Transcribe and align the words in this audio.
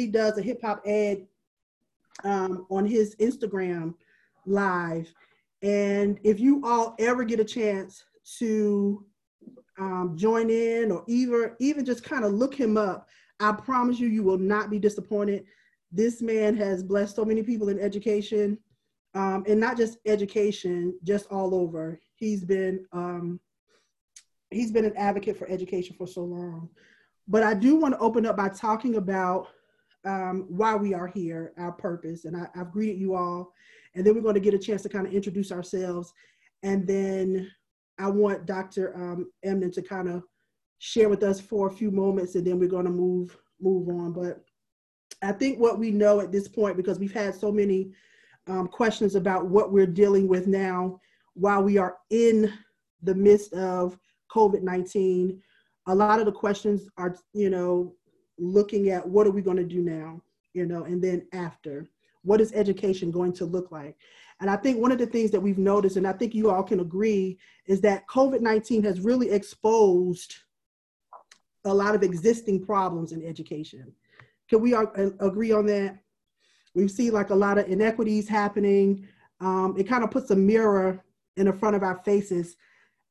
he 0.00 0.06
does 0.06 0.38
a 0.38 0.42
hip 0.42 0.62
hop 0.62 0.80
ed 0.86 1.26
um, 2.24 2.66
on 2.70 2.86
his 2.86 3.14
Instagram 3.16 3.94
live. 4.46 5.12
And 5.62 6.18
if 6.24 6.40
you 6.40 6.62
all 6.64 6.94
ever 6.98 7.22
get 7.22 7.38
a 7.38 7.44
chance 7.44 8.04
to 8.38 9.04
um, 9.78 10.14
join 10.16 10.48
in 10.50 10.90
or 10.90 11.04
even 11.06 11.52
even 11.60 11.84
just 11.84 12.02
kind 12.02 12.24
of 12.24 12.32
look 12.32 12.54
him 12.54 12.76
up, 12.76 13.08
I 13.40 13.52
promise 13.52 13.98
you, 13.98 14.08
you 14.08 14.22
will 14.22 14.38
not 14.38 14.70
be 14.70 14.78
disappointed. 14.78 15.44
This 15.92 16.22
man 16.22 16.56
has 16.56 16.82
blessed 16.82 17.16
so 17.16 17.24
many 17.24 17.42
people 17.42 17.68
in 17.68 17.78
education, 17.78 18.58
um, 19.14 19.44
and 19.46 19.60
not 19.60 19.76
just 19.76 19.98
education, 20.06 20.94
just 21.04 21.26
all 21.30 21.54
over. 21.54 22.00
He's 22.14 22.44
been 22.44 22.86
um, 22.92 23.38
he's 24.50 24.72
been 24.72 24.86
an 24.86 24.96
advocate 24.96 25.36
for 25.36 25.48
education 25.48 25.94
for 25.96 26.06
so 26.06 26.22
long. 26.22 26.70
But 27.28 27.42
I 27.42 27.54
do 27.54 27.76
want 27.76 27.94
to 27.94 28.00
open 28.00 28.24
up 28.24 28.36
by 28.36 28.48
talking 28.48 28.96
about 28.96 29.48
um, 30.04 30.46
why 30.48 30.74
we 30.74 30.94
are 30.94 31.06
here, 31.06 31.52
our 31.58 31.72
purpose, 31.72 32.24
and 32.24 32.36
I, 32.36 32.48
I've 32.58 32.72
greeted 32.72 32.98
you 32.98 33.14
all, 33.14 33.52
and 33.94 34.04
then 34.04 34.14
we're 34.14 34.22
going 34.22 34.34
to 34.34 34.40
get 34.40 34.54
a 34.54 34.58
chance 34.58 34.82
to 34.82 34.88
kind 34.88 35.06
of 35.06 35.12
introduce 35.12 35.52
ourselves, 35.52 36.12
and 36.62 36.86
then 36.86 37.50
I 37.98 38.08
want 38.08 38.46
Dr. 38.46 38.94
Um, 38.96 39.30
Emdin 39.44 39.72
to 39.74 39.82
kind 39.82 40.08
of 40.08 40.22
share 40.78 41.08
with 41.08 41.22
us 41.22 41.40
for 41.40 41.68
a 41.68 41.72
few 41.72 41.90
moments, 41.90 42.34
and 42.34 42.46
then 42.46 42.58
we're 42.58 42.68
going 42.68 42.86
to 42.86 42.90
move 42.90 43.36
move 43.60 43.88
on. 43.88 44.12
But 44.12 44.42
I 45.22 45.32
think 45.32 45.58
what 45.58 45.78
we 45.78 45.90
know 45.90 46.20
at 46.20 46.32
this 46.32 46.48
point, 46.48 46.76
because 46.76 46.98
we've 46.98 47.12
had 47.12 47.34
so 47.34 47.52
many 47.52 47.92
um, 48.46 48.68
questions 48.68 49.14
about 49.14 49.46
what 49.46 49.72
we're 49.72 49.86
dealing 49.86 50.26
with 50.26 50.46
now 50.46 50.98
while 51.34 51.62
we 51.62 51.78
are 51.78 51.96
in 52.10 52.52
the 53.02 53.14
midst 53.14 53.52
of 53.52 53.98
COVID 54.34 54.62
19, 54.62 55.40
a 55.86 55.94
lot 55.94 56.20
of 56.20 56.26
the 56.26 56.32
questions 56.32 56.88
are, 56.96 57.16
you 57.32 57.50
know, 57.50 57.94
looking 58.40 58.90
at 58.90 59.06
what 59.06 59.26
are 59.26 59.30
we 59.30 59.42
going 59.42 59.56
to 59.56 59.64
do 59.64 59.82
now, 59.82 60.20
you 60.54 60.66
know, 60.66 60.84
and 60.84 61.02
then 61.02 61.26
after, 61.32 61.88
what 62.22 62.40
is 62.40 62.52
education 62.52 63.10
going 63.10 63.32
to 63.34 63.44
look 63.44 63.70
like? 63.70 63.96
And 64.40 64.48
I 64.48 64.56
think 64.56 64.78
one 64.78 64.92
of 64.92 64.98
the 64.98 65.06
things 65.06 65.30
that 65.30 65.40
we've 65.40 65.58
noticed, 65.58 65.96
and 65.96 66.06
I 66.06 66.12
think 66.12 66.34
you 66.34 66.50
all 66.50 66.62
can 66.62 66.80
agree, 66.80 67.38
is 67.66 67.80
that 67.82 68.06
COVID 68.08 68.40
19 68.40 68.82
has 68.84 69.00
really 69.00 69.30
exposed 69.30 70.34
a 71.64 71.72
lot 71.72 71.94
of 71.94 72.02
existing 72.02 72.64
problems 72.64 73.12
in 73.12 73.24
education. 73.24 73.92
Can 74.48 74.60
we 74.62 74.74
all 74.74 74.90
agree 75.20 75.52
on 75.52 75.66
that? 75.66 75.98
We 76.74 76.88
see 76.88 77.10
like 77.10 77.30
a 77.30 77.34
lot 77.34 77.58
of 77.58 77.68
inequities 77.68 78.28
happening. 78.28 79.06
Um, 79.40 79.74
it 79.78 79.84
kind 79.84 80.02
of 80.02 80.10
puts 80.10 80.30
a 80.30 80.36
mirror 80.36 81.04
in 81.36 81.46
the 81.46 81.52
front 81.52 81.76
of 81.76 81.82
our 81.82 82.00
faces, 82.04 82.56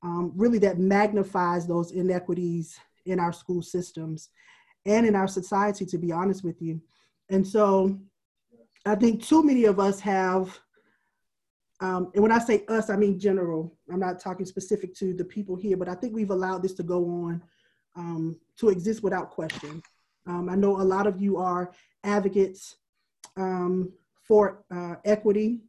um, 0.02 0.31
really 0.36 0.59
that 0.59 0.80
magnifies 0.80 1.67
those 1.67 1.91
inequities 1.91 2.80
in 3.05 3.19
our 3.19 3.33
school 3.33 3.61
systems 3.61 4.30
and 4.90 5.06
in 5.06 5.16
our 5.16 5.28
society, 5.28 5.86
to 5.86 5.98
be 5.98 6.12
honest 6.12 6.44
with 6.44 6.62
you. 6.62 6.82
And 7.30 7.48
so 7.48 7.98
I 8.86 8.95
think 8.95 9.23
too 9.23 9.44
many 9.44 9.66
of 9.66 9.80
us 9.80 10.00
have, 10.00 10.59
um, 11.80 12.12
and 12.14 12.23
when 12.23 12.32
I 12.32 12.40
say 12.40 12.66
us, 12.68 12.90
I 12.90 12.95
mean 12.95 13.20
general. 13.20 13.78
I'm 13.92 14.00
not 14.00 14.20
talking 14.20 14.45
specific 14.45 14.94
to 14.95 15.14
the 15.14 15.23
people 15.23 15.56
here, 15.56 15.78
but 15.78 15.88
I 15.88 15.95
think 15.95 16.14
we've 16.14 16.32
allowed 16.32 16.64
this 16.64 16.73
to 16.73 16.84
go 16.84 17.06
on 17.06 17.42
um, 17.95 18.40
to 18.58 18.70
exist 18.70 19.04
without 19.04 19.30
question. 19.30 19.82
Um, 20.26 20.50
I 20.50 20.56
know 20.56 20.82
a 20.82 20.84
lot 20.84 21.08
of 21.08 21.22
you 21.22 21.38
are 21.38 21.72
advocates 22.04 22.78
um, 23.38 23.92
for 24.28 24.64
uh, 24.73 24.95
equity 25.06 25.62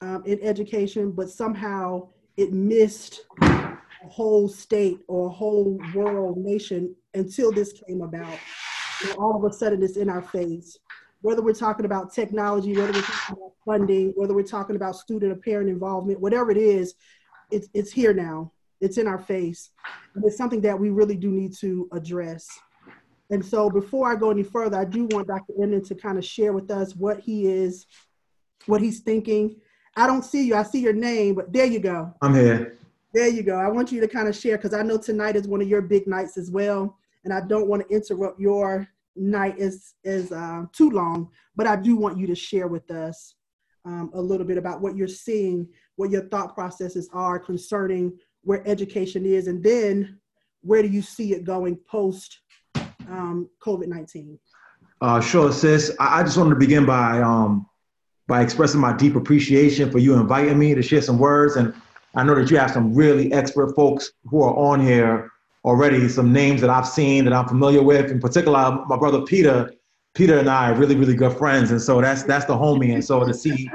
um, 0.00 0.22
in 0.26 0.40
education, 0.42 1.12
but 1.12 1.30
somehow 1.30 2.08
it 2.36 2.52
missed 2.52 3.26
a 3.42 3.76
whole 4.08 4.48
state 4.48 5.00
or 5.08 5.28
a 5.28 5.32
whole 5.32 5.80
world 5.94 6.36
nation 6.38 6.94
until 7.14 7.52
this 7.52 7.72
came 7.72 8.02
about. 8.02 8.38
And 9.02 9.12
all 9.18 9.36
of 9.36 9.50
a 9.50 9.54
sudden, 9.54 9.82
it's 9.82 9.96
in 9.96 10.08
our 10.08 10.22
face. 10.22 10.78
Whether 11.22 11.42
we're 11.42 11.52
talking 11.52 11.84
about 11.84 12.12
technology, 12.12 12.76
whether 12.76 12.92
we're 12.92 13.02
talking 13.02 13.36
about 13.36 13.52
funding, 13.64 14.12
whether 14.16 14.34
we're 14.34 14.42
talking 14.42 14.76
about 14.76 14.96
student 14.96 15.32
or 15.32 15.36
parent 15.36 15.68
involvement, 15.68 16.20
whatever 16.20 16.50
it 16.50 16.56
is, 16.56 16.94
it's, 17.50 17.68
it's 17.74 17.92
here 17.92 18.14
now. 18.14 18.52
It's 18.80 18.96
in 18.96 19.06
our 19.06 19.18
face. 19.18 19.70
And 20.14 20.24
it's 20.24 20.36
something 20.36 20.62
that 20.62 20.78
we 20.78 20.90
really 20.90 21.16
do 21.16 21.30
need 21.30 21.54
to 21.58 21.88
address. 21.92 22.48
And 23.30 23.44
so 23.44 23.70
before 23.70 24.10
I 24.10 24.16
go 24.16 24.30
any 24.30 24.42
further, 24.42 24.78
I 24.78 24.84
do 24.84 25.06
want 25.10 25.28
Dr. 25.28 25.52
Emdin 25.58 25.86
to 25.88 25.94
kind 25.94 26.18
of 26.18 26.24
share 26.24 26.52
with 26.52 26.70
us 26.70 26.96
what 26.96 27.20
he 27.20 27.46
is, 27.46 27.86
what 28.66 28.80
he's 28.80 29.00
thinking. 29.00 29.56
I 29.96 30.06
don't 30.06 30.24
see 30.24 30.44
you, 30.46 30.54
I 30.54 30.62
see 30.62 30.80
your 30.80 30.92
name, 30.92 31.34
but 31.34 31.52
there 31.52 31.66
you 31.66 31.80
go. 31.80 32.12
I'm 32.22 32.34
here. 32.34 32.78
There 33.12 33.28
you 33.28 33.42
go. 33.42 33.56
I 33.56 33.68
want 33.68 33.92
you 33.92 34.00
to 34.00 34.08
kind 34.08 34.28
of 34.28 34.36
share 34.36 34.56
because 34.56 34.72
I 34.72 34.82
know 34.82 34.96
tonight 34.96 35.36
is 35.36 35.46
one 35.46 35.60
of 35.60 35.68
your 35.68 35.82
big 35.82 36.06
nights 36.06 36.38
as 36.38 36.50
well 36.50 36.96
and 37.24 37.32
I 37.32 37.40
don't 37.40 37.68
want 37.68 37.86
to 37.86 37.94
interrupt 37.94 38.40
your 38.40 38.88
night 39.16 39.58
as 39.58 39.94
as 40.04 40.32
uh, 40.32 40.64
too 40.72 40.90
long, 40.90 41.30
but 41.56 41.66
I 41.66 41.76
do 41.76 41.96
want 41.96 42.18
you 42.18 42.26
to 42.26 42.34
share 42.34 42.68
with 42.68 42.90
us 42.90 43.34
um, 43.84 44.10
a 44.14 44.20
little 44.20 44.46
bit 44.46 44.58
about 44.58 44.80
what 44.80 44.96
you're 44.96 45.08
seeing, 45.08 45.68
what 45.96 46.10
your 46.10 46.28
thought 46.28 46.54
processes 46.54 47.08
are 47.12 47.38
concerning 47.38 48.18
where 48.42 48.66
education 48.66 49.26
is, 49.26 49.46
and 49.46 49.62
then 49.62 50.18
where 50.62 50.82
do 50.82 50.88
you 50.88 51.02
see 51.02 51.32
it 51.34 51.44
going 51.44 51.76
post 51.88 52.40
um, 53.08 53.48
COVID 53.62 53.88
nineteen? 53.88 54.38
Uh, 55.00 55.20
sure, 55.20 55.52
sis. 55.52 55.94
I, 55.98 56.20
I, 56.20 56.22
just 56.22 56.36
wanted 56.36 56.50
to 56.50 56.56
begin 56.56 56.84
by 56.84 57.20
um, 57.20 57.66
by 58.28 58.42
expressing 58.42 58.80
my 58.80 58.94
deep 58.96 59.16
appreciation 59.16 59.90
for 59.90 59.98
you 59.98 60.14
inviting 60.14 60.58
me 60.58 60.74
to 60.74 60.82
share 60.82 61.02
some 61.02 61.18
words, 61.18 61.56
and 61.56 61.74
I 62.14 62.24
know 62.24 62.34
that 62.34 62.50
you 62.50 62.58
have 62.58 62.70
some 62.70 62.94
really 62.94 63.32
expert 63.32 63.74
folks 63.74 64.12
who 64.24 64.42
are 64.42 64.54
on 64.54 64.80
here 64.80 65.30
already 65.64 66.08
some 66.08 66.32
names 66.32 66.60
that 66.60 66.70
I've 66.70 66.86
seen 66.86 67.24
that 67.24 67.32
I'm 67.32 67.46
familiar 67.46 67.82
with. 67.82 68.10
In 68.10 68.20
particular, 68.20 68.84
my 68.86 68.96
brother 68.96 69.22
Peter. 69.22 69.72
Peter 70.12 70.40
and 70.40 70.50
I 70.50 70.72
are 70.72 70.74
really, 70.74 70.96
really 70.96 71.14
good 71.14 71.38
friends, 71.38 71.70
and 71.70 71.80
so 71.80 72.00
that's 72.00 72.24
that's 72.24 72.44
the 72.44 72.52
homie. 72.52 72.92
And 72.94 73.04
so 73.04 73.24
to 73.24 73.32
see 73.32 73.70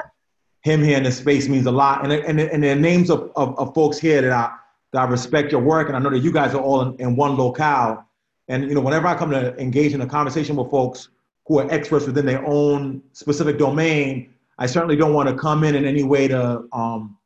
him 0.63 0.83
here 0.83 0.97
in 0.97 1.03
this 1.03 1.17
space 1.17 1.47
means 1.47 1.65
a 1.65 1.71
lot. 1.71 2.03
And 2.03 2.11
and 2.11 2.41
and 2.41 2.61
the 2.61 2.75
names 2.75 3.09
of, 3.09 3.31
of, 3.37 3.57
of 3.57 3.73
folks 3.73 3.97
here 3.97 4.21
that 4.21 4.33
I 4.33 4.53
that 4.91 4.99
I 4.99 5.09
respect 5.09 5.51
your 5.51 5.61
work, 5.61 5.87
and 5.87 5.95
I 5.95 5.99
know 5.99 6.09
that 6.09 6.19
you 6.19 6.33
guys 6.33 6.53
are 6.53 6.61
all 6.61 6.81
in, 6.81 6.95
in 6.99 7.15
one 7.15 7.37
locale. 7.37 8.05
And 8.47 8.67
you 8.67 8.75
know, 8.75 8.81
whenever 8.81 9.07
I 9.07 9.15
come 9.15 9.31
to 9.31 9.55
engage 9.57 9.93
in 9.93 10.01
a 10.01 10.07
conversation 10.07 10.55
with 10.55 10.69
folks 10.69 11.09
who 11.45 11.59
are 11.59 11.71
experts 11.71 12.05
within 12.05 12.25
their 12.25 12.45
own 12.45 13.01
specific 13.13 13.57
domain, 13.57 14.33
I 14.57 14.65
certainly 14.65 14.95
don't 14.95 15.13
want 15.13 15.29
to 15.29 15.35
come 15.35 15.63
in 15.63 15.75
in 15.75 15.85
any 15.85 16.03
way 16.03 16.27
to 16.27 16.65
um, 16.73 17.17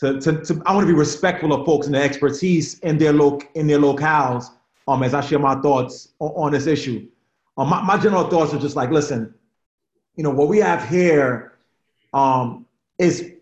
to, 0.00 0.20
to, 0.20 0.44
to 0.44 0.62
I 0.66 0.74
want 0.74 0.86
to 0.86 0.92
be 0.92 0.98
respectful 0.98 1.52
of 1.52 1.64
folks 1.66 1.86
and 1.86 1.94
their 1.94 2.02
expertise 2.02 2.78
in 2.80 2.98
their 2.98 3.12
lo- 3.12 3.40
in 3.54 3.66
their 3.66 3.78
locales 3.78 4.46
um, 4.88 5.02
as 5.02 5.14
I 5.14 5.20
share 5.20 5.38
my 5.38 5.54
thoughts 5.56 6.08
on, 6.18 6.30
on 6.30 6.52
this 6.52 6.66
issue. 6.66 7.06
Um, 7.56 7.68
my, 7.68 7.82
my 7.82 7.98
general 7.98 8.28
thoughts 8.28 8.52
are 8.52 8.58
just 8.58 8.76
like, 8.76 8.90
listen, 8.90 9.32
you 10.16 10.24
know, 10.24 10.30
what 10.30 10.48
we 10.48 10.58
have 10.58 10.88
here 10.88 11.58
um, 12.12 12.66
is 12.98 13.32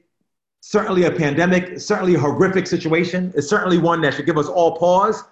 certainly 0.60 1.04
a 1.04 1.10
pandemic, 1.10 1.80
certainly 1.80 2.14
a 2.14 2.18
horrific 2.18 2.66
situation. 2.66 3.32
It's 3.34 3.48
certainly 3.48 3.78
one 3.78 4.00
that 4.02 4.14
should 4.14 4.26
give 4.26 4.38
us 4.38 4.48
all 4.48 4.76
pause. 4.76 5.24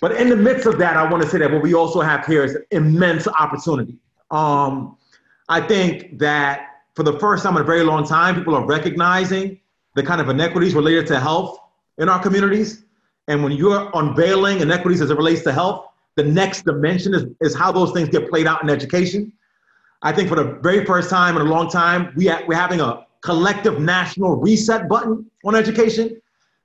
But 0.00 0.16
in 0.16 0.28
the 0.28 0.36
midst 0.36 0.66
of 0.66 0.78
that, 0.78 0.96
I 0.96 1.08
want 1.08 1.22
to 1.22 1.28
say 1.28 1.38
that 1.38 1.50
what 1.50 1.62
we 1.62 1.74
also 1.74 2.00
have 2.00 2.26
here 2.26 2.44
is 2.44 2.56
immense 2.70 3.26
opportunity. 3.28 3.96
Um, 4.30 4.96
I 5.48 5.60
think 5.60 6.18
that 6.18 6.68
for 6.94 7.02
the 7.02 7.18
first 7.18 7.42
time 7.42 7.56
in 7.56 7.62
a 7.62 7.64
very 7.64 7.84
long 7.84 8.06
time, 8.06 8.34
people 8.34 8.54
are 8.54 8.64
recognizing 8.64 9.60
the 9.94 10.02
kind 10.02 10.20
of 10.20 10.28
inequities 10.28 10.74
related 10.74 11.06
to 11.08 11.20
health 11.20 11.58
in 11.98 12.08
our 12.08 12.20
communities. 12.20 12.84
And 13.28 13.42
when 13.42 13.52
you're 13.52 13.90
unveiling 13.94 14.60
inequities 14.60 15.00
as 15.00 15.10
it 15.10 15.16
relates 15.16 15.42
to 15.42 15.52
health, 15.52 15.86
the 16.16 16.24
next 16.24 16.64
dimension 16.64 17.14
is, 17.14 17.24
is 17.40 17.54
how 17.54 17.72
those 17.72 17.92
things 17.92 18.08
get 18.08 18.28
played 18.28 18.46
out 18.46 18.62
in 18.62 18.70
education. 18.70 19.32
I 20.02 20.12
think 20.12 20.28
for 20.28 20.34
the 20.34 20.58
very 20.62 20.84
first 20.84 21.08
time 21.08 21.36
in 21.36 21.42
a 21.42 21.50
long 21.50 21.70
time, 21.70 22.12
we 22.16 22.26
ha- 22.26 22.42
we're 22.46 22.56
having 22.56 22.80
a 22.80 23.06
collective 23.20 23.80
national 23.80 24.36
reset 24.36 24.88
button 24.88 25.30
on 25.44 25.54
education 25.54 26.20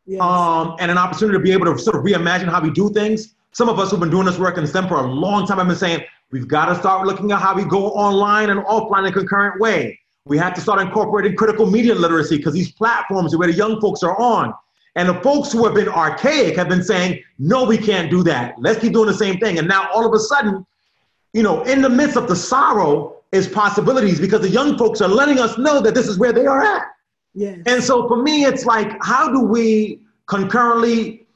yes. 0.06 0.20
um, 0.22 0.76
and 0.80 0.90
an 0.90 0.98
opportunity 0.98 1.38
to 1.38 1.44
be 1.44 1.52
able 1.52 1.66
to 1.66 1.78
sort 1.78 1.96
of 1.96 2.04
reimagine 2.04 2.50
how 2.50 2.62
we 2.62 2.72
do 2.72 2.90
things. 2.90 3.36
Some 3.52 3.70
of 3.70 3.80
us 3.80 3.92
who've 3.92 4.00
been 4.00 4.10
doing 4.10 4.26
this 4.26 4.40
work 4.40 4.58
in 4.58 4.66
STEM 4.66 4.88
for 4.88 4.98
a 4.98 5.08
long 5.08 5.46
time 5.46 5.60
have 5.60 5.68
been 5.68 5.76
saying, 5.76 6.04
we've 6.32 6.48
got 6.48 6.66
to 6.66 6.76
start 6.76 7.06
looking 7.08 7.32
at 7.32 7.40
how 7.40 7.56
we 7.56 7.64
go 7.64 7.92
online 7.92 8.50
and 8.50 8.60
offline 8.62 9.00
in 9.00 9.06
a 9.06 9.12
concurrent 9.12 9.62
way. 9.62 10.00
We 10.27 10.38
have 10.38 10.53
to 10.56 10.62
start 10.62 10.81
incorporating 10.81 11.35
critical 11.35 11.65
media 11.69 11.95
literacy 11.95 12.38
because 12.38 12.53
these 12.53 12.71
platforms 12.71 13.33
are 13.33 13.38
where 13.38 13.47
the 13.47 13.53
young 13.53 13.79
folks 13.79 14.03
are 14.03 14.19
on. 14.19 14.53
And 14.95 15.07
the 15.07 15.21
folks 15.21 15.51
who 15.51 15.63
have 15.65 15.75
been 15.75 15.88
archaic 15.88 16.56
have 16.56 16.69
been 16.69 16.83
saying, 16.83 17.24
no, 17.38 17.65
we 17.65 17.77
can't 17.77 18.09
do 18.09 18.24
that. 18.24 18.56
Let's 18.57 18.79
keep 18.79 18.94
doing 18.94 19.07
the 19.07 19.13
same 19.13 19.38
thing. 19.39 19.59
And 19.59 19.68
now 19.68 19.89
all 19.94 20.06
of 20.06 20.13
a 20.13 20.19
sudden, 20.19 20.65
you 21.33 21.44
know, 21.44 21.62
in 21.63 21.81
the 21.81 21.89
midst 21.89 22.18
of 22.18 22.27
the 22.27 22.35
sorrow 22.35 23.18
is 23.31 23.47
possibilities 23.47 24.19
because 24.19 24.41
the 24.41 24.50
young 24.50 24.77
folks 24.77 25.01
are 25.01 25.07
letting 25.07 25.39
us 25.39 25.57
know 25.57 25.81
that 25.81 25.94
this 25.94 26.07
is 26.07 26.18
where 26.18 26.33
they 26.33 26.45
are 26.47 26.63
at. 26.63 26.83
Yes. 27.35 27.59
And 27.68 27.83
so 27.83 28.07
for 28.07 28.21
me, 28.24 28.45
it's 28.45 28.65
like, 28.65 28.97
how 29.03 29.31
do 29.31 29.41
we 29.41 30.01
concurrently 30.25 31.27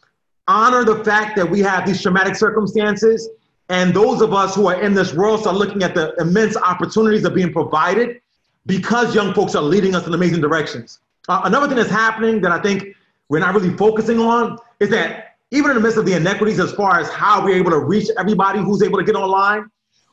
honor 0.47 0.83
the 0.83 1.03
fact 1.03 1.35
that 1.35 1.49
we 1.49 1.59
have 1.59 1.85
these 1.85 2.01
traumatic 2.01 2.35
circumstances 2.35 3.29
and 3.69 3.93
those 3.93 4.21
of 4.21 4.33
us 4.33 4.55
who 4.55 4.67
are 4.67 4.81
in 4.81 4.93
this 4.93 5.13
world 5.13 5.41
start 5.41 5.55
looking 5.55 5.83
at 5.83 5.95
the 5.95 6.13
immense 6.15 6.57
opportunities 6.57 7.21
that 7.21 7.31
are 7.31 7.35
being 7.35 7.53
provided 7.53 8.19
because 8.65 9.15
young 9.15 9.33
folks 9.33 9.55
are 9.55 9.63
leading 9.63 9.95
us 9.95 10.07
in 10.07 10.13
amazing 10.13 10.41
directions. 10.41 10.99
Uh, 11.27 11.41
another 11.45 11.67
thing 11.67 11.77
that's 11.77 11.89
happening 11.89 12.41
that 12.41 12.51
I 12.51 12.61
think 12.61 12.95
we're 13.29 13.39
not 13.39 13.53
really 13.53 13.75
focusing 13.77 14.19
on 14.19 14.57
is 14.79 14.89
that 14.89 15.37
even 15.51 15.71
in 15.71 15.77
the 15.77 15.81
midst 15.81 15.97
of 15.97 16.05
the 16.05 16.13
inequities 16.13 16.59
as 16.59 16.71
far 16.73 16.99
as 16.99 17.09
how 17.09 17.43
we're 17.43 17.55
able 17.55 17.71
to 17.71 17.79
reach 17.79 18.07
everybody 18.17 18.59
who's 18.59 18.81
able 18.81 18.97
to 18.97 19.03
get 19.03 19.15
online, 19.15 19.69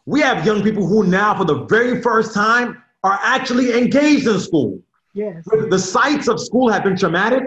we 0.06 0.20
have 0.20 0.44
young 0.44 0.62
people 0.62 0.86
who 0.86 1.04
now, 1.04 1.36
for 1.36 1.44
the 1.44 1.64
very 1.66 2.00
first 2.02 2.34
time, 2.34 2.82
are 3.04 3.18
actually 3.22 3.78
engaged 3.78 4.26
in 4.26 4.40
school. 4.40 4.80
Yes. 5.14 5.44
The 5.68 5.78
sites 5.78 6.28
of 6.28 6.40
school 6.40 6.70
have 6.70 6.82
been 6.82 6.96
traumatic. 6.96 7.44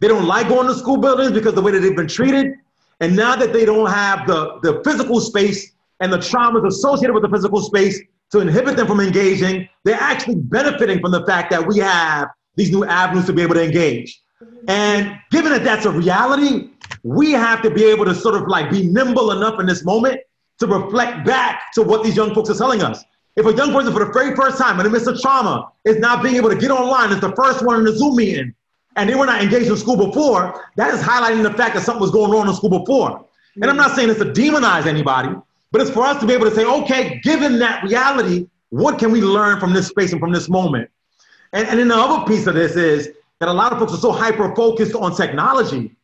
They 0.00 0.08
don't 0.08 0.26
like 0.26 0.48
going 0.48 0.68
to 0.68 0.74
school 0.74 0.98
buildings 0.98 1.32
because 1.32 1.54
the 1.54 1.62
way 1.62 1.72
that 1.72 1.80
they've 1.80 1.96
been 1.96 2.08
treated. 2.08 2.54
And 3.00 3.16
now 3.16 3.36
that 3.36 3.52
they 3.52 3.64
don't 3.64 3.90
have 3.90 4.26
the, 4.26 4.58
the 4.62 4.82
physical 4.84 5.20
space 5.20 5.72
and 6.00 6.12
the 6.12 6.18
traumas 6.18 6.66
associated 6.66 7.14
with 7.14 7.22
the 7.22 7.28
physical 7.28 7.60
space 7.60 8.00
to 8.30 8.40
inhibit 8.40 8.76
them 8.76 8.86
from 8.86 9.00
engaging, 9.00 9.68
they're 9.84 10.00
actually 10.00 10.36
benefiting 10.36 11.00
from 11.00 11.12
the 11.12 11.24
fact 11.26 11.50
that 11.50 11.66
we 11.66 11.78
have 11.78 12.28
these 12.56 12.70
new 12.70 12.84
avenues 12.84 13.26
to 13.26 13.32
be 13.32 13.42
able 13.42 13.54
to 13.54 13.64
engage. 13.64 14.20
And 14.66 15.18
given 15.30 15.52
that 15.52 15.64
that's 15.64 15.86
a 15.86 15.90
reality, 15.90 16.70
we 17.02 17.32
have 17.32 17.62
to 17.62 17.70
be 17.70 17.84
able 17.84 18.04
to 18.04 18.14
sort 18.14 18.34
of 18.34 18.48
like 18.48 18.70
be 18.70 18.86
nimble 18.86 19.32
enough 19.32 19.58
in 19.60 19.66
this 19.66 19.84
moment 19.84 20.20
to 20.58 20.66
reflect 20.66 21.24
back 21.24 21.72
to 21.74 21.82
what 21.82 22.02
these 22.02 22.16
young 22.16 22.34
folks 22.34 22.50
are 22.50 22.54
telling 22.54 22.82
us. 22.82 23.04
If 23.36 23.46
a 23.46 23.54
young 23.54 23.72
person 23.72 23.92
for 23.92 24.04
the 24.04 24.12
very 24.12 24.34
first 24.34 24.58
time 24.58 24.78
in 24.80 24.84
the 24.84 24.90
midst 24.90 25.06
of 25.06 25.20
trauma 25.20 25.70
is 25.84 25.98
not 25.98 26.22
being 26.22 26.34
able 26.34 26.50
to 26.50 26.56
get 26.56 26.70
online 26.70 27.12
is 27.12 27.20
the 27.20 27.32
first 27.32 27.64
one 27.64 27.78
in 27.78 27.84
the 27.84 27.96
Zoom 27.96 28.16
meeting, 28.16 28.52
and 28.96 29.08
they 29.08 29.14
were 29.14 29.26
not 29.26 29.40
engaged 29.40 29.70
in 29.70 29.76
school 29.76 29.96
before, 29.96 30.64
that 30.74 30.92
is 30.92 31.00
highlighting 31.00 31.44
the 31.44 31.52
fact 31.52 31.76
that 31.76 31.84
something 31.84 32.00
was 32.00 32.10
going 32.10 32.32
on 32.34 32.48
in 32.48 32.54
school 32.54 32.80
before. 32.80 33.24
And 33.54 33.66
I'm 33.66 33.76
not 33.76 33.94
saying 33.94 34.10
it's 34.10 34.18
to 34.18 34.26
demonize 34.26 34.86
anybody, 34.86 35.28
but 35.70 35.80
it's 35.80 35.90
for 35.90 36.02
us 36.04 36.20
to 36.20 36.26
be 36.26 36.32
able 36.32 36.48
to 36.48 36.54
say, 36.54 36.64
okay, 36.64 37.20
given 37.22 37.58
that 37.58 37.84
reality, 37.84 38.46
what 38.70 38.98
can 38.98 39.10
we 39.10 39.20
learn 39.20 39.60
from 39.60 39.72
this 39.72 39.88
space 39.88 40.12
and 40.12 40.20
from 40.20 40.32
this 40.32 40.48
moment? 40.48 40.90
And, 41.52 41.66
and 41.68 41.78
then 41.78 41.88
the 41.88 41.96
other 41.96 42.26
piece 42.26 42.46
of 42.46 42.54
this 42.54 42.76
is 42.76 43.10
that 43.40 43.48
a 43.48 43.52
lot 43.52 43.72
of 43.72 43.78
folks 43.78 43.92
are 43.92 43.98
so 43.98 44.12
hyper 44.12 44.54
focused 44.54 44.94
on 44.94 45.14
technology. 45.14 45.94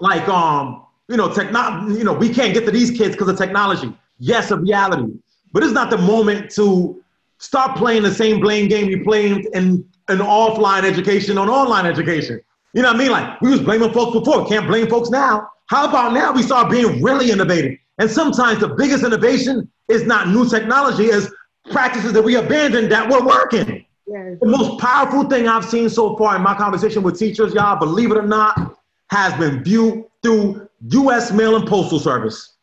Like, 0.00 0.28
um, 0.28 0.84
you 1.08 1.16
know, 1.16 1.32
techno- 1.32 1.88
you 1.88 2.04
know, 2.04 2.12
we 2.12 2.28
can't 2.28 2.52
get 2.52 2.64
to 2.66 2.70
these 2.70 2.90
kids 2.90 3.14
because 3.14 3.28
of 3.28 3.38
technology. 3.38 3.92
Yes, 4.18 4.50
a 4.50 4.56
reality. 4.56 5.12
But 5.52 5.62
it's 5.62 5.72
not 5.72 5.90
the 5.90 5.98
moment 5.98 6.50
to 6.52 7.02
start 7.38 7.76
playing 7.76 8.02
the 8.02 8.14
same 8.14 8.40
blame 8.40 8.68
game 8.68 8.88
you 8.88 9.04
played 9.04 9.46
in 9.54 9.88
an 10.08 10.18
offline 10.18 10.84
education 10.84 11.38
on 11.38 11.48
online 11.48 11.86
education. 11.86 12.40
You 12.72 12.82
know 12.82 12.88
what 12.88 12.96
I 12.96 12.98
mean? 12.98 13.10
Like 13.10 13.40
we 13.40 13.50
was 13.50 13.60
blaming 13.60 13.92
folks 13.92 14.18
before, 14.18 14.46
can't 14.46 14.66
blame 14.66 14.88
folks 14.88 15.10
now. 15.10 15.48
How 15.66 15.88
about 15.88 16.12
now 16.12 16.32
we 16.32 16.42
start 16.42 16.70
being 16.70 17.02
really 17.02 17.30
innovative? 17.30 17.78
And 17.98 18.10
sometimes 18.10 18.60
the 18.60 18.68
biggest 18.68 19.04
innovation 19.04 19.70
is 19.88 20.04
not 20.04 20.28
new 20.28 20.48
technology, 20.48 21.06
is 21.06 21.32
practices 21.70 22.12
that 22.12 22.22
we 22.22 22.36
abandoned 22.36 22.90
that 22.92 23.08
were 23.08 23.24
working. 23.24 23.84
Yes. 24.06 24.36
The 24.40 24.46
most 24.46 24.80
powerful 24.80 25.24
thing 25.24 25.48
I've 25.48 25.64
seen 25.64 25.88
so 25.88 26.16
far 26.16 26.36
in 26.36 26.42
my 26.42 26.54
conversation 26.54 27.02
with 27.02 27.18
teachers, 27.18 27.54
y'all, 27.54 27.76
believe 27.76 28.12
it 28.12 28.16
or 28.16 28.26
not, 28.26 28.76
has 29.10 29.34
been 29.34 29.64
viewed 29.64 30.04
through 30.22 30.68
US 30.90 31.32
Mail 31.32 31.56
and 31.56 31.66
Postal 31.66 31.98
Service, 31.98 32.54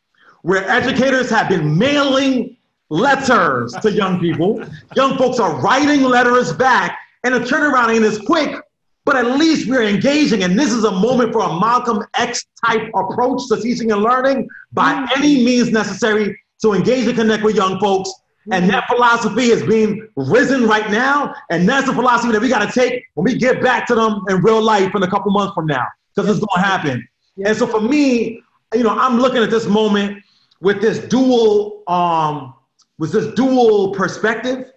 where 0.42 0.68
educators 0.70 1.28
have 1.30 1.48
been 1.48 1.76
mailing 1.76 2.56
letters 2.88 3.74
to 3.82 3.90
young 3.90 4.20
people. 4.20 4.62
young 4.94 5.18
folks 5.18 5.38
are 5.38 5.60
writing 5.60 6.02
letters 6.02 6.52
back, 6.52 6.98
and 7.24 7.34
the 7.34 7.40
turnaround 7.40 7.94
ain't 7.94 8.04
as 8.04 8.18
quick, 8.18 8.56
but 9.04 9.16
at 9.16 9.38
least 9.38 9.68
we're 9.68 9.82
engaging. 9.82 10.42
And 10.44 10.58
this 10.58 10.72
is 10.72 10.84
a 10.84 10.90
moment 10.90 11.32
for 11.32 11.40
a 11.40 11.60
Malcolm 11.60 12.02
X 12.16 12.44
type 12.64 12.90
approach 12.94 13.46
to 13.48 13.60
teaching 13.60 13.92
and 13.92 14.02
learning 14.02 14.48
by 14.72 14.94
mm-hmm. 14.94 15.06
any 15.16 15.44
means 15.44 15.70
necessary 15.70 16.38
to 16.62 16.72
engage 16.72 17.06
and 17.06 17.16
connect 17.16 17.42
with 17.42 17.56
young 17.56 17.78
folks. 17.78 18.10
And 18.52 18.68
that 18.68 18.86
philosophy 18.88 19.44
is 19.44 19.62
being 19.62 20.06
risen 20.16 20.66
right 20.66 20.90
now. 20.90 21.34
And 21.50 21.66
that's 21.68 21.86
the 21.86 21.94
philosophy 21.94 22.32
that 22.32 22.42
we 22.42 22.48
got 22.48 22.66
to 22.66 22.72
take 22.72 23.02
when 23.14 23.24
we 23.24 23.38
get 23.38 23.62
back 23.62 23.86
to 23.86 23.94
them 23.94 24.22
in 24.28 24.42
real 24.42 24.60
life 24.60 24.94
in 24.94 25.02
a 25.02 25.08
couple 25.08 25.32
months 25.32 25.54
from 25.54 25.66
now, 25.66 25.86
because 26.14 26.28
it's 26.30 26.44
going 26.44 26.62
to 26.62 26.66
happen. 26.66 27.08
And 27.44 27.56
so 27.56 27.66
for 27.66 27.80
me, 27.80 28.42
you 28.74 28.82
know, 28.82 28.90
I'm 28.90 29.18
looking 29.18 29.42
at 29.42 29.50
this 29.50 29.66
moment 29.66 30.22
with 30.60 30.80
this 30.82 30.98
dual, 30.98 31.82
um, 31.88 32.54
with 32.98 33.12
this 33.12 33.34
dual 33.34 33.92
perspective 33.92 34.72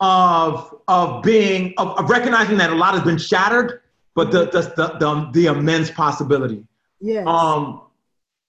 of 0.00 0.74
of 0.88 1.22
being 1.22 1.74
of, 1.78 1.98
of 1.98 2.10
recognizing 2.10 2.58
that 2.58 2.70
a 2.70 2.74
lot 2.74 2.94
has 2.94 3.02
been 3.02 3.18
shattered, 3.18 3.80
but 4.14 4.30
the 4.30 4.46
the 4.46 4.62
the, 4.76 4.98
the, 4.98 5.30
the 5.32 5.46
immense 5.46 5.90
possibility. 5.90 6.64
Yeah. 7.00 7.24
Um, 7.26 7.82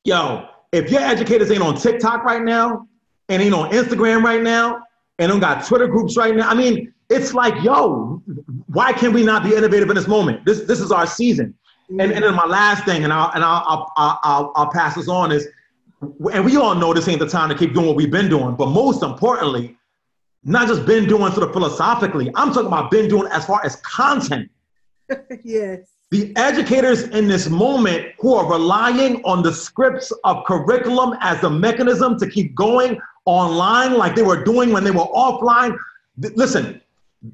yo, 0.03 0.49
if 0.71 0.91
your 0.91 1.01
educators 1.01 1.51
ain't 1.51 1.61
on 1.61 1.75
TikTok 1.75 2.23
right 2.23 2.43
now, 2.43 2.87
and 3.29 3.41
ain't 3.41 3.53
on 3.53 3.71
Instagram 3.71 4.23
right 4.23 4.41
now, 4.41 4.83
and 5.19 5.29
don't 5.29 5.39
got 5.39 5.65
Twitter 5.65 5.87
groups 5.87 6.17
right 6.17 6.35
now, 6.35 6.49
I 6.49 6.53
mean, 6.53 6.93
it's 7.09 7.33
like, 7.33 7.61
yo, 7.63 8.21
why 8.67 8.93
can 8.93 9.13
we 9.13 9.23
not 9.23 9.43
be 9.43 9.55
innovative 9.55 9.89
in 9.89 9.95
this 9.95 10.07
moment? 10.07 10.45
This 10.45 10.61
this 10.61 10.79
is 10.79 10.91
our 10.91 11.07
season. 11.07 11.53
And, 11.89 12.01
and 12.01 12.21
then 12.21 12.35
my 12.35 12.45
last 12.45 12.83
thing, 12.83 13.05
and 13.05 13.13
I'll, 13.13 13.31
and 13.33 13.41
I'll, 13.45 13.63
I'll, 13.95 14.19
I'll, 14.23 14.51
I'll 14.57 14.71
pass 14.71 14.95
this 14.95 15.07
on 15.07 15.31
is, 15.31 15.47
and 16.01 16.43
we 16.43 16.57
all 16.57 16.75
know 16.75 16.93
this 16.93 17.07
ain't 17.07 17.19
the 17.19 17.29
time 17.29 17.47
to 17.47 17.55
keep 17.55 17.73
doing 17.73 17.87
what 17.87 17.95
we've 17.95 18.11
been 18.11 18.29
doing, 18.29 18.55
but 18.55 18.67
most 18.67 19.03
importantly, 19.03 19.76
not 20.43 20.67
just 20.67 20.85
been 20.85 21.07
doing 21.07 21.31
sort 21.33 21.47
of 21.47 21.53
philosophically, 21.53 22.31
I'm 22.35 22.53
talking 22.53 22.67
about 22.67 22.91
been 22.91 23.09
doing 23.09 23.29
as 23.31 23.45
far 23.45 23.61
as 23.65 23.77
content. 23.77 24.49
yes. 25.43 25.89
The 26.09 26.35
educators 26.37 27.03
in 27.03 27.27
this 27.27 27.49
moment 27.49 28.13
who 28.19 28.33
are 28.35 28.49
relying 28.49 29.21
on 29.23 29.43
the 29.43 29.53
scripts 29.53 30.13
of 30.23 30.45
curriculum 30.45 31.17
as 31.19 31.43
a 31.43 31.49
mechanism 31.49 32.17
to 32.19 32.29
keep 32.29 32.55
going 32.55 32.99
online 33.25 33.97
like 33.97 34.15
they 34.15 34.21
were 34.21 34.43
doing 34.43 34.71
when 34.71 34.85
they 34.85 34.91
were 34.91 34.99
offline. 34.99 35.77
Listen, 36.17 36.81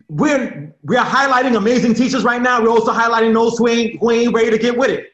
we're 0.09 0.73
we're 0.83 1.00
highlighting 1.00 1.55
amazing 1.55 1.94
teachers 1.94 2.23
right 2.23 2.41
now. 2.41 2.61
We're 2.61 2.69
also 2.69 2.91
highlighting 2.91 3.33
those 3.33 3.57
who 3.57 3.67
ain't 3.67 4.00
who 4.00 4.11
ain't 4.11 4.33
ready 4.33 4.50
to 4.50 4.57
get 4.57 4.75
with 4.75 4.89
it. 4.89 5.13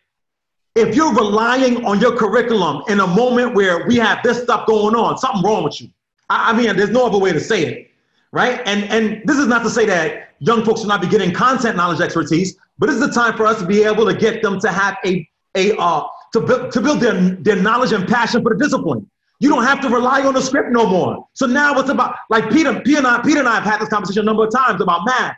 If 0.76 0.96
you're 0.96 1.14
relying 1.14 1.86
on 1.86 2.00
your 2.00 2.16
curriculum 2.16 2.84
in 2.88 3.02
a 3.02 3.08
moment 3.08 3.56
where 3.56 3.86
we 3.88 3.98
have 3.98 4.20
this 4.24 4.42
stuff 4.42 4.68
going 4.68 4.96
on, 4.96 5.18
something 5.18 5.42
wrong 5.44 5.64
with 5.64 5.82
you. 5.82 5.90
I, 6.30 6.52
I 6.52 6.54
mean, 6.54 6.76
there's 6.76 6.90
no 6.90 7.06
other 7.06 7.18
way 7.18 7.32
to 7.32 7.40
say 7.40 7.66
it, 7.66 7.92
right? 8.32 8.62
And 8.66 8.84
and 8.86 9.22
this 9.26 9.38
is 9.38 9.48
not 9.48 9.64
to 9.64 9.70
say 9.70 9.86
that 9.86 10.30
young 10.40 10.64
folks 10.64 10.82
should 10.82 10.90
not 10.90 11.02
be 11.02 11.08
getting 11.08 11.34
content 11.34 11.76
knowledge 11.76 12.02
expertise, 12.02 12.58
but 12.78 12.88
this 12.88 12.96
is 12.96 13.06
the 13.06 13.14
time 13.14 13.36
for 13.36 13.46
us 13.46 13.60
to 13.60 13.66
be 13.66 13.84
able 13.84 14.06
to 14.06 14.14
get 14.14 14.42
them 14.42 14.60
to 14.60 14.72
have 14.72 14.98
a 15.06 15.28
a 15.56 15.76
uh, 15.78 16.04
to 16.34 16.40
build 16.40 16.72
to 16.72 16.82
build 16.82 17.00
their, 17.00 17.20
their 17.36 17.56
knowledge 17.56 17.92
and 17.92 18.08
passion 18.08 18.42
for 18.44 18.54
the 18.54 18.64
discipline. 18.64 19.10
You 19.40 19.50
don't 19.50 19.64
have 19.64 19.80
to 19.82 19.90
rely 19.90 20.26
on 20.26 20.34
the 20.34 20.42
script 20.42 20.70
no 20.72 20.86
more. 20.86 21.26
So 21.34 21.46
now 21.46 21.80
it's 21.80 21.90
about 21.90 22.16
like 22.30 22.50
Peter, 22.50 22.82
Peter 22.82 22.98
and 22.98 23.08
I, 23.08 23.22
Peter 23.22 23.40
and 23.40 23.48
I 23.48 23.56
have 23.56 23.64
had 23.64 23.80
this 23.80 23.88
conversation 23.88 24.24
a 24.24 24.26
number 24.26 24.44
of 24.44 24.52
times 24.54 24.82
about 24.82 25.06
math. 25.06 25.38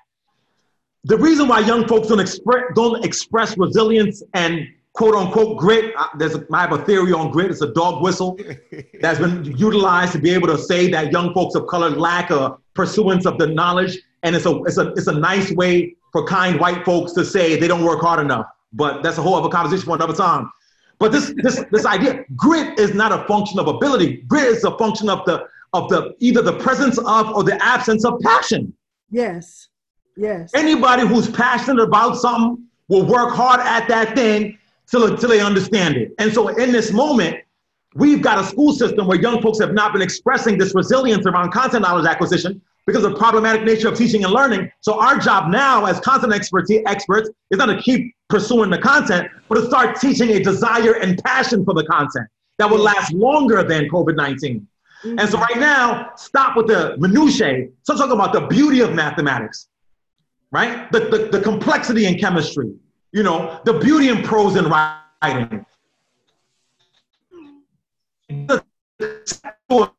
The 1.03 1.17
reason 1.17 1.47
why 1.47 1.59
young 1.59 1.87
folks 1.87 2.07
don't 2.07 2.19
express 2.19 2.63
don't 2.75 3.05
express 3.05 3.57
resilience 3.57 4.23
and 4.33 4.67
quote 4.93 5.15
unquote 5.15 5.57
grit. 5.57 5.93
Uh, 5.97 6.07
there's 6.17 6.35
a, 6.35 6.45
I 6.51 6.61
have 6.61 6.73
a 6.73 6.83
theory 6.85 7.13
on 7.13 7.31
grit. 7.31 7.51
It's 7.51 7.61
a 7.61 7.73
dog 7.73 8.01
whistle 8.01 8.37
that's 9.01 9.19
been 9.19 9.45
utilized 9.57 10.13
to 10.13 10.19
be 10.19 10.31
able 10.31 10.47
to 10.47 10.57
say 10.57 10.89
that 10.91 11.11
young 11.11 11.33
folks 11.33 11.55
of 11.55 11.67
color 11.67 11.89
lack 11.89 12.29
a 12.29 12.57
pursuance 12.73 13.25
of 13.25 13.37
the 13.37 13.47
knowledge, 13.47 13.97
and 14.23 14.35
it's 14.35 14.45
a 14.45 14.61
it's 14.63 14.77
a 14.77 14.89
it's 14.93 15.07
a 15.07 15.13
nice 15.13 15.51
way 15.51 15.95
for 16.11 16.25
kind 16.25 16.59
white 16.59 16.83
folks 16.83 17.13
to 17.13 17.23
say 17.23 17.59
they 17.59 17.67
don't 17.67 17.83
work 17.83 18.01
hard 18.01 18.19
enough. 18.19 18.45
But 18.73 19.03
that's 19.03 19.17
a 19.17 19.21
whole 19.21 19.35
other 19.35 19.49
conversation 19.49 19.85
for 19.85 19.95
another 19.95 20.13
time. 20.13 20.49
But 20.99 21.11
this 21.11 21.33
this 21.37 21.63
this 21.71 21.85
idea, 21.85 22.25
grit 22.35 22.77
is 22.77 22.93
not 22.93 23.11
a 23.11 23.27
function 23.27 23.59
of 23.59 23.67
ability. 23.67 24.23
Grit 24.27 24.45
is 24.45 24.63
a 24.63 24.77
function 24.77 25.09
of 25.09 25.25
the 25.25 25.45
of 25.73 25.89
the 25.89 26.15
either 26.19 26.41
the 26.41 26.57
presence 26.57 26.97
of 26.97 27.29
or 27.29 27.43
the 27.43 27.57
absence 27.63 28.05
of 28.05 28.19
passion. 28.21 28.73
Yes. 29.09 29.69
Yes. 30.17 30.51
Anybody 30.53 31.07
who's 31.07 31.29
passionate 31.29 31.81
about 31.81 32.17
something 32.17 32.65
will 32.89 33.05
work 33.05 33.33
hard 33.33 33.61
at 33.61 33.87
that 33.87 34.13
thing 34.15 34.57
till, 34.89 35.15
till 35.17 35.29
they 35.29 35.41
understand 35.41 35.97
it. 35.97 36.13
And 36.19 36.33
so 36.33 36.49
in 36.49 36.71
this 36.71 36.91
moment, 36.91 37.37
we've 37.95 38.21
got 38.21 38.39
a 38.39 38.43
school 38.43 38.73
system 38.73 39.07
where 39.07 39.19
young 39.19 39.41
folks 39.41 39.59
have 39.59 39.73
not 39.73 39.93
been 39.93 40.01
expressing 40.01 40.57
this 40.57 40.73
resilience 40.73 41.25
around 41.25 41.51
content 41.51 41.83
knowledge 41.83 42.05
acquisition 42.05 42.61
because 42.85 43.03
of 43.03 43.13
the 43.13 43.17
problematic 43.17 43.63
nature 43.63 43.87
of 43.87 43.97
teaching 43.97 44.23
and 44.23 44.33
learning. 44.33 44.71
So 44.81 44.99
our 44.99 45.17
job 45.19 45.51
now 45.51 45.85
as 45.85 45.99
content 45.99 46.33
experts, 46.33 46.71
experts 46.87 47.29
is 47.51 47.57
not 47.57 47.67
to 47.67 47.81
keep 47.81 48.13
pursuing 48.29 48.69
the 48.69 48.77
content, 48.77 49.29
but 49.49 49.55
to 49.55 49.65
start 49.65 49.99
teaching 49.99 50.31
a 50.31 50.39
desire 50.41 50.93
and 50.93 51.21
passion 51.23 51.63
for 51.63 51.73
the 51.73 51.85
content 51.85 52.27
that 52.57 52.69
will 52.69 52.79
last 52.79 53.13
longer 53.13 53.63
than 53.63 53.87
COVID-19. 53.89 54.37
Mm-hmm. 55.03 55.19
And 55.19 55.29
so 55.29 55.39
right 55.39 55.57
now, 55.57 56.11
stop 56.15 56.55
with 56.55 56.67
the 56.67 56.95
minutiae. 56.97 57.69
So 57.83 57.95
talking 57.95 58.13
about 58.13 58.33
the 58.33 58.41
beauty 58.41 58.81
of 58.81 58.93
mathematics, 58.93 59.67
right? 60.51 60.91
The, 60.91 60.99
the, 60.99 61.37
the 61.37 61.41
complexity 61.41 62.05
in 62.05 62.17
chemistry, 62.19 62.73
you 63.11 63.23
know, 63.23 63.59
the 63.65 63.73
beauty 63.73 64.09
in 64.09 64.23
prose 64.23 64.55
and 64.55 64.67
writing. 64.69 65.65
The 68.29 68.63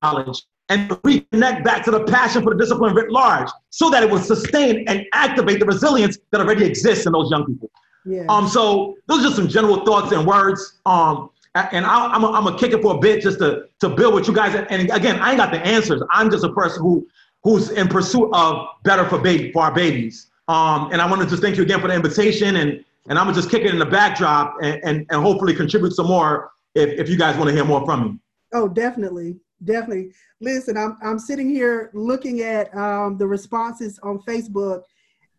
knowledge 0.02 0.46
and 0.68 0.88
reconnect 0.88 1.64
back 1.64 1.84
to 1.84 1.90
the 1.90 2.04
passion 2.04 2.42
for 2.42 2.54
the 2.54 2.58
discipline 2.58 2.94
writ 2.94 3.10
large 3.10 3.48
so 3.70 3.90
that 3.90 4.02
it 4.02 4.10
will 4.10 4.18
sustain 4.18 4.84
and 4.88 5.04
activate 5.12 5.60
the 5.60 5.66
resilience 5.66 6.18
that 6.30 6.40
already 6.40 6.64
exists 6.64 7.04
in 7.04 7.12
those 7.12 7.30
young 7.30 7.44
people. 7.44 7.70
Yeah. 8.06 8.24
Um, 8.28 8.48
so 8.48 8.96
those 9.06 9.20
are 9.20 9.24
just 9.24 9.36
some 9.36 9.48
general 9.48 9.84
thoughts 9.84 10.12
and 10.12 10.26
words. 10.26 10.78
Um, 10.86 11.30
and 11.54 11.84
I, 11.84 12.14
am 12.14 12.22
gonna 12.22 12.58
kick 12.58 12.72
it 12.72 12.80
for 12.80 12.96
a 12.96 12.98
bit 12.98 13.22
just 13.22 13.38
to, 13.40 13.68
to 13.80 13.90
build 13.90 14.14
with 14.14 14.26
you 14.26 14.34
guys. 14.34 14.54
And 14.70 14.90
again, 14.90 15.20
I 15.20 15.30
ain't 15.30 15.38
got 15.38 15.52
the 15.52 15.60
answers. 15.60 16.02
I'm 16.10 16.30
just 16.30 16.44
a 16.44 16.52
person 16.52 16.82
who 16.82 17.06
who's 17.44 17.70
in 17.70 17.88
pursuit 17.88 18.30
of 18.32 18.66
better 18.84 19.04
for 19.04 19.18
baby 19.18 19.52
for 19.52 19.64
our 19.64 19.74
babies. 19.74 20.28
Um, 20.48 20.90
and 20.92 21.02
I 21.02 21.10
want 21.10 21.22
to 21.22 21.28
just 21.28 21.42
thank 21.42 21.56
you 21.56 21.62
again 21.62 21.80
for 21.80 21.88
the 21.88 21.94
invitation. 21.94 22.56
And 22.56 22.84
and 23.08 23.18
I'm 23.18 23.26
gonna 23.26 23.34
just 23.34 23.50
kick 23.50 23.62
it 23.62 23.72
in 23.72 23.78
the 23.78 23.86
backdrop 23.86 24.56
and, 24.62 24.80
and, 24.84 25.06
and 25.10 25.22
hopefully 25.22 25.54
contribute 25.54 25.92
some 25.92 26.06
more 26.06 26.50
if, 26.74 27.00
if 27.00 27.08
you 27.08 27.16
guys 27.16 27.36
want 27.36 27.48
to 27.48 27.54
hear 27.54 27.64
more 27.64 27.84
from 27.84 28.04
me. 28.04 28.18
Oh, 28.54 28.68
definitely. 28.68 29.36
definitely. 29.64 30.12
Listen, 30.40 30.76
I'm 30.76 30.96
I'm 31.02 31.18
sitting 31.18 31.48
here 31.48 31.90
looking 31.94 32.40
at 32.40 32.74
um, 32.76 33.16
the 33.18 33.26
responses 33.26 33.98
on 34.02 34.20
Facebook, 34.20 34.82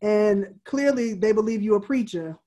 and 0.01 0.53
clearly 0.65 1.13
they 1.13 1.31
believe 1.31 1.61
you're 1.61 1.77
a 1.77 1.81
preacher. 1.81 2.37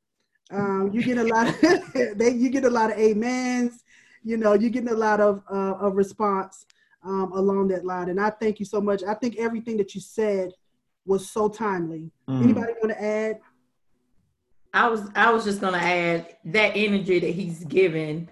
Um, 0.50 0.90
you 0.92 1.02
get 1.02 1.18
a 1.18 1.24
lot 1.24 1.48
of 1.48 1.60
they 2.18 2.30
you 2.30 2.50
get 2.50 2.64
a 2.64 2.70
lot 2.70 2.90
of 2.90 2.98
amens. 2.98 3.84
You 4.22 4.36
know, 4.36 4.54
you're 4.54 4.70
getting 4.70 4.90
a 4.90 4.94
lot 4.94 5.20
of 5.20 5.42
uh, 5.50 5.74
of 5.74 5.94
response 5.94 6.66
um, 7.04 7.32
along 7.32 7.68
that 7.68 7.84
line, 7.84 8.08
and 8.08 8.20
I 8.20 8.30
thank 8.30 8.58
you 8.58 8.66
so 8.66 8.80
much. 8.80 9.02
I 9.02 9.14
think 9.14 9.36
everything 9.36 9.76
that 9.78 9.94
you 9.94 10.00
said 10.00 10.52
was 11.04 11.30
so 11.30 11.48
timely. 11.48 12.10
Mm. 12.28 12.42
Anybody 12.42 12.72
want 12.82 12.90
to 12.90 13.02
add? 13.02 13.38
I 14.76 14.88
was 14.88 15.08
I 15.14 15.30
was 15.32 15.44
just 15.44 15.58
gonna 15.58 15.78
add 15.78 16.36
that 16.44 16.72
energy 16.76 17.18
that 17.18 17.30
he's 17.30 17.64
given. 17.64 18.28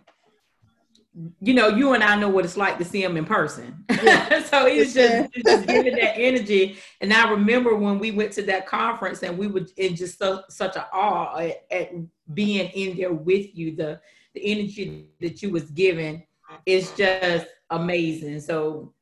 You 1.40 1.54
know, 1.54 1.68
you 1.68 1.94
and 1.94 2.02
I 2.02 2.16
know 2.16 2.28
what 2.28 2.44
it's 2.44 2.56
like 2.56 2.76
to 2.78 2.84
see 2.84 3.02
him 3.02 3.16
in 3.16 3.24
person. 3.24 3.84
Yeah. 3.88 4.42
so 4.50 4.66
he's 4.66 4.92
just, 4.92 5.32
he's 5.32 5.44
just 5.44 5.66
giving 5.66 5.94
that 5.94 6.18
energy. 6.18 6.76
And 7.00 7.12
I 7.12 7.30
remember 7.30 7.76
when 7.76 8.00
we 8.00 8.10
went 8.10 8.32
to 8.32 8.42
that 8.42 8.66
conference 8.66 9.22
and 9.22 9.38
we 9.38 9.46
were 9.46 9.64
in 9.76 9.94
just 9.94 10.18
so, 10.18 10.42
such 10.48 10.74
a 10.74 10.88
awe 10.92 11.38
at, 11.38 11.64
at 11.70 11.92
being 12.34 12.68
in 12.72 12.96
there 12.96 13.12
with 13.12 13.56
you. 13.56 13.74
The 13.74 14.00
the 14.34 14.44
energy 14.44 15.06
that 15.20 15.40
you 15.40 15.50
was 15.50 15.70
given 15.70 16.24
is 16.66 16.90
just 16.92 17.46
amazing. 17.70 18.40
So 18.40 18.92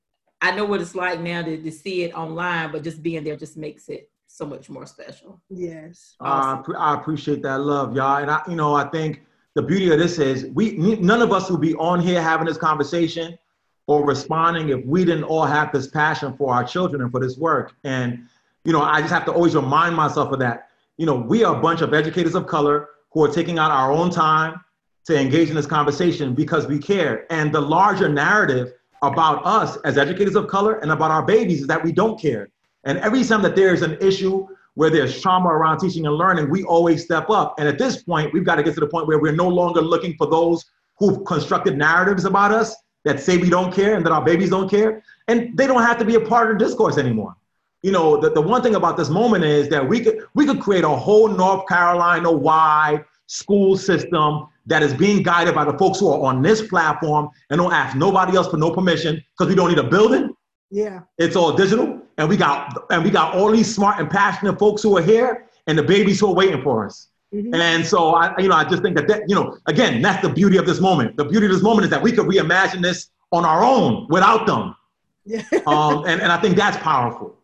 I 0.41 0.55
know 0.55 0.65
what 0.65 0.81
it's 0.81 0.95
like 0.95 1.19
now 1.19 1.43
to, 1.43 1.61
to 1.61 1.73
see 1.73 2.05
it 2.05 2.15
online, 2.15 2.71
but 2.71 2.85
just 2.85 3.03
being 3.03 3.25
there 3.25 3.37
just 3.37 3.57
makes 3.57 3.89
it 3.89 4.12
so 4.33 4.47
much 4.47 4.71
more 4.71 4.87
special. 4.87 5.41
Yes. 5.51 6.15
Awesome. 6.19 6.75
Uh, 6.75 6.79
I 6.79 6.95
appreciate 6.95 7.43
that 7.43 7.61
love, 7.61 7.95
y'all. 7.95 8.17
And 8.17 8.31
I, 8.31 8.41
you 8.49 8.57
know, 8.57 8.75
I 8.75 8.89
think 8.89 9.23
the 9.55 9.61
beauty 9.63 9.93
of 9.93 9.99
this 9.99 10.19
is 10.19 10.47
we 10.55 10.73
none 10.73 11.21
of 11.21 11.33
us 11.33 11.51
will 11.51 11.59
be 11.59 11.75
on 11.75 12.01
here 12.01 12.23
having 12.23 12.47
this 12.47 12.57
conversation 12.57 13.39
or 13.87 14.07
responding 14.07 14.71
if 14.71 14.85
we 14.87 15.05
didn't 15.05 15.25
all 15.25 15.45
have 15.45 15.71
this 15.71 15.89
passion 15.89 16.35
for 16.39 16.55
our 16.55 16.65
children 16.65 17.03
and 17.03 17.11
for 17.11 17.21
this 17.21 17.37
work. 17.37 17.75
And 17.85 18.27
you 18.65 18.73
know, 18.73 18.81
I 18.81 19.01
just 19.03 19.13
have 19.13 19.27
to 19.27 19.33
always 19.33 19.55
remind 19.55 19.95
myself 19.95 20.33
of 20.33 20.39
that. 20.39 20.69
You 20.97 21.05
know, 21.05 21.17
we 21.17 21.45
are 21.45 21.55
a 21.55 21.61
bunch 21.61 21.83
of 21.83 21.93
educators 21.93 22.35
of 22.35 22.47
color 22.47 22.89
who 23.11 23.23
are 23.25 23.31
taking 23.31 23.59
out 23.59 23.71
our 23.71 23.93
own 23.93 24.09
time 24.09 24.61
to 25.05 25.19
engage 25.19 25.51
in 25.51 25.57
this 25.57 25.67
conversation 25.67 26.35
because 26.35 26.67
we 26.67 26.79
care. 26.79 27.27
And 27.31 27.53
the 27.53 27.61
larger 27.61 28.09
narrative 28.09 28.73
about 29.03 29.45
us 29.45 29.77
as 29.85 29.99
educators 29.99 30.37
of 30.37 30.47
color 30.47 30.79
and 30.79 30.91
about 30.91 31.11
our 31.11 31.23
babies 31.23 31.61
is 31.63 31.67
that 31.67 31.85
we 31.85 31.93
don't 31.93 32.19
care. 32.19 32.49
And 32.85 32.99
every 32.99 33.25
time 33.25 33.43
that 33.43 33.57
there's 33.57 33.83
an 33.83 33.97
issue 34.01 34.47
where 34.75 34.91
there's 34.91 35.21
trauma 35.21 35.49
around 35.51 35.79
teaching 35.79 36.07
and 36.07 36.15
learning, 36.15 36.51
we 36.51 36.65
always 36.65 37.05
step 37.05 37.31
up. 37.31 37.55
And 37.59 37.69
at 37.69 37.79
this 37.79 38.03
point, 38.03 38.33
we've 38.33 38.45
got 38.45 38.57
to 38.57 38.63
get 38.63 38.75
to 38.75 38.81
the 38.81 38.87
point 38.87 39.07
where 39.07 39.19
we're 39.19 39.33
no 39.33 39.49
longer 39.49 39.83
looking 39.83 40.15
for 40.17 40.27
those 40.27 40.65
who've 40.99 41.25
constructed 41.25 41.77
narratives 41.77 42.25
about 42.25 42.53
us 42.53 42.75
that 43.05 43.21
say 43.21 43.37
we 43.37 43.51
don't 43.51 43.73
care 43.73 43.97
and 43.97 44.07
that 44.07 44.13
our 44.13 44.25
babies 44.25 44.51
don't 44.51 44.69
care. 44.69 45.03
And 45.29 45.57
they 45.57 45.67
don't 45.67 45.83
have 45.83 45.99
to 45.99 46.05
be 46.05 46.15
a 46.15 46.21
part 46.21 46.51
of 46.51 46.59
the 46.59 46.65
discourse 46.65 46.99
anymore. 46.99 47.35
You 47.83 47.91
know, 47.91 48.17
the, 48.17 48.31
the 48.31 48.41
one 48.41 48.63
thing 48.63 48.77
about 48.77 48.97
this 48.97 49.09
moment 49.09 49.45
is 49.45 49.69
that 49.71 49.87
we 49.87 50.01
could 50.01 50.25
we 50.35 50.47
could 50.47 50.61
create 50.61 50.85
a 50.85 50.89
whole 50.89 51.27
North 51.27 51.67
Carolina 51.67 52.31
wide 52.31 53.05
school 53.27 53.77
system 53.77 54.47
that 54.67 54.83
is 54.83 54.95
being 54.95 55.23
guided 55.23 55.55
by 55.55 55.65
the 55.65 55.77
folks 55.77 55.99
who 55.99 56.09
are 56.09 56.21
on 56.21 56.43
this 56.43 56.67
platform 56.69 57.29
and 57.51 57.59
don't 57.59 57.73
ask 57.73 57.97
nobody 57.97 58.37
else 58.37 58.49
for 58.49 58.57
no 58.57 58.71
permission 58.71 59.23
because 59.37 59.49
we 59.49 59.57
don't 59.57 59.69
need 59.69 59.79
a 59.79 59.89
building. 59.89 60.33
Yeah. 60.71 61.01
It's 61.19 61.35
all 61.35 61.53
digital. 61.55 62.02
And 62.19 62.29
we 62.29 62.37
got 62.37 62.87
and 62.91 63.03
we 63.03 63.11
got 63.11 63.35
all 63.35 63.51
these 63.51 63.73
smart 63.73 63.99
and 63.99 64.11
passionate 64.11 64.59
folks 64.59 64.83
who 64.83 64.97
are 64.99 65.03
here 65.03 65.47
and 65.67 65.79
the 65.79 65.83
babies 65.83 66.21
who 66.21 66.29
are 66.29 66.35
waiting 66.35 66.63
for 66.63 66.87
us. 66.87 67.09
Mm-hmm. 67.35 67.55
And 67.55 67.87
so 67.87 68.15
I, 68.15 68.39
you 68.39 68.49
know, 68.49 68.57
I 68.57 68.65
just 68.65 68.83
think 68.83 68.95
that, 68.97 69.09
that, 69.09 69.23
you 69.27 69.35
know, 69.35 69.57
again, 69.67 70.03
that's 70.03 70.21
the 70.21 70.29
beauty 70.29 70.59
of 70.59 70.67
this 70.67 70.81
moment. 70.81 71.17
The 71.17 71.25
beauty 71.25 71.47
of 71.47 71.53
this 71.53 71.63
moment 71.63 71.85
is 71.85 71.91
that 71.91 72.03
we 72.03 72.13
could 72.13 72.27
reimagine 72.27 72.83
this 72.83 73.11
on 73.33 73.47
our 73.47 73.65
own 73.65 74.07
without 74.11 74.47
them. 74.47 74.77
Yeah. 75.25 75.43
um, 75.67 76.05
and, 76.07 76.21
and 76.21 76.31
I 76.31 76.39
think 76.41 76.57
that's 76.57 76.77
powerful. 76.79 77.39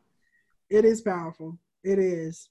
It 0.69 0.85
is 0.85 1.01
powerful. 1.01 1.59
It 1.83 1.99
is. 1.99 2.51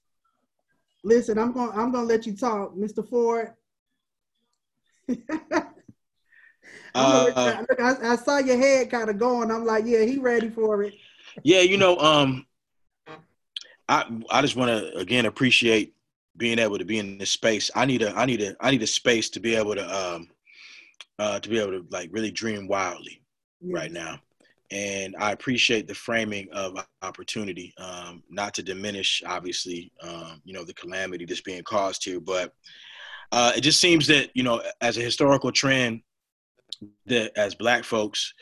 Listen, 1.04 1.38
I'm 1.38 1.52
going 1.52 1.70
I'm 1.70 1.92
gonna 1.92 2.06
let 2.06 2.26
you 2.26 2.36
talk, 2.36 2.74
Mr. 2.74 3.08
Ford. 3.08 3.52
uh, 5.08 5.64
I, 6.94 7.94
I, 8.02 8.16
saw 8.16 8.38
your 8.38 8.58
head 8.58 8.90
kind 8.90 9.08
of 9.08 9.16
going. 9.16 9.50
I'm 9.50 9.64
like, 9.64 9.84
yeah, 9.86 10.02
he 10.02 10.18
ready 10.18 10.50
for 10.50 10.82
it. 10.82 10.94
Yeah, 11.42 11.60
you 11.60 11.76
know, 11.76 11.98
um, 11.98 12.46
I 13.88 14.04
I 14.30 14.42
just 14.42 14.56
want 14.56 14.70
to 14.70 14.96
again 14.96 15.26
appreciate 15.26 15.94
being 16.36 16.58
able 16.58 16.78
to 16.78 16.84
be 16.84 16.98
in 16.98 17.18
this 17.18 17.30
space. 17.30 17.70
I 17.74 17.84
need 17.84 18.02
a 18.02 18.14
I 18.16 18.26
need 18.26 18.42
a 18.42 18.56
I 18.60 18.70
need 18.70 18.82
a 18.82 18.86
space 18.86 19.28
to 19.30 19.40
be 19.40 19.54
able 19.56 19.74
to 19.74 19.96
um 19.96 20.28
uh 21.18 21.40
to 21.40 21.48
be 21.48 21.58
able 21.58 21.72
to 21.72 21.86
like 21.90 22.10
really 22.12 22.30
dream 22.30 22.68
wildly 22.68 23.22
right 23.62 23.90
now. 23.90 24.20
And 24.70 25.16
I 25.18 25.32
appreciate 25.32 25.88
the 25.88 25.94
framing 25.94 26.46
of 26.52 26.84
opportunity, 27.00 27.72
um, 27.78 28.22
not 28.28 28.52
to 28.54 28.62
diminish, 28.62 29.22
obviously, 29.26 29.90
um, 30.02 30.42
you 30.44 30.52
know, 30.52 30.62
the 30.62 30.74
calamity 30.74 31.24
that's 31.24 31.40
being 31.40 31.62
caused 31.62 32.04
here, 32.04 32.20
but 32.20 32.52
uh, 33.32 33.52
it 33.56 33.62
just 33.62 33.80
seems 33.80 34.06
that 34.08 34.30
you 34.34 34.42
know, 34.42 34.62
as 34.80 34.98
a 34.98 35.02
historical 35.02 35.52
trend, 35.52 36.02
that 37.06 37.36
as 37.36 37.54
Black 37.54 37.84
folks, 37.84 38.34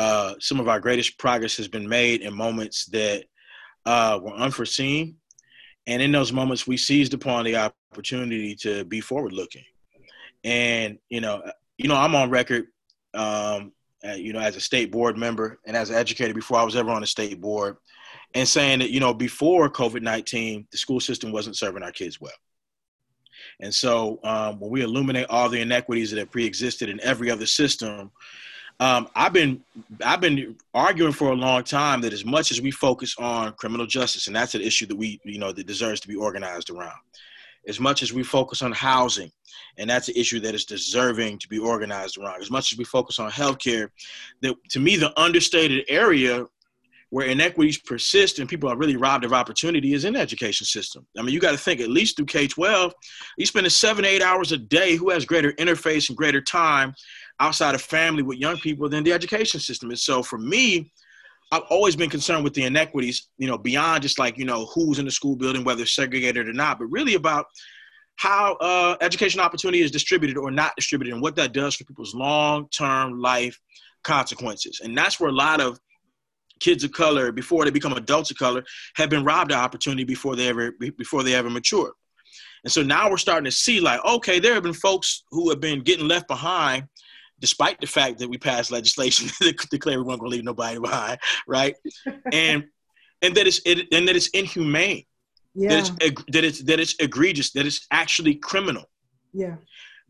uh, 0.00 0.34
some 0.40 0.58
of 0.58 0.66
our 0.66 0.80
greatest 0.80 1.18
progress 1.18 1.58
has 1.58 1.68
been 1.68 1.86
made 1.86 2.22
in 2.22 2.34
moments 2.34 2.86
that 2.86 3.24
uh, 3.84 4.18
were 4.22 4.32
unforeseen, 4.32 5.16
and 5.86 6.00
in 6.00 6.10
those 6.10 6.32
moments, 6.32 6.66
we 6.66 6.78
seized 6.78 7.12
upon 7.12 7.44
the 7.44 7.56
opportunity 7.56 8.54
to 8.54 8.84
be 8.86 9.02
forward-looking. 9.02 9.64
And 10.42 10.98
you 11.10 11.20
know, 11.20 11.42
you 11.76 11.86
know, 11.86 11.96
I'm 11.96 12.14
on 12.14 12.30
record, 12.30 12.68
um, 13.12 13.72
you 14.16 14.32
know, 14.32 14.40
as 14.40 14.56
a 14.56 14.60
state 14.60 14.90
board 14.90 15.18
member 15.18 15.58
and 15.66 15.76
as 15.76 15.90
an 15.90 15.96
educator 15.96 16.32
before 16.32 16.58
I 16.58 16.62
was 16.62 16.76
ever 16.76 16.90
on 16.90 17.02
a 17.02 17.06
state 17.06 17.38
board, 17.38 17.76
and 18.32 18.48
saying 18.48 18.78
that 18.78 18.90
you 18.90 19.00
know, 19.00 19.12
before 19.12 19.68
COVID-19, 19.68 20.70
the 20.70 20.78
school 20.78 21.00
system 21.00 21.30
wasn't 21.30 21.58
serving 21.58 21.82
our 21.82 21.92
kids 21.92 22.18
well. 22.22 22.32
And 23.60 23.74
so 23.74 24.18
um, 24.24 24.60
when 24.60 24.70
we 24.70 24.80
illuminate 24.80 25.26
all 25.28 25.50
the 25.50 25.60
inequities 25.60 26.10
that 26.10 26.20
have 26.20 26.30
pre-existed 26.30 26.88
in 26.88 27.00
every 27.02 27.30
other 27.30 27.44
system, 27.44 28.10
um, 28.80 29.08
I've 29.14 29.34
been 29.34 29.62
I've 30.04 30.22
been 30.22 30.56
arguing 30.72 31.12
for 31.12 31.30
a 31.30 31.36
long 31.36 31.62
time 31.64 32.00
that 32.00 32.14
as 32.14 32.24
much 32.24 32.50
as 32.50 32.62
we 32.62 32.70
focus 32.70 33.14
on 33.18 33.52
criminal 33.52 33.86
justice, 33.86 34.26
and 34.26 34.34
that's 34.34 34.54
an 34.54 34.62
issue 34.62 34.86
that 34.86 34.96
we 34.96 35.20
you 35.22 35.38
know 35.38 35.52
that 35.52 35.66
deserves 35.66 36.00
to 36.00 36.08
be 36.08 36.16
organized 36.16 36.70
around, 36.70 36.98
as 37.68 37.78
much 37.78 38.02
as 38.02 38.14
we 38.14 38.22
focus 38.22 38.62
on 38.62 38.72
housing, 38.72 39.30
and 39.76 39.88
that's 39.88 40.08
an 40.08 40.14
issue 40.16 40.40
that 40.40 40.54
is 40.54 40.64
deserving 40.64 41.38
to 41.40 41.48
be 41.48 41.58
organized 41.58 42.16
around, 42.16 42.40
as 42.40 42.50
much 42.50 42.72
as 42.72 42.78
we 42.78 42.84
focus 42.84 43.18
on 43.18 43.30
healthcare, 43.30 43.90
that 44.40 44.56
to 44.70 44.80
me 44.80 44.96
the 44.96 45.12
understated 45.20 45.84
area 45.88 46.46
where 47.10 47.26
inequities 47.26 47.76
persist 47.76 48.38
and 48.38 48.48
people 48.48 48.70
are 48.70 48.76
really 48.76 48.96
robbed 48.96 49.24
of 49.24 49.32
opportunity 49.32 49.94
is 49.94 50.04
in 50.04 50.12
the 50.14 50.20
education 50.20 50.64
system. 50.64 51.04
I 51.18 51.22
mean, 51.22 51.34
you 51.34 51.40
got 51.40 51.50
to 51.50 51.58
think 51.58 51.80
at 51.80 51.90
least 51.90 52.16
through 52.16 52.26
K 52.26 52.46
12, 52.46 52.94
you 53.36 53.46
spend 53.46 53.70
seven, 53.70 54.04
eight 54.04 54.22
hours 54.22 54.52
a 54.52 54.56
day. 54.56 54.94
Who 54.94 55.10
has 55.10 55.24
greater 55.24 55.52
interface 55.54 56.08
and 56.08 56.16
greater 56.16 56.40
time 56.40 56.94
outside 57.40 57.74
of 57.74 57.82
family 57.82 58.22
with 58.22 58.38
young 58.38 58.58
people 58.58 58.88
than 58.88 59.02
the 59.02 59.12
education 59.12 59.60
system? 59.60 59.90
And 59.90 59.98
so 59.98 60.22
for 60.22 60.38
me, 60.38 60.92
I've 61.52 61.62
always 61.68 61.96
been 61.96 62.10
concerned 62.10 62.44
with 62.44 62.54
the 62.54 62.62
inequities, 62.62 63.28
you 63.38 63.48
know, 63.48 63.58
beyond 63.58 64.02
just 64.02 64.18
like, 64.18 64.38
you 64.38 64.44
know, 64.44 64.66
who's 64.66 65.00
in 65.00 65.04
the 65.04 65.10
school 65.10 65.34
building, 65.34 65.64
whether 65.64 65.84
segregated 65.84 66.48
or 66.48 66.52
not, 66.52 66.78
but 66.78 66.86
really 66.86 67.14
about 67.14 67.46
how 68.16 68.54
uh, 68.60 68.96
education 69.00 69.40
opportunity 69.40 69.82
is 69.82 69.90
distributed 69.90 70.36
or 70.36 70.50
not 70.50 70.76
distributed 70.76 71.14
and 71.14 71.22
what 71.22 71.34
that 71.36 71.52
does 71.52 71.74
for 71.74 71.84
people's 71.84 72.14
long 72.14 72.68
term 72.68 73.18
life 73.18 73.58
consequences. 74.04 74.80
And 74.84 74.96
that's 74.96 75.18
where 75.18 75.30
a 75.30 75.34
lot 75.34 75.60
of 75.60 75.80
kids 76.60 76.84
of 76.84 76.92
color 76.92 77.32
before 77.32 77.64
they 77.64 77.70
become 77.70 77.94
adults 77.94 78.30
of 78.30 78.36
color 78.36 78.62
have 78.96 79.10
been 79.10 79.24
robbed 79.24 79.52
of 79.52 79.58
opportunity 79.58 80.04
before 80.04 80.36
they 80.36 80.48
ever 80.48 80.72
before 80.98 81.22
they 81.22 81.34
ever 81.34 81.50
mature. 81.50 81.94
And 82.62 82.72
so 82.72 82.82
now 82.82 83.10
we're 83.10 83.16
starting 83.16 83.46
to 83.46 83.50
see 83.50 83.80
like, 83.80 84.04
okay, 84.04 84.38
there 84.38 84.54
have 84.54 84.62
been 84.62 84.74
folks 84.74 85.24
who 85.30 85.48
have 85.48 85.60
been 85.60 85.80
getting 85.80 86.06
left 86.06 86.28
behind, 86.28 86.84
despite 87.40 87.80
the 87.80 87.86
fact 87.86 88.18
that 88.18 88.28
we 88.28 88.38
passed 88.38 88.70
legislation 88.70 89.28
that 89.40 89.56
declare 89.70 89.98
we 89.98 90.04
weren't 90.04 90.20
going 90.20 90.30
to 90.30 90.36
leave 90.36 90.44
nobody 90.44 90.78
behind, 90.78 91.18
right? 91.48 91.74
and 92.32 92.64
and 93.22 93.34
that 93.34 93.46
it's 93.46 93.60
it, 93.66 93.86
and 93.92 94.08
that 94.08 94.16
it's 94.16 94.28
inhumane, 94.28 95.04
yeah. 95.54 95.68
that 95.68 95.78
it's 95.78 96.22
that 96.32 96.44
it's 96.44 96.62
that 96.64 96.80
it's 96.80 96.94
egregious, 97.00 97.52
that 97.52 97.66
it's 97.66 97.86
actually 97.90 98.34
criminal. 98.36 98.84
Yeah. 99.32 99.56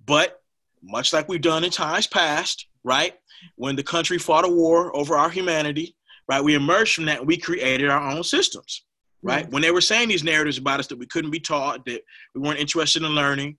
But 0.07 0.41
much 0.83 1.13
like 1.13 1.29
we've 1.29 1.41
done 1.41 1.65
in 1.65 1.71
times 1.71 2.07
past, 2.07 2.67
right? 2.85 3.15
When 3.57 3.77
the 3.77 3.83
country 3.83 4.19
fought 4.19 4.45
a 4.45 4.49
war 4.49 4.95
over 4.97 5.17
our 5.17 5.31
humanity, 5.31 5.97
right? 6.29 6.43
We 6.43 6.55
emerged 6.55 6.95
from 6.95 7.07
that 7.07 7.19
and 7.19 7.27
we 7.27 7.37
created 7.37 7.91
our 7.91 8.11
own 8.11 8.25
systems, 8.25 8.85
right? 9.23 9.51
When 9.51 9.63
they 9.63 9.71
were 9.71 9.81
saying 9.81 10.09
these 10.09 10.25
narratives 10.25 10.59
about 10.59 10.81
us 10.81 10.87
that 10.89 10.99
we 10.99 11.07
couldn't 11.07 11.31
be 11.31 11.41
taught, 11.41 11.85
that 11.87 12.03
we 12.35 12.41
weren't 12.41 12.61
interested 12.61 13.03
in 13.03 13.11
learning, 13.11 13.59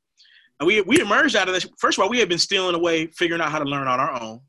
and 0.62 0.68
we, 0.68 0.80
we 0.82 1.02
emerged 1.02 1.36
out 1.36 1.48
of 1.48 1.56
this. 1.56 1.68
First 1.80 1.98
of 1.98 2.04
all, 2.04 2.10
we 2.10 2.20
had 2.20 2.30
been 2.30 2.38
stealing 2.38 2.76
away, 2.76 3.08
figuring 3.08 3.42
out 3.42 3.52
how 3.52 3.58
to 3.58 3.66
learn 3.66 3.88
on 3.88 4.00
our 4.00 4.22
own, 4.22 4.40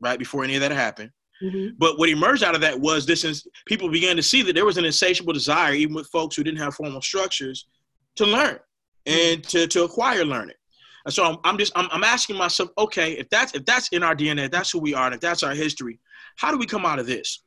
right? 0.00 0.18
Before 0.18 0.42
any 0.42 0.56
of 0.56 0.60
that 0.60 0.72
happened. 0.72 1.10
Mm-hmm. 1.40 1.76
But 1.78 2.00
what 2.00 2.08
emerged 2.08 2.42
out 2.42 2.56
of 2.56 2.60
that 2.62 2.80
was 2.80 3.06
this: 3.06 3.22
is 3.22 3.46
people 3.66 3.88
began 3.88 4.16
to 4.16 4.24
see 4.24 4.42
that 4.42 4.54
there 4.54 4.64
was 4.64 4.76
an 4.76 4.84
insatiable 4.84 5.32
desire, 5.32 5.72
even 5.72 5.94
with 5.94 6.08
folks 6.08 6.34
who 6.34 6.42
didn't 6.42 6.58
have 6.58 6.74
formal 6.74 7.00
structures, 7.00 7.68
to 8.16 8.26
learn 8.26 8.58
and 9.06 9.40
mm-hmm. 9.40 9.58
to, 9.58 9.66
to 9.68 9.84
acquire 9.84 10.24
learning. 10.24 10.56
And 11.04 11.14
so 11.14 11.24
I'm, 11.24 11.36
I'm 11.44 11.58
just 11.58 11.72
I'm, 11.76 11.88
I'm 11.92 12.02
asking 12.02 12.38
myself, 12.38 12.70
okay, 12.76 13.12
if 13.12 13.30
that's 13.30 13.54
if 13.54 13.64
that's 13.64 13.88
in 13.90 14.02
our 14.02 14.16
DNA, 14.16 14.50
that's 14.50 14.72
who 14.72 14.80
we 14.80 14.94
are, 14.94 15.06
and 15.06 15.14
if 15.14 15.20
that's 15.20 15.44
our 15.44 15.54
history, 15.54 16.00
how 16.38 16.50
do 16.50 16.58
we 16.58 16.66
come 16.66 16.84
out 16.84 16.98
of 16.98 17.06
this? 17.06 17.44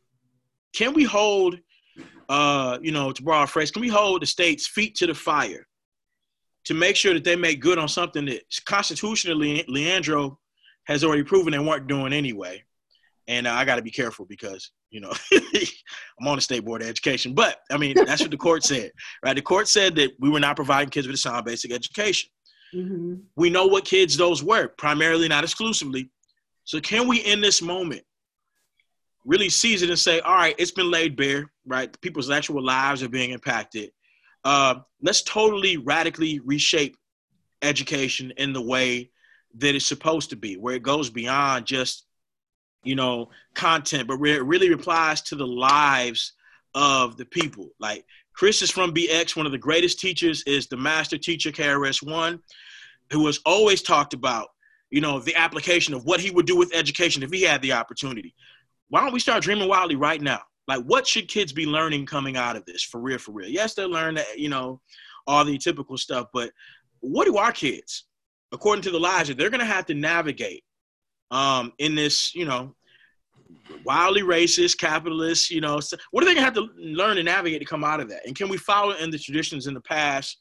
Can 0.73 0.93
we 0.93 1.03
hold, 1.03 1.59
uh, 2.29 2.77
you 2.81 2.93
know, 2.93 3.11
to 3.11 3.23
borrow 3.23 3.43
a 3.43 3.47
phrase, 3.47 3.71
can 3.71 3.81
we 3.81 3.89
hold 3.89 4.21
the 4.21 4.25
state's 4.25 4.67
feet 4.67 4.95
to 4.95 5.05
the 5.05 5.13
fire 5.13 5.67
to 6.65 6.73
make 6.73 6.95
sure 6.95 7.13
that 7.13 7.23
they 7.23 7.35
make 7.35 7.61
good 7.61 7.77
on 7.77 7.87
something 7.87 8.25
that 8.25 8.43
constitutionally 8.65 9.63
Leandro 9.67 10.39
has 10.85 11.03
already 11.03 11.23
proven 11.23 11.51
they 11.51 11.59
weren't 11.59 11.87
doing 11.87 12.13
anyway? 12.13 12.63
And 13.27 13.47
uh, 13.47 13.53
I 13.53 13.65
got 13.65 13.77
to 13.77 13.81
be 13.81 13.91
careful 13.91 14.25
because 14.25 14.71
you 14.91 15.01
know 15.01 15.11
I'm 15.33 16.27
on 16.27 16.35
the 16.35 16.41
state 16.41 16.63
board 16.63 16.81
of 16.81 16.87
education. 16.87 17.33
But 17.33 17.59
I 17.71 17.77
mean, 17.77 17.95
that's 17.95 18.21
what 18.21 18.31
the 18.31 18.37
court 18.37 18.63
said, 18.71 18.91
right? 19.23 19.35
The 19.35 19.41
court 19.41 19.67
said 19.67 19.95
that 19.95 20.11
we 20.19 20.29
were 20.29 20.39
not 20.39 20.55
providing 20.55 20.89
kids 20.89 21.07
with 21.07 21.15
a 21.15 21.19
sound 21.19 21.45
basic 21.45 21.71
education. 21.71 22.29
Mm-hmm. 22.73 23.15
We 23.35 23.49
know 23.49 23.67
what 23.67 23.85
kids 23.85 24.17
those 24.17 24.43
were, 24.43 24.67
primarily, 24.67 25.27
not 25.27 25.43
exclusively. 25.43 26.09
So 26.65 26.79
can 26.81 27.07
we, 27.07 27.19
in 27.19 27.41
this 27.41 27.61
moment, 27.61 28.01
really 29.23 29.49
seize 29.49 29.81
it 29.81 29.89
and 29.89 29.99
say, 29.99 30.19
all 30.19 30.35
right, 30.35 30.55
it's 30.57 30.71
been 30.71 30.91
laid 30.91 31.15
bare, 31.15 31.51
right? 31.65 31.95
People's 32.01 32.29
actual 32.29 32.63
lives 32.63 33.01
are 33.03 33.09
being 33.09 33.31
impacted. 33.31 33.91
Uh, 34.45 34.75
let's 35.01 35.23
totally 35.23 35.77
radically 35.77 36.39
reshape 36.39 36.95
education 37.61 38.31
in 38.37 38.53
the 38.53 38.61
way 38.61 39.09
that 39.57 39.75
it's 39.75 39.85
supposed 39.85 40.29
to 40.29 40.37
be, 40.37 40.55
where 40.55 40.75
it 40.75 40.83
goes 40.83 41.09
beyond 41.09 41.65
just, 41.65 42.05
you 42.83 42.95
know, 42.95 43.29
content, 43.53 44.07
but 44.07 44.19
where 44.19 44.35
it 44.35 44.45
really 44.45 44.71
applies 44.71 45.21
to 45.23 45.35
the 45.35 45.47
lives 45.47 46.33
of 46.73 47.17
the 47.17 47.25
people. 47.25 47.69
Like 47.79 48.05
Chris 48.33 48.61
is 48.61 48.71
from 48.71 48.93
BX. 48.93 49.35
One 49.35 49.45
of 49.45 49.51
the 49.51 49.57
greatest 49.57 49.99
teachers 49.99 50.43
is 50.43 50.67
the 50.67 50.77
master 50.77 51.17
teacher, 51.17 51.51
KRS-One, 51.51 52.39
who 53.11 53.25
has 53.25 53.39
always 53.45 53.81
talked 53.81 54.13
about, 54.13 54.49
you 54.91 55.01
know, 55.01 55.19
the 55.19 55.35
application 55.35 55.93
of 55.93 56.05
what 56.05 56.19
he 56.19 56.31
would 56.31 56.45
do 56.45 56.55
with 56.55 56.75
education 56.75 57.23
if 57.23 57.31
he 57.31 57.41
had 57.41 57.61
the 57.61 57.73
opportunity 57.73 58.35
why 58.89 59.01
don't 59.01 59.13
we 59.13 59.19
start 59.19 59.43
dreaming 59.43 59.67
wildly 59.67 59.95
right 59.95 60.21
now? 60.21 60.41
Like, 60.67 60.83
what 60.83 61.07
should 61.07 61.27
kids 61.27 61.53
be 61.53 61.65
learning 61.65 62.05
coming 62.05 62.37
out 62.37 62.55
of 62.55 62.65
this 62.65 62.83
for 62.83 62.99
real, 62.99 63.17
for 63.17 63.31
real? 63.31 63.49
Yes, 63.49 63.73
they 63.73 63.85
learn 63.85 64.15
that, 64.15 64.37
you 64.37 64.49
know, 64.49 64.81
all 65.27 65.45
the 65.45 65.57
typical 65.57 65.97
stuff, 65.97 66.27
but 66.33 66.51
what 66.99 67.25
do 67.25 67.37
our 67.37 67.51
kids, 67.51 68.05
according 68.51 68.81
to 68.83 68.91
the 68.91 68.99
that 68.99 69.35
they're 69.37 69.49
going 69.49 69.59
to 69.59 69.65
have 69.65 69.85
to 69.87 69.93
navigate 69.93 70.63
um, 71.31 71.71
in 71.79 71.95
this, 71.95 72.33
you 72.33 72.45
know, 72.45 72.75
wildly 73.83 74.21
racist, 74.21 74.77
capitalist, 74.77 75.51
you 75.51 75.61
know, 75.61 75.79
what 76.11 76.23
are 76.23 76.27
they 76.27 76.33
going 76.33 76.37
to 76.37 76.41
have 76.41 76.53
to 76.53 76.67
learn 76.77 77.17
and 77.17 77.25
navigate 77.25 77.59
to 77.59 77.65
come 77.65 77.83
out 77.83 77.99
of 77.99 78.09
that? 78.09 78.25
And 78.25 78.35
can 78.35 78.49
we 78.49 78.57
follow 78.57 78.95
in 78.95 79.11
the 79.11 79.19
traditions 79.19 79.67
in 79.67 79.73
the 79.73 79.81
past 79.81 80.37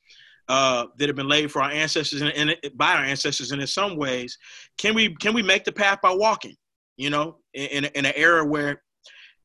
uh, 0.48 0.86
that 0.98 1.08
have 1.08 1.16
been 1.16 1.28
laid 1.28 1.50
for 1.50 1.62
our 1.62 1.70
ancestors 1.70 2.22
and, 2.22 2.32
and 2.32 2.56
by 2.74 2.92
our 2.94 3.04
ancestors? 3.04 3.52
And 3.52 3.60
in 3.60 3.66
some 3.66 3.96
ways, 3.96 4.38
can 4.78 4.94
we 4.94 5.14
can 5.16 5.34
we 5.34 5.42
make 5.42 5.64
the 5.64 5.72
path 5.72 6.00
by 6.02 6.14
walking? 6.14 6.56
you 6.96 7.10
know, 7.10 7.38
in, 7.52 7.84
in 7.84 8.06
an 8.06 8.12
era 8.16 8.44
where, 8.44 8.82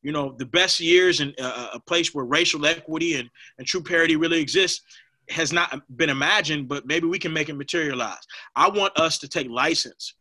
you 0.02 0.12
know, 0.12 0.36
the 0.38 0.46
best 0.46 0.80
years 0.80 1.20
and 1.20 1.34
uh, 1.42 1.70
a 1.74 1.80
place 1.80 2.14
where 2.14 2.26
racial 2.26 2.66
equity 2.66 3.16
and, 3.16 3.30
and 3.58 3.68
true 3.68 3.82
parity 3.82 4.16
really 4.16 4.40
exists 4.40 4.82
has 5.30 5.54
not 5.54 5.82
been 5.98 6.10
imagined, 6.10 6.68
but 6.68 6.88
maybe 6.88 7.08
we 7.08 7.20
can 7.20 7.34
make 7.34 7.50
it 7.50 7.54
materialize. 7.54 8.26
I 8.56 8.70
want 8.70 8.98
us 8.98 9.20
to 9.20 9.28
take 9.28 9.50
license, 9.50 10.16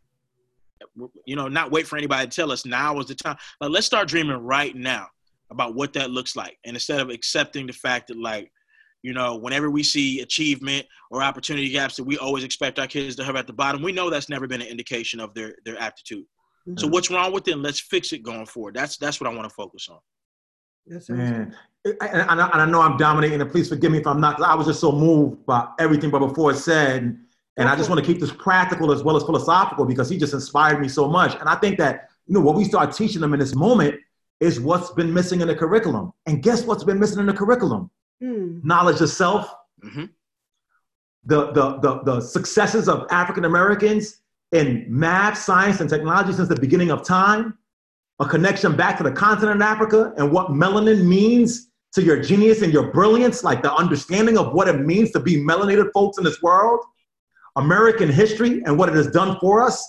you 1.25 1.37
know, 1.37 1.49
not 1.49 1.71
wait 1.71 1.87
for 1.87 1.97
anybody 1.97 2.29
to 2.29 2.35
tell 2.35 2.53
us 2.53 2.67
now 2.67 2.99
is 2.99 3.07
the 3.07 3.15
time. 3.15 3.37
Like, 3.61 3.71
let's 3.71 3.87
start 3.87 4.09
dreaming 4.09 4.37
right 4.37 4.75
now 4.77 5.07
about 5.51 5.75
what 5.75 5.93
that 5.95 6.11
looks 6.11 6.37
like. 6.37 6.59
And 6.65 6.77
instead 6.77 7.01
of 7.01 7.09
accepting 7.09 7.67
the 7.67 7.73
fact 7.73 8.09
that, 8.09 8.19
like, 8.19 8.53
you 9.03 9.13
know, 9.15 9.37
whenever 9.37 9.71
we 9.71 9.83
see 9.83 10.21
achievement 10.21 10.85
or 11.11 11.23
opportunity 11.23 11.71
gaps 11.71 11.97
that 11.97 12.05
we 12.05 12.19
always 12.19 12.45
expect 12.45 12.79
our 12.79 12.87
kids 12.87 13.17
to 13.17 13.25
have 13.25 13.37
at 13.37 13.47
the 13.47 13.53
bottom, 13.53 13.81
we 13.81 13.93
know 13.93 14.11
that's 14.11 14.29
never 14.29 14.47
been 14.47 14.61
an 14.61 14.67
indication 14.67 15.21
of 15.21 15.33
their 15.35 15.55
their 15.65 15.81
aptitude. 15.81 16.25
So 16.77 16.85
mm-hmm. 16.85 16.93
what's 16.93 17.11
wrong 17.11 17.33
with 17.33 17.49
it? 17.49 17.57
let's 17.57 17.81
fix 17.81 18.13
it 18.13 18.23
going 18.23 18.47
forward. 18.47 18.75
That's 18.75 18.97
that's 18.99 19.21
what 19.21 19.31
I 19.31 19.35
want 19.35 19.49
to 19.49 19.55
focus 19.55 19.89
on. 19.89 19.99
Yes, 20.87 21.09
Man. 21.09 21.55
And 21.85 21.97
I, 22.01 22.31
and 22.31 22.41
I 22.41 22.65
know 22.67 22.83
I'm 22.83 22.97
dominating, 22.97 23.41
and 23.41 23.51
please 23.51 23.69
forgive 23.69 23.93
me 23.93 23.99
if 23.99 24.07
I'm 24.07 24.21
not. 24.21 24.41
I 24.43 24.55
was 24.55 24.67
just 24.67 24.81
so 24.81 24.93
moved 24.93 25.47
by 25.47 25.67
everything 25.79 26.11
but 26.11 26.19
before 26.19 26.51
it 26.51 26.57
said, 26.57 27.19
and 27.57 27.69
I 27.69 27.77
just 27.77 27.89
want 27.89 28.05
to 28.05 28.07
keep 28.07 28.21
this 28.21 28.33
practical 28.33 28.93
as 28.93 29.03
well 29.03 29.17
as 29.17 29.23
philosophical 29.23 29.85
because 29.85 30.11
he 30.11 30.19
just 30.19 30.35
inspired 30.35 30.81
me 30.81 30.89
so 30.89 31.09
much. 31.09 31.39
And 31.41 31.49
I 31.49 31.55
think 31.57 31.79
that 31.79 32.11
you 32.27 32.35
know 32.35 32.41
what 32.41 32.57
we 32.57 32.65
start 32.65 32.93
teaching 32.93 33.21
them 33.21 33.33
in 33.33 33.41
this 33.41 33.55
moment 33.55 33.99
is 34.41 34.61
what's 34.61 34.91
been 34.91 35.13
missing 35.13 35.41
in 35.41 35.49
the 35.49 35.55
curriculum. 35.55 36.13
And 36.27 36.43
guess 36.43 36.65
what's 36.65 36.85
been 36.85 36.99
missing 36.99 37.19
in 37.19 37.27
the 37.27 37.33
curriculum? 37.33 37.91
Mm. 38.23 38.63
Knowledge 38.65 39.01
of 39.01 39.11
self. 39.11 39.53
Mm-hmm. 39.85 40.05
The, 41.25 41.53
the, 41.53 41.79
the, 41.79 42.03
the 42.05 42.21
successes 42.21 42.89
of 42.89 43.07
African 43.11 43.45
Americans 43.45 44.21
in 44.53 44.87
math, 44.89 45.39
science, 45.39 45.81
and 45.81 45.91
technology 45.91 46.33
since 46.33 46.49
the 46.49 46.57
beginning 46.57 46.91
of 46.91 47.05
time, 47.05 47.59
a 48.21 48.27
connection 48.27 48.77
back 48.77 48.97
to 48.99 49.05
the 49.05 49.13
continent 49.13 49.57
of 49.57 49.63
Africa 49.63 50.13
and 50.17 50.33
what 50.33 50.49
melanin 50.49 51.05
means 51.05 51.69
to 51.93 52.03
your 52.03 52.21
genius 52.21 52.63
and 52.63 52.73
your 52.73 52.91
brilliance, 52.93 53.45
like 53.45 53.63
the 53.63 53.73
understanding 53.75 54.37
of 54.37 54.53
what 54.53 54.69
it 54.69 54.81
means 54.81 55.11
to 55.13 55.21
be 55.21 55.37
melanated 55.37 55.91
folks 55.93 56.19
in 56.19 56.25
this 56.25 56.43
world, 56.43 56.81
American 57.57 58.11
history 58.11 58.63
and 58.65 58.79
what 58.79 58.89
it 58.89 58.95
has 58.95 59.09
done 59.09 59.39
for 59.41 59.63
us, 59.63 59.87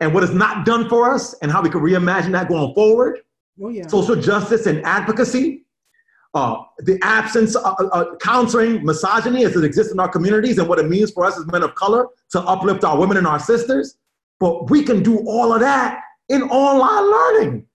and 0.00 0.12
what 0.12 0.22
it's 0.22 0.32
not 0.32 0.66
done 0.66 0.88
for 0.88 1.12
us, 1.12 1.34
and 1.42 1.50
how 1.50 1.62
we 1.62 1.70
can 1.70 1.80
reimagine 1.80 2.32
that 2.32 2.48
going 2.48 2.74
forward. 2.74 3.20
Oh, 3.62 3.68
yeah. 3.68 3.86
Social 3.86 4.16
justice 4.16 4.66
and 4.66 4.84
advocacy, 4.84 5.64
uh, 6.34 6.62
the 6.78 6.98
absence 7.02 7.54
of 7.54 7.74
uh, 7.78 7.86
uh, 7.92 8.16
countering 8.16 8.84
misogyny 8.84 9.44
as 9.44 9.54
it 9.54 9.64
exists 9.64 9.92
in 9.92 10.00
our 10.00 10.08
communities 10.08 10.58
and 10.58 10.68
what 10.68 10.78
it 10.78 10.88
means 10.88 11.10
for 11.10 11.24
us 11.24 11.38
as 11.38 11.46
men 11.46 11.62
of 11.62 11.74
color 11.74 12.06
to 12.30 12.40
uplift 12.40 12.84
our 12.84 12.98
women 12.98 13.16
and 13.18 13.26
our 13.26 13.38
sisters. 13.38 13.96
But 14.40 14.70
we 14.70 14.82
can 14.82 15.02
do 15.02 15.18
all 15.26 15.52
of 15.52 15.60
that 15.60 16.00
in 16.28 16.42
online 16.44 17.10
learning, 17.10 17.66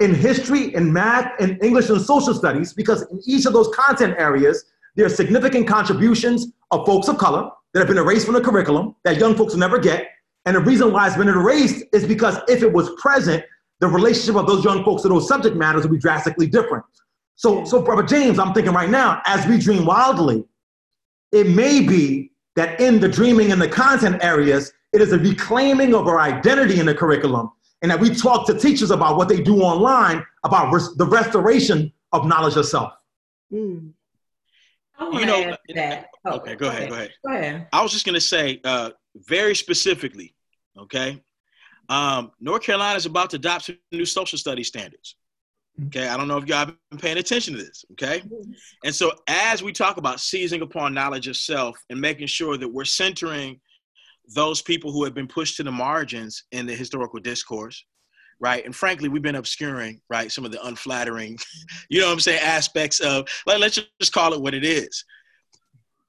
in 0.00 0.14
history, 0.14 0.74
in 0.74 0.92
math, 0.92 1.32
in 1.40 1.58
English 1.58 1.90
and 1.90 2.00
social 2.00 2.32
studies, 2.32 2.72
because 2.72 3.02
in 3.10 3.20
each 3.26 3.44
of 3.44 3.52
those 3.52 3.68
content 3.74 4.14
areas, 4.18 4.64
there 4.94 5.04
are 5.04 5.10
significant 5.10 5.66
contributions 5.66 6.46
of 6.70 6.86
folks 6.86 7.08
of 7.08 7.18
color 7.18 7.50
that 7.74 7.80
have 7.80 7.88
been 7.88 7.98
erased 7.98 8.24
from 8.24 8.34
the 8.34 8.40
curriculum 8.40 8.94
that 9.04 9.18
young 9.18 9.34
folks 9.34 9.52
will 9.52 9.60
never 9.60 9.78
get. 9.78 10.08
And 10.46 10.54
the 10.54 10.60
reason 10.60 10.92
why 10.92 11.08
it's 11.08 11.16
been 11.16 11.28
erased 11.28 11.84
is 11.92 12.06
because 12.06 12.38
if 12.48 12.62
it 12.62 12.72
was 12.72 12.88
present, 12.98 13.44
the 13.80 13.88
relationship 13.88 14.36
of 14.36 14.46
those 14.46 14.64
young 14.64 14.84
folks 14.84 15.02
to 15.02 15.08
those 15.08 15.28
subject 15.28 15.56
matters 15.56 15.82
would 15.82 15.92
be 15.92 15.98
drastically 15.98 16.46
different. 16.46 16.84
So, 17.36 17.64
so 17.64 17.82
Brother 17.82 18.02
James, 18.02 18.38
I'm 18.38 18.52
thinking 18.54 18.72
right 18.72 18.88
now, 18.88 19.22
as 19.26 19.46
we 19.46 19.58
dream 19.58 19.84
wildly, 19.84 20.44
it 21.32 21.48
may 21.48 21.82
be 21.82 22.32
that 22.56 22.80
in 22.80 22.98
the 22.98 23.08
dreaming 23.08 23.52
and 23.52 23.60
the 23.60 23.68
content 23.68 24.24
areas, 24.24 24.72
it 24.92 25.02
is 25.02 25.12
a 25.12 25.18
reclaiming 25.18 25.94
of 25.94 26.08
our 26.08 26.18
identity 26.18 26.80
in 26.80 26.86
the 26.86 26.94
curriculum, 26.94 27.52
and 27.82 27.90
that 27.90 28.00
we 28.00 28.08
talk 28.14 28.46
to 28.46 28.58
teachers 28.58 28.90
about 28.90 29.18
what 29.18 29.28
they 29.28 29.42
do 29.42 29.60
online 29.60 30.24
about 30.44 30.72
res- 30.72 30.96
the 30.96 31.04
restoration 31.04 31.92
of 32.12 32.26
knowledge 32.26 32.56
of 32.56 32.64
self. 32.64 32.94
Mm. 33.52 33.92
you 35.12 35.26
know, 35.26 35.54
that. 35.74 36.08
Oh, 36.24 36.36
okay, 36.36 36.54
go, 36.56 36.68
ahead, 36.68 36.88
go 36.88 36.94
ahead. 36.94 37.12
Go 37.24 37.34
ahead. 37.34 37.68
I 37.70 37.82
was 37.82 37.92
just 37.92 38.06
gonna 38.06 38.20
say, 38.20 38.60
uh, 38.64 38.92
very 39.14 39.54
specifically, 39.54 40.34
okay. 40.78 41.22
Um, 41.90 42.32
North 42.40 42.62
Carolina 42.62 42.96
is 42.96 43.04
about 43.04 43.30
to 43.30 43.36
adopt 43.36 43.66
some 43.66 43.78
new 43.92 44.06
social 44.06 44.38
studies 44.38 44.68
standards. 44.68 45.16
Mm-hmm. 45.78 45.88
Okay, 45.88 46.08
I 46.08 46.16
don't 46.16 46.28
know 46.28 46.38
if 46.38 46.46
y'all 46.46 46.66
been 46.90 46.98
paying 46.98 47.18
attention 47.18 47.54
to 47.54 47.62
this. 47.62 47.84
Okay, 47.92 48.22
and 48.84 48.94
so 48.94 49.12
as 49.28 49.62
we 49.62 49.72
talk 49.72 49.96
about 49.96 50.20
seizing 50.20 50.62
upon 50.62 50.94
knowledge 50.94 51.28
of 51.28 51.36
self 51.36 51.76
and 51.90 52.00
making 52.00 52.26
sure 52.28 52.56
that 52.56 52.68
we're 52.68 52.84
centering 52.84 53.60
those 54.34 54.62
people 54.62 54.90
who 54.90 55.04
have 55.04 55.14
been 55.14 55.28
pushed 55.28 55.56
to 55.56 55.62
the 55.62 55.70
margins 55.70 56.44
in 56.52 56.66
the 56.66 56.74
historical 56.74 57.20
discourse, 57.20 57.84
right? 58.40 58.64
And 58.64 58.74
frankly, 58.74 59.08
we've 59.08 59.22
been 59.22 59.36
obscuring, 59.36 60.00
right, 60.08 60.32
some 60.32 60.44
of 60.44 60.52
the 60.52 60.64
unflattering, 60.66 61.38
you 61.88 62.00
know 62.00 62.06
what 62.06 62.14
I'm 62.14 62.20
saying, 62.20 62.40
aspects 62.40 63.00
of, 63.00 63.28
like, 63.46 63.58
let's 63.58 63.80
just 64.00 64.12
call 64.12 64.32
it 64.32 64.40
what 64.40 64.54
it 64.54 64.64
is. 64.64 65.04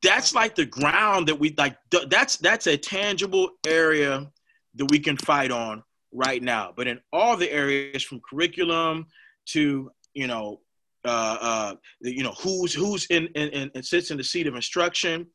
That's 0.03 0.33
like 0.33 0.55
the 0.55 0.65
ground 0.65 1.27
that 1.27 1.39
we 1.39 1.55
like. 1.57 1.75
That's 2.09 2.37
that's 2.37 2.67
a 2.67 2.77
tangible 2.77 3.49
area 3.65 4.31
that 4.75 4.91
we 4.91 4.99
can 4.99 5.17
fight 5.17 5.49
on 5.49 5.83
right 6.13 6.41
now. 6.41 6.71
But 6.75 6.87
in 6.87 6.99
all 7.11 7.35
the 7.35 7.51
areas 7.51 8.03
from 8.03 8.21
curriculum 8.21 9.07
to 9.47 9.91
you 10.13 10.27
know 10.27 10.59
uh, 11.05 11.37
uh, 11.39 11.75
you 12.01 12.23
know 12.23 12.33
who's 12.41 12.73
who's 12.73 13.05
in, 13.07 13.27
in, 13.27 13.71
in 13.73 13.83
sits 13.83 14.11
in 14.11 14.17
the 14.17 14.23
seat 14.23 14.47
of 14.47 14.55
instruction 14.55 15.25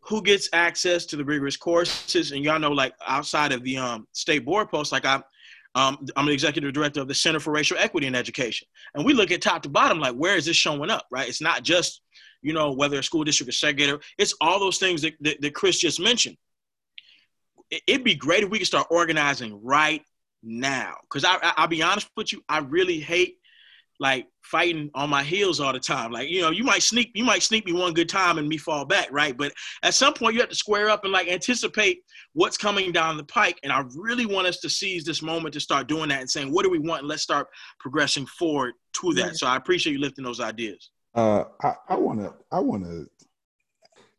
who 0.00 0.22
gets 0.22 0.48
access 0.52 1.04
to 1.06 1.16
the 1.16 1.24
rigorous 1.24 1.56
courses 1.56 2.32
and 2.32 2.44
y'all 2.44 2.58
know 2.58 2.70
like 2.70 2.94
outside 3.06 3.52
of 3.52 3.62
the 3.64 3.76
um, 3.76 4.06
state 4.12 4.44
board 4.44 4.68
post 4.68 4.92
like 4.92 5.06
i'm 5.06 5.22
um, 5.74 6.06
i'm 6.16 6.26
the 6.26 6.32
executive 6.32 6.72
director 6.72 7.00
of 7.00 7.08
the 7.08 7.14
center 7.14 7.40
for 7.40 7.52
racial 7.52 7.76
equity 7.78 8.06
in 8.06 8.14
education. 8.14 8.66
And 8.94 9.04
we 9.04 9.12
look 9.12 9.30
at 9.30 9.42
top 9.42 9.62
to 9.62 9.68
bottom 9.68 10.00
like 10.00 10.14
where 10.14 10.36
is 10.36 10.46
this 10.46 10.56
showing 10.56 10.90
up 10.90 11.06
right? 11.10 11.28
It's 11.28 11.42
not 11.42 11.62
just 11.62 12.02
you 12.42 12.52
know 12.52 12.72
whether 12.72 12.98
a 12.98 13.02
school 13.02 13.24
district 13.24 13.50
is 13.50 13.60
segregated. 13.60 14.02
It's 14.18 14.34
all 14.40 14.58
those 14.58 14.78
things 14.78 15.02
that, 15.02 15.14
that, 15.20 15.40
that 15.40 15.54
chris 15.54 15.78
just 15.78 16.00
mentioned. 16.00 16.36
It'd 17.86 18.04
be 18.04 18.14
great 18.14 18.44
if 18.44 18.50
we 18.50 18.58
could 18.58 18.66
start 18.66 18.86
organizing 18.90 19.60
right 19.62 20.02
now. 20.42 20.94
Because 21.02 21.24
i'll 21.26 21.68
be 21.68 21.82
honest 21.82 22.08
with 22.16 22.32
you 22.32 22.42
i 22.48 22.58
really 22.58 23.00
hate 23.00 23.36
like 23.98 24.26
fighting 24.42 24.90
on 24.94 25.10
my 25.10 25.22
heels 25.22 25.60
all 25.60 25.72
the 25.72 25.80
time. 25.80 26.12
Like, 26.12 26.28
you 26.28 26.40
know, 26.40 26.50
you 26.50 26.64
might 26.64 26.82
sneak, 26.82 27.10
you 27.14 27.24
might 27.24 27.42
sneak 27.42 27.66
me 27.66 27.72
one 27.72 27.94
good 27.94 28.08
time 28.08 28.38
and 28.38 28.48
me 28.48 28.56
fall 28.56 28.84
back, 28.84 29.08
right? 29.10 29.36
But 29.36 29.52
at 29.82 29.94
some 29.94 30.14
point 30.14 30.34
you 30.34 30.40
have 30.40 30.50
to 30.50 30.54
square 30.56 30.88
up 30.88 31.04
and 31.04 31.12
like 31.12 31.28
anticipate 31.28 32.02
what's 32.34 32.56
coming 32.56 32.92
down 32.92 33.16
the 33.16 33.24
pike. 33.24 33.58
And 33.62 33.72
I 33.72 33.82
really 33.96 34.26
want 34.26 34.46
us 34.46 34.58
to 34.60 34.70
seize 34.70 35.04
this 35.04 35.22
moment 35.22 35.54
to 35.54 35.60
start 35.60 35.88
doing 35.88 36.08
that 36.10 36.20
and 36.20 36.30
saying, 36.30 36.52
what 36.52 36.64
do 36.64 36.70
we 36.70 36.78
want? 36.78 37.00
And 37.00 37.08
let's 37.08 37.22
start 37.22 37.48
progressing 37.80 38.26
forward 38.26 38.74
to 38.94 39.14
that. 39.14 39.36
So 39.36 39.46
I 39.46 39.56
appreciate 39.56 39.94
you 39.94 39.98
lifting 39.98 40.24
those 40.24 40.40
ideas. 40.40 40.90
Uh, 41.14 41.44
I 41.88 41.96
want 41.96 42.20
to, 42.20 42.34
I 42.52 42.60
want 42.60 42.84
to 42.84 43.06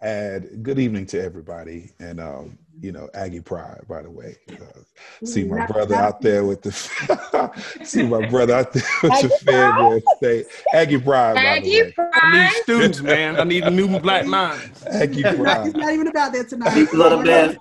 add 0.02 0.62
good 0.62 0.78
evening 0.78 1.08
to 1.08 1.20
everybody 1.20 1.90
and 2.00 2.20
um, 2.20 2.56
you 2.80 2.92
know 2.92 3.10
aggie 3.16 3.42
pride 3.42 3.82
by 3.90 4.04
the 4.04 4.10
way 4.10 4.36
uh, 4.52 5.26
see 5.26 5.44
my 5.44 5.66
brother 5.66 5.96
out 5.96 6.22
there 6.22 6.46
with 6.46 6.62
the 6.62 6.72
see 7.84 8.04
my 8.04 8.24
brother 8.30 8.54
out 8.54 8.72
there 8.74 8.84
with 9.04 9.12
aggie 9.12 9.28
the 9.28 9.30
Fayetteville 9.44 10.02
State 10.18 10.46
aggie 10.72 11.00
pride 11.00 11.38
aggie 11.38 11.82
by 11.82 11.90
the 11.96 12.02
way. 12.04 12.10
i 12.14 12.44
need 12.44 12.62
students 12.62 13.02
man. 13.02 13.40
I 13.40 13.44
need 13.44 13.64
a 13.64 13.72
new 13.72 14.00
black 14.00 14.26
minds 14.28 14.86
aggie 14.86 15.24
pride. 15.24 15.68
It's 15.68 15.76
not 15.76 15.92
even 15.92 16.08
about 16.08 16.32
that 16.34 16.50
tonight. 16.50 16.74
He's 16.74 16.94
a 16.94 16.98
lot 16.98 17.14
of 17.14 17.26
best. 17.26 17.58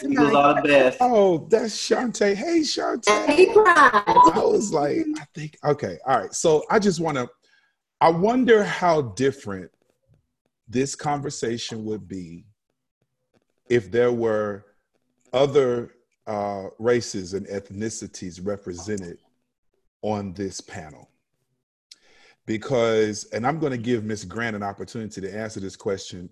He's 0.00 0.16
a 0.16 0.22
lot 0.22 0.58
of 0.58 0.64
best. 0.64 0.98
Oh 1.00 1.44
that's 1.50 1.76
Shantae 1.76 2.36
hey 2.36 2.60
Shantae 2.60 3.08
aggie 3.08 3.52
pride. 3.52 4.04
I 4.06 4.44
was 4.44 4.72
like 4.72 5.06
i 5.16 5.24
think 5.34 5.58
okay 5.64 5.98
all 6.06 6.20
right. 6.20 6.32
So 6.32 6.62
i 6.70 6.78
just 6.78 7.00
want 7.00 7.18
to 7.18 7.28
i 8.00 8.08
wonder 8.08 8.62
how 8.62 9.02
different 9.02 9.72
this 10.70 10.94
conversation 10.94 11.84
would 11.84 12.06
be 12.06 12.44
if 13.68 13.90
there 13.90 14.12
were 14.12 14.64
other 15.32 15.94
uh, 16.26 16.66
races 16.78 17.34
and 17.34 17.46
ethnicities 17.48 18.44
represented 18.44 19.18
on 20.02 20.32
this 20.32 20.60
panel. 20.60 21.10
Because, 22.46 23.24
and 23.32 23.46
I'm 23.46 23.58
going 23.58 23.72
to 23.72 23.78
give 23.78 24.04
Ms. 24.04 24.24
Grant 24.24 24.56
an 24.56 24.62
opportunity 24.62 25.20
to 25.20 25.36
answer 25.36 25.60
this 25.60 25.76
question 25.76 26.30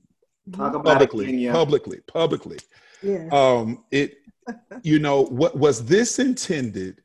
Talk 0.53 0.85
publicly, 0.85 1.47
it, 1.47 1.53
publicly, 1.53 2.01
publicly. 2.07 2.59
Yeah. 3.03 3.29
Um, 3.31 3.85
it, 3.91 4.19
you 4.83 4.99
know, 4.99 5.25
what 5.27 5.57
was 5.57 5.85
this 5.85 6.19
intended 6.19 7.03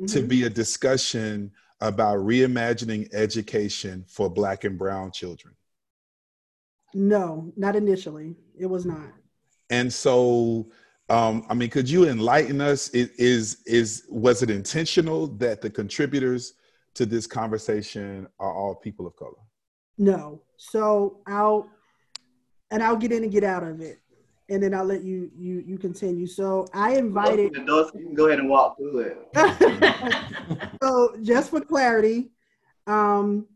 mm-hmm. 0.00 0.06
to 0.06 0.22
be 0.22 0.44
a 0.44 0.50
discussion 0.50 1.52
about 1.80 2.18
reimagining 2.18 3.12
education 3.12 4.04
for 4.08 4.30
Black 4.30 4.64
and 4.64 4.78
Brown 4.78 5.10
children? 5.12 5.54
No, 6.96 7.52
not 7.58 7.76
initially. 7.76 8.34
It 8.58 8.64
was 8.64 8.86
not. 8.86 9.12
And 9.68 9.92
so, 9.92 10.70
um, 11.10 11.44
I 11.50 11.52
mean, 11.52 11.68
could 11.68 11.90
you 11.90 12.08
enlighten 12.08 12.62
us? 12.62 12.88
Is 12.88 13.62
is 13.66 14.06
was 14.08 14.42
it 14.42 14.48
intentional 14.48 15.26
that 15.36 15.60
the 15.60 15.68
contributors 15.68 16.54
to 16.94 17.04
this 17.04 17.26
conversation 17.26 18.26
are 18.40 18.50
all 18.50 18.74
people 18.74 19.06
of 19.06 19.14
color? 19.16 19.36
No. 19.98 20.40
So 20.56 21.18
I'll 21.26 21.68
and 22.70 22.82
I'll 22.82 22.96
get 22.96 23.12
in 23.12 23.24
and 23.24 23.30
get 23.30 23.44
out 23.44 23.62
of 23.62 23.82
it, 23.82 24.00
and 24.48 24.62
then 24.62 24.72
I'll 24.72 24.86
let 24.86 25.02
you 25.02 25.30
you 25.36 25.62
you 25.66 25.76
continue. 25.76 26.26
So 26.26 26.66
I 26.72 26.96
invited. 26.96 27.52
The 27.52 27.60
doors, 27.60 27.90
you 27.94 28.06
can 28.06 28.14
go 28.14 28.28
ahead 28.28 28.38
and 28.38 28.48
walk 28.48 28.78
through 28.78 29.00
it. 29.34 30.78
so 30.82 31.14
just 31.22 31.50
for 31.50 31.60
clarity, 31.60 32.30
um, 32.86 33.46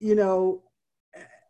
you 0.00 0.14
know, 0.14 0.62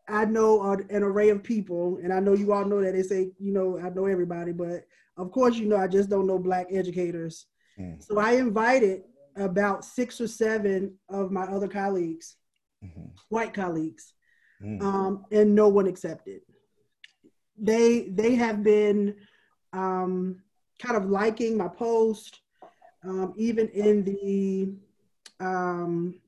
I 0.08 0.24
know 0.26 0.62
an 0.62 1.02
array 1.02 1.30
of 1.30 1.42
people, 1.42 1.98
and 2.02 2.12
I 2.12 2.20
know 2.20 2.34
you 2.34 2.52
all 2.52 2.64
know 2.64 2.82
that 2.82 2.92
they 2.92 3.02
say, 3.02 3.30
you 3.38 3.52
know, 3.52 3.78
I 3.78 3.88
know 3.88 4.06
everybody, 4.06 4.52
but 4.52 4.84
of 5.16 5.30
course, 5.30 5.56
you 5.56 5.66
know, 5.66 5.76
I 5.76 5.86
just 5.86 6.10
don't 6.10 6.26
know 6.26 6.38
black 6.38 6.66
educators. 6.70 7.46
Mm. 7.78 8.02
So 8.02 8.18
I 8.18 8.32
invited 8.32 9.04
about 9.36 9.84
six 9.84 10.20
or 10.20 10.28
seven 10.28 10.94
of 11.08 11.30
my 11.30 11.44
other 11.44 11.68
colleagues, 11.68 12.36
mm-hmm. 12.84 13.06
white 13.30 13.54
colleagues, 13.54 14.12
mm. 14.62 14.80
um, 14.82 15.24
and 15.30 15.54
no 15.54 15.68
one 15.68 15.86
accepted. 15.86 16.42
They 17.56 18.08
they 18.08 18.34
have 18.34 18.62
been 18.62 19.16
um, 19.72 20.42
kind 20.78 20.96
of 20.96 21.08
liking 21.08 21.56
my 21.56 21.68
post, 21.68 22.40
um, 23.04 23.32
even 23.36 23.68
in 23.68 24.04
the 24.04 24.74
um, 25.40 26.20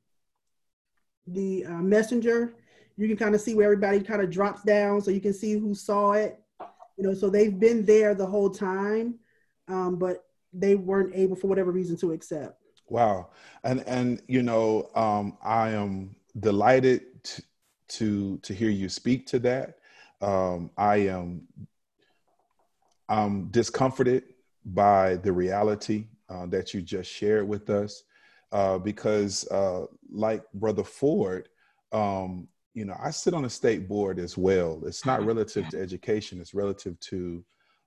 the 1.27 1.67
uh, 1.67 1.83
messenger 1.83 2.55
you 2.97 3.09
can 3.09 3.17
kind 3.17 3.35
of 3.35 3.41
see 3.41 3.55
where 3.55 3.67
everybody 3.67 4.01
kind 4.01 4.23
of 4.23 4.31
drops 4.31 4.63
down 4.63 5.01
so 5.01 5.11
you 5.11 5.21
can 5.21 5.35
see 5.35 5.53
who 5.53 5.75
saw 5.75 6.13
it. 6.13 6.41
You 6.97 7.05
know 7.05 7.15
so 7.15 7.29
they've 7.29 7.59
been 7.59 7.85
there 7.85 8.15
the 8.15 8.27
whole 8.27 8.51
time 8.51 9.17
um, 9.69 9.97
but 9.97 10.25
they 10.53 10.75
weren't 10.75 11.15
able 11.15 11.37
for 11.37 11.49
whatever 11.49 11.71
reason 11.71 11.97
to 11.99 12.13
accept. 12.13 12.61
Wow. 12.89 13.31
And 13.65 13.81
and 13.87 14.23
you 14.29 14.43
know 14.43 14.91
um, 14.95 15.37
i 15.43 15.71
am 15.71 16.15
delighted 16.39 17.23
to, 17.25 17.43
to 17.89 18.39
to 18.39 18.55
hear 18.55 18.71
you 18.71 18.89
speak 18.89 19.27
to 19.29 19.39
that. 19.41 19.79
Um, 20.23 20.71
i 20.77 20.97
am 20.97 21.43
i'm 23.09 23.49
discomforted 23.49 24.25
by 24.65 25.17
the 25.17 25.33
reality 25.33 26.07
uh, 26.29 26.47
that 26.47 26.73
you 26.73 26.81
just 26.81 27.11
shared 27.11 27.47
with 27.47 27.71
us 27.71 28.05
uh, 28.53 28.79
because 28.79 29.47
uh, 29.49 29.87
like 30.11 30.43
brother 30.55 30.85
ford 30.85 31.49
um, 31.93 32.49
you 32.77 32.85
know, 32.85 32.97
I 33.03 33.11
sit 33.11 33.33
on 33.33 33.47
a 33.47 33.51
state 33.51 33.89
board 33.89 34.19
as 34.19 34.37
well. 34.37 34.83
It's 34.85 35.07
not 35.07 35.25
relative 35.25 35.67
to 35.71 35.81
education, 35.81 36.43
it's 36.43 36.53
relative 36.53 37.01
to 37.01 37.43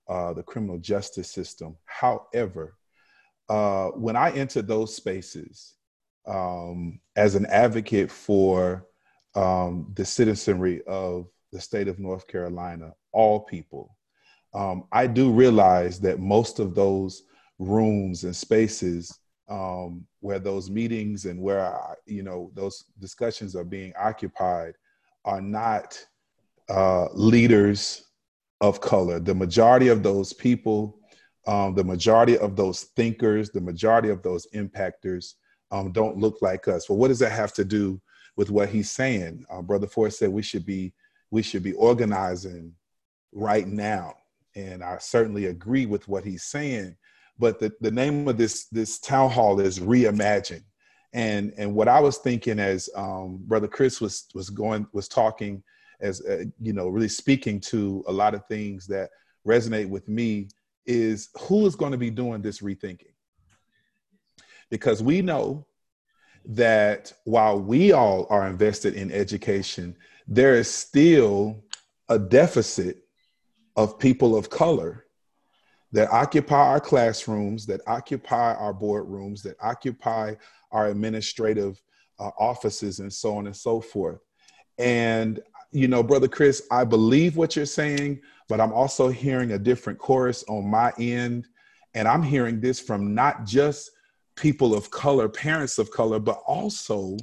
uh, 0.10 0.34
the 0.34 0.42
criminal 0.42 0.80
justice 0.80 1.32
system. 1.32 1.78
However, 1.86 2.76
uh, 3.50 3.90
when 3.90 4.16
I 4.16 4.32
enter 4.32 4.64
those 4.64 4.96
spaces 4.96 5.76
um, 6.28 7.00
as 7.16 7.36
an 7.36 7.46
advocate 7.46 8.10
for 8.10 8.88
um, 9.36 9.92
the 9.94 10.04
citizenry 10.04 10.82
of 10.88 11.28
the 11.52 11.62
state 11.62 11.88
of 11.88 12.00
North 12.00 12.28
Carolina, 12.28 12.94
all 13.12 13.42
people, 13.42 13.96
um, 14.56 14.86
I 14.92 15.06
do 15.06 15.32
realize 15.32 16.00
that 16.00 16.20
most 16.20 16.58
of 16.58 16.74
those 16.74 17.26
rooms 17.60 18.24
and 18.24 18.36
spaces 18.36 19.20
um, 19.50 20.06
where 20.20 20.40
those 20.40 20.72
meetings 20.72 21.26
and 21.26 21.40
where 21.40 21.76
I, 21.76 21.94
you 22.08 22.24
know 22.24 22.52
those 22.56 22.86
discussions 23.00 23.56
are 23.56 23.64
being 23.64 23.94
occupied 24.00 24.74
are 25.26 25.42
not 25.42 26.04
uh, 26.70 27.08
leaders 27.14 28.04
of 28.62 28.82
color. 28.82 29.20
The 29.20 29.36
majority 29.36 29.88
of 29.88 30.04
those 30.04 30.34
people, 30.34 31.00
um, 31.48 31.76
the 31.76 31.84
majority 31.84 32.38
of 32.38 32.56
those 32.56 32.84
thinkers, 32.96 33.50
the 33.50 33.62
majority 33.62 34.10
of 34.10 34.22
those 34.22 34.48
impactors 34.54 35.34
um, 35.72 35.92
don't 35.92 36.18
look 36.18 36.42
like 36.42 36.68
us. 36.68 36.90
Well, 36.90 36.98
what 36.98 37.10
does 37.10 37.20
that 37.20 37.32
have 37.32 37.54
to 37.54 37.66
do 37.66 38.02
with 38.36 38.50
what 38.50 38.70
he's 38.70 38.92
saying? 38.92 39.46
Uh, 39.50 39.62
Brother 39.62 39.88
Ford 39.88 40.14
said 40.14 40.30
we 40.30 40.42
should 40.42 40.66
be 40.66 40.94
we 41.32 41.44
should 41.44 41.62
be 41.62 41.74
organizing 41.74 42.74
right 43.32 43.68
now, 43.68 44.16
and 44.56 44.84
I 44.84 44.98
certainly 44.98 45.46
agree 45.46 45.86
with 45.86 46.08
what 46.08 46.24
he's 46.24 46.44
saying 46.44 46.96
but 47.40 47.60
the, 47.60 47.72
the 47.80 47.90
name 47.90 48.28
of 48.28 48.38
this 48.38 48.66
this 48.66 49.00
town 49.00 49.32
hall 49.32 49.60
is 49.60 49.80
reimagine 49.80 50.64
and 51.14 51.54
and 51.58 51.74
what 51.74 51.88
i 51.88 52.00
was 52.00 52.18
thinking 52.18 52.60
as 52.60 52.90
um, 52.96 53.40
brother 53.46 53.68
chris 53.68 54.00
was 54.00 54.28
was 54.36 54.50
going 54.50 54.86
was 54.94 55.08
talking 55.08 55.64
as 56.02 56.22
uh, 56.26 56.44
you 56.62 56.74
know 56.74 56.88
really 56.88 57.10
speaking 57.10 57.60
to 57.60 58.04
a 58.08 58.12
lot 58.12 58.34
of 58.34 58.46
things 58.46 58.88
that 58.88 59.10
resonate 59.46 59.90
with 59.90 60.08
me 60.08 60.48
is 60.86 61.30
who 61.40 61.66
is 61.66 61.76
going 61.76 61.92
to 61.92 61.98
be 61.98 62.10
doing 62.10 62.42
this 62.42 62.60
rethinking? 62.62 63.14
Because 64.70 65.04
we 65.04 65.22
know 65.22 65.66
that 66.46 67.14
while 67.26 67.60
we 67.60 67.92
all 67.92 68.26
are 68.30 68.48
invested 68.48 68.96
in 68.96 69.12
education 69.12 69.96
there 70.32 70.54
is 70.54 70.72
still 70.72 71.64
a 72.08 72.20
deficit 72.20 73.04
of 73.76 73.98
people 73.98 74.36
of 74.38 74.50
color 74.50 75.06
that 75.92 76.08
occupy 76.12 76.68
our 76.68 76.80
classrooms, 76.80 77.66
that 77.66 77.82
occupy 77.88 78.54
our 78.54 78.72
boardrooms, 78.74 79.42
that 79.42 79.58
occupy 79.60 80.36
our 80.72 80.88
administrative 80.88 81.82
uh, 82.20 82.32
offices, 82.40 83.00
and 83.00 83.12
so 83.12 83.38
on 83.38 83.48
and 83.48 83.56
so 83.56 83.80
forth. 83.82 84.20
And, 84.78 85.42
you 85.72 85.88
know, 85.88 86.04
Brother 86.04 86.28
Chris, 86.28 86.68
I 86.72 86.84
believe 86.84 87.38
what 87.38 87.56
you're 87.56 87.66
saying, 87.66 88.22
but 88.48 88.62
I'm 88.62 88.74
also 88.74 89.10
hearing 89.10 89.52
a 89.52 89.60
different 89.60 90.00
chorus 90.00 90.44
on 90.48 90.70
my 90.70 90.92
end. 90.98 91.48
And 91.94 92.08
I'm 92.08 92.24
hearing 92.24 92.60
this 92.62 92.80
from 92.80 93.14
not 93.14 93.46
just 93.46 93.92
people 94.36 94.74
of 94.74 94.90
color, 94.90 95.28
parents 95.28 95.80
of 95.80 95.92
color, 95.92 96.20
but 96.20 96.42
also 96.48 97.18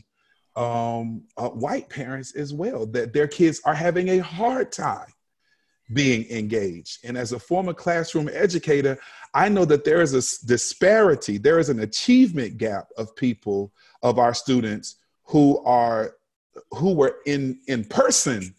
um, 0.54 1.22
uh, 1.36 1.48
white 1.48 1.88
parents 1.88 2.34
as 2.34 2.52
well, 2.52 2.86
that 2.86 3.12
their 3.12 3.28
kids 3.28 3.60
are 3.64 3.74
having 3.74 4.08
a 4.08 4.18
hard 4.18 4.72
time 4.72 5.06
being 5.92 6.28
engaged. 6.30 6.98
And 7.04 7.16
as 7.16 7.32
a 7.32 7.38
former 7.38 7.72
classroom 7.72 8.28
educator, 8.32 8.98
I 9.34 9.48
know 9.48 9.64
that 9.66 9.84
there 9.84 10.00
is 10.00 10.14
a 10.14 10.46
disparity, 10.46 11.38
there 11.38 11.58
is 11.58 11.68
an 11.68 11.80
achievement 11.80 12.58
gap 12.58 12.88
of 12.96 13.14
people, 13.16 13.72
of 14.02 14.18
our 14.18 14.34
students 14.34 14.96
who 15.24 15.62
are 15.64 16.14
who 16.72 16.94
were 16.94 17.16
in 17.26 17.60
in 17.68 17.84
person 17.84 18.54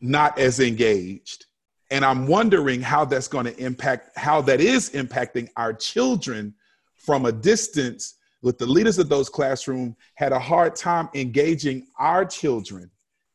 not 0.00 0.38
as 0.38 0.60
engaged. 0.60 1.46
And 1.90 2.04
I'm 2.04 2.26
wondering 2.26 2.80
how 2.80 3.04
that's 3.04 3.28
going 3.28 3.46
to 3.46 3.56
impact 3.58 4.16
how 4.16 4.40
that 4.42 4.60
is 4.60 4.90
impacting 4.90 5.48
our 5.56 5.72
children 5.72 6.54
from 6.96 7.26
a 7.26 7.32
distance 7.32 8.14
with 8.42 8.58
the 8.58 8.66
leaders 8.66 8.98
of 8.98 9.08
those 9.08 9.28
classrooms 9.28 9.94
had 10.14 10.32
a 10.32 10.38
hard 10.38 10.76
time 10.76 11.08
engaging 11.14 11.86
our 11.98 12.24
children 12.24 12.90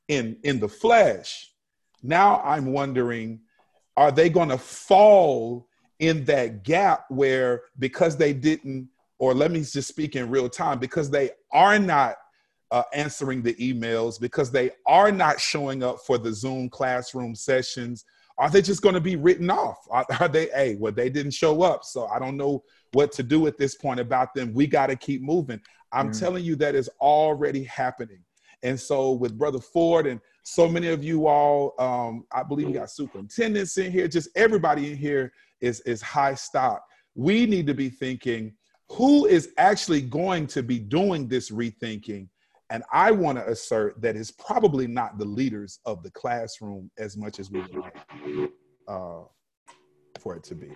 in 0.07 0.37
in 0.43 0.59
the 0.59 0.69
flesh 0.69 1.51
now 2.07 2.41
i'm 2.43 2.67
wondering 2.67 3.39
are 3.97 4.11
they 4.11 4.29
going 4.29 4.49
to 4.49 4.57
fall 4.57 5.67
in 5.99 6.25
that 6.25 6.63
gap 6.63 7.05
where 7.09 7.63
because 7.79 8.17
they 8.17 8.33
didn't 8.33 8.89
or 9.17 9.33
let 9.33 9.51
me 9.51 9.59
just 9.59 9.87
speak 9.87 10.15
in 10.15 10.29
real 10.29 10.49
time 10.49 10.77
because 10.77 11.09
they 11.09 11.29
are 11.53 11.79
not 11.79 12.15
uh, 12.71 12.83
answering 12.93 13.41
the 13.41 13.53
emails 13.55 14.19
because 14.19 14.51
they 14.51 14.71
are 14.85 15.11
not 15.11 15.39
showing 15.39 15.83
up 15.83 15.99
for 16.05 16.17
the 16.17 16.33
zoom 16.33 16.69
classroom 16.69 17.33
sessions 17.33 18.05
are 18.37 18.49
they 18.49 18.61
just 18.61 18.81
going 18.81 18.95
to 18.95 18.99
be 18.99 19.15
written 19.15 19.49
off? 19.49 19.77
Are, 19.89 20.05
are 20.19 20.27
they 20.27 20.47
hey 20.47 20.75
well 20.75 20.91
they 20.91 21.09
didn't 21.09 21.31
show 21.31 21.61
up 21.61 21.85
so 21.85 22.07
i 22.07 22.19
don't 22.19 22.37
know 22.37 22.63
what 22.95 23.11
to 23.11 23.23
do 23.23 23.45
at 23.45 23.57
this 23.57 23.75
point 23.75 23.99
about 23.99 24.33
them. 24.33 24.53
We 24.53 24.67
got 24.67 24.87
to 24.87 24.95
keep 24.95 25.21
moving. 25.21 25.59
I'm 25.91 26.11
mm. 26.11 26.19
telling 26.19 26.43
you 26.43 26.55
that 26.55 26.75
is 26.75 26.89
already 27.01 27.63
happening 27.65 28.19
and 28.63 28.79
so 28.79 29.11
with 29.11 29.37
brother 29.37 29.59
ford 29.59 30.07
and 30.07 30.19
so 30.43 30.67
many 30.67 30.87
of 30.89 31.03
you 31.03 31.27
all 31.27 31.73
um, 31.79 32.25
i 32.31 32.43
believe 32.43 32.67
we 32.67 32.73
got 32.73 32.91
superintendents 32.91 33.77
in 33.77 33.91
here. 33.91 34.07
Just 34.07 34.29
everybody 34.35 34.91
in 34.91 34.97
here 34.97 35.33
is 35.61 35.81
is 35.81 36.01
high 36.01 36.35
stock. 36.35 36.83
We 37.15 37.45
need 37.45 37.67
to 37.67 37.73
be 37.73 37.89
thinking 37.89 38.53
who 38.89 39.25
is 39.25 39.49
actually 39.57 40.01
going 40.01 40.47
to 40.47 40.61
be 40.61 40.77
doing 40.77 41.27
this 41.27 41.49
rethinking? 41.49 42.27
And 42.69 42.83
I 42.91 43.11
want 43.11 43.37
to 43.37 43.47
assert 43.47 44.01
that 44.01 44.15
it's 44.15 44.31
probably 44.31 44.87
not 44.87 45.17
the 45.17 45.25
leaders 45.25 45.79
of 45.85 46.03
the 46.03 46.11
classroom 46.11 46.91
as 46.97 47.15
much 47.17 47.39
as 47.39 47.51
we 47.51 47.63
uh, 48.87 49.21
for 50.25 50.35
it 50.35 50.43
to 50.43 50.55
be. 50.55 50.75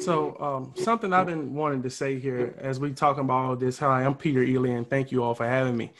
So, 0.00 0.34
um, 0.40 0.72
something 0.82 1.12
I've 1.12 1.26
been 1.26 1.54
wanting 1.54 1.82
to 1.82 1.90
say 1.90 2.18
here 2.18 2.54
as 2.58 2.80
we 2.80 2.94
talking 2.94 3.24
about 3.24 3.44
all 3.44 3.56
this. 3.56 3.78
Hi, 3.80 4.04
I'm 4.04 4.14
Peter 4.14 4.42
Ely, 4.42 4.70
and 4.70 4.88
thank 4.88 5.12
you 5.12 5.22
all 5.22 5.34
for 5.34 5.46
having 5.46 5.76
me. 5.76 5.92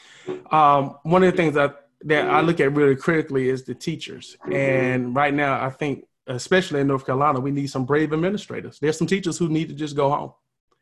Um, 0.50 0.96
one 1.02 1.22
of 1.22 1.30
the 1.30 1.36
things 1.36 1.54
that 1.54 1.88
that 2.06 2.30
I 2.30 2.40
look 2.40 2.58
at 2.60 2.72
really 2.72 2.96
critically 2.96 3.50
is 3.50 3.64
the 3.64 3.74
teachers, 3.74 4.38
and 4.50 5.14
right 5.14 5.34
now 5.34 5.62
I 5.62 5.68
think, 5.68 6.06
especially 6.26 6.80
in 6.80 6.86
North 6.86 7.04
Carolina, 7.04 7.38
we 7.38 7.50
need 7.50 7.66
some 7.66 7.84
brave 7.84 8.14
administrators. 8.14 8.78
There's 8.78 8.96
some 8.96 9.06
teachers 9.06 9.36
who 9.36 9.50
need 9.50 9.68
to 9.68 9.74
just 9.74 9.94
go 9.94 10.08
home. 10.08 10.32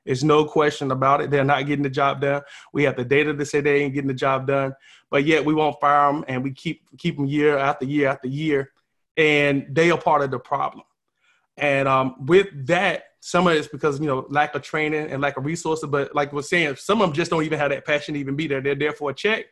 It's 0.06 0.22
no 0.22 0.44
question 0.44 0.92
about 0.92 1.20
it. 1.20 1.32
They're 1.32 1.42
not 1.42 1.66
getting 1.66 1.82
the 1.82 1.90
job 1.90 2.20
done. 2.20 2.42
We 2.72 2.84
have 2.84 2.94
the 2.94 3.04
data 3.04 3.34
to 3.34 3.44
say 3.44 3.60
they 3.60 3.82
ain't 3.82 3.94
getting 3.94 4.06
the 4.06 4.14
job 4.14 4.46
done, 4.46 4.72
but 5.10 5.24
yet 5.24 5.44
we 5.44 5.52
won't 5.52 5.80
fire 5.80 6.12
them, 6.12 6.24
and 6.28 6.44
we 6.44 6.52
keep 6.52 6.82
keep 6.96 7.16
them 7.16 7.26
year 7.26 7.58
after 7.58 7.86
year 7.86 8.08
after 8.08 8.28
year, 8.28 8.70
and 9.16 9.66
they 9.68 9.90
are 9.90 9.98
part 9.98 10.22
of 10.22 10.30
the 10.30 10.38
problem. 10.38 10.84
And 11.58 11.88
um, 11.88 12.26
with 12.26 12.46
that, 12.68 13.04
some 13.20 13.46
of 13.48 13.54
it's 13.54 13.68
because 13.68 14.00
you 14.00 14.06
know 14.06 14.26
lack 14.30 14.54
of 14.54 14.62
training 14.62 15.10
and 15.10 15.20
lack 15.20 15.36
of 15.36 15.44
resources. 15.44 15.88
But 15.90 16.14
like 16.14 16.32
we're 16.32 16.42
saying, 16.42 16.76
some 16.76 17.02
of 17.02 17.08
them 17.08 17.14
just 17.14 17.30
don't 17.30 17.42
even 17.42 17.58
have 17.58 17.70
that 17.70 17.84
passion 17.84 18.14
to 18.14 18.20
even 18.20 18.36
be 18.36 18.46
there. 18.46 18.60
They're 18.60 18.74
there 18.74 18.92
for 18.92 19.10
a 19.10 19.14
check. 19.14 19.46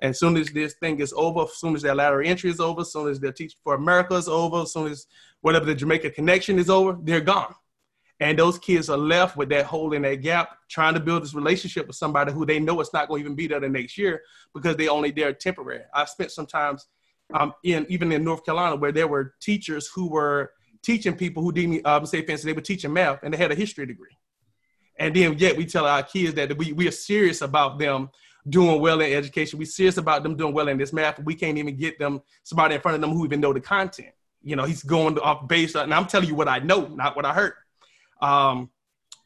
And 0.00 0.10
as 0.10 0.18
soon 0.18 0.36
as 0.36 0.50
this 0.50 0.74
thing 0.74 0.98
is 0.98 1.14
over, 1.16 1.42
as 1.42 1.56
soon 1.56 1.76
as 1.76 1.82
their 1.82 1.94
lateral 1.94 2.28
entry 2.28 2.50
is 2.50 2.58
over, 2.58 2.80
as 2.80 2.92
soon 2.92 3.08
as 3.08 3.20
their 3.20 3.32
teach 3.32 3.56
for 3.62 3.74
America 3.74 4.14
is 4.14 4.28
over, 4.28 4.62
as 4.62 4.72
soon 4.72 4.90
as 4.90 5.06
whatever 5.40 5.64
the 5.64 5.74
Jamaica 5.74 6.10
connection 6.10 6.58
is 6.58 6.68
over, 6.68 6.98
they're 7.00 7.20
gone. 7.20 7.54
And 8.18 8.38
those 8.38 8.58
kids 8.58 8.90
are 8.90 8.98
left 8.98 9.36
with 9.36 9.48
that 9.50 9.66
hole 9.66 9.92
in 9.92 10.02
that 10.02 10.16
gap, 10.16 10.56
trying 10.68 10.94
to 10.94 11.00
build 11.00 11.22
this 11.22 11.34
relationship 11.34 11.86
with 11.86 11.96
somebody 11.96 12.32
who 12.32 12.44
they 12.44 12.58
know 12.58 12.80
it's 12.80 12.92
not 12.92 13.08
going 13.08 13.20
to 13.20 13.24
even 13.24 13.36
be 13.36 13.46
there 13.46 13.60
the 13.60 13.68
next 13.68 13.96
year 13.96 14.22
because 14.54 14.76
they 14.76 14.88
only 14.88 15.10
there 15.10 15.32
temporary. 15.32 15.82
I've 15.94 16.08
spent 16.08 16.30
some 16.32 16.46
times 16.46 16.86
um, 17.34 17.52
in 17.64 17.86
even 17.88 18.12
in 18.12 18.24
North 18.24 18.44
Carolina 18.44 18.76
where 18.76 18.92
there 18.92 19.08
were 19.08 19.34
teachers 19.40 19.88
who 19.92 20.08
were 20.08 20.52
teaching 20.82 21.14
people 21.14 21.42
who 21.42 21.52
didn't 21.52 21.86
um, 21.86 22.04
say 22.06 22.24
fancy, 22.24 22.46
they 22.46 22.52
were 22.52 22.60
teaching 22.60 22.92
math 22.92 23.22
and 23.22 23.32
they 23.32 23.38
had 23.38 23.52
a 23.52 23.54
history 23.54 23.86
degree. 23.86 24.16
And 24.98 25.14
then 25.14 25.38
yet 25.38 25.56
we 25.56 25.66
tell 25.66 25.86
our 25.86 26.02
kids 26.02 26.34
that 26.34 26.56
we, 26.56 26.72
we 26.72 26.86
are 26.88 26.92
serious 26.92 27.40
about 27.40 27.78
them 27.78 28.10
doing 28.48 28.80
well 28.80 29.00
in 29.00 29.12
education. 29.12 29.58
We're 29.58 29.66
serious 29.66 29.96
about 29.96 30.22
them 30.22 30.36
doing 30.36 30.52
well 30.52 30.68
in 30.68 30.78
this 30.78 30.92
math. 30.92 31.18
We 31.20 31.34
can't 31.34 31.58
even 31.58 31.76
get 31.76 31.98
them 31.98 32.22
somebody 32.42 32.74
in 32.74 32.80
front 32.80 32.96
of 32.96 33.00
them 33.00 33.10
who 33.10 33.24
even 33.24 33.40
know 33.40 33.52
the 33.52 33.60
content. 33.60 34.10
You 34.42 34.56
know, 34.56 34.64
he's 34.64 34.82
going 34.82 35.18
off 35.18 35.46
based 35.46 35.76
on, 35.76 35.84
and 35.84 35.94
I'm 35.94 36.06
telling 36.06 36.28
you 36.28 36.34
what 36.34 36.48
I 36.48 36.58
know, 36.58 36.86
not 36.88 37.14
what 37.14 37.24
I 37.24 37.32
heard. 37.32 37.54
Um, 38.20 38.70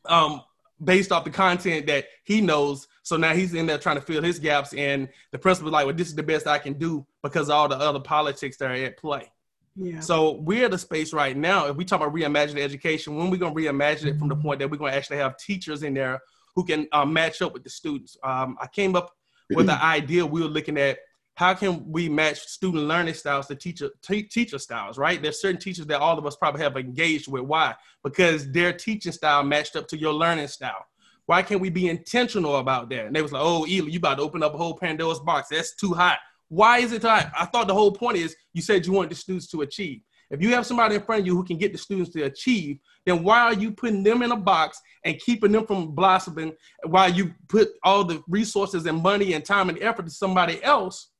um, 0.04 0.42
based 0.82 1.10
off 1.10 1.24
the 1.24 1.30
content 1.30 1.86
that 1.86 2.06
he 2.24 2.40
knows. 2.40 2.86
So 3.02 3.16
now 3.16 3.34
he's 3.34 3.54
in 3.54 3.66
there 3.66 3.78
trying 3.78 3.96
to 3.96 4.02
fill 4.02 4.22
his 4.22 4.38
gaps, 4.38 4.74
and 4.74 5.08
the 5.30 5.38
principal's 5.38 5.72
like, 5.72 5.86
"Well, 5.86 5.94
this 5.94 6.08
is 6.08 6.14
the 6.14 6.22
best 6.22 6.46
I 6.46 6.58
can 6.58 6.74
do 6.74 7.06
because 7.22 7.48
all 7.48 7.68
the 7.68 7.76
other 7.76 8.00
politics 8.00 8.56
that 8.58 8.70
are 8.70 8.74
at 8.74 8.98
play." 8.98 9.30
Yeah. 9.76 10.00
So 10.00 10.32
we're 10.32 10.66
at 10.66 10.74
a 10.74 10.78
space 10.78 11.12
right 11.12 11.36
now. 11.36 11.66
If 11.66 11.76
we 11.76 11.84
talk 11.84 12.00
about 12.00 12.14
reimagining 12.14 12.60
education, 12.60 13.14
when 13.16 13.30
we're 13.30 13.36
gonna 13.36 13.54
reimagine 13.54 14.06
it 14.06 14.18
from 14.18 14.28
the 14.28 14.36
point 14.36 14.60
that 14.60 14.70
we're 14.70 14.78
gonna 14.78 14.92
actually 14.92 15.18
have 15.18 15.36
teachers 15.36 15.82
in 15.82 15.94
there 15.94 16.20
who 16.54 16.64
can 16.64 16.88
uh, 16.92 17.04
match 17.04 17.42
up 17.42 17.52
with 17.52 17.62
the 17.62 17.70
students? 17.70 18.16
Um, 18.24 18.56
I 18.60 18.66
came 18.66 18.96
up 18.96 19.14
with 19.50 19.66
the 19.66 19.84
idea 19.84 20.26
we 20.26 20.40
were 20.40 20.48
looking 20.48 20.78
at 20.78 20.98
how 21.34 21.52
can 21.52 21.84
we 21.92 22.08
match 22.08 22.40
student 22.40 22.84
learning 22.84 23.12
styles 23.12 23.46
to 23.46 23.54
teacher 23.54 23.90
t- 24.02 24.22
teacher 24.22 24.58
styles, 24.58 24.96
right? 24.96 25.20
There's 25.20 25.40
certain 25.40 25.60
teachers 25.60 25.86
that 25.86 26.00
all 26.00 26.18
of 26.18 26.24
us 26.24 26.34
probably 26.34 26.62
have 26.62 26.76
engaged 26.78 27.28
with. 27.28 27.42
Why? 27.42 27.74
Because 28.02 28.50
their 28.50 28.72
teaching 28.72 29.12
style 29.12 29.42
matched 29.42 29.76
up 29.76 29.86
to 29.88 29.98
your 29.98 30.14
learning 30.14 30.48
style. 30.48 30.86
Why 31.26 31.42
can't 31.42 31.60
we 31.60 31.68
be 31.68 31.88
intentional 31.88 32.56
about 32.56 32.88
that? 32.90 33.06
And 33.06 33.14
they 33.14 33.20
was 33.20 33.32
like, 33.32 33.42
oh, 33.44 33.66
Eli, 33.66 33.90
you 33.90 33.98
about 33.98 34.16
to 34.16 34.22
open 34.22 34.42
up 34.42 34.54
a 34.54 34.56
whole 34.56 34.78
Pandora's 34.78 35.20
box. 35.20 35.48
That's 35.50 35.74
too 35.74 35.92
hot. 35.92 36.18
Why 36.48 36.78
is 36.78 36.92
it? 36.92 37.04
I 37.04 37.48
thought 37.52 37.66
the 37.66 37.74
whole 37.74 37.92
point 37.92 38.18
is 38.18 38.36
you 38.52 38.62
said 38.62 38.86
you 38.86 38.92
want 38.92 39.10
the 39.10 39.16
students 39.16 39.48
to 39.48 39.62
achieve. 39.62 40.00
If 40.30 40.42
you 40.42 40.54
have 40.54 40.66
somebody 40.66 40.96
in 40.96 41.02
front 41.02 41.20
of 41.20 41.26
you 41.26 41.36
who 41.36 41.44
can 41.44 41.56
get 41.56 41.72
the 41.72 41.78
students 41.78 42.10
to 42.10 42.24
achieve, 42.24 42.78
then 43.04 43.22
why 43.22 43.40
are 43.42 43.54
you 43.54 43.70
putting 43.70 44.02
them 44.02 44.22
in 44.22 44.32
a 44.32 44.36
box 44.36 44.80
and 45.04 45.18
keeping 45.20 45.52
them 45.52 45.66
from 45.66 45.94
blossoming 45.94 46.52
while 46.84 47.08
you 47.08 47.32
put 47.48 47.68
all 47.84 48.04
the 48.04 48.22
resources 48.28 48.86
and 48.86 49.02
money 49.02 49.34
and 49.34 49.44
time 49.44 49.68
and 49.68 49.80
effort 49.80 50.06
to 50.06 50.10
somebody 50.10 50.62
else 50.64 51.10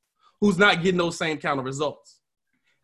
who's 0.40 0.58
not 0.58 0.82
getting 0.82 0.98
those 0.98 1.16
same 1.16 1.38
kind 1.38 1.58
of 1.60 1.64
results? 1.64 2.20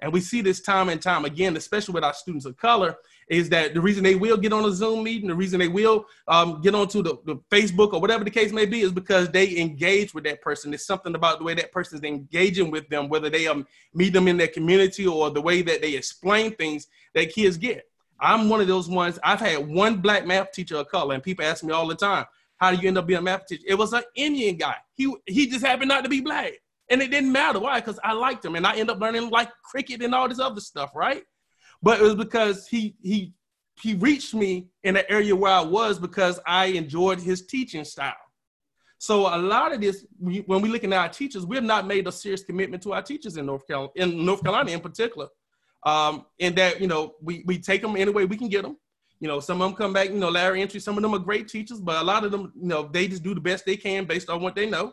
And 0.01 0.13
we 0.13 0.21
see 0.21 0.43
this 0.43 0.61
time 0.61 0.89
and 0.89 1.03
time 1.03 1.25
again, 1.25 1.57
especially 1.57 1.95
with 1.95 2.05
our 2.05 2.15
students 2.15 2.47
of 2.47 2.57
color, 2.57 2.97
is 3.29 3.49
that 3.51 3.75
the 3.75 3.81
reason 3.81 4.03
they 4.03 4.15
will 4.15 4.37
get 4.37 4.53
on 4.53 4.65
a 4.65 4.73
Zoom 4.73 5.05
meeting, 5.05 5.29
the 5.29 5.35
reason 5.35 5.59
they 5.59 5.69
will 5.69 6.07
um, 6.29 6.61
get 6.61 6.75
onto 6.75 7.03
the, 7.03 7.17
the 7.25 7.37
Facebook 7.51 7.93
or 7.93 8.01
whatever 8.01 8.25
the 8.25 8.31
case 8.31 8.53
may 8.53 8.67
be, 8.67 8.81
is 8.81 8.93
because 8.93 9.29
they 9.31 9.59
engage 9.59 10.15
with 10.15 10.25
that 10.25 10.43
person. 10.43 10.75
It's 10.75 10.87
something 10.87 11.15
about 11.15 11.39
the 11.39 11.45
way 11.45 11.55
that 11.55 11.73
person 11.73 11.99
is 11.99 12.05
engaging 12.05 12.71
with 12.71 12.89
them, 12.89 13.09
whether 13.09 13.31
they 13.31 13.47
um, 13.47 13.67
meet 13.95 14.13
them 14.13 14.29
in 14.29 14.37
their 14.37 14.49
community 14.49 15.07
or 15.07 15.31
the 15.31 15.41
way 15.41 15.63
that 15.63 15.81
they 15.81 15.95
explain 15.95 16.55
things 16.55 16.89
that 17.15 17.33
kids 17.33 17.57
get. 17.57 17.87
I'm 18.21 18.49
one 18.49 18.61
of 18.61 18.69
those 18.69 18.89
ones. 18.89 19.19
I've 19.25 19.41
had 19.41 19.67
one 19.67 19.97
black 19.97 20.27
math 20.27 20.53
teacher 20.53 20.77
of 20.77 20.89
color, 20.89 21.15
and 21.15 21.23
people 21.23 21.45
ask 21.45 21.65
me 21.65 21.73
all 21.73 21.89
the 21.89 21.97
time, 21.97 22.25
"How 22.57 22.71
do 22.71 22.81
you 22.81 22.87
end 22.87 22.97
up 22.97 23.07
being 23.07 23.19
a 23.19 23.23
math 23.23 23.47
teacher?" 23.47 23.65
It 23.67 23.75
was 23.75 23.93
an 23.93 24.05
Indian 24.15 24.57
guy. 24.57 24.77
He 24.95 25.13
he 25.27 25.49
just 25.49 25.65
happened 25.65 25.89
not 25.89 26.05
to 26.05 26.09
be 26.09 26.21
black, 26.21 26.53
and 26.89 27.03
it 27.03 27.11
didn't 27.11 27.33
matter 27.33 27.59
why, 27.59 27.81
because 27.81 27.99
I 28.05 28.13
liked 28.13 28.45
him, 28.45 28.55
and 28.55 28.65
I 28.65 28.77
end 28.77 28.91
up 28.91 29.01
learning 29.01 29.29
like 29.31 29.51
cricket 29.65 30.03
and 30.03 30.15
all 30.15 30.29
this 30.29 30.39
other 30.39 30.61
stuff, 30.61 30.93
right? 30.95 31.25
But 31.83 32.01
it 32.01 32.03
was 32.03 32.15
because 32.15 32.69
he 32.69 32.97
he 33.03 33.33
he 33.81 33.95
reached 33.95 34.35
me 34.35 34.69
in 34.85 34.97
an 34.97 35.05
area 35.09 35.35
where 35.35 35.53
I 35.53 35.61
was 35.61 35.99
because 35.99 36.39
I 36.47 36.67
enjoyed 36.67 37.21
his 37.21 37.47
teaching 37.47 37.85
style. 37.85 38.15
So 38.99 39.23
a 39.35 39.37
lot 39.37 39.73
of 39.73 39.81
this, 39.81 40.07
we, 40.21 40.39
when 40.41 40.63
we 40.63 40.69
looking 40.69 40.93
at 40.93 41.01
our 41.01 41.09
teachers, 41.09 41.45
we 41.45 41.57
have 41.57 41.65
not 41.65 41.89
made 41.89 42.07
a 42.07 42.13
serious 42.13 42.45
commitment 42.45 42.85
to 42.85 42.93
our 42.93 43.03
teachers 43.03 43.37
in 43.37 43.47
North 43.47 43.67
Carolina, 43.67 43.91
in 43.97 44.25
North 44.25 44.45
Carolina 44.45 44.71
in 44.71 44.81
particular. 44.81 45.27
Um, 45.85 46.27
in 46.39 46.55
that 46.55 46.81
you 46.81 46.87
know 46.87 47.15
we 47.21 47.43
we 47.45 47.59
take 47.59 47.83
them 47.83 47.97
any 47.97 48.13
way 48.13 48.25
we 48.25 48.37
can 48.37 48.49
get 48.49 48.63
them. 48.63 48.77
You 49.19 49.29
know, 49.29 49.41
some 49.41 49.61
of 49.61 49.69
them 49.69 49.77
come 49.77 49.93
back, 49.93 50.09
you 50.09 50.19
know, 50.19 50.31
lateral 50.31 50.61
entry. 50.61 50.81
Some 50.81 50.97
of 50.97 51.03
them 51.03 51.15
are 51.15 51.19
great 51.19 51.49
teachers, 51.49 51.81
but 51.81 52.01
a 52.01 52.05
lot 52.05 52.25
of 52.25 52.33
them, 52.33 52.53
you 52.57 52.67
know, 52.67 52.89
they 52.93 53.07
just 53.07 53.23
do 53.23 53.35
the 53.35 53.41
best 53.41 53.65
they 53.65 53.77
can 53.77 54.05
based 54.05 54.29
on 54.29 54.43
what 54.43 54.57
they 54.57 54.69
know 54.69 54.93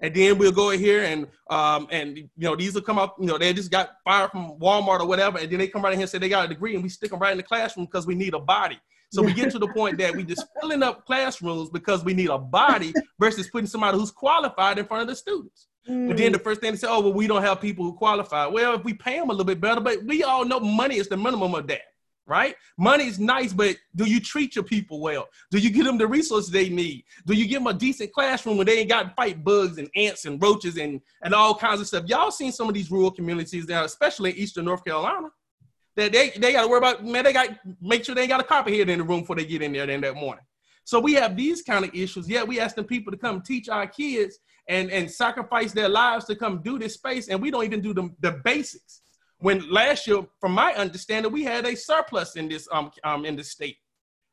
and 0.00 0.14
then 0.14 0.38
we'll 0.38 0.52
go 0.52 0.70
in 0.70 0.78
here 0.78 1.02
and 1.02 1.26
um 1.50 1.86
and 1.90 2.16
you 2.16 2.28
know 2.36 2.56
these 2.56 2.74
will 2.74 2.82
come 2.82 2.98
up 2.98 3.16
you 3.18 3.26
know 3.26 3.38
they 3.38 3.52
just 3.52 3.70
got 3.70 3.96
fired 4.04 4.30
from 4.30 4.58
Walmart 4.58 5.00
or 5.00 5.06
whatever 5.06 5.38
and 5.38 5.50
then 5.50 5.58
they 5.58 5.68
come 5.68 5.82
right 5.82 5.92
in 5.92 5.98
here 5.98 6.04
and 6.04 6.10
say 6.10 6.18
they 6.18 6.28
got 6.28 6.44
a 6.44 6.48
degree 6.48 6.74
and 6.74 6.82
we 6.82 6.88
stick 6.88 7.10
them 7.10 7.20
right 7.20 7.32
in 7.32 7.36
the 7.36 7.42
classroom 7.42 7.86
because 7.86 8.06
we 8.06 8.14
need 8.14 8.34
a 8.34 8.40
body. 8.40 8.78
So 9.10 9.22
we 9.22 9.32
get 9.32 9.50
to 9.52 9.58
the 9.58 9.68
point 9.68 9.96
that 9.98 10.14
we 10.14 10.22
just 10.22 10.44
filling 10.60 10.82
up 10.82 11.06
classrooms 11.06 11.70
because 11.70 12.04
we 12.04 12.12
need 12.12 12.28
a 12.28 12.36
body 12.36 12.92
versus 13.18 13.48
putting 13.48 13.66
somebody 13.66 13.96
who's 13.96 14.10
qualified 14.10 14.78
in 14.78 14.84
front 14.84 15.00
of 15.02 15.08
the 15.08 15.16
students. 15.16 15.68
Mm. 15.88 16.08
but 16.08 16.18
then 16.18 16.32
the 16.32 16.38
first 16.38 16.60
thing 16.60 16.72
they 16.72 16.76
say 16.76 16.86
oh 16.86 17.00
well 17.00 17.14
we 17.14 17.26
don't 17.26 17.40
have 17.40 17.60
people 17.60 17.84
who 17.84 17.94
qualify. 17.94 18.46
Well 18.46 18.74
if 18.74 18.84
we 18.84 18.92
pay 18.92 19.18
them 19.18 19.30
a 19.30 19.32
little 19.32 19.46
bit 19.46 19.60
better 19.60 19.80
but 19.80 20.04
we 20.04 20.22
all 20.22 20.44
know 20.44 20.60
money 20.60 20.96
is 20.96 21.08
the 21.08 21.16
minimum 21.16 21.54
of 21.54 21.66
that 21.68 21.80
right? 22.28 22.54
Money's 22.76 23.18
nice, 23.18 23.52
but 23.52 23.76
do 23.96 24.04
you 24.04 24.20
treat 24.20 24.54
your 24.54 24.64
people 24.64 25.00
well? 25.00 25.28
Do 25.50 25.58
you 25.58 25.70
give 25.70 25.86
them 25.86 25.98
the 25.98 26.06
resources 26.06 26.50
they 26.50 26.68
need? 26.68 27.04
Do 27.26 27.34
you 27.34 27.48
give 27.48 27.60
them 27.60 27.66
a 27.66 27.74
decent 27.74 28.12
classroom 28.12 28.56
where 28.56 28.66
they 28.66 28.80
ain't 28.80 28.90
got 28.90 29.02
to 29.04 29.14
fight 29.16 29.42
bugs 29.42 29.78
and 29.78 29.88
ants 29.96 30.26
and 30.26 30.40
roaches 30.40 30.76
and, 30.76 31.00
and 31.22 31.34
all 31.34 31.54
kinds 31.54 31.80
of 31.80 31.86
stuff? 31.86 32.04
Y'all 32.06 32.30
seen 32.30 32.52
some 32.52 32.68
of 32.68 32.74
these 32.74 32.90
rural 32.90 33.10
communities 33.10 33.66
now, 33.66 33.84
especially 33.84 34.30
in 34.30 34.36
Eastern 34.36 34.66
North 34.66 34.84
Carolina, 34.84 35.30
that 35.96 36.12
they, 36.12 36.30
they 36.30 36.52
got 36.52 36.62
to 36.62 36.68
worry 36.68 36.78
about, 36.78 37.04
man, 37.04 37.24
they 37.24 37.32
got 37.32 37.48
make 37.80 38.04
sure 38.04 38.14
they 38.14 38.22
ain't 38.22 38.30
got 38.30 38.40
a 38.40 38.44
copperhead 38.44 38.88
in 38.88 38.98
the 38.98 39.04
room 39.04 39.20
before 39.20 39.36
they 39.36 39.46
get 39.46 39.62
in 39.62 39.72
there 39.72 39.86
then 39.86 40.00
that 40.02 40.14
morning. 40.14 40.44
So 40.84 41.00
we 41.00 41.14
have 41.14 41.36
these 41.36 41.62
kind 41.62 41.84
of 41.84 41.94
issues. 41.94 42.28
Yeah, 42.28 42.44
we 42.44 42.60
asking 42.60 42.84
people 42.84 43.10
to 43.10 43.18
come 43.18 43.42
teach 43.42 43.68
our 43.68 43.86
kids 43.86 44.38
and, 44.68 44.90
and 44.90 45.10
sacrifice 45.10 45.72
their 45.72 45.88
lives 45.88 46.26
to 46.26 46.36
come 46.36 46.62
do 46.62 46.78
this 46.78 46.94
space, 46.94 47.28
and 47.28 47.40
we 47.40 47.50
don't 47.50 47.64
even 47.64 47.80
do 47.80 47.92
the, 47.92 48.10
the 48.20 48.32
basics 48.44 49.00
when 49.40 49.68
last 49.70 50.06
year, 50.06 50.26
from 50.40 50.52
my 50.52 50.74
understanding, 50.74 51.32
we 51.32 51.44
had 51.44 51.66
a 51.66 51.76
surplus 51.76 52.36
in 52.36 52.48
this 52.48 52.68
um, 52.72 52.90
um 53.04 53.24
in 53.24 53.36
the 53.36 53.44
state. 53.44 53.78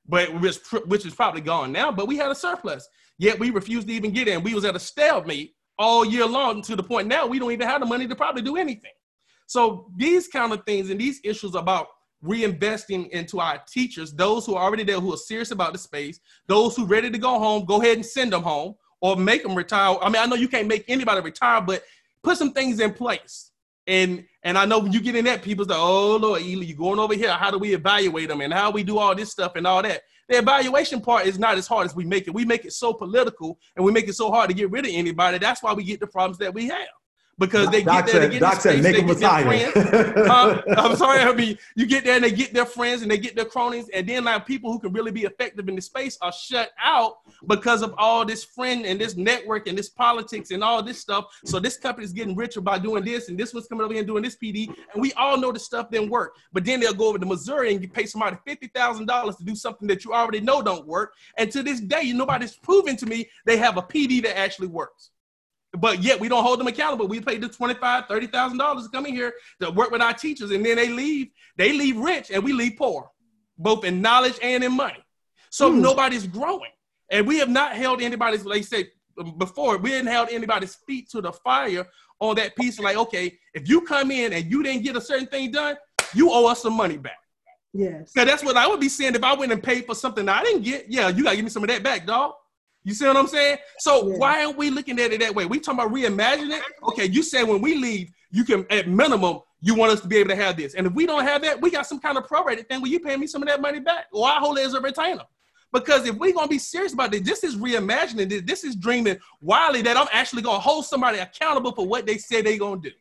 but 0.08 0.39
which, 0.41 0.58
which 0.86 1.06
is 1.06 1.15
probably 1.15 1.41
gone 1.41 1.72
now. 1.72 1.91
But 1.91 2.08
we 2.08 2.18
had 2.18 2.32
a 2.32 2.36
surplus, 2.36 2.88
yet 3.18 3.39
we 3.39 3.50
refused 3.50 3.88
to 3.88 3.94
even 3.94 4.12
get 4.12 4.28
in. 4.28 4.44
We 4.44 4.54
was 4.54 4.65
at 4.65 4.76
a 4.76 4.80
stalemate 4.80 5.56
all 5.78 6.06
year 6.06 6.26
long 6.26 6.62
to 6.63 6.76
the 6.76 6.84
point 6.84 7.08
now 7.08 7.28
we 7.28 7.38
don't 7.39 7.52
even 7.52 7.68
have 7.68 7.82
the 7.82 7.86
money 7.86 8.08
to 8.08 8.15
probably 8.15 8.41
do 8.41 8.56
anything. 8.58 8.91
So 9.48 9.91
these 9.96 10.28
kind 10.28 10.54
of 10.54 10.63
things 10.65 10.89
and 10.89 11.00
these 11.00 11.20
issues 11.24 11.56
about 11.56 11.88
reinvesting 12.24 13.10
into 13.10 13.39
our 13.39 13.62
teachers, 13.68 14.13
those 14.13 14.46
who 14.46 14.56
are 14.56 14.63
already 14.63 14.84
there, 14.84 15.00
who 15.00 15.13
are 15.13 15.18
serious 15.18 15.52
about 15.52 15.74
the 15.74 15.80
space, 15.80 16.20
those 16.48 16.76
who 16.76 16.86
ready 16.86 17.12
to 17.12 17.18
go 17.18 17.38
home, 17.39 17.65
go 17.65 17.82
ahead 17.82 17.98
and 17.98 18.06
send 18.06 18.34
them 18.34 18.41
home 18.41 18.76
or 19.02 19.15
make 19.15 19.44
them 19.44 19.54
retire. 19.54 19.98
I 20.02 20.10
mean, 20.10 20.22
I 20.22 20.26
know 20.26 20.36
you 20.36 20.48
can't 20.48 20.68
make 20.68 20.86
anybody 20.88 21.22
retire, 21.22 21.62
but 21.62 21.84
put 22.24 22.38
some 22.38 22.54
things 22.54 22.80
in 22.80 22.94
place. 22.94 23.52
And 23.86 24.26
and 24.45 24.58
I 24.60 24.65
know 24.65 24.79
when 24.79 24.93
you 24.93 25.01
get 25.01 25.15
in 25.15 25.25
that, 25.25 25.41
people's 25.41 25.67
like, 25.67 25.79
oh 25.79 26.17
Lord, 26.17 26.41
Ely, 26.41 26.65
you're 26.65 26.77
going 26.77 26.99
over 26.99 27.15
here. 27.15 27.31
How 27.31 27.49
do 27.49 27.58
we 27.58 27.73
evaluate 27.73 28.29
them 28.29 28.41
and 28.41 28.53
how 28.53 28.69
we 28.69 28.84
do 28.84 28.99
all 28.99 29.15
this 29.15 29.31
stuff 29.31 29.55
and 29.55 29.65
all 29.65 29.81
that? 29.81 30.03
The 30.29 30.38
evaluation 30.38 31.01
part 31.01 31.25
is 31.25 31.39
not 31.39 31.58
as 31.58 31.67
hard 31.67 31.86
as 31.86 31.95
we 31.95 32.05
make 32.05 32.27
it. 32.27 32.34
We 32.34 32.45
make 32.45 32.63
it 32.63 32.73
so 32.73 32.93
political 32.93 33.58
and 33.75 33.84
we 33.84 33.91
make 33.91 34.08
it 34.08 34.13
so 34.13 34.31
hard 34.31 34.49
to 34.49 34.55
get 34.55 34.69
rid 34.69 34.86
of 34.86 34.91
anybody. 34.93 35.39
That's 35.39 35.63
why 35.63 35.73
we 35.73 35.84
get 35.84 35.99
the 35.99 36.08
problems 36.08 36.38
that 36.38 36.53
we 36.53 36.67
have 36.67 36.88
because 37.38 37.69
they 37.69 37.84
Doc 37.84 38.06
get 38.06 38.13
there, 38.13 38.21
said, 38.21 38.32
they 38.32 38.34
get 38.34 38.39
Doc 38.39 38.52
their 38.54 38.62
said, 38.62 38.71
space, 38.71 38.84
make 38.84 38.95
they 38.95 39.13
get 39.13 39.19
their 39.19 40.04
friends. 40.04 40.26
Huh? 40.28 40.62
I'm 40.78 40.95
sorry, 40.95 41.19
I 41.21 41.34
mean, 41.34 41.58
you 41.76 41.86
get 41.86 42.06
there 42.06 42.15
and 42.15 42.24
they 42.24 42.32
get 42.32 42.54
their 42.54 42.65
friends 42.65 43.02
and 43.02 43.12
they 43.12 43.17
get 43.17 43.36
their 43.36 43.45
cronies, 43.45 43.89
and 43.89 44.08
then 44.08 44.24
like 44.24 44.45
people 44.45 44.71
who 44.71 44.80
can 44.80 44.93
really 44.93 45.12
be 45.12 45.24
effective 45.24 45.67
in 45.67 45.76
the 45.76 45.82
space 45.82 46.17
are 46.21 46.32
shut 46.32 46.71
out 46.82 47.17
because 47.48 47.82
of 47.82 47.93
all 47.98 48.26
this 48.26 48.43
friend 48.43 48.86
and 48.86 49.00
this 49.00 49.15
network 49.15 49.67
and 49.67 49.78
this 49.78 49.89
politics 49.89 50.52
and 50.52 50.63
all 50.63 50.82
this 50.82 51.00
stuff. 51.00 51.26
So 51.43 51.60
this 51.60 51.78
company 51.78 52.06
is 52.06 52.13
getting 52.13 52.36
richer 52.36 52.62
by 52.62 52.80
doing 52.80 53.04
this, 53.04 53.28
and 53.28 53.38
this 53.38 53.54
one's 53.54 53.67
coming 53.67 53.84
over 53.84 53.93
here 53.93 54.02
and 54.02 54.08
doing 54.08 54.24
this 54.24 54.38
PD, 54.38 54.67
and 54.93 55.02
we 55.02 55.12
all 55.13 55.38
know 55.38 55.52
the 55.52 55.60
stuff 55.60 55.91
didn't 55.91 56.10
work. 56.10 56.36
But 56.54 56.63
then 56.63 56.80
they'll 56.80 56.93
go 56.93 57.10
over 57.10 57.19
to 57.19 57.26
Missouri 57.26 57.74
and 57.74 57.82
you 57.82 57.89
pay 57.89 58.06
somebody 58.06 58.38
fifty 58.45 58.67
thousand 58.67 59.08
dollars 59.08 59.36
to 59.38 59.43
do 59.43 59.56
something 59.56 59.88
that 59.89 60.06
you 60.06 60.13
already 60.13 60.39
know 60.39 60.62
don't 60.62 60.88
work, 60.88 61.13
and 61.38 61.52
to 61.52 61.63
this 61.63 61.82
day, 61.82 62.13
nobody's 62.13 62.56
proven 62.56 62.95
to 62.98 63.06
me 63.06 63.30
they 63.45 63.58
have 63.58 63.78
a 63.78 63.82
PD 63.82 64.21
that 64.24 64.38
actually 64.38 64.67
works 64.67 65.12
but 65.78 66.02
yet 66.04 66.20
we 66.20 66.28
don't 66.28 66.44
hold 66.44 66.60
them 66.60 66.68
accountable. 66.68 67.08
We 67.08 67.20
pay 67.22 67.38
the 67.38 67.48
$25,000, 67.50 68.08
$30,000 68.08 68.84
to 68.84 68.90
come 68.90 69.06
in 69.06 69.14
here 69.14 69.34
to 69.62 69.72
work 69.72 69.92
with 69.92 70.02
our 70.02 70.14
teachers, 70.14 70.52
and 70.52 70.66
then 70.66 70.76
they 70.78 70.90
leave. 70.90 71.28
They 71.58 71.74
leave 71.74 71.98
rich, 71.98 72.32
and 72.32 72.44
we 72.44 72.54
leave 72.54 72.76
poor, 72.78 73.10
both 73.58 73.84
in 73.86 74.02
knowledge 74.02 74.38
and 74.42 74.64
in 74.64 74.74
money. 74.74 75.04
So 75.50 75.72
Hmm. 75.72 75.82
nobody's 75.82 76.28
growing. 76.28 76.72
And 77.12 77.28
we 77.28 77.38
have 77.40 77.50
not 77.50 77.74
held 77.74 78.02
anybody's, 78.02 78.46
like 78.46 78.60
I 78.60 78.62
said 78.62 78.88
before, 79.38 79.78
we 79.78 79.92
didn't 79.92 80.08
held 80.08 80.30
anybody's 80.30 80.76
feet 80.76 81.10
to 81.12 81.22
the 81.22 81.32
fire 81.32 81.88
on 82.20 82.36
that 82.36 82.56
piece. 82.56 82.80
Like, 82.80 82.98
okay, 82.98 83.38
if 83.54 83.70
you 83.70 83.82
come 83.82 84.12
in 84.12 84.34
and 84.34 84.50
you 84.52 84.64
didn't 84.64 84.84
get 84.84 84.96
a 84.96 85.02
certain 85.02 85.28
thing 85.28 85.52
done, 85.52 85.78
you 86.14 86.32
owe 86.32 86.48
us 86.48 86.62
some 86.62 86.74
money 86.74 86.98
back. 86.98 87.18
Yes. 87.74 88.12
Now 88.16 88.26
that's 88.26 88.44
what 88.44 88.58
I 88.58 88.68
would 88.68 88.80
be 88.80 88.90
saying 88.90 89.16
if 89.16 89.24
I 89.24 89.34
went 89.34 89.52
and 89.52 89.62
paid 89.62 89.86
for 89.86 89.96
something 89.96 90.28
I 90.30 90.42
didn't 90.44 90.64
get. 90.64 90.86
Yeah, 90.90 91.10
you 91.10 91.24
gotta 91.24 91.36
give 91.36 91.46
me 91.46 91.52
some 91.52 91.64
of 91.64 91.70
that 91.70 91.84
back, 91.84 92.06
dog. 92.06 92.34
You 92.86 92.93
see 92.93 93.06
what 93.08 93.17
I'm 93.17 93.28
saying? 93.28 93.58
So 93.80 94.08
Yeah. 94.08 94.17
why 94.17 94.45
aren't 94.45 94.58
we 94.58 94.69
looking 94.69 95.00
at 95.00 95.12
it 95.12 95.19
that 95.19 95.34
way? 95.34 95.45
We 95.45 95.60
talking 95.60 95.80
about 95.80 95.91
reimagining 95.91 96.58
it. 96.58 96.63
Okay, 96.84 97.06
you 97.06 97.24
said 97.24 97.43
when 97.43 97.60
we 97.60 97.76
leave, 97.76 98.12
you 98.32 98.45
can 98.45 98.65
at 98.69 98.88
minimum 98.88 99.39
you 99.60 99.74
want 99.74 99.91
us 99.91 100.02
to 100.02 100.08
be 100.08 100.17
able 100.17 100.30
to 100.30 100.36
have 100.36 100.56
this, 100.56 100.76
and 100.76 100.86
if 100.86 100.93
we 100.93 101.08
don't 101.08 101.24
have 101.24 101.41
that, 101.41 101.60
we 101.60 101.71
got 101.71 101.88
some 101.88 102.00
kind 102.00 102.17
of 102.17 102.28
prorated 102.28 102.69
thing 102.69 102.82
where 102.82 102.91
you 102.91 103.00
pay 103.00 103.17
me 103.17 103.26
some 103.26 103.41
of 103.41 103.48
that 103.48 103.60
money 103.60 103.80
back, 103.80 104.06
or 104.13 104.28
I 104.28 104.36
hold 104.36 104.60
it 104.60 104.65
as 104.65 104.76
a 104.76 104.80
retainer. 104.80 105.24
Because 105.74 106.06
if 106.06 106.15
we're 106.15 106.34
gonna 106.34 106.48
be 106.48 106.60
serious 106.60 106.93
about 106.93 107.12
this, 107.12 107.21
this 107.21 107.43
is 107.43 107.56
reimagining 107.56 108.30
this. 108.30 108.43
This 108.43 108.63
is 108.63 108.76
dreaming 108.76 109.17
wildly 109.41 109.82
that 109.82 109.98
I'm 109.98 110.08
actually 110.12 110.43
gonna 110.43 110.60
hold 110.60 110.86
somebody 110.86 111.17
accountable 111.17 111.71
for 111.74 111.88
what 111.88 112.06
they 112.06 112.17
say 112.17 112.41
they 112.41 112.58
gonna 112.58 112.80
do. 112.80 112.91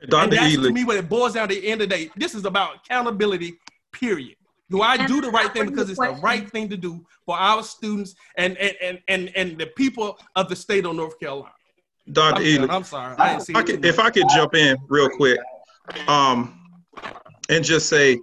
And 0.00 0.10
Dr. 0.10 0.30
that's 0.30 0.54
Ely, 0.54 0.68
to 0.68 0.72
me 0.72 0.84
what 0.84 0.96
it 0.96 1.08
boils 1.08 1.34
down 1.34 1.48
to 1.48 1.54
the 1.54 1.66
end 1.66 1.82
of 1.82 1.88
the 1.88 1.96
day. 1.96 2.10
This 2.16 2.34
is 2.34 2.44
about 2.44 2.76
accountability, 2.76 3.58
period. 3.92 4.36
Do 4.72 4.80
I 4.80 5.06
do 5.06 5.20
the 5.20 5.30
right 5.30 5.52
thing 5.52 5.66
because 5.66 5.90
it's 5.90 6.00
the 6.00 6.18
right 6.22 6.50
thing 6.50 6.70
to 6.70 6.78
do 6.78 7.04
for 7.26 7.36
our 7.36 7.62
students 7.62 8.14
and 8.38 8.56
and 8.56 8.74
and 8.80 8.98
and, 9.06 9.30
and 9.36 9.58
the 9.58 9.66
people 9.66 10.18
of 10.34 10.48
the 10.48 10.56
state 10.56 10.86
of 10.86 10.96
North 10.96 11.20
Carolina? 11.20 11.52
Dr. 12.10 12.40
I'm, 12.40 12.46
Ely. 12.46 12.74
I'm 12.74 12.82
sorry. 12.82 13.14
I 13.18 13.32
didn't 13.32 13.42
see 13.42 13.54
I 13.54 13.62
could, 13.62 13.84
if 13.84 13.98
I 13.98 14.08
could 14.08 14.24
jump 14.34 14.54
in 14.54 14.78
real 14.88 15.10
quick, 15.10 15.38
um, 16.08 16.58
and 17.50 17.62
just 17.62 17.90
say, 17.90 18.18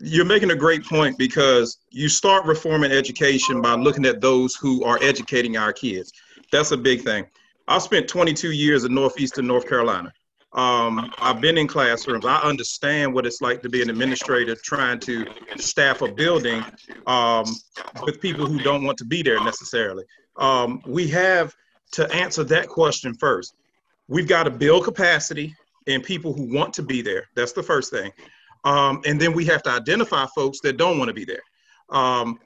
you're 0.00 0.24
making 0.24 0.52
a 0.52 0.56
great 0.56 0.84
point 0.84 1.18
because 1.18 1.78
you 1.90 2.08
start 2.08 2.46
reforming 2.46 2.92
education 2.92 3.60
by 3.60 3.74
looking 3.74 4.06
at 4.06 4.20
those 4.20 4.54
who 4.54 4.84
are 4.84 4.98
educating 5.02 5.56
our 5.56 5.72
kids. 5.72 6.12
That's 6.52 6.70
a 6.70 6.76
big 6.76 7.02
thing. 7.02 7.26
I 7.68 7.78
spent 7.78 8.08
22 8.08 8.52
years 8.52 8.84
in 8.84 8.94
Northeastern 8.94 9.46
North 9.46 9.68
Carolina. 9.68 10.12
Um, 10.52 11.12
I've 11.18 11.40
been 11.40 11.56
in 11.56 11.68
classrooms. 11.68 12.24
I 12.26 12.38
understand 12.38 13.14
what 13.14 13.24
it's 13.24 13.40
like 13.40 13.62
to 13.62 13.68
be 13.68 13.82
an 13.82 13.90
administrator 13.90 14.56
trying 14.56 14.98
to 15.00 15.26
staff 15.56 16.02
a 16.02 16.10
building 16.10 16.64
um, 17.06 17.44
with 18.02 18.20
people 18.20 18.46
who 18.46 18.58
don't 18.58 18.84
want 18.84 18.98
to 18.98 19.04
be 19.04 19.22
there 19.22 19.42
necessarily. 19.44 20.04
Um, 20.36 20.82
we 20.86 21.06
have 21.08 21.54
to 21.92 22.12
answer 22.12 22.42
that 22.44 22.68
question 22.68 23.14
first. 23.14 23.54
We've 24.08 24.26
got 24.26 24.44
to 24.44 24.50
build 24.50 24.84
capacity 24.84 25.54
in 25.86 26.02
people 26.02 26.32
who 26.32 26.52
want 26.52 26.74
to 26.74 26.82
be 26.82 27.00
there. 27.00 27.26
That's 27.36 27.52
the 27.52 27.62
first 27.62 27.92
thing. 27.92 28.10
Um, 28.64 29.02
and 29.06 29.20
then 29.20 29.32
we 29.32 29.44
have 29.46 29.62
to 29.64 29.70
identify 29.70 30.26
folks 30.34 30.60
that 30.62 30.76
don't 30.76 30.98
want 30.98 31.08
to 31.08 31.14
be 31.14 31.24
there. 31.24 31.42
Um, 31.90 32.40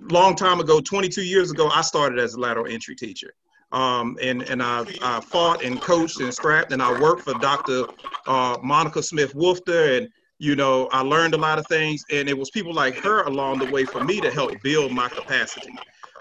long 0.00 0.34
time 0.34 0.60
ago, 0.60 0.80
22 0.80 1.22
years 1.22 1.50
ago, 1.50 1.68
I 1.68 1.82
started 1.82 2.18
as 2.18 2.34
a 2.34 2.40
lateral 2.40 2.66
entry 2.66 2.96
teacher. 2.96 3.34
Um, 3.72 4.18
and 4.22 4.42
and 4.42 4.62
I, 4.62 4.84
I 5.02 5.20
fought 5.20 5.64
and 5.64 5.80
coached 5.80 6.20
and 6.20 6.32
scrapped, 6.32 6.72
and 6.72 6.82
I 6.82 7.00
worked 7.00 7.22
for 7.22 7.34
Dr. 7.34 7.86
Uh, 8.26 8.58
Monica 8.62 9.02
Smith 9.02 9.34
Woofter, 9.34 9.98
and 9.98 10.08
you 10.38 10.54
know 10.56 10.88
I 10.92 11.00
learned 11.00 11.34
a 11.34 11.38
lot 11.38 11.58
of 11.58 11.66
things, 11.68 12.04
and 12.10 12.28
it 12.28 12.36
was 12.36 12.50
people 12.50 12.74
like 12.74 12.94
her 12.96 13.22
along 13.22 13.60
the 13.60 13.66
way 13.66 13.84
for 13.84 14.00
me 14.00 14.20
to 14.20 14.30
help 14.30 14.52
build 14.62 14.92
my 14.92 15.08
capacity 15.08 15.72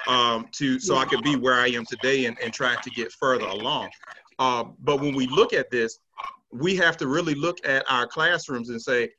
um, 0.07 0.47
to 0.53 0.79
so 0.79 0.95
I 0.95 1.05
could 1.05 1.23
be 1.23 1.35
where 1.35 1.55
I 1.55 1.67
am 1.67 1.85
today 1.85 2.25
and, 2.25 2.37
and 2.43 2.53
try 2.53 2.75
to 2.75 2.91
get 2.91 3.11
further 3.11 3.45
along. 3.45 3.89
Uh, 4.39 4.65
but 4.79 5.01
when 5.01 5.13
we 5.13 5.27
look 5.27 5.53
at 5.53 5.69
this, 5.69 5.99
we 6.51 6.75
have 6.75 6.97
to 6.97 7.07
really 7.07 7.35
look 7.35 7.57
at 7.65 7.85
our 7.89 8.07
classrooms 8.07 8.69
and 8.69 8.81
say, 8.81 9.09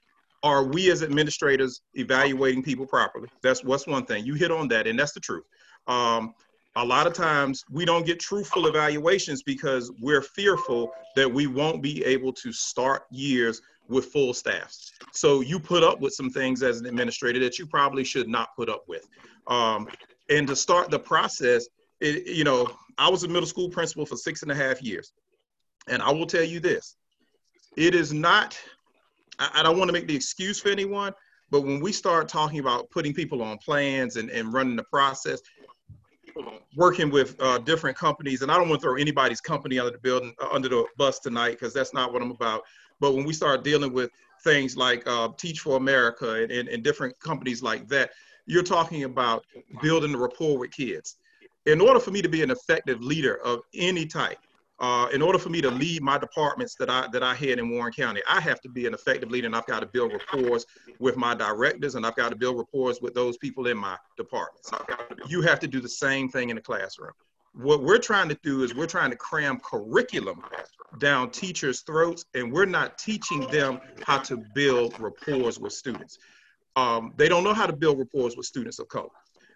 are 0.42 0.64
we 0.64 0.90
as 0.90 1.03
administrators 1.03 1.83
evaluating 1.95 2.62
people 2.62 2.87
properly? 2.87 3.29
That's 3.42 3.62
what's 3.62 3.87
one 3.87 4.05
thing. 4.07 4.27
You 4.27 4.35
hit 4.35 4.51
on 4.51 4.68
that, 4.68 4.87
and 4.87 4.99
that's 4.99 5.12
the 5.12 5.21
truth. 5.21 5.45
Um, 5.87 6.35
a 6.76 6.85
lot 6.85 7.06
of 7.06 7.12
times 7.12 7.64
we 7.70 7.85
don't 7.85 8.06
get 8.06 8.18
truthful 8.18 8.66
evaluations 8.66 9.42
because 9.42 9.92
we're 10.00 10.22
fearful 10.22 10.92
that 11.16 11.30
we 11.30 11.46
won't 11.46 11.82
be 11.82 12.04
able 12.04 12.32
to 12.32 12.52
start 12.52 13.04
years 13.11 13.61
with 13.88 14.06
full 14.06 14.32
staffs. 14.32 14.92
So 15.12 15.40
you 15.40 15.61
put 15.61 15.82
up 15.82 16.00
with 16.00 16.14
some 16.14 16.30
things 16.30 16.62
as 16.62 16.80
an 16.80 16.87
administrator 16.87 17.40
that 17.40 17.58
you 17.58 17.66
probably 17.66 18.04
should 18.04 18.28
not 18.28 18.56
put 18.56 18.70
up 18.70 18.85
with. 18.88 19.06
Um, 19.48 19.88
and 20.30 20.46
to 20.48 20.56
start 20.56 20.90
the 20.90 20.98
process, 20.98 21.66
it, 22.00 22.26
you 22.26 22.44
know, 22.44 22.70
I 22.96 23.11
was 23.11 23.22
a 23.24 23.28
middle 23.28 23.46
school 23.46 23.68
principal 23.68 24.06
for 24.06 24.16
six 24.16 24.42
and 24.42 24.50
a 24.50 24.54
half 24.54 24.82
years. 24.82 25.12
And 25.88 26.00
I 26.02 26.11
will 26.11 26.26
tell 26.26 26.44
you 26.44 26.61
this 26.61 26.96
it 27.76 27.94
is 27.94 28.12
not, 28.12 28.58
I, 29.38 29.50
I 29.56 29.62
don't 29.62 29.78
want 29.78 29.88
to 29.88 29.92
make 29.92 30.06
the 30.06 30.16
excuse 30.16 30.58
for 30.58 30.68
anyone, 30.68 31.12
but 31.50 31.62
when 31.62 31.80
we 31.80 31.92
start 31.92 32.28
talking 32.28 32.61
about 32.61 32.88
putting 32.90 33.12
people 33.12 33.42
on 33.42 33.58
plans 33.58 34.16
and, 34.16 34.30
and 34.30 34.52
running 34.54 34.76
the 34.76 34.85
process, 34.85 35.40
working 36.77 37.11
with 37.11 37.40
uh, 37.40 37.59
different 37.59 37.97
companies, 37.97 38.42
and 38.42 38.51
I 38.51 38.57
don't 38.57 38.68
want 38.68 38.81
to 38.81 38.87
throw 38.87 38.97
anybody's 38.97 39.40
company 39.40 39.79
under 39.79 39.92
the 39.92 39.99
building 39.99 40.35
uh, 40.40 40.49
under 40.53 40.68
the 40.68 40.85
bus 40.97 41.18
tonight 41.18 41.53
because 41.53 41.73
that's 41.73 41.95
not 41.95 42.12
what 42.12 42.23
I'm 42.23 42.31
about. 42.31 42.62
But 43.01 43.14
when 43.14 43.25
we 43.25 43.33
start 43.33 43.64
dealing 43.64 43.92
with 43.92 44.11
things 44.45 44.77
like 44.77 45.07
uh, 45.07 45.29
Teach 45.37 45.61
for 45.61 45.77
America 45.77 46.35
and, 46.35 46.51
and, 46.53 46.68
and 46.68 46.83
different 46.83 47.18
companies 47.21 47.62
like 47.62 47.88
that, 47.88 48.11
you're 48.47 48.62
talking 48.62 49.05
about 49.05 49.45
building 49.83 50.14
a 50.14 50.18
rapport 50.18 50.59
with 50.59 50.71
kids. 50.71 51.16
In 51.66 51.81
order 51.81 52.01
for 52.01 52.11
me 52.11 52.23
to 52.23 52.29
be 52.29 52.42
an 52.42 52.51
effective 52.51 53.01
leader 53.03 53.40
of 53.45 53.61
any 53.75 54.07
type, 54.07 54.38
uh, 54.83 55.07
in 55.12 55.23
order 55.23 55.38
for 55.38 55.49
me 55.49 55.61
to 55.61 55.71
lead 55.71 56.03
my 56.03 56.18
departments 56.18 56.75
that 56.75 56.90
I 56.90 57.07
that 57.12 57.23
I 57.23 57.35
head 57.35 57.61
in 57.61 57.71
Warren 57.71 57.92
County, 57.92 58.21
I 58.29 58.40
have 58.40 58.61
to 58.62 58.68
be 58.68 58.87
an 58.87 58.95
effective 58.95 59.31
leader, 59.31 59.47
and 59.47 59.55
I've 59.55 59.66
got 59.66 59.81
to 59.81 59.87
build 59.87 60.12
rapport 60.12 60.59
with 60.99 61.16
my 61.16 61.35
directors, 61.35 61.95
and 61.95 62.05
I've 62.05 62.16
got 62.16 62.31
to 62.31 62.37
build 62.37 62.59
rapport 62.59 62.92
with 63.01 63.14
those 63.14 63.38
people 63.38 63.68
in 63.68 63.79
my 63.79 63.97
departments. 64.16 64.71
You 65.29 65.40
have 65.42 65.61
to 65.61 65.68
do 65.68 65.81
the 65.81 65.88
same 65.88 66.29
thing 66.29 66.51
in 66.51 66.57
the 66.57 66.62
classroom. 66.62 67.12
What 67.55 67.83
we're 67.83 67.99
trying 67.99 68.29
to 68.31 68.38
do 68.42 68.64
is 68.64 68.75
we're 68.75 68.87
trying 68.87 69.11
to 69.11 69.16
cram 69.16 69.61
curriculum 69.61 70.42
down 70.99 71.31
teachers' 71.31 71.83
throats, 71.83 72.25
and 72.35 72.53
we're 72.53 72.64
not 72.64 72.99
teaching 72.99 73.47
them 73.53 73.79
how 74.05 74.18
to 74.18 74.42
build 74.53 74.99
rapport 74.99 75.53
with 75.61 75.73
students. 75.73 76.18
Um, 76.75 77.12
they 77.16 77.29
don't 77.29 77.45
know 77.45 77.55
how 77.55 77.66
to 77.66 77.73
build 77.73 77.99
rapport 77.99 78.31
with 78.37 78.47
students 78.47 78.81
of 78.81 78.88
color. 78.88 79.11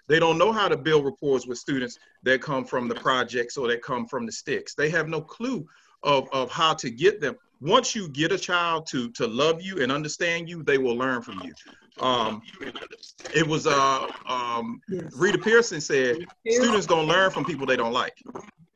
They 0.08 0.18
don't 0.18 0.38
know 0.38 0.52
how 0.52 0.68
to 0.68 0.76
build 0.76 1.04
rapport 1.04 1.40
with 1.46 1.58
students 1.58 1.98
that 2.22 2.40
come 2.40 2.64
from 2.64 2.88
the 2.88 2.94
projects 2.94 3.56
or 3.56 3.68
that 3.68 3.82
come 3.82 4.06
from 4.06 4.26
the 4.26 4.32
sticks. 4.32 4.74
They 4.74 4.88
have 4.90 5.08
no 5.08 5.20
clue 5.20 5.66
of, 6.02 6.28
of 6.32 6.50
how 6.50 6.74
to 6.74 6.90
get 6.90 7.20
them. 7.20 7.36
Once 7.60 7.94
you 7.94 8.08
get 8.08 8.30
a 8.32 8.38
child 8.38 8.86
to 8.86 9.10
to 9.12 9.26
love 9.26 9.62
you 9.62 9.82
and 9.82 9.90
understand 9.90 10.48
you, 10.48 10.62
they 10.62 10.78
will 10.78 10.94
learn 10.94 11.22
from 11.22 11.40
you. 11.42 11.54
Um, 12.04 12.42
it 13.34 13.46
was 13.46 13.66
uh, 13.66 14.06
um, 14.28 14.80
Rita 15.16 15.38
Pierson 15.38 15.80
said, 15.80 16.18
students 16.46 16.86
don't 16.86 17.06
learn 17.06 17.30
from 17.30 17.46
people 17.46 17.66
they 17.66 17.76
don't 17.76 17.94
like. 17.94 18.22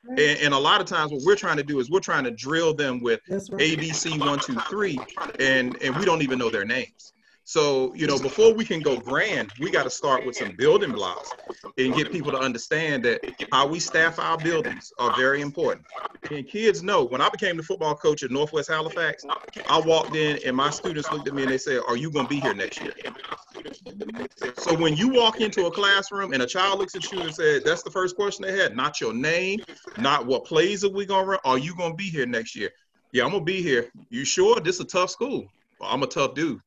And, 0.09 0.21
and 0.21 0.55
a 0.55 0.59
lot 0.59 0.81
of 0.81 0.87
times 0.87 1.13
what 1.13 1.23
we're 1.25 1.37
trying 1.37 1.59
to 1.59 1.63
do 1.63 1.79
is 1.79 1.91
we're 1.91 2.01
trying 2.01 2.25
to 2.25 2.31
drill 2.31 2.75
them 2.75 3.01
with 3.01 3.21
right. 3.29 3.43
ABC 3.43 4.19
one, 4.19 4.39
two, 4.41 4.59
three, 4.69 4.99
and 5.39 5.81
and 5.83 5.95
we 5.97 6.05
don't 6.05 6.23
even 6.23 6.39
know 6.39 6.51
their 6.51 6.65
names. 6.65 7.13
So, 7.45 7.93
you 7.95 8.07
know, 8.07 8.19
before 8.19 8.55
we 8.55 8.65
can 8.65 8.81
go 8.81 8.97
grand, 8.97 9.51
we 9.59 9.71
got 9.71 9.83
to 9.83 9.91
start 9.91 10.25
with 10.25 10.37
some 10.37 10.55
building 10.57 10.93
blocks 10.93 11.31
and 11.79 11.95
get 11.95 12.13
people 12.13 12.31
to 12.31 12.39
understand 12.39 13.05
that 13.05 13.21
how 13.51 13.67
we 13.67 13.81
staff 13.81 14.19
our 14.19 14.39
buildings 14.39 14.93
are 14.99 15.17
very 15.17 15.41
important. 15.41 15.85
And 16.31 16.47
kids 16.47 16.83
know 16.83 17.05
when 17.05 17.21
I 17.21 17.29
became 17.29 17.57
the 17.57 17.63
football 17.63 17.97
coach 17.97 18.23
at 18.23 18.31
Northwest 18.31 18.69
Halifax, 18.69 19.25
I 19.69 19.81
walked 19.81 20.15
in 20.15 20.39
and 20.47 20.57
my 20.57 20.71
students 20.71 21.11
looked 21.11 21.27
at 21.27 21.35
me 21.35 21.43
and 21.43 21.51
they 21.51 21.59
said, 21.59 21.81
Are 21.89 21.97
you 21.97 22.11
going 22.13 22.27
to 22.27 22.31
be 22.31 22.41
here 22.41 22.55
next 22.55 22.81
year? 22.81 22.93
So 24.59 24.77
when 24.77 24.97
you 24.97 25.09
walk 25.09 25.41
into 25.41 25.67
a 25.67 25.71
classroom 25.71 26.33
and 26.33 26.43
a 26.43 26.47
child 26.47 26.79
looks 26.79 26.95
at 26.95 27.11
you 27.11 27.21
and 27.21 27.35
says, 27.35 27.65
That's 27.65 27.83
the 27.83 27.91
first 27.91 28.15
question 28.15 28.45
they 28.45 28.57
had, 28.57 28.77
not 28.77 29.01
your 29.01 29.13
name, 29.13 29.61
not 29.99 30.27
what 30.27 30.45
plays 30.45 30.85
are 30.85 30.91
we 30.91 31.07
going 31.07 31.25
to 31.25 31.31
run, 31.31 31.41
are 31.45 31.59
you 31.59 31.75
going 31.75 31.93
to 31.93 31.97
be 31.97 32.11
here 32.11 32.27
next 32.27 32.55
year? 32.55 32.71
Yeah, 33.13 33.25
I'm 33.25 33.31
going 33.31 33.43
to 33.43 33.53
be 33.53 33.61
here. 33.61 33.91
You 34.09 34.25
sure? 34.25 34.61
This 34.61 34.77
is 34.77 34.83
a 34.83 34.85
tough 34.85 35.11
school. 35.11 35.49
Well, 35.81 35.91
I'm 35.91 36.03
a 36.03 36.07
tough 36.07 36.35
dude. 36.35 36.61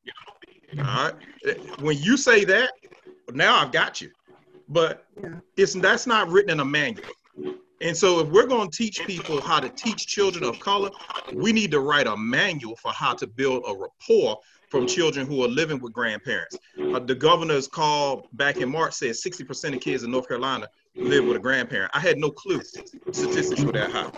All 0.78 0.84
right. 0.84 1.80
When 1.80 1.98
you 1.98 2.16
say 2.16 2.44
that, 2.44 2.72
now 3.32 3.60
I've 3.60 3.72
got 3.72 4.00
you. 4.00 4.10
But 4.68 5.06
it's 5.56 5.74
that's 5.74 6.06
not 6.06 6.28
written 6.28 6.50
in 6.50 6.60
a 6.60 6.64
manual. 6.64 7.06
And 7.80 7.94
so 7.94 8.20
if 8.20 8.28
we're 8.28 8.46
going 8.46 8.70
to 8.70 8.76
teach 8.76 9.04
people 9.06 9.40
how 9.40 9.60
to 9.60 9.68
teach 9.68 10.06
children 10.06 10.44
of 10.44 10.58
color, 10.58 10.90
we 11.34 11.52
need 11.52 11.70
to 11.72 11.80
write 11.80 12.06
a 12.06 12.16
manual 12.16 12.76
for 12.76 12.92
how 12.92 13.12
to 13.14 13.26
build 13.26 13.64
a 13.68 13.74
rapport 13.74 14.38
from 14.70 14.86
children 14.86 15.26
who 15.26 15.44
are 15.44 15.48
living 15.48 15.78
with 15.80 15.92
grandparents. 15.92 16.56
Uh, 16.80 16.98
the 16.98 17.14
governor's 17.14 17.68
call 17.68 18.26
back 18.32 18.56
in 18.56 18.70
March 18.70 18.94
said 18.94 19.10
60% 19.10 19.74
of 19.74 19.80
kids 19.80 20.02
in 20.02 20.10
North 20.10 20.26
Carolina 20.26 20.66
live 20.96 21.26
with 21.26 21.36
a 21.36 21.40
grandparent. 21.40 21.90
I 21.94 22.00
had 22.00 22.16
no 22.16 22.30
clue 22.30 22.62
statistics 23.12 23.62
were 23.62 23.72
that 23.72 23.90
high. 23.90 24.10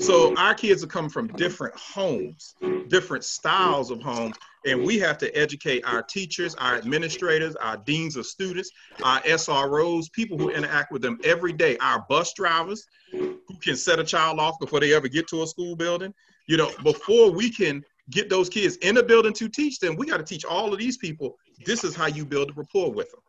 So 0.00 0.36
our 0.36 0.54
kids 0.54 0.84
are 0.84 0.86
come 0.86 1.08
from 1.08 1.26
different 1.28 1.74
homes, 1.74 2.54
different 2.86 3.24
styles 3.24 3.90
of 3.90 4.00
homes, 4.00 4.36
and 4.64 4.84
we 4.84 4.98
have 5.00 5.18
to 5.18 5.36
educate 5.36 5.84
our 5.84 6.02
teachers, 6.02 6.54
our 6.54 6.76
administrators, 6.76 7.56
our 7.56 7.78
deans 7.78 8.16
of 8.16 8.24
students, 8.24 8.70
our 9.02 9.20
SROs, 9.22 10.10
people 10.12 10.38
who 10.38 10.50
interact 10.50 10.92
with 10.92 11.02
them 11.02 11.18
every 11.24 11.52
day, 11.52 11.76
our 11.78 12.04
bus 12.08 12.32
drivers 12.32 12.86
who 13.10 13.38
can 13.60 13.76
set 13.76 13.98
a 13.98 14.04
child 14.04 14.38
off 14.38 14.58
before 14.60 14.78
they 14.78 14.94
ever 14.94 15.08
get 15.08 15.26
to 15.28 15.42
a 15.42 15.46
school 15.46 15.74
building. 15.74 16.14
You 16.46 16.58
know, 16.58 16.70
before 16.84 17.32
we 17.32 17.50
can 17.50 17.84
get 18.10 18.30
those 18.30 18.48
kids 18.48 18.76
in 18.76 18.94
the 18.94 19.02
building 19.02 19.32
to 19.34 19.48
teach 19.48 19.80
them, 19.80 19.96
we 19.96 20.06
got 20.06 20.18
to 20.18 20.24
teach 20.24 20.44
all 20.44 20.72
of 20.72 20.78
these 20.78 20.96
people 20.96 21.36
this 21.66 21.82
is 21.82 21.96
how 21.96 22.06
you 22.06 22.24
build 22.24 22.50
a 22.50 22.54
rapport 22.54 22.92
with 22.92 23.10
them. 23.10 23.20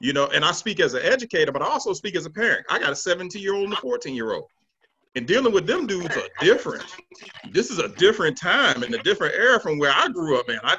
You 0.00 0.14
know, 0.14 0.26
and 0.28 0.42
I 0.42 0.52
speak 0.52 0.80
as 0.80 0.94
an 0.94 1.02
educator, 1.02 1.52
but 1.52 1.62
I 1.62 1.66
also 1.66 1.92
speak 1.92 2.16
as 2.16 2.24
a 2.24 2.30
parent. 2.30 2.66
I 2.70 2.78
got 2.78 2.92
a 2.92 2.96
17 2.96 3.42
year 3.42 3.54
old 3.54 3.64
and 3.64 3.74
a 3.74 3.76
14 3.76 4.14
year 4.14 4.32
old 4.32 4.46
and 5.14 5.26
dealing 5.26 5.52
with 5.52 5.66
them 5.66 5.86
dudes 5.86 6.16
are 6.16 6.28
different. 6.40 6.84
This 7.52 7.70
is 7.70 7.78
a 7.78 7.88
different 7.88 8.36
time 8.36 8.82
and 8.82 8.94
a 8.94 9.02
different 9.02 9.34
era 9.34 9.60
from 9.60 9.78
where 9.78 9.92
I 9.94 10.08
grew 10.08 10.38
up, 10.38 10.48
man. 10.48 10.60
I, 10.62 10.76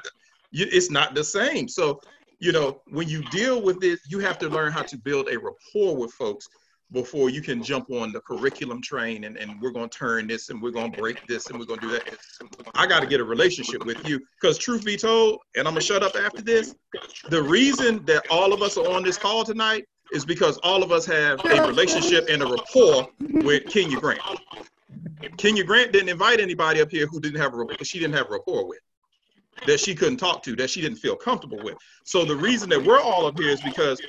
it's 0.51 0.91
not 0.91 1.15
the 1.15 1.23
same. 1.23 1.67
So, 1.67 2.01
you 2.39 2.51
know, 2.51 2.81
when 2.87 3.07
you 3.07 3.23
deal 3.29 3.61
with 3.61 3.79
this, 3.79 3.99
you 4.09 4.19
have 4.19 4.37
to 4.39 4.49
learn 4.49 4.71
how 4.71 4.83
to 4.83 4.97
build 4.97 5.29
a 5.29 5.37
rapport 5.37 5.95
with 5.95 6.11
folks 6.13 6.47
before 6.91 7.29
you 7.29 7.41
can 7.41 7.63
jump 7.63 7.89
on 7.89 8.11
the 8.11 8.19
curriculum 8.21 8.81
train 8.81 9.23
and, 9.23 9.37
and 9.37 9.59
we're 9.61 9.71
going 9.71 9.89
to 9.89 9.97
turn 9.97 10.27
this 10.27 10.49
and 10.49 10.61
we're 10.61 10.71
going 10.71 10.91
to 10.91 10.97
break 10.97 11.25
this 11.27 11.49
and 11.49 11.57
we're 11.57 11.65
going 11.65 11.79
to 11.79 11.87
do 11.87 11.93
that. 11.93 12.17
I 12.75 12.85
got 12.85 12.99
to 12.99 13.07
get 13.07 13.19
a 13.19 13.23
relationship 13.23 13.85
with 13.85 14.07
you 14.07 14.21
because 14.39 14.57
truth 14.57 14.85
be 14.85 14.95
told, 14.95 15.39
and 15.55 15.67
I'm 15.67 15.73
going 15.73 15.81
to 15.81 15.85
shut 15.85 16.03
up 16.03 16.15
after 16.15 16.41
this, 16.41 16.75
the 17.29 17.41
reason 17.41 18.05
that 18.05 18.25
all 18.29 18.53
of 18.53 18.61
us 18.61 18.77
are 18.77 18.89
on 18.91 19.03
this 19.03 19.17
call 19.17 19.43
tonight 19.43 19.85
is 20.13 20.25
because 20.25 20.57
all 20.59 20.83
of 20.83 20.91
us 20.91 21.05
have 21.05 21.43
a 21.45 21.67
relationship 21.67 22.27
and 22.29 22.41
a 22.41 22.45
rapport 22.45 23.07
with 23.19 23.65
Kenya 23.69 23.99
Grant. 23.99 24.21
Kenya 25.37 25.63
Grant 25.63 25.91
didn't 25.91 26.09
invite 26.09 26.39
anybody 26.39 26.81
up 26.81 26.89
here 26.89 27.07
who 27.07 27.19
didn't 27.19 27.39
have 27.39 27.53
a 27.53 27.57
rapport, 27.57 27.83
she 27.83 27.99
didn't 27.99 28.15
have 28.15 28.27
a 28.27 28.33
rapport 28.33 28.67
with, 28.67 28.79
that 29.65 29.79
she 29.79 29.95
couldn't 29.95 30.17
talk 30.17 30.43
to, 30.43 30.55
that 30.55 30.69
she 30.69 30.81
didn't 30.81 30.97
feel 30.97 31.15
comfortable 31.15 31.59
with. 31.63 31.75
So 32.03 32.23
the 32.25 32.35
reason 32.35 32.69
that 32.69 32.83
we're 32.83 33.01
all 33.01 33.25
up 33.25 33.39
here 33.39 33.49
is 33.49 33.61
because 33.61 34.01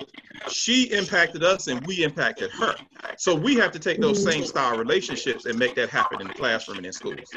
she 0.48 0.84
impacted 0.92 1.42
us 1.42 1.68
and 1.68 1.84
we 1.86 2.04
impacted 2.04 2.50
her. 2.52 2.74
So 3.16 3.34
we 3.34 3.56
have 3.56 3.72
to 3.72 3.78
take 3.78 4.00
those 4.00 4.22
same 4.22 4.44
style 4.44 4.76
relationships 4.76 5.46
and 5.46 5.58
make 5.58 5.74
that 5.76 5.88
happen 5.88 6.20
in 6.20 6.28
the 6.28 6.34
classroom 6.34 6.78
and 6.78 6.86
in 6.86 6.92
schools. 6.92 7.30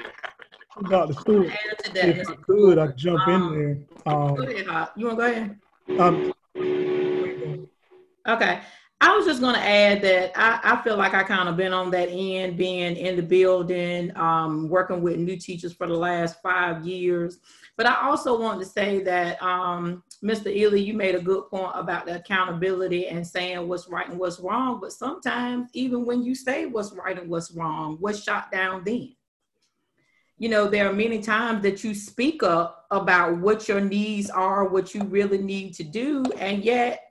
Dr. 0.89 1.14
Stewart, 1.14 1.51
if 1.86 2.30
I 2.30 2.36
could, 2.36 2.78
I'd 2.78 2.95
jump 2.95 3.28
in 3.28 3.86
there. 4.05 4.14
Um, 4.14 4.36
You 4.38 4.66
want 4.68 4.95
to 4.95 5.16
go 5.16 5.20
ahead? 5.22 5.60
um, 5.99 6.34
Okay. 8.30 8.61
I 9.01 9.15
was 9.15 9.25
just 9.25 9.39
going 9.39 9.55
to 9.55 9.61
add 9.61 10.01
that 10.01 10.34
I, 10.36 10.73
I 10.73 10.82
feel 10.84 10.97
like 10.97 11.13
I 11.13 11.23
kind 11.23 11.47
of 11.47 11.55
been 11.55 11.71
on 11.71 11.89
that 11.91 12.09
end, 12.09 12.57
being 12.57 12.97
in 12.97 13.15
the 13.15 13.21
building, 13.21 14.15
um, 14.17 14.67
working 14.67 15.01
with 15.01 15.17
new 15.17 15.38
teachers 15.38 15.73
for 15.73 15.88
the 15.88 15.93
last 15.93 16.41
five 16.43 16.86
years. 16.86 17.39
But 17.77 17.86
I 17.86 18.05
also 18.05 18.38
want 18.38 18.59
to 18.59 18.65
say 18.65 19.01
that, 19.03 19.41
um, 19.41 20.03
Mr. 20.21 20.53
Ely, 20.53 20.80
you 20.80 20.93
made 20.93 21.15
a 21.15 21.21
good 21.21 21.49
point 21.49 21.71
about 21.75 22.05
the 22.05 22.17
accountability 22.17 23.07
and 23.07 23.25
saying 23.25 23.65
what's 23.69 23.88
right 23.88 24.09
and 24.09 24.19
what's 24.19 24.41
wrong. 24.41 24.82
But 24.82 24.91
sometimes, 24.91 25.69
even 25.73 26.05
when 26.05 26.21
you 26.21 26.36
say 26.36 26.65
what's 26.65 26.91
right 26.91 27.17
and 27.17 27.30
what's 27.30 27.51
wrong, 27.51 27.95
what's 28.01 28.21
shot 28.21 28.51
down 28.51 28.84
then? 28.84 29.15
You 30.38 30.49
know, 30.49 30.67
there 30.67 30.89
are 30.89 30.93
many 30.93 31.21
times 31.21 31.63
that 31.63 31.86
you 31.86 31.93
speak 31.93 32.43
up 32.43 32.86
about 32.91 33.38
what 33.38 33.69
your 33.69 33.80
needs 33.80 34.30
are, 34.30 34.67
what 34.67 34.93
you 34.93 35.03
really 35.03 35.38
need 35.38 35.73
to 35.75 35.84
do, 35.84 36.25
and 36.38 36.65
yet 36.65 37.09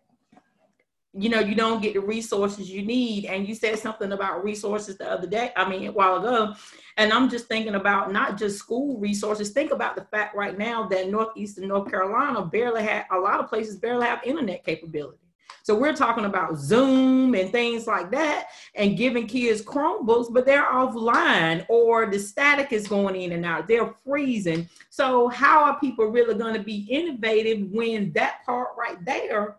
you 1.14 1.28
know, 1.28 1.40
you 1.40 1.54
don't 1.54 1.82
get 1.82 1.94
the 1.94 2.00
resources 2.00 2.70
you 2.70 2.82
need. 2.82 3.24
And 3.24 3.48
you 3.48 3.54
said 3.54 3.78
something 3.78 4.12
about 4.12 4.44
resources 4.44 4.98
the 4.98 5.10
other 5.10 5.26
day, 5.26 5.52
I 5.56 5.68
mean, 5.68 5.86
a 5.86 5.92
while 5.92 6.16
ago. 6.16 6.54
And 6.96 7.12
I'm 7.12 7.30
just 7.30 7.46
thinking 7.46 7.76
about 7.76 8.12
not 8.12 8.36
just 8.36 8.58
school 8.58 8.98
resources. 8.98 9.50
Think 9.50 9.72
about 9.72 9.96
the 9.96 10.04
fact 10.04 10.36
right 10.36 10.56
now 10.56 10.86
that 10.88 11.08
Northeastern 11.08 11.68
North 11.68 11.90
Carolina 11.90 12.44
barely 12.44 12.82
have, 12.82 13.06
a 13.10 13.18
lot 13.18 13.40
of 13.40 13.48
places 13.48 13.76
barely 13.76 14.06
have 14.06 14.20
internet 14.24 14.64
capability. 14.64 15.18
So 15.62 15.74
we're 15.74 15.94
talking 15.94 16.24
about 16.24 16.56
Zoom 16.56 17.34
and 17.34 17.52
things 17.52 17.86
like 17.86 18.10
that 18.12 18.46
and 18.74 18.96
giving 18.96 19.26
kids 19.26 19.60
Chromebooks, 19.60 20.32
but 20.32 20.46
they're 20.46 20.64
offline 20.64 21.66
or 21.68 22.06
the 22.06 22.18
static 22.18 22.72
is 22.72 22.88
going 22.88 23.20
in 23.20 23.32
and 23.32 23.44
out. 23.44 23.68
They're 23.68 23.92
freezing. 24.02 24.66
So 24.88 25.28
how 25.28 25.64
are 25.64 25.78
people 25.78 26.06
really 26.06 26.36
going 26.36 26.54
to 26.54 26.62
be 26.62 26.86
innovative 26.88 27.68
when 27.70 28.12
that 28.12 28.46
part 28.46 28.68
right 28.78 29.04
there 29.04 29.58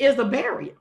is 0.00 0.18
a 0.18 0.24
barrier. 0.24 0.74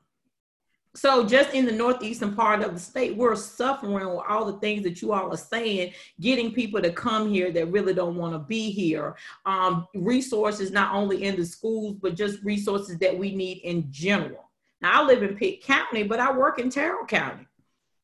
So 0.96 1.26
just 1.26 1.54
in 1.54 1.66
the 1.66 1.72
northeastern 1.72 2.36
part 2.36 2.64
of 2.64 2.74
the 2.74 2.80
state, 2.80 3.16
we're 3.16 3.36
suffering 3.36 3.94
with 3.94 4.24
all 4.28 4.46
the 4.46 4.60
things 4.60 4.84
that 4.84 5.02
you 5.02 5.14
all 5.14 5.32
are 5.32 5.38
saying, 5.38 5.94
getting 6.20 6.52
people 6.52 6.82
to 6.82 6.92
come 6.92 7.30
here 7.30 7.52
that 7.52 7.72
really 7.72 7.94
don't 7.94 8.16
want 8.16 8.34
to 8.34 8.40
be 8.40 8.72
here. 8.72 9.16
Um, 9.46 9.88
resources 9.94 10.72
not 10.72 10.96
only 10.96 11.26
in 11.26 11.36
the 11.36 11.46
schools, 11.46 11.96
but 12.02 12.16
just 12.16 12.44
resources 12.44 12.98
that 13.00 13.16
we 13.16 13.36
need 13.36 13.60
in 13.60 13.92
general. 13.92 14.50
Now 14.82 15.04
I 15.04 15.06
live 15.06 15.22
in 15.22 15.36
Pitt 15.36 15.64
County, 15.64 16.04
but 16.04 16.20
I 16.20 16.36
work 16.36 16.58
in 16.58 16.72
Tyrrell 16.72 17.06
County. 17.06 17.46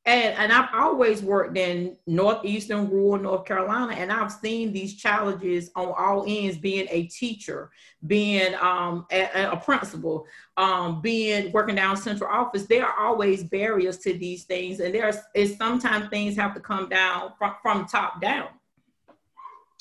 And, 0.08 0.38
and 0.38 0.54
I've 0.54 0.70
always 0.72 1.24
worked 1.24 1.58
in 1.58 1.98
northeastern 2.06 2.90
rural 2.92 3.24
North 3.24 3.46
Carolina, 3.46 3.94
and 3.94 4.12
I've 4.12 4.32
seen 4.32 4.72
these 4.72 4.96
challenges 4.96 5.72
on 5.76 5.94
all 5.98 6.26
ends. 6.28 6.60
Being 6.60 6.88
a 6.92 7.08
teacher, 7.08 7.72
being 8.06 8.54
um, 8.62 9.08
a, 9.12 9.50
a, 9.52 9.58
principal, 9.58 10.28
um, 10.58 11.02
being 11.02 11.52
working 11.52 11.76
down 11.76 11.98
central 11.98 12.30
office, 12.30 12.68
there 12.68 12.86
are 12.86 13.08
always 13.08 13.44
barriers 13.44 13.98
to 14.00 14.14
these 14.14 14.44
things, 14.44 14.80
and 14.80 14.94
there's 14.94 15.58
sometimes 15.58 16.08
things 16.10 16.36
have 16.36 16.54
to 16.54 16.60
come 16.60 16.88
down 16.88 17.32
from, 17.40 17.56
from 17.64 17.88
top 17.88 18.22
down. 18.22 18.50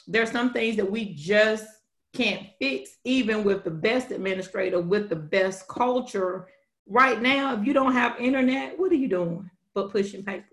There's 0.06 0.30
some 0.30 0.54
things 0.54 0.76
that 0.76 0.90
we 0.90 1.12
just 1.12 1.66
can't 2.14 2.46
fix, 2.58 2.96
even 3.04 3.44
with 3.44 3.62
the 3.62 3.70
best 3.70 4.10
administrator, 4.10 4.80
with 4.80 5.10
the 5.10 5.16
best 5.16 5.68
culture. 5.68 6.46
Right 6.86 7.20
now, 7.20 7.54
if 7.58 7.66
you 7.66 7.74
don't 7.74 7.92
have 7.92 8.18
internet, 8.18 8.78
what 8.78 8.90
are 8.90 8.96
you 8.96 9.08
doing? 9.08 9.50
But 9.74 9.90
pushing 9.90 10.24
paper. 10.24 10.46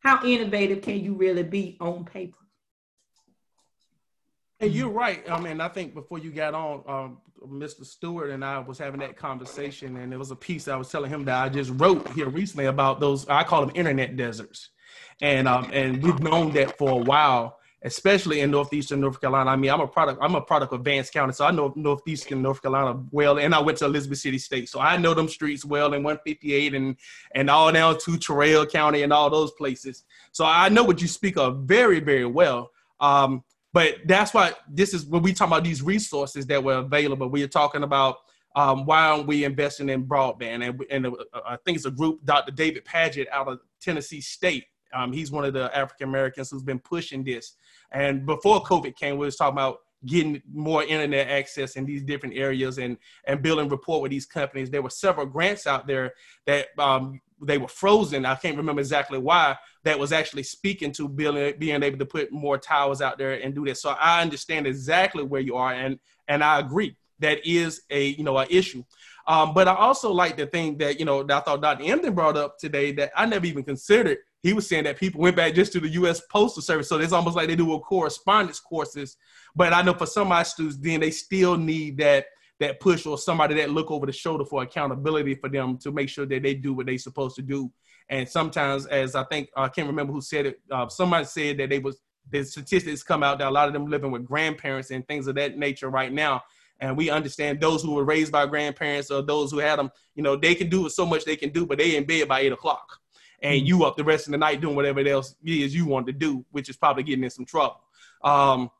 How 0.00 0.24
innovative 0.24 0.82
can 0.82 1.02
you 1.02 1.14
really 1.14 1.42
be 1.42 1.76
on 1.80 2.04
paper? 2.04 2.38
And 4.60 4.72
you're 4.72 4.90
right. 4.90 5.28
I 5.30 5.40
mean, 5.40 5.60
I 5.60 5.68
think 5.68 5.94
before 5.94 6.18
you 6.18 6.32
got 6.32 6.54
on, 6.54 6.82
um, 6.88 7.18
Mr. 7.46 7.84
Stewart 7.84 8.30
and 8.30 8.44
I 8.44 8.58
was 8.58 8.78
having 8.78 8.98
that 9.00 9.16
conversation, 9.16 9.96
and 9.98 10.12
it 10.12 10.16
was 10.16 10.32
a 10.32 10.36
piece 10.36 10.66
I 10.66 10.76
was 10.76 10.90
telling 10.90 11.10
him 11.10 11.24
that 11.26 11.44
I 11.44 11.48
just 11.48 11.70
wrote 11.76 12.10
here 12.12 12.28
recently 12.28 12.66
about 12.66 12.98
those. 12.98 13.28
I 13.28 13.44
call 13.44 13.64
them 13.64 13.70
internet 13.76 14.16
deserts, 14.16 14.70
and 15.20 15.46
um, 15.46 15.70
and 15.72 16.02
we've 16.02 16.18
known 16.18 16.52
that 16.54 16.76
for 16.76 16.90
a 16.90 16.96
while 16.96 17.57
especially 17.82 18.40
in 18.40 18.50
northeastern 18.50 19.00
North 19.00 19.20
Carolina. 19.20 19.50
I 19.50 19.56
mean, 19.56 19.70
I'm 19.70 19.80
a 19.80 19.86
product. 19.86 20.18
I'm 20.20 20.34
a 20.34 20.40
product 20.40 20.72
of 20.72 20.84
Vance 20.84 21.10
County, 21.10 21.32
so 21.32 21.44
I 21.44 21.50
know 21.50 21.72
northeastern 21.76 22.42
North 22.42 22.60
Carolina 22.60 23.00
well. 23.10 23.38
And 23.38 23.54
I 23.54 23.60
went 23.60 23.78
to 23.78 23.84
Elizabeth 23.84 24.18
City 24.18 24.38
State, 24.38 24.68
so 24.68 24.80
I 24.80 24.96
know 24.96 25.14
them 25.14 25.28
streets 25.28 25.64
well. 25.64 25.94
And 25.94 26.04
158 26.04 26.74
and 26.74 26.96
and 27.34 27.48
all 27.48 27.70
down 27.72 27.98
to 27.98 28.18
Tyrrell 28.18 28.66
County 28.66 29.02
and 29.02 29.12
all 29.12 29.30
those 29.30 29.52
places. 29.52 30.04
So 30.32 30.44
I 30.44 30.68
know 30.68 30.84
what 30.84 31.00
you 31.00 31.08
speak 31.08 31.36
of 31.36 31.60
very 31.60 32.00
very 32.00 32.26
well. 32.26 32.70
Um, 33.00 33.44
but 33.72 33.98
that's 34.06 34.34
why 34.34 34.52
this 34.68 34.94
is 34.94 35.06
when 35.06 35.22
we 35.22 35.32
talk 35.32 35.48
about 35.48 35.62
these 35.62 35.82
resources 35.82 36.46
that 36.46 36.62
were 36.62 36.78
available. 36.78 37.28
We 37.28 37.42
are 37.42 37.48
talking 37.48 37.82
about 37.82 38.18
um, 38.56 38.86
why 38.86 39.06
aren't 39.06 39.26
we 39.26 39.44
investing 39.44 39.88
in 39.88 40.04
broadband? 40.04 40.66
And, 40.68 40.84
and 40.90 41.06
uh, 41.06 41.40
I 41.46 41.56
think 41.64 41.76
it's 41.76 41.86
a 41.86 41.90
group, 41.90 42.24
Dr. 42.24 42.50
David 42.50 42.84
Paget 42.84 43.28
out 43.30 43.46
of 43.46 43.60
Tennessee 43.80 44.20
State. 44.20 44.64
Um, 44.92 45.12
he's 45.12 45.30
one 45.30 45.44
of 45.44 45.52
the 45.52 45.70
African 45.76 46.08
Americans 46.08 46.50
who's 46.50 46.62
been 46.62 46.78
pushing 46.78 47.22
this. 47.22 47.54
And 47.92 48.26
before 48.26 48.62
COVID 48.62 48.96
came, 48.96 49.16
we 49.16 49.26
was 49.26 49.36
talking 49.36 49.54
about 49.54 49.78
getting 50.06 50.40
more 50.52 50.84
internet 50.84 51.28
access 51.28 51.74
in 51.76 51.84
these 51.84 52.02
different 52.02 52.36
areas 52.36 52.78
and 52.78 52.96
and 53.26 53.42
building 53.42 53.68
rapport 53.68 54.00
with 54.00 54.10
these 54.10 54.26
companies. 54.26 54.70
There 54.70 54.82
were 54.82 54.90
several 54.90 55.26
grants 55.26 55.66
out 55.66 55.86
there 55.86 56.12
that 56.46 56.68
um, 56.78 57.20
they 57.40 57.58
were 57.58 57.68
frozen. 57.68 58.24
I 58.24 58.34
can't 58.34 58.56
remember 58.56 58.80
exactly 58.80 59.18
why. 59.18 59.56
That 59.84 59.98
was 59.98 60.12
actually 60.12 60.44
speaking 60.44 60.92
to 60.92 61.08
building, 61.08 61.54
being 61.58 61.82
able 61.82 61.98
to 61.98 62.06
put 62.06 62.32
more 62.32 62.58
towers 62.58 63.00
out 63.00 63.18
there 63.18 63.32
and 63.32 63.54
do 63.54 63.64
that. 63.66 63.78
So 63.78 63.90
I 63.90 64.22
understand 64.22 64.66
exactly 64.66 65.24
where 65.24 65.40
you 65.40 65.56
are, 65.56 65.72
and 65.72 65.98
and 66.28 66.44
I 66.44 66.60
agree 66.60 66.96
that 67.20 67.44
is 67.46 67.82
a 67.90 68.08
you 68.08 68.24
know 68.24 68.38
an 68.38 68.48
issue. 68.50 68.84
Um, 69.26 69.52
but 69.52 69.68
I 69.68 69.74
also 69.74 70.10
like 70.10 70.36
the 70.36 70.46
thing 70.46 70.78
that 70.78 70.98
you 70.98 71.04
know 71.04 71.22
that 71.22 71.36
I 71.36 71.40
thought 71.40 71.62
Dr. 71.62 71.84
Emdin 71.84 72.14
brought 72.14 72.36
up 72.36 72.58
today 72.58 72.92
that 72.92 73.12
I 73.16 73.26
never 73.26 73.46
even 73.46 73.62
considered. 73.62 74.18
He 74.42 74.52
was 74.52 74.68
saying 74.68 74.84
that 74.84 74.98
people 74.98 75.20
went 75.20 75.36
back 75.36 75.54
just 75.54 75.72
to 75.72 75.80
the 75.80 75.88
U.S. 75.88 76.22
Postal 76.30 76.62
Service, 76.62 76.88
so 76.88 76.98
it's 76.98 77.12
almost 77.12 77.36
like 77.36 77.48
they 77.48 77.56
do 77.56 77.74
a 77.74 77.80
correspondence 77.80 78.60
courses. 78.60 79.16
But 79.54 79.72
I 79.72 79.82
know 79.82 79.94
for 79.94 80.06
some 80.06 80.22
of 80.22 80.28
my 80.28 80.44
students, 80.44 80.78
then 80.78 81.00
they 81.00 81.10
still 81.10 81.56
need 81.56 81.98
that 81.98 82.26
that 82.60 82.80
push 82.80 83.06
or 83.06 83.16
somebody 83.16 83.54
that 83.54 83.70
look 83.70 83.90
over 83.90 84.04
the 84.04 84.12
shoulder 84.12 84.44
for 84.44 84.62
accountability 84.62 85.34
for 85.34 85.48
them 85.48 85.78
to 85.78 85.92
make 85.92 86.08
sure 86.08 86.26
that 86.26 86.42
they 86.42 86.54
do 86.54 86.74
what 86.74 86.86
they're 86.86 86.98
supposed 86.98 87.36
to 87.36 87.42
do. 87.42 87.70
And 88.08 88.28
sometimes, 88.28 88.86
as 88.86 89.14
I 89.14 89.22
think 89.24 89.48
I 89.56 89.68
can't 89.68 89.86
remember 89.86 90.12
who 90.12 90.20
said 90.20 90.46
it, 90.46 90.60
uh, 90.70 90.88
somebody 90.88 91.24
said 91.24 91.58
that 91.58 91.70
they 91.70 91.78
was 91.78 92.00
the 92.30 92.44
statistics 92.44 93.02
come 93.02 93.22
out 93.22 93.38
that 93.38 93.48
a 93.48 93.50
lot 93.50 93.68
of 93.68 93.74
them 93.74 93.86
living 93.86 94.10
with 94.10 94.24
grandparents 94.24 94.90
and 94.90 95.06
things 95.06 95.26
of 95.26 95.34
that 95.36 95.56
nature 95.56 95.88
right 95.88 96.12
now. 96.12 96.42
And 96.80 96.96
we 96.96 97.10
understand 97.10 97.60
those 97.60 97.82
who 97.82 97.94
were 97.94 98.04
raised 98.04 98.30
by 98.30 98.46
grandparents 98.46 99.10
or 99.10 99.22
those 99.22 99.50
who 99.50 99.58
had 99.58 99.78
them, 99.78 99.90
you 100.14 100.22
know, 100.22 100.36
they 100.36 100.54
can 100.54 100.68
do 100.68 100.88
so 100.88 101.04
much 101.04 101.24
they 101.24 101.36
can 101.36 101.50
do, 101.50 101.66
but 101.66 101.78
they 101.78 101.96
in 101.96 102.04
bed 102.04 102.28
by 102.28 102.40
eight 102.40 102.52
o'clock. 102.52 102.98
And 103.42 103.58
mm-hmm. 103.58 103.66
you 103.66 103.84
up 103.84 103.96
the 103.96 104.04
rest 104.04 104.26
of 104.26 104.32
the 104.32 104.38
night 104.38 104.60
doing 104.60 104.76
whatever 104.76 105.00
else 105.00 105.34
is 105.44 105.74
you 105.74 105.86
want 105.86 106.06
to 106.06 106.12
do, 106.12 106.44
which 106.50 106.68
is 106.68 106.76
probably 106.76 107.02
getting 107.02 107.24
in 107.24 107.30
some 107.30 107.44
trouble. 107.44 107.80
Um, 108.22 108.70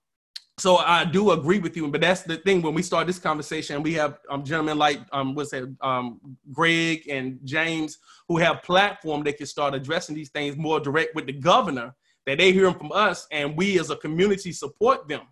so 0.58 0.78
I 0.78 1.04
do 1.04 1.30
agree 1.30 1.60
with 1.60 1.76
you, 1.76 1.86
but 1.86 2.00
that's 2.00 2.22
the 2.22 2.36
thing. 2.38 2.62
When 2.62 2.74
we 2.74 2.82
start 2.82 3.06
this 3.06 3.20
conversation, 3.20 3.80
we 3.80 3.94
have 3.94 4.18
um, 4.28 4.42
gentlemen 4.42 4.76
like 4.76 5.00
um, 5.12 5.36
what's 5.36 5.52
that, 5.52 5.72
um, 5.80 6.20
Greg 6.52 7.08
and 7.08 7.38
James, 7.44 7.98
who 8.26 8.38
have 8.38 8.64
platform 8.64 9.22
that 9.24 9.36
can 9.36 9.46
start 9.46 9.74
addressing 9.74 10.16
these 10.16 10.30
things 10.30 10.56
more 10.56 10.80
direct 10.80 11.14
with 11.14 11.26
the 11.26 11.32
governor. 11.32 11.94
That 12.26 12.38
they 12.38 12.52
hear 12.52 12.64
them 12.64 12.74
from 12.74 12.92
us, 12.92 13.26
and 13.30 13.56
we 13.56 13.78
as 13.78 13.88
a 13.88 13.96
community 13.96 14.52
support 14.52 15.08
them. 15.08 15.22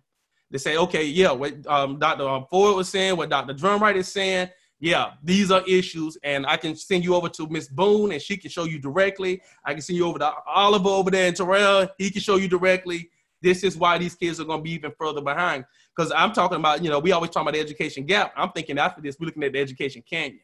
They 0.49 0.57
say, 0.57 0.77
okay, 0.77 1.03
yeah, 1.03 1.31
what 1.31 1.53
um, 1.67 1.99
Dr. 1.99 2.27
Um, 2.27 2.45
Ford 2.49 2.75
was 2.75 2.89
saying, 2.89 3.17
what 3.17 3.29
Dr. 3.29 3.53
Drumwright 3.53 3.97
is 3.97 4.11
saying, 4.11 4.49
yeah, 4.79 5.13
these 5.23 5.51
are 5.51 5.63
issues, 5.67 6.17
and 6.23 6.45
I 6.45 6.57
can 6.57 6.75
send 6.75 7.03
you 7.03 7.15
over 7.15 7.29
to 7.29 7.47
Miss 7.47 7.67
Boone, 7.67 8.11
and 8.11 8.21
she 8.21 8.37
can 8.37 8.51
show 8.51 8.65
you 8.65 8.79
directly. 8.79 9.41
I 9.65 9.73
can 9.73 9.81
send 9.81 9.97
you 9.97 10.05
over 10.05 10.19
to 10.19 10.31
Oliver 10.47 10.89
over 10.89 11.09
there 11.09 11.27
in 11.27 11.33
Tyrrell. 11.33 11.87
He 11.97 12.11
can 12.11 12.21
show 12.21 12.35
you 12.35 12.47
directly 12.47 13.09
this 13.41 13.63
is 13.63 13.77
why 13.77 13.97
these 13.97 14.15
kids 14.15 14.39
are 14.39 14.45
going 14.45 14.59
to 14.59 14.63
be 14.63 14.71
even 14.71 14.91
further 14.97 15.21
behind. 15.21 15.65
Because 15.95 16.11
I'm 16.11 16.33
talking 16.33 16.57
about, 16.57 16.83
you 16.83 16.89
know, 16.89 16.99
we 16.99 17.11
always 17.11 17.31
talk 17.31 17.43
about 17.43 17.53
the 17.53 17.59
education 17.59 18.05
gap. 18.05 18.33
I'm 18.35 18.51
thinking 18.51 18.77
after 18.77 19.01
this, 19.01 19.17
we're 19.19 19.27
looking 19.27 19.43
at 19.43 19.53
the 19.53 19.59
education 19.59 20.03
canyon. 20.09 20.39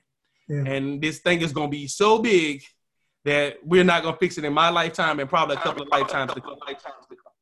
Yeah. 0.47 0.63
And 0.65 1.01
this 1.01 1.19
thing 1.19 1.41
is 1.41 1.51
going 1.53 1.69
to 1.69 1.71
be 1.71 1.87
so 1.87 2.19
big 2.19 2.63
that 3.25 3.57
we're 3.63 3.83
not 3.83 4.03
going 4.03 4.13
to 4.13 4.19
fix 4.19 4.37
it 4.37 4.45
in 4.45 4.53
my 4.53 4.69
lifetime 4.69 5.19
and 5.19 5.29
probably 5.29 5.55
a 5.55 5.59
couple 5.59 5.83
of 5.83 5.89
lifetimes 5.89 6.33
to 6.33 6.41
come. 6.41 6.55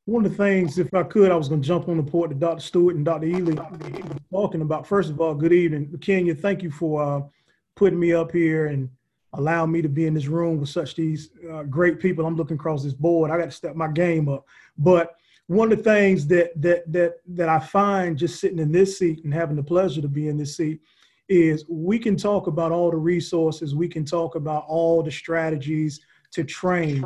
One 0.05 0.25
of 0.25 0.31
the 0.31 0.37
things, 0.37 0.79
if 0.79 0.93
I 0.93 1.03
could, 1.03 1.31
I 1.31 1.35
was 1.35 1.47
going 1.47 1.61
to 1.61 1.67
jump 1.67 1.87
on 1.87 1.97
the 1.97 2.03
point 2.03 2.29
that 2.29 2.39
Dr. 2.39 2.59
Stewart 2.59 2.95
and 2.95 3.05
Dr. 3.05 3.27
Ely 3.27 3.55
talking 4.31 4.61
about. 4.61 4.87
First 4.87 5.11
of 5.11 5.21
all, 5.21 5.35
good 5.35 5.53
evening. 5.53 5.95
Kenya, 6.01 6.33
thank 6.33 6.63
you 6.63 6.71
for 6.71 7.03
uh, 7.03 7.21
putting 7.75 7.99
me 7.99 8.11
up 8.11 8.31
here 8.31 8.67
and 8.67 8.89
allowing 9.33 9.71
me 9.71 9.81
to 9.81 9.89
be 9.89 10.07
in 10.07 10.15
this 10.15 10.25
room 10.25 10.59
with 10.59 10.69
such 10.69 10.95
these 10.95 11.29
uh, 11.51 11.63
great 11.63 11.99
people. 11.99 12.25
I'm 12.25 12.35
looking 12.35 12.55
across 12.55 12.83
this 12.83 12.93
board. 12.93 13.29
I 13.29 13.37
got 13.37 13.45
to 13.45 13.51
step 13.51 13.75
my 13.75 13.89
game 13.89 14.27
up. 14.27 14.45
But 14.77 15.15
one 15.45 15.71
of 15.71 15.77
the 15.77 15.83
things 15.83 16.27
that 16.27 16.59
that 16.61 16.91
that 16.91 17.17
that 17.27 17.49
I 17.49 17.59
find 17.59 18.17
just 18.17 18.39
sitting 18.39 18.59
in 18.59 18.71
this 18.71 18.97
seat 18.97 19.23
and 19.23 19.33
having 19.33 19.55
the 19.55 19.63
pleasure 19.63 20.01
to 20.01 20.07
be 20.07 20.29
in 20.29 20.37
this 20.37 20.57
seat 20.57 20.81
is 21.29 21.63
we 21.69 21.99
can 21.99 22.15
talk 22.15 22.47
about 22.47 22.71
all 22.71 22.89
the 22.89 22.97
resources, 22.97 23.75
we 23.75 23.87
can 23.87 24.03
talk 24.03 24.35
about 24.35 24.65
all 24.67 25.03
the 25.03 25.11
strategies 25.11 26.01
to 26.31 26.43
train, 26.43 27.05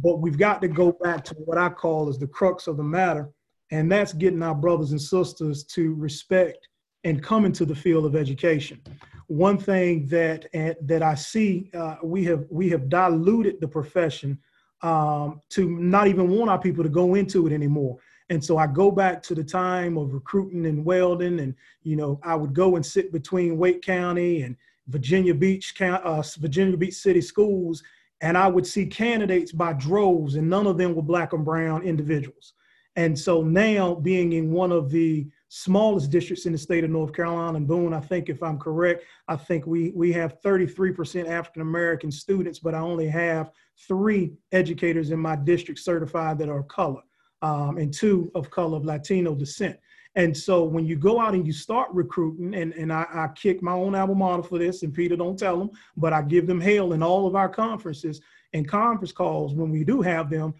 but 0.00 0.16
we've 0.20 0.38
got 0.38 0.60
to 0.62 0.68
go 0.68 0.92
back 0.92 1.24
to 1.24 1.34
what 1.34 1.58
I 1.58 1.68
call 1.68 2.08
is 2.08 2.18
the 2.18 2.26
crux 2.26 2.66
of 2.66 2.76
the 2.76 2.82
matter, 2.82 3.30
and 3.70 3.90
that's 3.90 4.12
getting 4.12 4.42
our 4.42 4.54
brothers 4.54 4.90
and 4.90 5.00
sisters 5.00 5.64
to 5.64 5.94
respect 5.94 6.68
and 7.04 7.22
come 7.22 7.44
into 7.44 7.64
the 7.64 7.74
field 7.74 8.06
of 8.06 8.16
education. 8.16 8.80
One 9.26 9.58
thing 9.58 10.06
that 10.08 10.46
that 10.86 11.02
I 11.02 11.14
see 11.14 11.70
uh, 11.74 11.96
we 12.02 12.24
have 12.24 12.44
we 12.50 12.68
have 12.70 12.88
diluted 12.88 13.60
the 13.60 13.68
profession 13.68 14.38
um, 14.82 15.40
to 15.50 15.68
not 15.78 16.08
even 16.08 16.28
want 16.28 16.50
our 16.50 16.58
people 16.58 16.84
to 16.84 16.90
go 16.90 17.14
into 17.14 17.46
it 17.46 17.52
anymore. 17.52 17.96
And 18.30 18.42
so 18.42 18.56
I 18.58 18.66
go 18.66 18.90
back 18.90 19.22
to 19.24 19.34
the 19.34 19.44
time 19.44 19.96
of 19.96 20.12
recruiting 20.12 20.66
and 20.66 20.84
welding, 20.84 21.40
and 21.40 21.54
you 21.82 21.96
know 21.96 22.20
I 22.22 22.34
would 22.34 22.54
go 22.54 22.76
and 22.76 22.84
sit 22.84 23.12
between 23.12 23.58
Wake 23.58 23.82
County 23.82 24.42
and 24.42 24.56
Virginia 24.88 25.34
Beach, 25.34 25.74
uh, 25.80 26.22
Virginia 26.38 26.76
Beach 26.76 26.94
City 26.94 27.20
schools, 27.20 27.82
and 28.24 28.38
I 28.38 28.48
would 28.48 28.66
see 28.66 28.86
candidates 28.86 29.52
by 29.52 29.74
droves, 29.74 30.36
and 30.36 30.48
none 30.48 30.66
of 30.66 30.78
them 30.78 30.94
were 30.94 31.02
black 31.02 31.34
and 31.34 31.44
brown 31.44 31.82
individuals. 31.82 32.54
And 32.96 33.18
so 33.18 33.42
now, 33.42 33.96
being 33.96 34.32
in 34.32 34.50
one 34.50 34.72
of 34.72 34.90
the 34.90 35.26
smallest 35.50 36.10
districts 36.10 36.46
in 36.46 36.52
the 36.52 36.58
state 36.58 36.84
of 36.84 36.90
North 36.90 37.12
Carolina 37.12 37.58
and 37.58 37.68
Boone, 37.68 37.92
I 37.92 38.00
think 38.00 38.30
if 38.30 38.42
I'm 38.42 38.58
correct, 38.58 39.04
I 39.28 39.36
think 39.36 39.66
we 39.66 39.92
we 39.94 40.10
have 40.12 40.40
33% 40.40 41.28
African 41.28 41.60
American 41.60 42.10
students, 42.10 42.60
but 42.60 42.74
I 42.74 42.78
only 42.78 43.08
have 43.08 43.50
three 43.86 44.32
educators 44.52 45.10
in 45.10 45.18
my 45.18 45.36
district 45.36 45.80
certified 45.80 46.38
that 46.38 46.48
are 46.48 46.62
color, 46.62 47.02
um, 47.42 47.76
and 47.76 47.92
two 47.92 48.32
of 48.34 48.50
color 48.50 48.78
of 48.78 48.86
Latino 48.86 49.34
descent. 49.34 49.76
And 50.16 50.36
so 50.36 50.62
when 50.62 50.86
you 50.86 50.96
go 50.96 51.20
out 51.20 51.34
and 51.34 51.46
you 51.46 51.52
start 51.52 51.88
recruiting, 51.92 52.54
and, 52.54 52.72
and 52.74 52.92
I, 52.92 53.06
I 53.12 53.28
kick 53.34 53.62
my 53.62 53.72
own 53.72 53.94
alma 53.94 54.14
mater 54.14 54.42
for 54.44 54.58
this, 54.58 54.82
and 54.82 54.94
Peter 54.94 55.16
don't 55.16 55.38
tell 55.38 55.58
them, 55.58 55.70
but 55.96 56.12
I 56.12 56.22
give 56.22 56.46
them 56.46 56.60
hell 56.60 56.92
in 56.92 57.02
all 57.02 57.26
of 57.26 57.34
our 57.34 57.48
conferences 57.48 58.20
and 58.52 58.68
conference 58.68 59.12
calls 59.12 59.54
when 59.54 59.70
we 59.70 59.82
do 59.82 60.02
have 60.02 60.30
them 60.30 60.54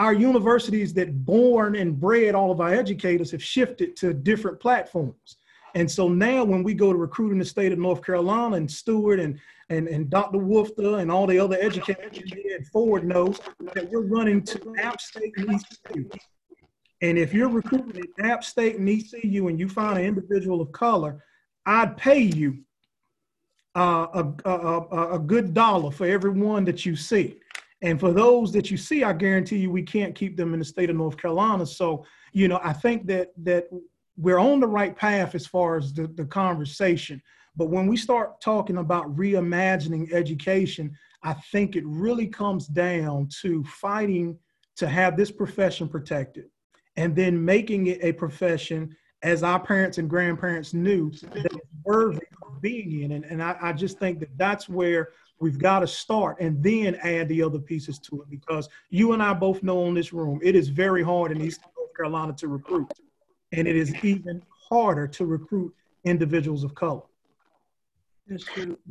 our 0.00 0.14
universities 0.14 0.94
that 0.94 1.26
born 1.26 1.76
and 1.76 2.00
bred 2.00 2.34
all 2.34 2.50
of 2.50 2.60
our 2.60 2.72
educators 2.72 3.30
have 3.30 3.44
shifted 3.44 3.94
to 3.96 4.14
different 4.14 4.58
platforms. 4.58 5.36
And 5.74 5.88
so 5.88 6.08
now 6.08 6.42
when 6.42 6.64
we 6.64 6.72
go 6.72 6.90
to 6.90 6.98
recruit 6.98 7.32
in 7.32 7.38
the 7.38 7.44
state 7.44 7.70
of 7.70 7.78
North 7.78 8.02
Carolina 8.02 8.56
and 8.56 8.68
Stewart 8.68 9.20
and, 9.20 9.38
and, 9.68 9.86
and 9.88 10.08
Dr. 10.08 10.38
Woofter 10.38 11.00
and 11.00 11.12
all 11.12 11.26
the 11.26 11.38
other 11.38 11.58
educators 11.60 12.32
and 12.32 12.66
Ford 12.68 13.04
knows 13.04 13.40
that 13.74 13.90
we're 13.90 14.06
running 14.06 14.42
to 14.44 14.74
App 14.78 15.02
State 15.02 15.34
and 15.36 15.50
ECU. 15.50 16.08
And 17.02 17.16
if 17.18 17.32
you're 17.32 17.48
recruiting 17.48 18.02
at 18.18 18.26
App 18.26 18.44
State 18.44 18.76
and 18.76 18.88
ECU 18.88 19.48
and 19.48 19.58
you 19.58 19.68
find 19.68 19.98
an 19.98 20.04
individual 20.04 20.60
of 20.60 20.70
color, 20.72 21.24
I'd 21.64 21.96
pay 21.96 22.20
you 22.20 22.58
uh, 23.74 24.06
a, 24.44 24.50
a, 24.50 25.14
a 25.14 25.18
good 25.18 25.54
dollar 25.54 25.90
for 25.90 26.06
every 26.06 26.30
one 26.30 26.64
that 26.64 26.84
you 26.84 26.96
see. 26.96 27.38
And 27.82 27.98
for 27.98 28.12
those 28.12 28.52
that 28.52 28.70
you 28.70 28.76
see, 28.76 29.04
I 29.04 29.14
guarantee 29.14 29.58
you 29.58 29.70
we 29.70 29.82
can't 29.82 30.14
keep 30.14 30.36
them 30.36 30.52
in 30.52 30.58
the 30.58 30.64
state 30.64 30.90
of 30.90 30.96
North 30.96 31.16
Carolina. 31.16 31.64
So, 31.64 32.04
you 32.32 32.48
know, 32.48 32.60
I 32.62 32.74
think 32.74 33.06
that 33.06 33.30
that 33.38 33.68
we're 34.18 34.38
on 34.38 34.60
the 34.60 34.66
right 34.66 34.94
path 34.94 35.34
as 35.34 35.46
far 35.46 35.78
as 35.78 35.94
the, 35.94 36.06
the 36.08 36.26
conversation. 36.26 37.22
But 37.56 37.70
when 37.70 37.86
we 37.86 37.96
start 37.96 38.40
talking 38.42 38.76
about 38.76 39.16
reimagining 39.16 40.12
education, 40.12 40.94
I 41.22 41.32
think 41.32 41.74
it 41.74 41.86
really 41.86 42.26
comes 42.26 42.66
down 42.66 43.28
to 43.40 43.64
fighting 43.64 44.38
to 44.76 44.86
have 44.86 45.16
this 45.16 45.30
profession 45.30 45.88
protected 45.88 46.46
and 46.96 47.14
then 47.14 47.44
making 47.44 47.86
it 47.86 47.98
a 48.02 48.12
profession 48.12 48.96
as 49.22 49.42
our 49.42 49.60
parents 49.60 49.98
and 49.98 50.08
grandparents 50.08 50.72
knew 50.72 51.10
that 51.10 51.46
is 51.52 51.60
worthy 51.84 52.26
of 52.46 52.60
being 52.60 53.02
in. 53.02 53.12
And, 53.12 53.24
and 53.24 53.42
I, 53.42 53.56
I 53.60 53.72
just 53.72 53.98
think 53.98 54.20
that 54.20 54.36
that's 54.36 54.68
where 54.68 55.10
We've 55.40 55.58
got 55.58 55.80
to 55.80 55.86
start 55.86 56.36
and 56.38 56.62
then 56.62 56.96
add 56.96 57.28
the 57.28 57.42
other 57.42 57.58
pieces 57.58 57.98
to 58.00 58.20
it 58.20 58.28
because 58.28 58.68
you 58.90 59.14
and 59.14 59.22
I 59.22 59.32
both 59.32 59.62
know 59.62 59.86
in 59.86 59.94
this 59.94 60.12
room, 60.12 60.38
it 60.42 60.54
is 60.54 60.68
very 60.68 61.02
hard 61.02 61.32
in 61.32 61.40
Eastern 61.40 61.70
North 61.78 61.96
Carolina 61.96 62.34
to 62.34 62.48
recruit. 62.48 62.92
And 63.52 63.66
it 63.66 63.74
is 63.74 63.94
even 64.04 64.42
harder 64.68 65.08
to 65.08 65.24
recruit 65.24 65.74
individuals 66.04 66.62
of 66.62 66.74
color. 66.74 67.02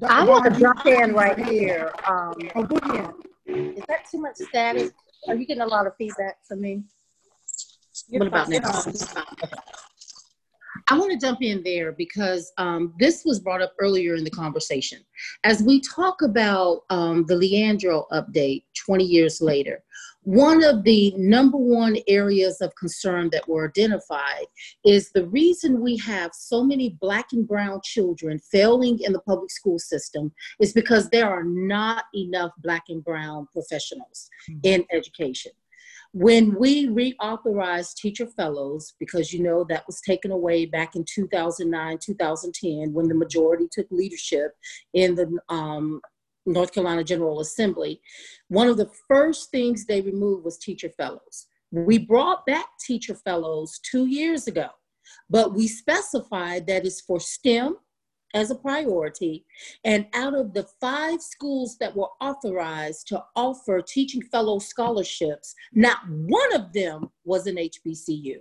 I 0.03 0.25
want 0.25 0.51
to 0.51 0.59
jump 0.59 0.85
in 0.87 1.13
right 1.13 1.37
here. 1.37 1.93
Um, 2.07 2.33
oh, 2.55 2.63
go 2.63 2.77
ahead. 2.77 3.13
Is 3.45 3.83
that 3.87 4.09
too 4.09 4.19
much 4.19 4.37
static? 4.37 4.91
Are 5.27 5.35
you 5.35 5.45
getting 5.45 5.61
a 5.61 5.67
lot 5.67 5.85
of 5.85 5.95
feedback 5.97 6.37
from 6.45 6.61
me? 6.61 6.81
What 8.09 8.27
about? 8.27 8.49
I 10.87 10.97
want 10.97 11.11
to 11.11 11.17
jump 11.17 11.41
in 11.41 11.61
there 11.63 11.91
because 11.91 12.51
um, 12.57 12.93
this 12.99 13.23
was 13.25 13.39
brought 13.39 13.61
up 13.61 13.73
earlier 13.79 14.15
in 14.15 14.23
the 14.23 14.31
conversation. 14.31 14.99
As 15.43 15.61
we 15.61 15.81
talk 15.81 16.21
about 16.21 16.83
um, 16.89 17.25
the 17.27 17.35
Leandro 17.35 18.07
update 18.11 18.63
20 18.85 19.03
years 19.03 19.41
later, 19.41 19.83
one 20.23 20.63
of 20.63 20.83
the 20.83 21.13
number 21.17 21.57
one 21.57 21.97
areas 22.07 22.59
of 22.61 22.75
concern 22.75 23.29
that 23.31 23.47
were 23.47 23.67
identified 23.67 24.45
is 24.83 25.11
the 25.11 25.25
reason 25.27 25.81
we 25.81 25.97
have 25.97 26.31
so 26.33 26.63
many 26.63 26.97
black 27.01 27.27
and 27.31 27.47
brown 27.47 27.79
children 27.83 28.39
failing 28.51 28.99
in 28.99 29.13
the 29.13 29.21
public 29.21 29.49
school 29.49 29.79
system 29.79 30.31
is 30.59 30.73
because 30.73 31.09
there 31.09 31.29
are 31.29 31.43
not 31.43 32.05
enough 32.13 32.51
black 32.59 32.83
and 32.89 33.03
brown 33.03 33.47
professionals 33.53 34.29
in 34.63 34.85
education. 34.91 35.51
When 36.13 36.55
we 36.55 36.87
reauthorized 36.87 37.95
teacher 37.95 38.25
fellows, 38.25 38.93
because 38.99 39.31
you 39.31 39.43
know 39.43 39.63
that 39.69 39.85
was 39.85 40.01
taken 40.01 40.31
away 40.31 40.65
back 40.65 40.95
in 40.95 41.05
2009, 41.05 41.99
2010, 42.01 42.93
when 42.93 43.07
the 43.07 43.13
majority 43.13 43.67
took 43.71 43.85
leadership 43.91 44.53
in 44.93 45.13
the 45.13 45.37
um, 45.49 46.01
North 46.47 46.73
Carolina 46.73 47.03
General 47.03 47.41
Assembly, 47.41 48.01
one 48.47 48.67
of 48.67 48.77
the 48.77 48.89
first 49.07 49.51
things 49.51 49.85
they 49.85 50.01
removed 50.01 50.45
was 50.45 50.57
teacher 50.57 50.89
fellows. 50.89 51.45
We 51.71 51.99
brought 51.99 52.45
back 52.47 52.65
teacher 52.83 53.13
fellows 53.13 53.79
two 53.83 54.07
years 54.07 54.47
ago, 54.47 54.69
but 55.29 55.53
we 55.53 55.67
specified 55.67 56.65
that 56.67 56.87
it's 56.87 57.01
for 57.01 57.19
STEM, 57.19 57.77
as 58.33 58.51
a 58.51 58.55
priority. 58.55 59.45
And 59.83 60.07
out 60.13 60.35
of 60.35 60.53
the 60.53 60.67
five 60.79 61.21
schools 61.21 61.77
that 61.79 61.95
were 61.95 62.09
authorized 62.21 63.07
to 63.07 63.23
offer 63.35 63.81
teaching 63.81 64.21
fellow 64.21 64.59
scholarships, 64.59 65.55
not 65.73 65.99
one 66.07 66.53
of 66.53 66.73
them 66.73 67.09
was 67.25 67.47
an 67.47 67.55
HBCU. 67.55 68.37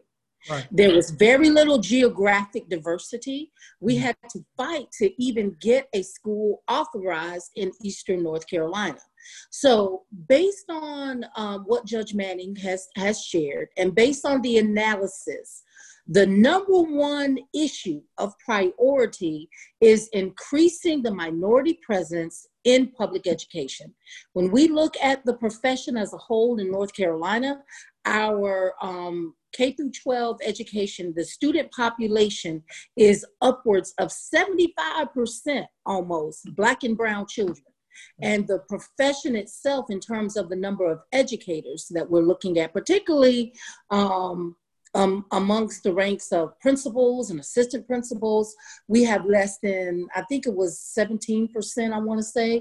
Right. 0.49 0.67
There 0.71 0.95
was 0.95 1.11
very 1.11 1.51
little 1.51 1.79
geographic 1.79 2.69
diversity. 2.69 3.53
We 3.81 3.97
mm-hmm. 3.97 4.05
had 4.05 4.17
to 4.31 4.45
fight 4.57 4.91
to 4.99 5.23
even 5.23 5.57
get 5.61 5.89
a 5.93 6.03
school 6.03 6.63
authorized 6.69 7.51
in 7.57 7.73
Eastern 7.83 8.23
North 8.23 8.47
Carolina. 8.49 9.01
So, 9.51 10.05
based 10.29 10.67
on 10.71 11.27
um, 11.37 11.65
what 11.67 11.85
Judge 11.87 12.15
Manning 12.15 12.57
has, 12.57 12.89
has 12.97 13.23
shared, 13.23 13.69
and 13.77 13.95
based 13.95 14.25
on 14.25 14.41
the 14.41 14.59
analysis 14.59 15.65
the 16.09 16.27
number 16.27 16.81
one 16.81 17.39
issue 17.55 18.01
of 18.17 18.33
priority 18.39 19.49
is 19.81 20.09
increasing 20.15 21.03
the 21.03 21.15
minority 21.15 21.79
presence 21.85 22.47
in 22.65 22.91
public 22.93 23.27
education. 23.27 23.95
When 24.33 24.51
we 24.51 24.69
look 24.69 24.95
at 25.03 25.25
the 25.27 25.35
profession 25.35 25.97
as 25.97 26.15
a 26.15 26.19
whole 26.19 26.59
in 26.59 26.71
North 26.71 26.95
Carolina, 26.95 27.63
our 28.07 28.75
um, 28.81 29.35
K 29.53 29.73
through 29.73 29.93
12 29.93 30.39
education, 30.45 31.13
the 31.15 31.25
student 31.25 31.71
population 31.73 32.63
is 32.97 33.27
upwards 33.43 33.93
of 33.99 34.09
75% 34.09 35.67
almost 35.85 36.55
Black 36.57 36.85
and 36.85 36.97
Brown 36.97 37.27
children. 37.27 37.65
And 38.23 38.47
the 38.47 38.61
profession 38.69 39.35
itself, 39.35 39.87
in 39.91 40.01
terms 40.01 40.37
of 40.37 40.49
the 40.49 40.57
number 40.57 40.91
of 40.91 41.01
educators 41.13 41.87
that 41.91 42.09
we're 42.09 42.23
looking 42.23 42.59
at, 42.59 42.73
particularly 42.73 43.53
um, 43.91 44.55
um, 44.95 45.27
amongst 45.33 45.83
the 45.83 45.93
ranks 45.93 46.33
of 46.33 46.59
principals 46.61 47.31
and 47.31 47.41
assistant 47.41 47.87
principals, 47.87 48.55
we 48.87 49.05
have 49.05 49.27
less 49.27 49.59
than, 49.59 50.07
I 50.15 50.23
think 50.23 50.47
it 50.47 50.55
was 50.55 50.79
17%, 50.99 51.93
I 51.93 51.99
want 51.99 52.19
to 52.19 52.25
say. 52.25 52.61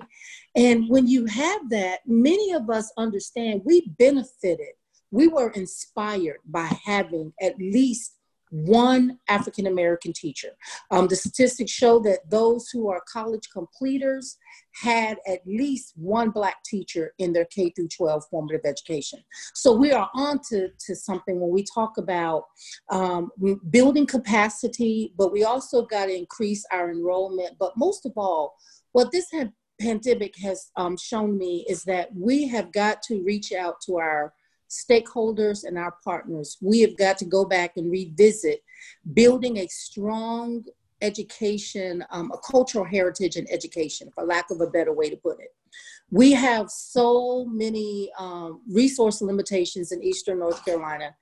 And 0.55 0.89
when 0.89 1.07
you 1.07 1.25
have 1.25 1.69
that, 1.69 1.99
many 2.05 2.53
of 2.53 2.69
us 2.69 2.91
understand 2.97 3.61
we 3.65 3.87
benefited, 3.97 4.73
we 5.11 5.27
were 5.27 5.51
inspired 5.51 6.39
by 6.45 6.69
having 6.85 7.33
at 7.41 7.57
least 7.57 8.16
one 8.49 9.19
African 9.27 9.67
American 9.67 10.13
teacher. 10.13 10.49
Um, 10.91 11.07
the 11.07 11.15
statistics 11.15 11.71
show 11.71 11.99
that 11.99 12.29
those 12.29 12.69
who 12.69 12.89
are 12.89 13.01
college 13.11 13.49
completers 13.51 14.37
had 14.73 15.17
at 15.27 15.39
least 15.45 15.93
one 15.95 16.29
Black 16.29 16.63
teacher 16.63 17.13
in 17.17 17.33
their 17.33 17.45
K 17.45 17.71
through 17.71 17.89
12 17.89 18.23
formative 18.29 18.61
education. 18.65 19.19
So 19.53 19.73
we 19.73 19.91
are 19.91 20.09
on 20.13 20.39
to, 20.49 20.69
to 20.85 20.95
something 20.95 21.39
when 21.39 21.51
we 21.51 21.65
talk 21.73 21.97
about 21.97 22.43
um, 22.89 23.31
building 23.69 24.05
capacity, 24.05 25.13
but 25.17 25.31
we 25.31 25.43
also 25.43 25.85
got 25.85 26.05
to 26.05 26.15
increase 26.15 26.65
our 26.71 26.91
enrollment. 26.91 27.57
But 27.59 27.73
most 27.75 28.05
of 28.05 28.13
all, 28.15 28.55
what 28.91 29.11
this 29.11 29.31
pandemic 29.79 30.35
has 30.37 30.71
um, 30.75 30.97
shown 30.97 31.37
me 31.37 31.65
is 31.69 31.83
that 31.83 32.09
we 32.15 32.47
have 32.47 32.71
got 32.71 33.01
to 33.03 33.23
reach 33.23 33.51
out 33.51 33.75
to 33.85 33.97
our 33.97 34.33
stakeholders 34.69 35.63
and 35.63 35.77
our 35.77 35.95
partners, 36.03 36.57
we 36.61 36.81
have 36.81 36.97
got 36.97 37.17
to 37.19 37.25
go 37.25 37.45
back 37.45 37.77
and 37.77 37.91
revisit 37.91 38.63
building 39.13 39.57
a 39.57 39.67
strong 39.67 40.63
education, 41.01 42.03
um, 42.09 42.31
a 42.31 42.37
cultural 42.39 42.83
heritage 42.83 43.35
in 43.35 43.47
education, 43.51 44.09
for 44.13 44.23
lack 44.23 44.49
of 44.49 44.61
a 44.61 44.67
better 44.67 44.93
way 44.93 45.09
to 45.09 45.15
put 45.17 45.39
it. 45.39 45.49
We 46.09 46.31
have 46.31 46.69
so 46.69 47.45
many 47.45 48.11
um, 48.17 48.61
resource 48.69 49.21
limitations 49.21 49.91
in 49.91 50.01
Eastern 50.01 50.39
North 50.39 50.63
Carolina. 50.63 51.15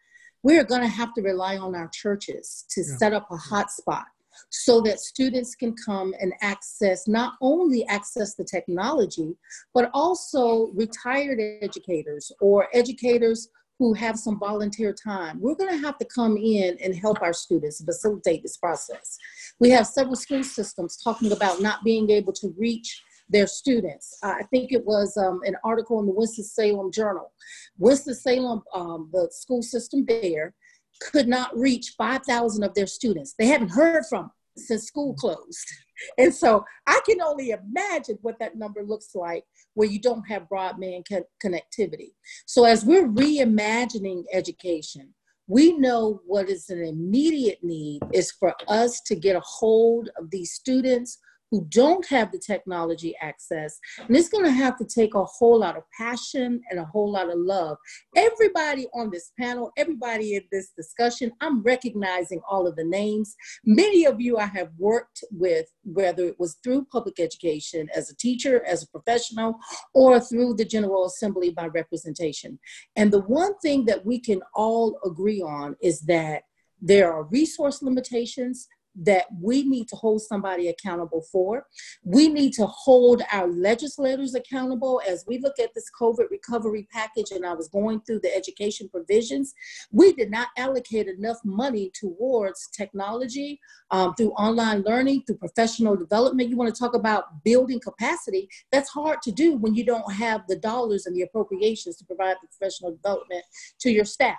We 0.44 0.58
are 0.58 0.64
going 0.64 0.82
to 0.82 0.88
have 0.88 1.14
to 1.16 1.22
rely 1.22 1.58
on 1.58 1.76
our 1.76 1.90
churches 1.90 2.66
to 2.70 2.82
yeah. 2.82 2.98
set 2.98 3.14
up 3.14 3.28
a 3.32 3.36
hotspot 3.36 4.06
so 4.50 4.82
that 4.82 5.00
students 5.00 5.56
can 5.56 5.74
come 5.86 6.14
and 6.20 6.34
access 6.42 7.08
not 7.08 7.34
only 7.42 7.86
access 7.88 8.36
the 8.36 8.44
technology 8.44 9.36
but 9.74 9.90
also 9.94 10.72
retired 10.74 11.40
educators 11.62 12.32
or 12.42 12.68
educators 12.74 13.50
who 13.78 13.94
have 13.94 14.18
some 14.18 14.40
volunteer 14.40 14.94
time. 14.94 15.40
We're 15.40 15.56
going 15.56 15.72
to 15.72 15.86
have 15.86 15.98
to 15.98 16.06
come 16.06 16.38
in 16.38 16.78
and 16.82 16.96
help 16.96 17.22
our 17.22 17.34
students 17.34 17.84
facilitate 17.84 18.42
this 18.42 18.58
process. 18.58 19.18
We 19.60 19.70
have 19.72 19.86
several 19.86 20.16
school 20.16 20.44
systems 20.44 20.98
talking 21.04 21.32
about 21.32 21.62
not 21.62 21.84
being 21.84 22.10
able 22.10 22.34
to 22.34 22.54
reach 22.58 23.04
their 23.28 23.48
students. 23.48 24.18
Uh, 24.24 24.36
I 24.40 24.44
think 24.44 24.72
it 24.72 24.86
was 24.86 25.18
um, 25.18 25.42
an 25.46 25.56
article 25.64 26.00
in 26.00 26.06
the 26.06 26.14
Winston-Salem 26.14 26.92
Journal. 26.92 27.32
Winston-Salem, 27.78 28.62
um, 28.74 29.10
the 29.12 29.28
school 29.32 29.64
system 29.64 30.06
there, 30.08 30.54
could 31.02 31.28
not 31.28 31.58
reach 31.58 31.94
5,000 31.98 32.64
of 32.64 32.74
their 32.74 32.88
students. 32.88 33.36
They 33.38 33.48
haven't 33.48 33.70
heard 33.70 34.06
from 34.10 34.32
since 34.58 34.86
school 34.86 35.14
closed. 35.16 35.68
And 36.18 36.36
so 36.36 36.66
I 36.86 37.00
can 37.06 37.22
only 37.22 37.52
imagine 37.52 38.18
what 38.22 38.38
that 38.40 38.58
number 38.58 38.84
looks 38.84 39.16
like 39.16 39.46
where 39.76 39.88
you 39.88 39.98
don't 39.98 40.28
have 40.28 40.50
broadband 40.52 41.06
co- 41.10 41.24
connectivity. 41.42 42.12
So 42.46 42.66
as 42.66 42.84
we're 42.84 43.08
reimagining 43.08 44.26
education, 44.34 45.14
we 45.48 45.78
know 45.78 46.20
what 46.26 46.50
is 46.50 46.70
an 46.70 46.84
immediate 46.84 47.60
need 47.64 48.02
is 48.12 48.32
for 48.32 48.54
us 48.68 49.00
to 49.06 49.16
get 49.16 49.38
a 49.38 49.42
hold 49.46 50.10
of 50.18 50.32
these 50.32 50.52
students 50.52 51.18
who 51.52 51.66
don't 51.70 52.06
have 52.08 52.32
the 52.32 52.40
technology 52.40 53.16
access. 53.22 53.80
And 54.08 54.16
it's 54.16 54.30
going 54.30 54.46
to 54.46 54.52
have 54.52 54.78
to 54.78 54.86
take 54.86 55.16
a 55.16 55.24
whole 55.24 55.60
lot 55.60 55.78
of 55.78 55.84
passion 55.98 56.62
and 56.70 56.80
a 56.80 56.86
whole 56.86 57.12
lot 57.12 57.30
of 57.30 57.38
love. 57.38 57.78
Everybody 58.16 58.88
on 58.94 59.10
this 59.12 59.32
panel, 59.40 59.72
everybody 59.78 60.36
in 60.36 60.44
this 60.52 60.72
discussion, 60.76 61.32
I'm 61.42 61.62
recognizing 61.62 62.42
all 62.50 62.68
of 62.68 62.76
the 62.76 62.84
names. 62.84 63.36
Many 63.66 64.06
of 64.06 64.20
you 64.20 64.38
I 64.38 64.46
have 64.48 64.70
worked 64.78 65.24
with, 65.32 65.68
whether 65.84 66.24
it 66.24 66.40
was 66.40 66.58
through 66.64 66.86
public 66.86 67.20
education 67.20 67.88
as 67.96 68.10
a 68.10 68.16
teacher, 68.16 68.64
as 68.66 68.84
a 68.84 68.88
professional, 68.88 69.60
or 69.94 70.20
through 70.20 70.56
the 70.56 70.66
General 70.66 71.06
Assembly 71.06 71.52
by 71.52 71.68
representation. 71.68 72.60
And 72.96 73.12
the 73.12 73.22
one 73.22 73.58
thing 73.60 73.86
that 73.86 74.06
we 74.06 74.20
can 74.20 74.42
all 74.54 75.00
agree 75.06 75.42
on 75.42 75.76
is 75.82 76.02
that 76.02 76.44
there 76.82 77.12
are 77.12 77.24
resource 77.24 77.82
limitations 77.82 78.68
that 79.04 79.26
we 79.42 79.64
need 79.64 79.88
to 79.90 79.96
hold 79.96 80.22
somebody 80.22 80.70
accountable 80.70 81.22
for. 81.32 81.66
We 82.04 82.30
need 82.30 82.54
to 82.54 82.66
hold 82.66 83.22
our 83.32 83.48
legislators 83.48 84.36
accountable 84.36 85.02
as 85.08 85.26
we 85.28 85.40
look 85.40 85.60
at 85.60 85.74
this 85.74 85.90
COVID 86.00 86.30
recovery 86.30 86.88
package. 86.92 87.32
And 87.32 87.46
I 87.46 87.54
was 87.54 87.68
going 87.68 88.02
through 88.02 88.22
the 88.22 88.36
education 88.36 88.90
provisions. 88.90 89.54
We 89.92 90.14
did 90.14 90.32
not 90.32 90.48
allocate 90.58 91.08
enough 91.08 91.38
money 91.44 91.92
towards 91.94 92.70
technology, 92.70 93.60
um, 93.92 94.14
through 94.16 94.32
online 94.32 94.84
learning, 94.84 95.24
through 95.26 95.38
professional 95.38 95.96
development. 95.96 96.50
You 96.50 96.58
want 96.58 96.74
to 96.74 96.80
talk 96.80 96.96
about 96.96 97.44
building 97.44 97.80
capacity. 97.80 98.48
That's 98.72 98.90
hard 98.90 99.22
to 99.24 99.32
do 99.32 99.58
when 99.58 99.76
you 99.76 99.86
don't 99.86 100.12
have 100.14 100.44
the 100.48 100.58
dollars 100.58 101.06
and 101.06 101.16
the 101.16 101.24
appropriations 101.24 101.98
to 101.98 102.06
provide 102.06 102.38
the 102.42 102.48
professional 102.48 102.92
development 102.92 103.44
to 103.80 103.92
your 103.92 104.06
staff. 104.06 104.38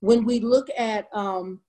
When 0.00 0.24
we 0.24 0.40
look 0.40 0.68
at 0.76 1.06
um, 1.14 1.60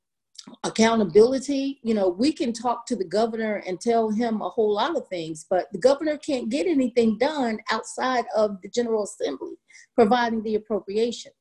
accountability. 0.63 1.79
You 1.83 1.93
know 1.93 2.09
we 2.09 2.31
can 2.31 2.53
talk 2.53 2.85
to 2.87 2.95
the 2.95 3.05
governor 3.05 3.63
and 3.67 3.79
tell 3.79 4.09
him 4.09 4.41
a 4.41 4.49
whole 4.49 4.73
lot 4.73 4.95
of 4.95 5.07
things 5.07 5.45
but 5.49 5.67
the 5.71 5.79
governor 5.79 6.17
can't 6.17 6.49
get 6.49 6.67
anything 6.67 7.17
done 7.17 7.59
outside 7.71 8.25
of 8.35 8.61
the 8.61 8.69
general 8.69 9.03
assembly 9.03 9.55
providing 9.95 10.43
the 10.43 10.55
appropriation. 10.55 11.31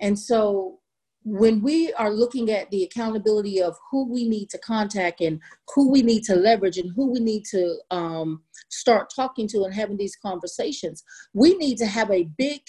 And 0.00 0.18
so 0.18 0.80
when 1.24 1.62
we 1.62 1.92
are 1.94 2.10
looking 2.10 2.50
at 2.50 2.70
the 2.70 2.84
accountability 2.84 3.62
of 3.62 3.76
who 3.90 4.10
we 4.10 4.28
need 4.28 4.50
to 4.50 4.58
contact 4.58 5.20
and 5.22 5.40
who 5.74 5.90
we 5.90 6.02
need 6.02 6.22
to 6.24 6.36
leverage 6.36 6.76
and 6.76 6.92
who 6.94 7.10
we 7.10 7.18
need 7.18 7.44
to 7.46 7.76
um, 7.90 8.42
start 8.68 9.10
talking 9.14 9.48
to 9.48 9.64
and 9.64 9.74
having 9.74 9.96
these 9.96 10.16
conversations, 10.16 11.02
we 11.32 11.56
need 11.56 11.78
to 11.78 11.86
have 11.86 12.10
a 12.10 12.28
big 12.36 12.60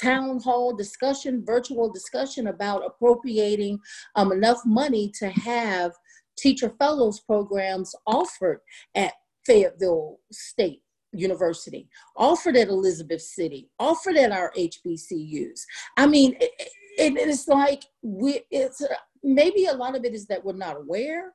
town 0.00 0.40
hall 0.40 0.74
discussion, 0.74 1.44
virtual 1.44 1.92
discussion 1.92 2.48
about 2.48 2.84
appropriating 2.84 3.78
um, 4.14 4.32
enough 4.32 4.60
money 4.64 5.10
to 5.18 5.28
have 5.30 5.92
teacher 6.38 6.72
fellows 6.78 7.20
programs 7.20 7.94
offered 8.06 8.60
at 8.94 9.12
Fayetteville 9.46 10.18
State 10.32 10.82
University, 11.12 11.88
offered 12.16 12.56
at 12.56 12.68
Elizabeth 12.68 13.22
City, 13.22 13.70
offered 13.78 14.16
at 14.16 14.32
our 14.32 14.52
HBCUs. 14.56 15.60
I 15.96 16.06
mean, 16.06 16.36
it, 16.40 16.50
it, 16.98 17.16
it's 17.16 17.48
like 17.48 17.84
we, 18.02 18.42
it's 18.50 18.82
maybe 19.22 19.66
a 19.66 19.74
lot 19.74 19.96
of 19.96 20.04
it 20.04 20.14
is 20.14 20.26
that 20.26 20.44
we're 20.44 20.52
not 20.52 20.76
aware, 20.76 21.32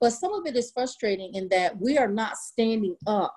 but 0.00 0.10
some 0.10 0.32
of 0.32 0.46
it 0.46 0.56
is 0.56 0.70
frustrating 0.72 1.34
in 1.34 1.48
that 1.48 1.80
we 1.80 1.98
are 1.98 2.08
not 2.08 2.36
standing 2.36 2.96
up 3.06 3.34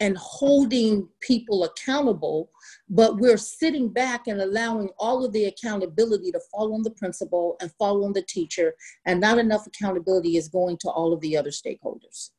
and 0.00 0.16
holding 0.16 1.06
people 1.20 1.64
accountable, 1.64 2.50
but 2.88 3.18
we're 3.18 3.36
sitting 3.36 3.88
back 3.88 4.26
and 4.26 4.40
allowing 4.40 4.88
all 4.98 5.24
of 5.24 5.32
the 5.32 5.44
accountability 5.44 6.32
to 6.32 6.40
fall 6.50 6.74
on 6.74 6.82
the 6.82 6.90
principal 6.90 7.56
and 7.60 7.70
fall 7.78 8.04
on 8.04 8.12
the 8.14 8.22
teacher, 8.22 8.74
and 9.04 9.20
not 9.20 9.38
enough 9.38 9.66
accountability 9.66 10.36
is 10.36 10.48
going 10.48 10.78
to 10.78 10.88
all 10.88 11.12
of 11.12 11.20
the 11.20 11.36
other 11.36 11.50
stakeholders. 11.50 12.30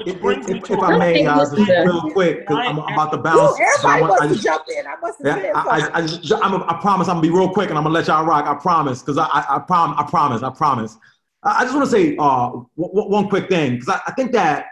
If, 0.00 0.16
if, 0.16 0.48
if, 0.48 0.70
if 0.70 0.82
I 0.82 0.98
may, 0.98 1.24
uh, 1.24 1.38
just 1.38 1.56
real 1.56 2.10
quick, 2.12 2.40
because 2.40 2.58
I'm 2.66 2.78
about 2.78 3.12
to 3.12 3.18
bounce. 3.18 3.52
Ooh, 3.52 3.64
but 3.82 3.88
I 3.88 3.96
everybody 3.96 4.00
want- 4.02 4.22
I 4.22 4.26
wants 4.26 4.36
to 4.36 4.42
jump 4.42 4.64
in. 4.68 4.86
I 4.86 4.96
must 5.00 5.18
have 5.24 5.42
Yeah, 5.42 5.52
I. 5.54 5.80
I, 5.80 5.98
I, 5.98 6.06
just- 6.06 6.32
I'm 6.44 6.54
a, 6.54 6.66
I 6.66 6.78
promise 6.80 7.08
I'm 7.08 7.16
gonna 7.16 7.22
be 7.22 7.30
real 7.30 7.48
quick 7.50 7.68
and 7.70 7.78
I'm 7.78 7.84
gonna 7.84 7.94
let 7.94 8.08
y'all 8.08 8.24
rock. 8.24 8.46
I 8.46 8.54
promise, 8.60 9.00
because 9.00 9.16
I, 9.16 9.26
I, 9.26 9.56
I 9.56 9.58
prom, 9.60 9.94
I 9.96 10.02
promise, 10.02 10.42
I 10.42 10.50
promise. 10.50 10.96
I, 11.44 11.60
I 11.60 11.62
just 11.62 11.74
want 11.74 11.88
to 11.88 11.90
say 11.90 12.16
uh, 12.18 12.48
w- 12.50 12.66
w- 12.76 13.08
one 13.10 13.28
quick 13.28 13.48
thing, 13.48 13.74
because 13.78 13.88
I, 13.90 14.00
I 14.08 14.12
think 14.12 14.32
that, 14.32 14.66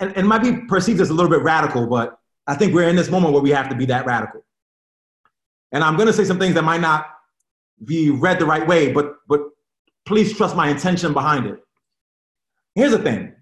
and, 0.00 0.16
it 0.16 0.24
might 0.24 0.42
be 0.42 0.52
perceived 0.66 1.00
as 1.00 1.10
a 1.10 1.14
little 1.14 1.30
bit 1.30 1.42
radical, 1.42 1.86
but 1.86 2.18
I 2.46 2.54
think 2.54 2.74
we're 2.74 2.88
in 2.88 2.96
this 2.96 3.10
moment 3.10 3.32
where 3.32 3.42
we 3.42 3.50
have 3.50 3.68
to 3.68 3.74
be 3.74 3.86
that 3.86 4.06
radical. 4.06 4.44
And 5.72 5.82
I'm 5.82 5.96
gonna 5.96 6.12
say 6.12 6.24
some 6.24 6.38
things 6.38 6.54
that 6.54 6.64
might 6.64 6.80
not 6.80 7.06
be 7.84 8.10
read 8.10 8.38
the 8.38 8.46
right 8.46 8.66
way, 8.66 8.92
but 8.92 9.16
but 9.28 9.40
please 10.04 10.36
trust 10.36 10.56
my 10.56 10.68
intention 10.68 11.12
behind 11.12 11.46
it. 11.46 11.58
Here's 12.74 12.92
the 12.92 12.98
thing. 12.98 13.32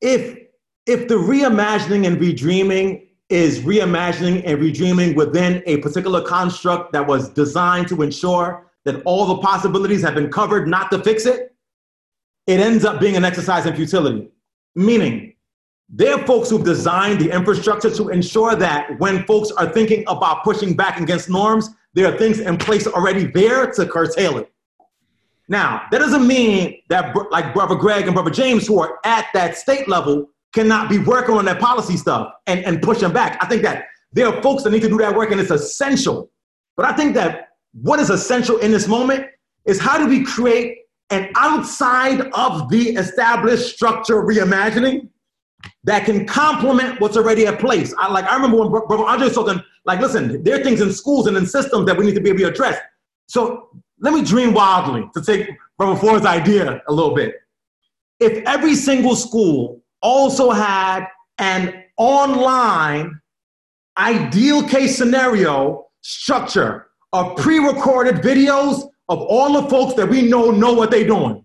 If 0.00 0.38
if 0.86 1.08
the 1.08 1.14
reimagining 1.14 2.06
and 2.06 2.18
redreaming 2.18 3.08
is 3.30 3.60
reimagining 3.60 4.42
and 4.44 4.60
redreaming 4.60 5.16
within 5.16 5.62
a 5.66 5.78
particular 5.78 6.20
construct 6.22 6.92
that 6.92 7.06
was 7.06 7.30
designed 7.30 7.88
to 7.88 8.02
ensure 8.02 8.70
that 8.84 9.02
all 9.04 9.26
the 9.26 9.38
possibilities 9.38 10.02
have 10.02 10.14
been 10.14 10.30
covered 10.30 10.68
not 10.68 10.90
to 10.90 11.02
fix 11.02 11.24
it, 11.24 11.54
it 12.46 12.60
ends 12.60 12.84
up 12.84 13.00
being 13.00 13.16
an 13.16 13.24
exercise 13.24 13.64
in 13.64 13.74
futility. 13.74 14.28
Meaning, 14.74 15.34
there 15.88 16.14
are 16.14 16.26
folks 16.26 16.50
who've 16.50 16.64
designed 16.64 17.20
the 17.20 17.30
infrastructure 17.30 17.90
to 17.90 18.08
ensure 18.08 18.56
that 18.56 18.98
when 18.98 19.24
folks 19.26 19.50
are 19.52 19.68
thinking 19.68 20.04
about 20.08 20.42
pushing 20.42 20.74
back 20.74 21.00
against 21.00 21.28
norms, 21.28 21.70
there 21.92 22.12
are 22.12 22.18
things 22.18 22.40
in 22.40 22.56
place 22.56 22.86
already 22.86 23.26
there 23.26 23.70
to 23.72 23.86
curtail 23.86 24.38
it. 24.38 24.50
Now, 25.48 25.82
that 25.90 25.98
doesn't 25.98 26.26
mean 26.26 26.80
that, 26.88 27.14
like 27.30 27.52
Brother 27.52 27.74
Greg 27.74 28.06
and 28.06 28.14
Brother 28.14 28.30
James, 28.30 28.66
who 28.66 28.80
are 28.80 28.98
at 29.04 29.26
that 29.34 29.56
state 29.58 29.88
level, 29.88 30.30
cannot 30.54 30.88
be 30.88 30.98
working 30.98 31.36
on 31.36 31.44
that 31.44 31.60
policy 31.60 31.96
stuff 31.96 32.32
and, 32.46 32.64
and 32.64 32.80
pushing 32.80 33.12
back. 33.12 33.36
I 33.42 33.46
think 33.46 33.62
that 33.62 33.84
there 34.12 34.26
are 34.28 34.40
folks 34.42 34.62
that 34.62 34.70
need 34.70 34.82
to 34.82 34.88
do 34.88 34.98
that 34.98 35.14
work 35.14 35.30
and 35.32 35.40
it's 35.40 35.50
essential. 35.50 36.30
But 36.76 36.86
I 36.86 36.92
think 36.92 37.14
that 37.14 37.48
what 37.72 38.00
is 38.00 38.08
essential 38.08 38.58
in 38.58 38.70
this 38.70 38.88
moment 38.88 39.26
is 39.66 39.80
how 39.80 39.98
do 39.98 40.06
we 40.06 40.24
create 40.24 40.78
an 41.10 41.30
outside 41.36 42.20
of 42.32 42.68
the 42.68 42.90
established 42.96 43.74
structure 43.74 44.22
reimagining 44.22 45.08
that 45.84 46.04
can 46.04 46.26
complement 46.26 47.00
what's 47.00 47.16
already 47.16 47.46
at 47.46 47.58
place. 47.58 47.94
I 47.98 48.10
like 48.10 48.24
I 48.24 48.34
remember 48.34 48.58
when 48.58 48.70
Brother 48.70 49.04
Andre 49.04 49.26
was 49.26 49.34
talking, 49.34 49.62
like, 49.84 50.00
listen, 50.00 50.42
there 50.42 50.60
are 50.60 50.64
things 50.64 50.80
in 50.80 50.92
schools 50.92 51.26
and 51.26 51.36
in 51.36 51.46
systems 51.46 51.86
that 51.86 51.96
we 51.96 52.06
need 52.06 52.14
to 52.14 52.20
be 52.20 52.30
able 52.30 52.40
to 52.40 52.48
address. 52.48 52.80
So 53.26 53.68
let 54.00 54.12
me 54.14 54.22
dream 54.22 54.52
wildly 54.52 55.08
to 55.14 55.22
take 55.22 55.48
Brother 55.78 55.98
Ford's 55.98 56.26
idea 56.26 56.82
a 56.88 56.92
little 56.92 57.14
bit. 57.14 57.34
If 58.20 58.46
every 58.46 58.74
single 58.74 59.16
school 59.16 59.82
also 60.02 60.50
had 60.50 61.06
an 61.38 61.84
online 61.96 63.20
ideal 63.98 64.66
case 64.66 64.96
scenario 64.96 65.86
structure 66.00 66.88
of 67.12 67.36
pre-recorded 67.36 68.16
videos 68.16 68.88
of 69.08 69.20
all 69.20 69.60
the 69.60 69.68
folks 69.68 69.94
that 69.94 70.08
we 70.08 70.22
know 70.22 70.50
know 70.50 70.72
what 70.72 70.90
they're 70.90 71.06
doing 71.06 71.44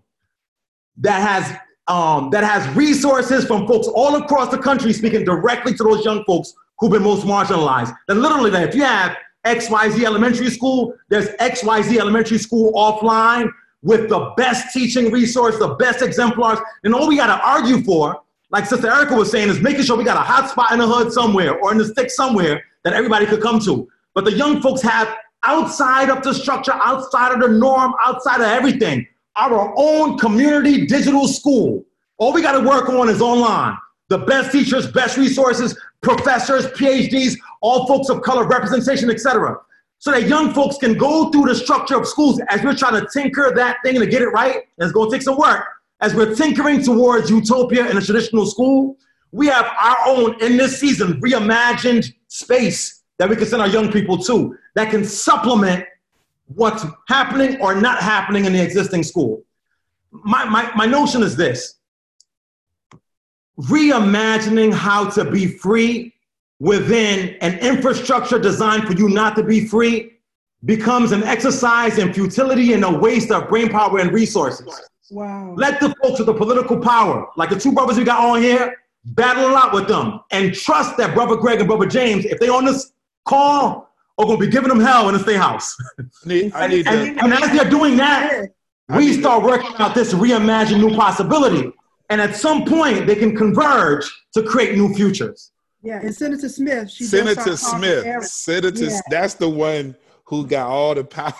that 0.98 1.20
has 1.20 1.56
um, 1.88 2.30
that 2.30 2.44
has 2.44 2.68
resources 2.76 3.44
from 3.44 3.66
folks 3.66 3.88
all 3.88 4.16
across 4.16 4.50
the 4.50 4.58
country 4.58 4.92
speaking 4.92 5.24
directly 5.24 5.74
to 5.74 5.82
those 5.82 6.04
young 6.04 6.24
folks 6.24 6.54
who've 6.78 6.90
been 6.90 7.02
most 7.02 7.26
marginalized. 7.26 7.94
That 8.06 8.14
literally, 8.14 8.50
that 8.50 8.68
if 8.68 8.74
you 8.74 8.84
have 8.84 9.16
XYZ 9.44 10.04
elementary 10.04 10.50
school, 10.50 10.94
there's 11.08 11.28
XYZ 11.36 11.98
elementary 11.98 12.38
school 12.38 12.72
offline 12.74 13.50
with 13.82 14.08
the 14.08 14.32
best 14.36 14.72
teaching 14.72 15.10
resource, 15.10 15.58
the 15.58 15.74
best 15.74 16.02
exemplars, 16.02 16.58
and 16.84 16.94
all 16.94 17.08
we 17.08 17.16
got 17.16 17.34
to 17.34 17.44
argue 17.44 17.82
for, 17.82 18.22
like 18.50 18.66
Sister 18.66 18.88
Erica 18.88 19.14
was 19.14 19.30
saying, 19.30 19.48
is 19.48 19.60
making 19.60 19.82
sure 19.82 19.96
we 19.96 20.04
got 20.04 20.16
a 20.16 20.20
hot 20.20 20.50
spot 20.50 20.72
in 20.72 20.78
the 20.78 20.86
hood 20.86 21.12
somewhere 21.12 21.58
or 21.58 21.72
in 21.72 21.78
the 21.78 21.86
stick 21.86 22.10
somewhere 22.10 22.62
that 22.84 22.92
everybody 22.92 23.26
could 23.26 23.40
come 23.40 23.58
to. 23.60 23.88
But 24.14 24.24
the 24.24 24.32
young 24.32 24.60
folks 24.60 24.82
have 24.82 25.16
outside 25.44 26.10
of 26.10 26.22
the 26.22 26.34
structure, 26.34 26.72
outside 26.72 27.32
of 27.32 27.40
the 27.40 27.48
norm, 27.48 27.94
outside 28.04 28.40
of 28.40 28.46
everything, 28.46 29.06
our 29.36 29.72
own 29.76 30.18
community 30.18 30.86
digital 30.86 31.26
school. 31.26 31.84
All 32.18 32.32
we 32.32 32.42
got 32.42 32.60
to 32.60 32.68
work 32.68 32.88
on 32.88 33.08
is 33.08 33.22
online. 33.22 33.76
The 34.08 34.18
best 34.18 34.52
teachers, 34.52 34.90
best 34.90 35.16
resources, 35.16 35.78
professors, 36.02 36.66
PhDs, 36.66 37.36
all 37.60 37.86
folks 37.86 38.08
of 38.08 38.22
color, 38.22 38.46
representation, 38.46 39.10
etc. 39.10 39.56
So 39.98 40.10
that 40.10 40.28
young 40.28 40.52
folks 40.52 40.78
can 40.78 40.94
go 40.94 41.30
through 41.30 41.46
the 41.46 41.54
structure 41.54 41.96
of 41.96 42.06
schools 42.06 42.40
as 42.48 42.62
we're 42.62 42.74
trying 42.74 43.00
to 43.00 43.06
tinker 43.12 43.52
that 43.54 43.78
thing 43.84 43.98
to 44.00 44.06
get 44.06 44.22
it 44.22 44.28
right. 44.28 44.64
It's 44.78 44.92
going 44.92 45.10
to 45.10 45.16
take 45.16 45.22
some 45.22 45.38
work. 45.38 45.64
As 46.00 46.14
we're 46.14 46.34
tinkering 46.34 46.82
towards 46.82 47.30
utopia 47.30 47.88
in 47.88 47.96
a 47.96 48.00
traditional 48.00 48.46
school, 48.46 48.96
we 49.32 49.46
have 49.46 49.66
our 49.78 49.96
own, 50.06 50.42
in 50.42 50.56
this 50.56 50.80
season, 50.80 51.20
reimagined 51.20 52.12
space 52.28 52.99
that 53.20 53.28
we 53.28 53.36
can 53.36 53.44
send 53.44 53.60
our 53.60 53.68
young 53.68 53.92
people 53.92 54.16
to 54.16 54.56
that 54.74 54.90
can 54.90 55.04
supplement 55.04 55.84
what's 56.54 56.86
happening 57.06 57.60
or 57.60 57.74
not 57.74 58.00
happening 58.00 58.46
in 58.46 58.52
the 58.54 58.62
existing 58.62 59.02
school. 59.02 59.42
My, 60.10 60.46
my, 60.46 60.72
my 60.74 60.86
notion 60.86 61.22
is 61.22 61.36
this 61.36 61.74
reimagining 63.58 64.72
how 64.72 65.10
to 65.10 65.30
be 65.30 65.46
free 65.46 66.14
within 66.60 67.36
an 67.42 67.58
infrastructure 67.58 68.38
designed 68.38 68.84
for 68.84 68.94
you 68.94 69.10
not 69.10 69.36
to 69.36 69.42
be 69.42 69.66
free 69.66 70.12
becomes 70.64 71.12
an 71.12 71.22
exercise 71.24 71.98
in 71.98 72.14
futility 72.14 72.72
and 72.72 72.82
a 72.84 72.90
waste 72.90 73.30
of 73.30 73.50
brain 73.50 73.68
power 73.68 73.98
and 73.98 74.12
resources. 74.12 74.80
Wow. 75.10 75.52
Let 75.58 75.78
the 75.78 75.94
folks 76.02 76.20
with 76.20 76.26
the 76.26 76.32
political 76.32 76.78
power, 76.78 77.28
like 77.36 77.50
the 77.50 77.60
two 77.60 77.72
brothers 77.72 77.98
we 77.98 78.04
got 78.04 78.24
on 78.24 78.40
here, 78.40 78.76
battle 79.04 79.50
it 79.50 79.54
out 79.54 79.74
with 79.74 79.88
them 79.88 80.20
and 80.30 80.54
trust 80.54 80.96
that 80.96 81.14
Brother 81.14 81.36
Greg 81.36 81.58
and 81.58 81.68
Brother 81.68 81.86
James, 81.86 82.24
if 82.24 82.40
they 82.40 82.48
on 82.48 82.64
this 82.64 82.92
call, 83.24 83.90
are 84.18 84.26
going 84.26 84.38
to 84.38 84.46
be 84.46 84.50
giving 84.50 84.68
them 84.68 84.80
hell 84.80 85.08
in 85.08 85.14
the 85.14 85.20
state 85.20 85.36
house. 85.36 85.76
Need, 86.24 86.52
I 86.54 86.66
need 86.66 86.86
and, 86.86 87.16
to, 87.18 87.24
and 87.24 87.32
as 87.32 87.50
they're 87.52 87.70
doing 87.70 87.96
that, 87.96 88.48
we 88.88 89.06
need 89.06 89.14
to- 89.14 89.20
start 89.20 89.42
working 89.42 89.72
out 89.78 89.94
this 89.94 90.12
reimagined 90.12 90.78
new 90.78 90.94
possibility. 90.96 91.72
And 92.10 92.20
at 92.20 92.34
some 92.36 92.64
point, 92.64 93.06
they 93.06 93.14
can 93.14 93.36
converge 93.36 94.04
to 94.34 94.42
create 94.42 94.76
new 94.76 94.92
futures. 94.94 95.52
Yeah, 95.82 96.00
and 96.00 96.14
Senator 96.14 96.48
Smith. 96.48 96.90
She 96.90 97.04
Senator 97.04 97.56
Smith. 97.56 98.26
Senator, 98.26 98.84
Yeah. 98.84 99.00
that's 99.08 99.34
the 99.34 99.48
one 99.48 99.96
who 100.24 100.46
got 100.46 100.68
all 100.68 100.94
the 100.94 101.04
power. 101.04 101.32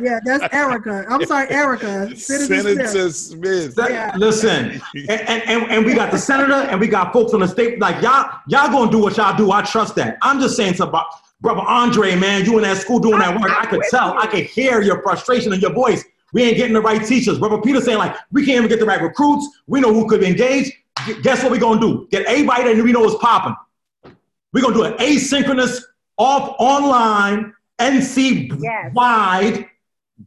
Yeah, 0.00 0.20
that's 0.24 0.52
Erica. 0.54 1.04
I'm 1.08 1.24
sorry, 1.24 1.50
Erica. 1.50 2.16
Senator, 2.16 2.62
Senator 2.62 3.10
Smith. 3.10 3.74
Smith. 3.74 3.90
Yeah. 3.90 4.14
Listen, 4.16 4.80
and, 4.94 5.10
and, 5.10 5.42
and, 5.48 5.70
and 5.70 5.86
we 5.86 5.94
got 5.94 6.10
the 6.10 6.18
senator 6.18 6.54
and 6.54 6.80
we 6.80 6.86
got 6.86 7.12
folks 7.12 7.34
on 7.34 7.40
the 7.40 7.48
state, 7.48 7.80
like 7.80 8.02
y'all, 8.02 8.30
y'all 8.48 8.70
gonna 8.70 8.90
do 8.90 8.98
what 8.98 9.16
y'all 9.16 9.36
do. 9.36 9.50
I 9.52 9.62
trust 9.62 9.94
that. 9.96 10.18
I'm 10.22 10.40
just 10.40 10.56
saying 10.56 10.74
to 10.74 10.86
Bro- 10.86 11.02
Brother 11.40 11.62
Andre, 11.62 12.14
man, 12.14 12.44
you 12.44 12.56
in 12.58 12.62
that 12.62 12.76
school 12.78 13.00
doing 13.00 13.18
that 13.18 13.38
work. 13.40 13.50
I 13.50 13.66
could 13.66 13.82
tell, 13.90 14.16
I 14.18 14.26
could 14.26 14.44
hear 14.44 14.80
your 14.80 15.02
frustration 15.02 15.52
in 15.52 15.60
your 15.60 15.72
voice. 15.72 16.04
We 16.32 16.44
ain't 16.44 16.56
getting 16.56 16.74
the 16.74 16.80
right 16.80 17.04
teachers. 17.04 17.38
Brother 17.38 17.60
Peter 17.60 17.80
saying 17.80 17.98
like, 17.98 18.16
we 18.30 18.46
can't 18.46 18.58
even 18.58 18.68
get 18.68 18.78
the 18.78 18.86
right 18.86 19.02
recruits. 19.02 19.46
We 19.66 19.80
know 19.80 19.92
who 19.92 20.08
could 20.08 20.20
be 20.20 20.26
engaged. 20.26 20.72
Guess 21.22 21.42
what 21.42 21.50
we 21.50 21.58
gonna 21.58 21.80
do? 21.80 22.06
Get 22.10 22.26
everybody 22.26 22.72
that 22.74 22.82
we 22.82 22.92
know 22.92 23.04
is 23.04 23.16
popping. 23.16 23.56
We're 24.52 24.62
gonna 24.62 24.74
do 24.74 24.84
an 24.84 24.94
asynchronous, 24.94 25.82
off 26.18 26.54
online, 26.58 27.52
NC 27.80 28.92
wide, 28.92 29.66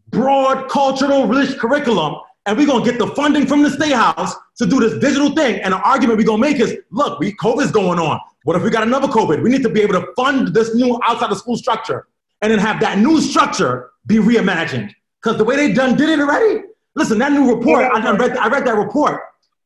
broad 0.09 0.69
cultural 0.69 1.27
religious 1.27 1.57
curriculum, 1.59 2.15
and 2.45 2.57
we're 2.57 2.67
gonna 2.67 2.85
get 2.85 2.97
the 2.97 3.07
funding 3.07 3.45
from 3.45 3.63
the 3.63 3.69
state 3.69 3.93
house 3.93 4.35
to 4.57 4.65
do 4.65 4.79
this 4.79 4.99
digital 4.99 5.31
thing. 5.31 5.61
And 5.61 5.73
the 5.73 5.79
argument 5.79 6.17
we're 6.17 6.25
gonna 6.25 6.37
make 6.37 6.59
is, 6.59 6.77
look, 6.91 7.19
we 7.19 7.33
COVID's 7.33 7.71
going 7.71 7.99
on. 7.99 8.19
What 8.43 8.55
if 8.55 8.63
we 8.63 8.69
got 8.69 8.83
another 8.83 9.07
COVID? 9.07 9.41
We 9.41 9.49
need 9.49 9.63
to 9.63 9.69
be 9.69 9.81
able 9.81 9.99
to 9.99 10.07
fund 10.15 10.49
this 10.53 10.75
new 10.75 10.99
outside 11.03 11.31
of 11.31 11.37
school 11.37 11.57
structure 11.57 12.07
and 12.41 12.51
then 12.51 12.59
have 12.59 12.79
that 12.81 12.99
new 12.99 13.19
structure 13.19 13.91
be 14.05 14.17
reimagined. 14.17 14.91
Because 15.21 15.37
the 15.37 15.43
way 15.43 15.55
they 15.55 15.73
done 15.73 15.97
did 15.97 16.09
it 16.09 16.19
already, 16.19 16.63
listen, 16.95 17.17
that 17.17 17.31
new 17.31 17.51
report, 17.55 17.85
I 17.91 18.11
read, 18.11 18.37
I 18.37 18.47
read 18.47 18.65
that 18.65 18.75
report, 18.75 19.21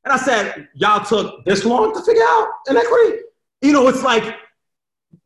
and 0.06 0.14
I 0.14 0.18
said, 0.18 0.70
y'all 0.76 1.04
took 1.04 1.44
this 1.44 1.66
long 1.66 1.94
to 1.94 2.02
figure 2.02 2.24
out 2.26 2.50
inequity? 2.70 3.24
You 3.62 3.74
know, 3.74 3.88
it's 3.90 4.04
like 4.04 4.36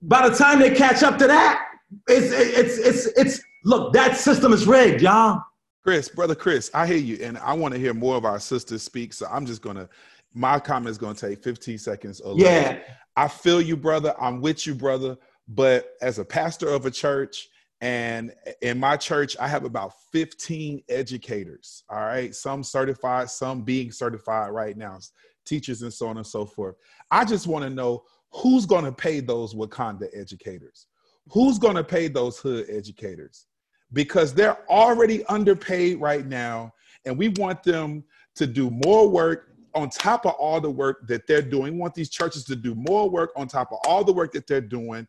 by 0.01 0.27
the 0.27 0.35
time 0.35 0.59
they 0.59 0.71
catch 0.71 1.03
up 1.03 1.17
to 1.19 1.27
that, 1.27 1.63
it's 2.07 2.31
it's 2.31 2.77
it's 2.79 3.05
it's 3.17 3.41
look, 3.63 3.93
that 3.93 4.17
system 4.17 4.53
is 4.53 4.67
rigged, 4.67 5.01
y'all. 5.01 5.41
Chris, 5.83 6.07
brother 6.07 6.35
Chris, 6.35 6.71
I 6.73 6.87
hear 6.87 6.97
you, 6.97 7.17
and 7.21 7.37
I 7.39 7.53
want 7.53 7.73
to 7.73 7.79
hear 7.79 7.93
more 7.93 8.15
of 8.15 8.25
our 8.25 8.39
sisters 8.39 8.83
speak. 8.83 9.13
So 9.13 9.27
I'm 9.29 9.45
just 9.45 9.61
gonna, 9.61 9.89
my 10.33 10.59
comment 10.59 10.89
is 10.89 10.97
gonna 10.97 11.15
take 11.15 11.43
15 11.43 11.77
seconds. 11.77 12.21
Or 12.21 12.33
less. 12.33 12.41
Yeah. 12.41 12.79
I 13.15 13.27
feel 13.27 13.61
you, 13.61 13.75
brother. 13.75 14.15
I'm 14.19 14.41
with 14.41 14.65
you, 14.65 14.75
brother. 14.75 15.17
But 15.47 15.91
as 16.01 16.19
a 16.19 16.25
pastor 16.25 16.69
of 16.69 16.85
a 16.85 16.91
church, 16.91 17.49
and 17.81 18.33
in 18.61 18.79
my 18.79 18.95
church, 18.95 19.35
I 19.41 19.47
have 19.49 19.65
about 19.65 19.91
15 20.13 20.83
educators. 20.87 21.83
All 21.89 21.99
right, 21.99 22.33
some 22.33 22.63
certified, 22.63 23.29
some 23.29 23.63
being 23.63 23.91
certified 23.91 24.51
right 24.51 24.77
now. 24.77 24.99
teachers 25.45 25.81
and 25.81 25.93
so 25.93 26.07
on 26.07 26.15
and 26.15 26.25
so 26.25 26.45
forth. 26.45 26.75
I 27.11 27.25
just 27.25 27.45
want 27.45 27.63
to 27.63 27.69
know 27.69 28.03
who's 28.31 28.65
going 28.65 28.85
to 28.85 28.91
pay 28.91 29.19
those 29.19 29.53
Wakanda 29.53 30.07
educators? 30.13 30.87
Who's 31.31 31.59
going 31.59 31.75
to 31.75 31.83
pay 31.83 32.07
those 32.07 32.37
hood 32.39 32.67
educators? 32.69 33.47
Because 33.93 34.33
they're 34.33 34.69
already 34.69 35.25
underpaid 35.25 36.01
right 36.01 36.25
now, 36.25 36.73
and 37.05 37.17
we 37.17 37.29
want 37.29 37.63
them 37.63 38.03
to 38.35 38.47
do 38.47 38.69
more 38.69 39.07
work 39.07 39.53
on 39.75 39.89
top 39.89 40.25
of 40.25 40.33
all 40.33 40.59
the 40.61 40.69
work 40.69 41.07
that 41.07 41.27
they're 41.27 41.41
doing. 41.41 41.73
We 41.73 41.79
want 41.79 41.93
these 41.93 42.09
churches 42.09 42.43
to 42.45 42.55
do 42.55 42.75
more 42.75 43.09
work 43.09 43.31
on 43.35 43.47
top 43.47 43.71
of 43.71 43.79
all 43.85 44.03
the 44.03 44.13
work 44.13 44.31
that 44.33 44.47
they're 44.47 44.61
doing. 44.61 45.07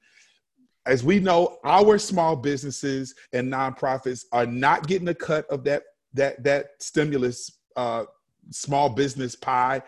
As 0.86 1.02
we 1.02 1.18
know, 1.18 1.58
our 1.64 1.98
small 1.98 2.36
businesses 2.36 3.14
and 3.32 3.50
nonprofits 3.50 4.24
are 4.32 4.46
not 4.46 4.86
getting 4.86 5.08
a 5.08 5.14
cut 5.14 5.46
of 5.46 5.64
that 5.64 5.84
that 6.12 6.42
that 6.44 6.70
stimulus 6.78 7.58
uh, 7.76 8.04
small 8.50 8.88
business 8.88 9.34
pie. 9.34 9.82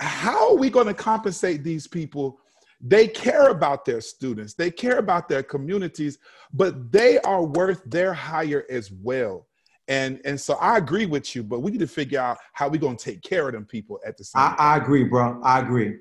How 0.00 0.50
are 0.50 0.56
we 0.56 0.70
going 0.70 0.86
to 0.86 0.94
compensate 0.94 1.64
these 1.64 1.86
people? 1.86 2.40
They 2.80 3.08
care 3.08 3.48
about 3.48 3.84
their 3.84 4.00
students, 4.00 4.54
they 4.54 4.70
care 4.70 4.98
about 4.98 5.28
their 5.28 5.42
communities, 5.42 6.18
but 6.52 6.92
they 6.92 7.18
are 7.20 7.44
worth 7.44 7.82
their 7.84 8.14
hire 8.14 8.64
as 8.70 8.92
well. 8.92 9.46
And 9.88 10.20
and 10.24 10.38
so 10.38 10.54
I 10.54 10.76
agree 10.76 11.06
with 11.06 11.34
you, 11.34 11.42
but 11.42 11.60
we 11.60 11.70
need 11.70 11.80
to 11.80 11.88
figure 11.88 12.20
out 12.20 12.38
how 12.52 12.68
we're 12.68 12.80
going 12.80 12.96
to 12.96 13.04
take 13.04 13.22
care 13.22 13.48
of 13.48 13.54
them 13.54 13.64
people 13.64 13.98
at 14.06 14.16
the 14.16 14.24
same 14.24 14.42
I, 14.42 14.48
time. 14.48 14.56
I 14.58 14.76
agree, 14.76 15.04
bro. 15.04 15.40
I 15.42 15.60
agree. 15.60 15.96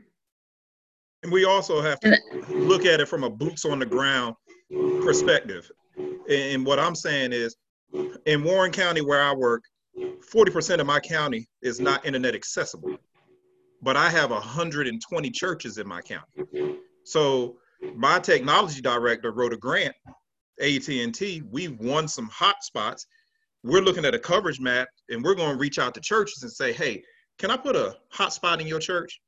And 1.23 1.31
we 1.31 1.45
also 1.45 1.81
have 1.81 1.99
to 2.01 2.17
look 2.49 2.85
at 2.85 2.99
it 2.99 3.07
from 3.07 3.23
a 3.23 3.29
boots 3.29 3.65
on 3.65 3.79
the 3.79 3.85
ground 3.85 4.35
perspective. 5.01 5.71
And 6.29 6.65
what 6.65 6.79
I'm 6.79 6.95
saying 6.95 7.31
is, 7.33 7.55
in 8.25 8.43
Warren 8.43 8.71
County, 8.71 9.01
where 9.01 9.23
I 9.23 9.33
work, 9.33 9.63
40% 9.97 10.79
of 10.79 10.85
my 10.85 10.99
county 10.99 11.47
is 11.61 11.79
not 11.79 12.05
internet 12.05 12.35
accessible. 12.35 12.97
But 13.81 13.95
I 13.95 14.09
have 14.09 14.31
120 14.31 15.29
churches 15.31 15.77
in 15.77 15.87
my 15.87 16.01
county. 16.01 16.77
So 17.03 17.57
my 17.95 18.19
technology 18.19 18.81
director 18.81 19.31
wrote 19.31 19.53
a 19.53 19.57
grant, 19.57 19.95
AT&T. 20.59 21.43
We've 21.49 21.79
won 21.79 22.07
some 22.07 22.27
hot 22.27 22.63
spots. 22.63 23.05
We're 23.63 23.81
looking 23.81 24.05
at 24.05 24.15
a 24.15 24.19
coverage 24.19 24.59
map, 24.59 24.87
and 25.09 25.23
we're 25.23 25.35
going 25.35 25.51
to 25.51 25.57
reach 25.57 25.79
out 25.79 25.93
to 25.95 26.01
churches 26.01 26.43
and 26.43 26.51
say, 26.51 26.73
"Hey, 26.73 27.03
can 27.37 27.51
I 27.51 27.57
put 27.57 27.75
a 27.75 27.97
hotspot 28.13 28.59
in 28.59 28.67
your 28.67 28.79
church 28.79 29.21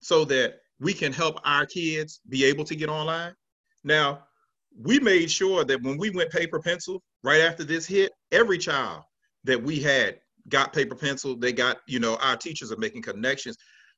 so 0.00 0.24
that 0.26 0.60
we 0.78 0.92
can 0.92 1.12
help 1.12 1.40
our 1.44 1.66
kids 1.66 2.20
be 2.28 2.44
able 2.44 2.64
to 2.64 2.76
get 2.76 2.88
online?" 2.88 3.34
Now, 3.84 4.24
we 4.78 5.00
made 5.00 5.30
sure 5.30 5.64
that 5.64 5.82
when 5.82 5.96
we 5.96 6.10
went 6.10 6.30
paper 6.30 6.60
pencil 6.60 7.02
right 7.22 7.40
after 7.40 7.64
this 7.64 7.86
hit, 7.86 8.12
every 8.32 8.58
child 8.58 9.02
that 9.44 9.62
we 9.62 9.80
had 9.80 10.20
got 10.48 10.72
paper 10.72 10.94
pencil. 10.94 11.36
They 11.36 11.52
got, 11.52 11.78
you 11.86 11.98
know, 11.98 12.16
our 12.16 12.36
teachers 12.36 12.70
are 12.72 12.76
making 12.76 13.02
connections. 13.02 13.56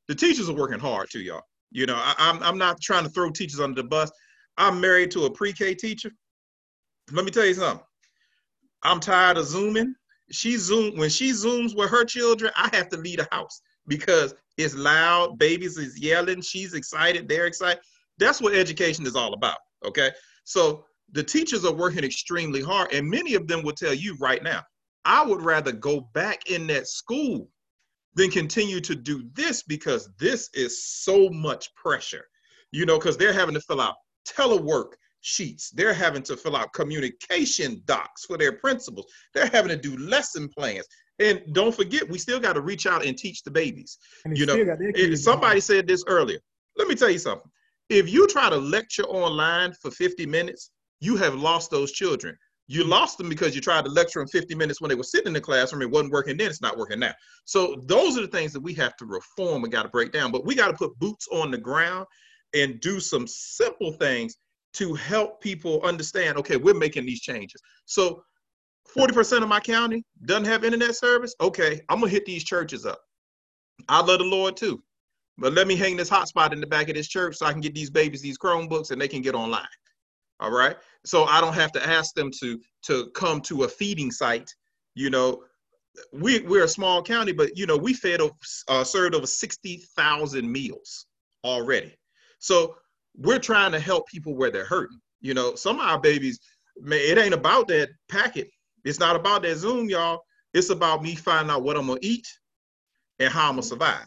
The 0.09 0.15
teachers 0.15 0.49
are 0.49 0.55
working 0.55 0.81
hard 0.81 1.11
too, 1.11 1.21
y'all. 1.21 1.43
You 1.71 1.87
know, 1.87 1.97
I, 1.97 2.15
I'm 2.19 2.43
I'm 2.43 2.59
not 2.59 2.81
trying 2.81 3.05
to 3.05 3.11
throw 3.11 3.31
teachers 3.31 3.61
under 3.61 3.83
the 3.83 3.89
bus. 3.89 4.11
I'm 4.57 4.81
married 4.81 5.11
to 5.13 5.27
a 5.27 5.31
pre-K 5.31 5.75
teacher. 5.75 6.11
Let 7.13 7.25
me 7.25 7.31
tell 7.31 7.45
you 7.45 7.55
something. 7.55 7.85
I'm 8.83 9.01
tired 9.01 9.37
of 9.37 9.47
zooming. 9.47 9.95
She 10.31 10.57
zoom 10.57 10.97
when 10.97 11.11
she 11.11 11.31
zooms 11.31 11.77
with 11.77 11.91
her 11.91 12.05
children. 12.05 12.53
I 12.57 12.69
have 12.75 12.89
to 12.91 12.97
leave 12.97 13.19
the 13.19 13.29
house 13.31 13.61
because 13.87 14.35
it's 14.57 14.75
loud. 14.75 15.39
Babies 15.39 15.79
is 15.79 15.99
yelling. 15.99 16.43
She's 16.43 16.75
excited. 16.75 17.29
They're 17.29 17.47
excited. 17.47 17.83
That's 18.19 18.41
what 18.41 18.55
education 18.55 19.07
is 19.07 19.17
all 19.17 19.35
about. 19.35 19.59
Okay, 19.85 20.11
so 20.45 20.85
the 21.13 21.23
teachers 21.23 21.65
are 21.65 21.73
working 21.73 22.05
extremely 22.05 22.63
hard, 22.63 22.93
and 22.93 23.09
many 23.09 23.35
of 23.35 23.47
them 23.47 23.63
will 23.63 23.73
tell 23.73 23.95
you 23.95 24.17
right 24.19 24.43
now, 24.43 24.63
I 25.05 25.25
would 25.25 25.43
rather 25.43 25.73
go 25.73 26.09
back 26.13 26.51
in 26.51 26.67
that 26.67 26.89
school 26.89 27.49
than 28.19 28.31
continue 28.31 28.81
to 28.81 28.97
do 28.97 29.23
this 29.33 29.63
because 29.63 30.11
this 30.19 30.51
is 30.53 30.85
so 30.85 31.29
much 31.31 31.73
pressure, 31.77 32.25
you 32.73 32.85
know, 32.85 32.99
because 32.99 33.17
they're 33.17 33.33
having 33.33 33.55
to 33.55 33.61
fill 33.61 33.81
out 33.81 33.95
telework 34.29 34.95
sheets. 35.21 35.71
They're 35.71 35.95
having 35.95 36.25
to 36.25 36.37
fill 36.37 36.57
out 36.57 36.73
communication 36.73 37.81
docs 37.85 38.25
for 38.25 38.37
their 38.37 38.53
principals. 38.55 39.07
They're 39.35 39.47
having 39.47 39.71
to 39.71 39.77
do 39.77 39.97
lesson 39.97 40.49
plans. 40.49 40.85
And 41.21 41.43
don't 41.53 41.75
forget, 41.75 42.09
we 42.09 42.19
still 42.19 42.41
got 42.41 42.55
to 42.55 42.61
reach 42.61 42.87
out 42.87 43.05
and 43.05 43.17
teach 43.17 43.45
the 43.45 43.51
babies. 43.53 43.99
And 44.25 44.37
You 44.37 44.47
know, 44.47 44.55
still 44.55 44.67
got 44.67 44.79
their 44.81 44.89
it- 44.91 44.97
kids 44.97 45.23
somebody 45.23 45.61
said 45.61 45.87
this 45.87 46.03
earlier. 46.09 46.41
Let 46.77 46.89
me 46.89 46.97
tell 46.97 47.11
you 47.11 47.19
something. 47.19 47.51
If 47.89 48.09
you 48.11 48.27
try 48.27 48.51
to 48.51 48.57
lecture 48.57 49.05
online 49.05 49.73
for 49.81 49.91
50 49.93 50.27
minutes, 50.27 50.71
you 51.01 51.17
have 51.17 51.37
lost 51.37 51.71
those 51.71 51.93
children. 51.93 52.37
You 52.69 52.85
lost 52.85 53.19
them 53.19 53.29
because 53.29 53.55
you 53.55 53.61
tried 53.61 53.85
to 53.87 53.91
lecture 53.91 54.21
them 54.21 54.29
50 54.29 54.55
minutes 54.55 54.81
when 54.81 54.91
they 54.91 54.95
were 54.95 55.03
sitting 55.03 55.29
in 55.29 55.33
the 55.33 55.41
classroom. 55.41 55.83
It 55.83 55.91
wasn't 55.91 56.13
working 56.13 56.37
then, 56.37 56.49
it's 56.49 56.61
not 56.61 56.77
working 56.77 57.01
now. 57.01 57.15
So 57.47 57.83
those 57.87 58.17
are 58.19 58.21
the 58.21 58.29
things 58.29 58.53
that 58.53 58.61
we 58.61 58.75
have 58.75 58.95
to 58.99 59.07
reform 59.07 59.65
and 59.65 59.73
got 59.73 59.85
to 59.85 59.89
break 59.89 60.13
down. 60.13 60.31
But 60.31 60.45
we 60.45 60.55
got 60.55 60.69
to 60.69 60.75
put 60.75 60.97
boots 60.99 61.27
on 61.33 61.51
the 61.51 61.59
ground 61.59 62.07
and 62.55 62.79
do 62.81 63.01
some 63.01 63.27
simple 63.27 63.93
things 63.93 64.37
to 64.75 64.95
help 64.95 65.41
people 65.41 65.81
understand, 65.83 66.37
okay, 66.39 66.57
we're 66.57 66.75
making 66.75 67.07
these 67.07 67.21
changes. 67.21 67.61
So 67.87 68.23
40% 68.97 69.43
of 69.43 69.49
my 69.49 69.61
county 69.61 70.05
doesn't 70.25 70.45
have 70.45 70.65
internet 70.65 70.95
service. 70.95 71.35
Okay, 71.41 71.81
I'm 71.89 72.01
gonna 72.01 72.11
hit 72.11 72.27
these 72.27 72.45
churches 72.45 72.87
up. 72.87 73.01
I 73.89 74.01
love 74.01 74.19
the 74.19 74.25
Lord 74.25 74.57
too. 74.57 74.83
But 75.39 75.53
let 75.53 75.67
me 75.67 75.77
hang 75.77 75.97
this 75.97 76.11
hotspot 76.11 76.53
in 76.53 76.61
the 76.61 76.67
back 76.67 76.89
of 76.89 76.97
this 76.97 77.09
church 77.09 77.37
so 77.37 77.47
I 77.47 77.53
can 77.53 77.61
get 77.61 77.75
these 77.75 77.91
babies 77.91 78.21
these 78.21 78.39
Chromebooks 78.39 78.91
and 78.91 79.01
they 79.01 79.09
can 79.09 79.23
get 79.23 79.35
online. 79.35 79.67
All 80.41 80.51
right. 80.51 80.77
So 81.05 81.25
I 81.25 81.41
don't 81.41 81.55
have 81.55 81.73
to 81.73 81.87
ask 81.87 82.15
them 82.15 82.31
to 82.41 82.61
to 82.85 83.11
come 83.15 83.41
to 83.43 83.65
a 83.65 83.69
feeding 83.69 84.11
site. 84.11 84.51
You 84.95 85.11
know, 85.11 85.43
we 86.13 86.41
we're 86.41 86.65
a 86.65 86.69
small 86.69 87.03
county, 87.03 87.33
but 87.33 87.57
you 87.57 87.67
know 87.67 87.77
we 87.77 87.95
fed 87.95 88.21
uh, 88.69 88.85
served 88.85 89.15
over 89.15 89.27
sixty 89.27 89.83
thousand 89.97 90.51
meals 90.51 91.07
already. 91.45 91.95
So 92.39 92.77
we're 93.17 93.39
trying 93.41 93.73
to 93.73 93.81
help 93.81 94.07
people 94.07 94.37
where 94.37 94.51
they're 94.51 94.65
hurting. 94.65 95.01
You 95.21 95.35
know, 95.35 95.55
some 95.55 95.81
of 95.81 95.87
our 95.87 96.01
babies, 96.01 96.39
man, 96.81 97.01
it 97.03 97.19
ain't 97.19 97.35
about 97.35 97.67
that 97.69 97.89
packet. 98.09 98.49
It's 98.85 99.01
not 99.01 99.17
about 99.17 99.43
that 99.43 99.57
Zoom, 99.57 99.89
y'all. 99.89 100.21
It's 100.55 100.71
about 100.71 101.03
me 101.03 101.15
finding 101.15 101.51
out 101.51 101.63
what 101.63 101.77
I'm 101.77 101.89
gonna 101.89 101.99
eat 102.03 102.27
and 103.19 103.33
how 103.33 103.49
I'm 103.49 103.55
gonna 103.55 103.63
survive. 103.63 104.07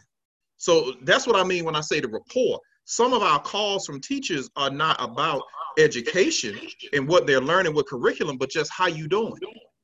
So 0.56 0.94
that's 1.02 1.26
what 1.26 1.36
I 1.36 1.44
mean 1.44 1.64
when 1.64 1.76
I 1.76 1.80
say 1.80 2.00
the 2.00 2.08
rapport. 2.08 2.58
Some 2.84 3.12
of 3.12 3.22
our 3.22 3.40
calls 3.40 3.86
from 3.86 4.00
teachers 4.00 4.50
are 4.56 4.70
not 4.70 4.96
about 4.98 5.42
education 5.78 6.58
and 6.92 7.08
what 7.08 7.26
they're 7.26 7.40
learning 7.40 7.74
with 7.74 7.86
curriculum, 7.86 8.36
but 8.36 8.50
just 8.50 8.70
how 8.72 8.86
you 8.86 9.08
doing. 9.08 9.34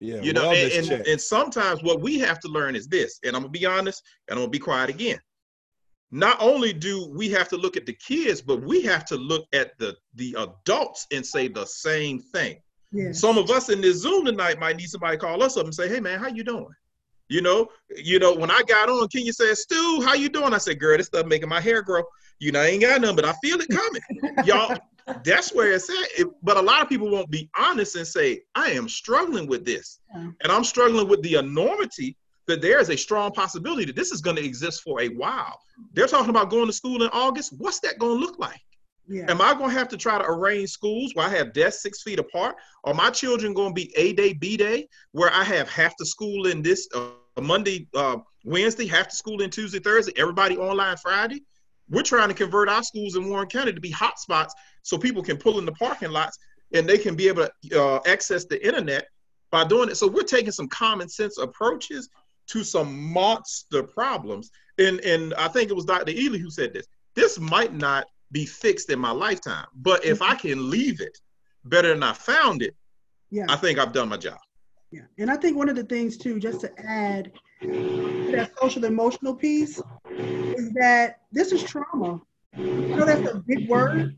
Yeah, 0.00 0.20
You 0.22 0.32
know, 0.32 0.52
and, 0.52 0.90
and, 0.90 1.06
and 1.06 1.20
sometimes 1.20 1.82
what 1.82 2.00
we 2.00 2.18
have 2.20 2.38
to 2.40 2.48
learn 2.48 2.76
is 2.76 2.86
this, 2.86 3.18
and 3.24 3.34
I'm 3.34 3.42
gonna 3.42 3.50
be 3.50 3.66
honest, 3.66 4.02
and 4.28 4.38
I'm 4.38 4.42
gonna 4.42 4.50
be 4.50 4.58
quiet 4.60 4.90
again. 4.90 5.18
Not 6.10 6.40
only 6.40 6.72
do 6.72 7.10
we 7.14 7.28
have 7.30 7.48
to 7.48 7.56
look 7.56 7.76
at 7.76 7.84
the 7.84 7.94
kids, 7.94 8.40
but 8.40 8.62
we 8.62 8.80
have 8.82 9.04
to 9.06 9.16
look 9.16 9.46
at 9.52 9.76
the 9.78 9.96
the 10.14 10.36
adults 10.38 11.06
and 11.12 11.26
say 11.26 11.48
the 11.48 11.66
same 11.66 12.20
thing. 12.20 12.60
Yeah. 12.92 13.12
Some 13.12 13.36
of 13.36 13.50
us 13.50 13.68
in 13.68 13.80
this 13.80 13.98
Zoom 13.98 14.24
tonight 14.24 14.58
might 14.58 14.76
need 14.76 14.88
somebody 14.88 15.16
to 15.16 15.20
call 15.20 15.42
us 15.42 15.56
up 15.56 15.64
and 15.64 15.74
say, 15.74 15.88
"Hey, 15.88 16.00
man, 16.00 16.18
how 16.18 16.28
you 16.28 16.44
doing?" 16.44 16.68
You 17.28 17.42
know, 17.42 17.68
you 17.94 18.18
know. 18.18 18.34
When 18.34 18.50
I 18.50 18.62
got 18.66 18.88
on, 18.88 19.08
Kenya 19.08 19.32
said, 19.32 19.58
"Stu, 19.58 20.00
how 20.02 20.14
you 20.14 20.30
doing?" 20.30 20.54
I 20.54 20.58
said, 20.58 20.78
"Girl, 20.78 20.96
this 20.96 21.08
stuff 21.08 21.26
making 21.26 21.48
my 21.48 21.60
hair 21.60 21.82
grow." 21.82 22.04
You 22.40 22.52
know, 22.52 22.60
I 22.60 22.66
ain't 22.66 22.82
got 22.82 23.00
none, 23.00 23.16
but 23.16 23.24
I 23.24 23.32
feel 23.42 23.58
it 23.60 23.68
coming, 23.68 24.02
y'all. 24.44 24.76
That's 25.24 25.52
where 25.54 25.72
it's 25.72 25.88
at. 25.88 26.08
It- 26.18 26.28
but 26.42 26.56
a 26.56 26.60
lot 26.62 26.82
of 26.82 26.88
people 26.88 27.08
won't 27.10 27.30
be 27.30 27.50
honest 27.56 27.96
and 27.96 28.06
say, 28.06 28.42
"I 28.54 28.70
am 28.72 28.88
struggling 28.88 29.46
with 29.46 29.64
this," 29.64 29.98
Yeah. 30.14 30.30
and 30.42 30.52
I'm 30.52 30.64
struggling 30.64 31.08
with 31.08 31.22
the 31.22 31.34
enormity 31.34 32.16
that 32.46 32.60
there 32.62 32.78
is 32.78 32.90
a 32.90 32.96
strong 32.96 33.32
possibility 33.32 33.84
that 33.86 33.96
this 33.96 34.10
is 34.12 34.20
going 34.20 34.36
to 34.36 34.44
exist 34.44 34.82
for 34.82 35.00
a 35.02 35.08
while. 35.08 35.58
They're 35.94 36.06
talking 36.06 36.30
about 36.30 36.50
going 36.50 36.66
to 36.66 36.72
school 36.72 37.02
in 37.02 37.08
August. 37.10 37.52
What's 37.58 37.80
that 37.80 37.98
going 37.98 38.18
to 38.18 38.24
look 38.26 38.38
like? 38.38 38.60
Yeah. 39.06 39.30
Am 39.30 39.40
I 39.40 39.54
going 39.54 39.70
to 39.70 39.78
have 39.78 39.88
to 39.88 39.96
try 39.96 40.18
to 40.18 40.24
arrange 40.24 40.70
schools 40.70 41.14
where 41.14 41.26
I 41.26 41.30
have 41.30 41.52
desks 41.54 41.82
six 41.82 42.02
feet 42.02 42.18
apart? 42.18 42.56
Are 42.84 42.94
my 42.94 43.10
children 43.10 43.54
going 43.54 43.70
to 43.70 43.74
be 43.74 43.92
A 43.96 44.12
day, 44.12 44.32
B 44.34 44.56
day, 44.56 44.88
where 45.12 45.32
I 45.32 45.44
have 45.44 45.68
half 45.68 45.94
the 45.98 46.04
school 46.06 46.46
in 46.46 46.62
this 46.62 46.86
uh, 46.94 47.08
Monday, 47.40 47.88
uh, 47.94 48.18
Wednesday, 48.44 48.86
half 48.86 49.08
the 49.10 49.16
school 49.16 49.40
in 49.42 49.50
Tuesday, 49.50 49.78
Thursday, 49.78 50.12
everybody 50.16 50.56
online 50.58 50.96
Friday? 50.98 51.42
We're 51.90 52.02
trying 52.02 52.28
to 52.28 52.34
convert 52.34 52.68
our 52.68 52.82
schools 52.82 53.16
in 53.16 53.28
Warren 53.28 53.48
County 53.48 53.72
to 53.72 53.80
be 53.80 53.92
hotspots 53.92 54.50
so 54.82 54.98
people 54.98 55.22
can 55.22 55.36
pull 55.36 55.58
in 55.58 55.66
the 55.66 55.72
parking 55.72 56.10
lots 56.10 56.38
and 56.72 56.86
they 56.86 56.98
can 56.98 57.16
be 57.16 57.28
able 57.28 57.48
to 57.70 57.82
uh, 57.82 58.00
access 58.06 58.44
the 58.44 58.64
internet 58.66 59.06
by 59.50 59.64
doing 59.64 59.88
it. 59.88 59.96
So 59.96 60.06
we're 60.06 60.22
taking 60.22 60.52
some 60.52 60.68
common 60.68 61.08
sense 61.08 61.38
approaches 61.38 62.08
to 62.48 62.64
some 62.64 63.12
monster 63.12 63.82
problems. 63.82 64.50
And 64.78 65.00
and 65.00 65.34
I 65.34 65.48
think 65.48 65.70
it 65.70 65.74
was 65.74 65.84
Dr. 65.84 66.12
Ely 66.12 66.38
who 66.38 66.50
said 66.50 66.72
this. 66.72 66.86
This 67.14 67.38
might 67.38 67.74
not 67.74 68.06
be 68.30 68.44
fixed 68.44 68.90
in 68.90 68.98
my 68.98 69.10
lifetime, 69.10 69.66
but 69.76 70.04
if 70.04 70.20
I 70.20 70.34
can 70.34 70.70
leave 70.70 71.00
it 71.00 71.16
better 71.64 71.88
than 71.88 72.02
I 72.02 72.12
found 72.12 72.62
it, 72.62 72.74
Yeah. 73.30 73.46
I 73.48 73.56
think 73.56 73.78
I've 73.78 73.92
done 73.92 74.08
my 74.08 74.16
job. 74.18 74.38
Yeah, 74.90 75.02
and 75.18 75.30
I 75.30 75.36
think 75.36 75.56
one 75.56 75.68
of 75.68 75.76
the 75.76 75.84
things 75.84 76.16
too, 76.16 76.38
just 76.38 76.60
to 76.62 76.72
add 76.80 77.32
that 77.60 78.50
social 78.60 78.84
emotional 78.84 79.34
piece, 79.34 79.80
is 80.10 80.72
that 80.72 81.20
this 81.32 81.52
is 81.52 81.62
trauma. 81.62 82.20
I 82.54 82.60
know 82.60 83.04
that's 83.04 83.28
a 83.28 83.38
big 83.46 83.68
word, 83.68 84.16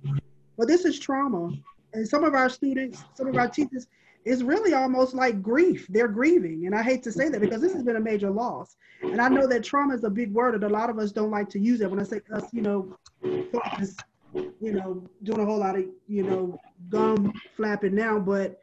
but 0.57 0.68
this 0.68 0.84
is 0.84 0.99
trauma. 0.99 1.51
And 1.93 2.07
some 2.07 2.24
of 2.24 2.34
our 2.34 2.49
students, 2.49 3.03
some 3.14 3.26
of 3.26 3.36
our 3.36 3.49
teachers, 3.49 3.86
it's 4.24 4.43
really 4.43 4.74
almost 4.74 5.14
like 5.14 5.43
grief. 5.43 5.86
They're 5.88 6.09
grieving. 6.09 6.66
And 6.66 6.74
I 6.74 6.82
hate 6.82 7.03
to 7.05 7.12
say 7.12 7.28
that 7.28 7.41
because 7.41 7.61
this 7.61 7.72
has 7.72 7.82
been 7.82 7.97
a 7.97 8.01
major 8.01 8.30
loss. 8.30 8.76
And 9.03 9.20
I 9.20 9.28
know 9.28 9.47
that 9.47 9.64
trauma 9.64 9.95
is 9.95 10.05
a 10.05 10.11
big 10.11 10.32
word 10.32 10.55
and 10.55 10.64
a 10.64 10.68
lot 10.68 10.91
of 10.91 10.99
us 10.99 11.11
don't 11.11 11.30
like 11.30 11.49
to 11.51 11.59
use 11.59 11.80
it. 11.80 11.91
When 11.91 11.99
I 11.99 12.05
say 12.05 12.20
us, 12.32 12.45
you 12.53 12.62
know, 12.62 12.97
you 14.61 14.72
know, 14.72 15.03
doing 15.22 15.41
a 15.41 15.45
whole 15.45 15.59
lot 15.59 15.76
of, 15.76 15.86
you 16.07 16.22
know, 16.22 16.59
gum 16.91 17.32
flapping 17.57 17.95
now, 17.95 18.18
but 18.18 18.61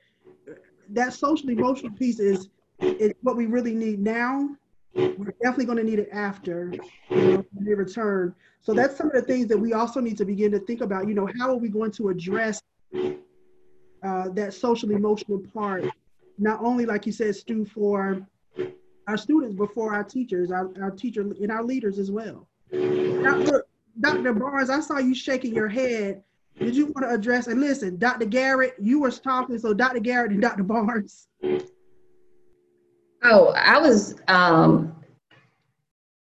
that 0.90 1.14
social 1.14 1.50
emotional 1.50 1.92
piece 1.92 2.20
is 2.20 2.50
is 2.80 3.14
what 3.22 3.36
we 3.36 3.48
really 3.48 3.74
need 3.74 4.00
now. 4.00 4.50
We're 4.98 5.34
definitely 5.44 5.66
going 5.66 5.78
to 5.78 5.84
need 5.84 6.00
it 6.00 6.10
after 6.12 6.74
you 7.10 7.16
know, 7.16 7.46
they 7.54 7.74
return. 7.74 8.34
So 8.62 8.74
that's 8.74 8.98
some 8.98 9.08
of 9.08 9.14
the 9.14 9.22
things 9.22 9.48
that 9.48 9.58
we 9.58 9.74
also 9.74 10.00
need 10.00 10.18
to 10.18 10.26
begin 10.26 10.52
to 10.52 10.60
think 10.60 10.82
about. 10.82 11.08
You 11.08 11.14
know, 11.14 11.30
how 11.40 11.50
are 11.50 11.58
we 11.58 11.70
going 11.70 11.92
to 11.92 12.10
address 12.10 12.62
uh, 14.04 14.30
that 14.30 14.54
social 14.54 14.92
emotional 14.92 15.40
part, 15.54 15.86
not 16.40 16.64
only 16.64 16.86
like 16.86 17.06
you 17.06 17.12
said, 17.12 17.36
Stu, 17.36 17.64
for 17.66 18.26
our 19.08 19.18
students, 19.18 19.56
but 19.56 19.74
for 19.74 19.94
our 19.94 20.04
teachers, 20.04 20.52
our, 20.52 20.72
our 20.82 20.92
teacher 20.92 21.22
and 21.22 21.52
our 21.52 21.64
leaders 21.64 22.00
as 22.00 22.10
well. 22.12 22.48
Dr. 22.72 23.66
Dr. 24.00 24.34
Barnes, 24.34 24.70
I 24.70 24.80
saw 24.80 24.98
you 24.98 25.16
shaking 25.16 25.56
your 25.56 25.70
head. 25.70 26.24
Did 26.60 26.76
you 26.76 26.88
want 26.88 27.08
to 27.08 27.10
address 27.10 27.48
and 27.48 27.62
listen, 27.62 27.98
Dr. 27.98 28.26
Garrett, 28.26 28.76
you 28.82 29.00
were 29.00 29.12
talking, 29.12 29.60
so 29.60 29.74
Dr. 29.74 30.00
Garrett 30.00 30.32
and 30.32 30.42
Dr. 30.42 30.64
Barnes. 30.64 31.28
Oh, 33.30 33.50
I 33.58 33.78
was 33.78 34.16
um, 34.30 34.96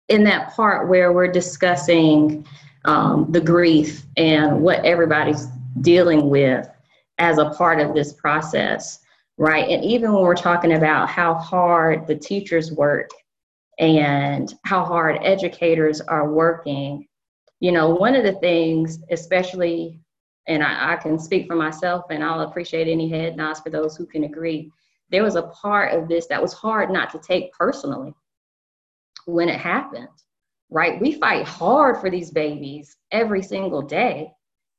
in 0.08 0.24
that 0.24 0.54
part 0.54 0.88
where 0.88 1.12
we're 1.12 1.32
discussing 1.32 2.48
um, 2.86 3.28
the 3.32 3.42
grief 3.42 4.04
and 4.16 4.62
what 4.62 4.86
everybody's 4.86 5.48
dealing 5.82 6.30
with 6.30 6.70
as 7.18 7.38
a 7.38 7.50
part 7.50 7.82
of 7.82 7.94
this 7.94 8.14
process, 8.14 9.00
right? 9.38 9.68
And 9.68 9.84
even 9.84 10.14
when 10.14 10.22
we're 10.24 10.36
talking 10.36 10.72
about 10.74 11.10
how 11.10 11.34
hard 11.34 12.08
the 12.08 12.16
teachers 12.16 12.72
work 12.72 13.10
and 13.78 14.54
how 14.64 14.86
hard 14.86 15.20
educators 15.22 16.00
are 16.00 16.32
working, 16.32 17.10
you 17.60 17.74
know, 17.74 17.90
one 17.90 18.16
of 18.16 18.24
the 18.24 18.40
things, 18.40 19.00
especially, 19.12 20.00
and 20.48 20.64
I, 20.64 20.94
I 20.94 20.96
can 20.96 21.20
speak 21.20 21.48
for 21.48 21.58
myself 21.58 22.06
and 22.10 22.24
I'll 22.24 22.42
appreciate 22.42 22.88
any 22.88 23.10
head 23.10 23.36
nods 23.36 23.60
for 23.60 23.70
those 23.70 23.98
who 23.98 24.06
can 24.06 24.24
agree, 24.24 24.72
there 25.10 25.24
was 25.24 25.36
a 25.36 25.44
part 25.44 25.94
of 25.94 26.08
this 26.08 26.28
that 26.28 26.42
was 26.42 26.54
hard 26.54 26.90
not 26.90 27.12
to 27.12 27.20
take 27.20 27.52
personally 27.54 28.14
when 29.26 29.50
it 29.50 29.60
happened, 29.60 30.08
right? 30.70 31.00
We 31.00 31.14
fight 31.14 31.46
hard 31.46 31.98
for 32.00 32.10
these 32.10 32.32
babies 32.32 32.96
every 33.12 33.42
single 33.42 33.82
day. 33.82 34.32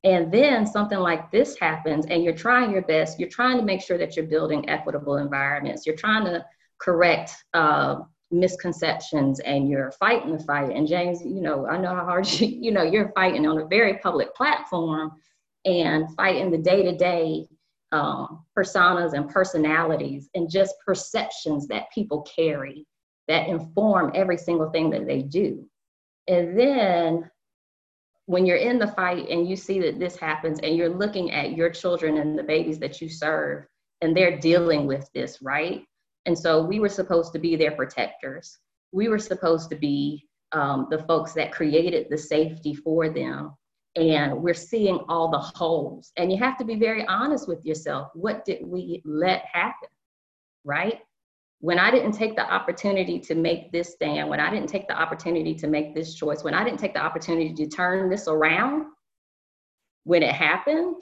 And 0.05 0.31
then 0.31 0.67
something 0.67 0.99
like 0.99 1.33
this 1.33 1.59
happens, 1.59 2.07
and 2.07 2.23
you're 2.23 2.33
trying 2.33 2.71
your 2.71 2.83
best. 2.83 3.19
You're 3.19 3.29
trying 3.29 3.57
to 3.57 3.65
make 3.65 3.83
sure 3.83 3.99
that 3.99 4.15
you're 4.15 4.27
building 4.27 4.69
equitable 4.69 5.17
environments. 5.17 5.85
You're 5.85 5.97
trying 5.97 6.25
to 6.27 6.45
correct 6.79 7.33
uh, 7.55 7.97
misconceptions, 8.31 9.41
and 9.41 9.69
you're 9.69 9.91
fighting 9.93 10.37
the 10.37 10.45
fight. 10.45 10.71
And 10.71 10.87
James, 10.87 11.23
you 11.25 11.41
know, 11.41 11.67
I 11.67 11.77
know 11.79 11.95
how 11.95 12.05
hard 12.05 12.29
you, 12.41 12.47
you 12.47 12.71
know, 12.71 12.85
you're 12.85 13.11
fighting 13.17 13.49
on 13.49 13.59
a 13.59 13.67
very 13.67 13.99
public 13.99 14.33
platform 14.37 15.13
and 15.65 16.15
fighting 16.15 16.53
the 16.53 16.59
day 16.59 16.85
to 16.85 16.97
day 16.97 17.49
personas 17.93 19.13
and 19.13 19.29
personalities 19.29 20.29
and 20.35 20.51
just 20.51 20.75
perceptions 20.85 21.67
that 21.69 21.91
people 21.95 22.23
carry 22.23 22.87
that 23.29 23.49
inform 23.49 24.13
every 24.15 24.37
single 24.37 24.71
thing 24.71 24.91
that 24.91 25.07
they 25.07 25.23
do. 25.23 25.69
And 26.29 26.59
then 26.59 27.31
when 28.27 28.45
you're 28.45 28.57
in 28.57 28.79
the 28.79 28.89
fight 28.89 29.29
and 29.29 29.49
you 29.49 29.57
see 29.57 29.81
that 29.81 29.99
this 29.99 30.17
happens 30.17 30.59
and 30.61 30.77
you're 30.77 30.89
looking 30.89 31.31
at 31.31 31.57
your 31.57 31.71
children 31.71 32.19
and 32.19 32.39
the 32.39 32.43
babies 32.43 32.79
that 32.81 33.01
you 33.01 33.09
serve 33.09 33.65
and 34.01 34.17
they're 34.17 34.39
dealing 34.39 34.87
with 34.87 35.09
this, 35.15 35.41
right? 35.41 35.85
And 36.27 36.37
so 36.37 36.65
we 36.65 36.81
were 36.81 36.89
supposed 36.89 37.33
to 37.33 37.39
be 37.39 37.57
their 37.57 37.71
protectors. 37.73 38.59
We 38.93 39.09
were 39.09 39.19
supposed 39.19 39.71
to 39.71 39.77
be 39.77 40.27
um, 40.53 40.89
the 40.91 40.99
folks 41.05 41.33
that 41.35 41.53
created 41.53 42.09
the 42.11 42.19
safety 42.19 42.75
for 42.75 43.09
them. 43.09 43.55
And 43.97 44.43
we're 44.43 44.55
seeing 44.55 44.99
all 45.09 45.31
the 45.31 45.39
holes. 45.39 46.13
And 46.17 46.31
you 46.31 46.39
have 46.39 46.59
to 46.59 46.65
be 46.65 46.77
very 46.77 47.07
honest 47.07 47.49
with 47.49 47.65
yourself. 47.65 48.11
What 48.15 48.45
did 48.45 48.67
we 48.67 49.03
let 49.05 49.45
happen? 49.47 49.89
Right? 50.65 51.01
when 51.61 51.79
I 51.79 51.91
didn't 51.91 52.13
take 52.13 52.37
the 52.37 52.49
opportunity 52.49 53.19
to 53.21 53.35
make 53.35 53.73
this 53.73 53.93
stand, 53.93 54.29
when 54.29 54.41
I 54.41 54.51
didn't 54.51 54.69
take 54.69 54.89
the 54.89 54.99
opportunity 54.99 55.55
to 55.57 55.67
make 55.67 55.95
this 55.95 56.15
choice, 56.15 56.45
when 56.45 56.55
I 56.55 56.63
didn't 56.63 56.79
take 56.79 56.95
the 56.95 57.03
opportunity 57.03 57.55
to 57.55 57.67
turn 57.67 58.11
this 58.11 58.29
around, 58.29 58.87
when 60.05 60.23
it 60.23 60.35
happened, 60.35 61.01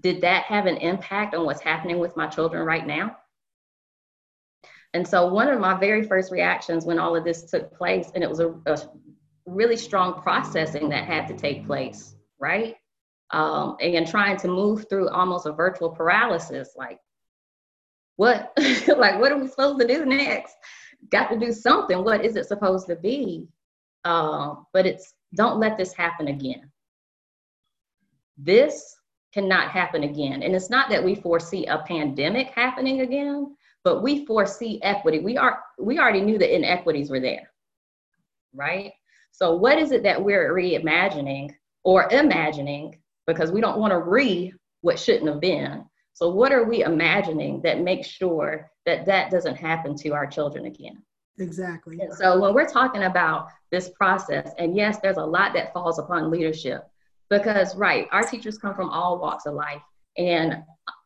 did 0.00 0.20
that 0.20 0.44
have 0.44 0.66
an 0.66 0.76
impact 0.76 1.34
on 1.34 1.44
what's 1.44 1.60
happening 1.60 1.98
with 1.98 2.16
my 2.16 2.28
children 2.28 2.64
right 2.64 2.86
now? 2.86 3.16
And 4.94 5.06
so, 5.06 5.26
one 5.26 5.48
of 5.48 5.60
my 5.60 5.78
very 5.78 6.04
first 6.06 6.32
reactions 6.32 6.86
when 6.86 6.98
all 6.98 7.14
of 7.14 7.24
this 7.24 7.42
took 7.50 7.76
place, 7.76 8.10
and 8.14 8.24
it 8.24 8.30
was 8.30 8.40
a, 8.40 8.54
a 8.64 8.78
really 9.48 9.76
strong 9.76 10.20
processing 10.20 10.88
that 10.90 11.04
had 11.04 11.26
to 11.28 11.34
take 11.34 11.66
place, 11.66 12.14
right? 12.38 12.76
Um, 13.30 13.76
and 13.80 14.06
trying 14.06 14.36
to 14.38 14.48
move 14.48 14.86
through 14.88 15.08
almost 15.10 15.46
a 15.46 15.52
virtual 15.52 15.90
paralysis 15.90 16.70
like, 16.76 16.98
what 18.16 18.52
like 18.96 19.20
what 19.20 19.30
are 19.30 19.38
we 19.38 19.48
supposed 19.48 19.80
to 19.80 19.86
do 19.86 20.04
next? 20.04 20.54
Got 21.10 21.28
to 21.28 21.38
do 21.38 21.52
something. 21.52 22.02
What 22.02 22.24
is 22.24 22.36
it 22.36 22.46
supposed 22.46 22.86
to 22.88 22.96
be? 22.96 23.48
Um, 24.04 24.66
but 24.72 24.86
it's 24.86 25.14
don't 25.34 25.60
let 25.60 25.76
this 25.76 25.92
happen 25.92 26.28
again. 26.28 26.70
This 28.36 28.96
cannot 29.34 29.70
happen 29.70 30.04
again. 30.04 30.42
And 30.42 30.54
it's 30.54 30.70
not 30.70 30.88
that 30.90 31.04
we 31.04 31.14
foresee 31.14 31.66
a 31.66 31.78
pandemic 31.78 32.48
happening 32.48 33.02
again 33.02 33.54
but 33.84 34.02
we 34.02 34.26
foresee 34.26 34.80
equity. 34.82 35.20
We 35.20 35.36
are 35.36 35.62
we 35.78 35.98
already 35.98 36.20
knew 36.20 36.38
the 36.38 36.54
inequities 36.54 37.10
were 37.10 37.20
there 37.20 37.50
right 38.54 38.92
so 39.38 39.54
what 39.54 39.78
is 39.78 39.92
it 39.92 40.02
that 40.02 40.22
we're 40.22 40.52
reimagining 40.52 41.50
or 41.84 42.08
imagining 42.10 42.98
because 43.26 43.52
we 43.52 43.60
don't 43.60 43.78
want 43.78 43.92
to 43.92 43.98
re 43.98 44.52
what 44.80 44.98
shouldn't 44.98 45.28
have 45.28 45.40
been 45.40 45.84
so, 46.18 46.28
what 46.28 46.52
are 46.52 46.64
we 46.64 46.82
imagining 46.82 47.62
that 47.62 47.80
makes 47.80 48.08
sure 48.08 48.72
that 48.86 49.06
that 49.06 49.30
doesn't 49.30 49.54
happen 49.54 49.94
to 49.98 50.14
our 50.14 50.26
children 50.26 50.64
again? 50.66 51.00
Exactly. 51.38 52.00
And 52.00 52.12
so, 52.12 52.40
when 52.40 52.54
we're 52.54 52.68
talking 52.68 53.04
about 53.04 53.46
this 53.70 53.90
process, 53.90 54.50
and 54.58 54.76
yes, 54.76 54.98
there's 55.00 55.16
a 55.16 55.24
lot 55.24 55.54
that 55.54 55.72
falls 55.72 56.00
upon 56.00 56.28
leadership 56.28 56.82
because, 57.30 57.76
right, 57.76 58.08
our 58.10 58.24
teachers 58.24 58.58
come 58.58 58.74
from 58.74 58.90
all 58.90 59.20
walks 59.20 59.46
of 59.46 59.54
life 59.54 59.80
and 60.16 60.56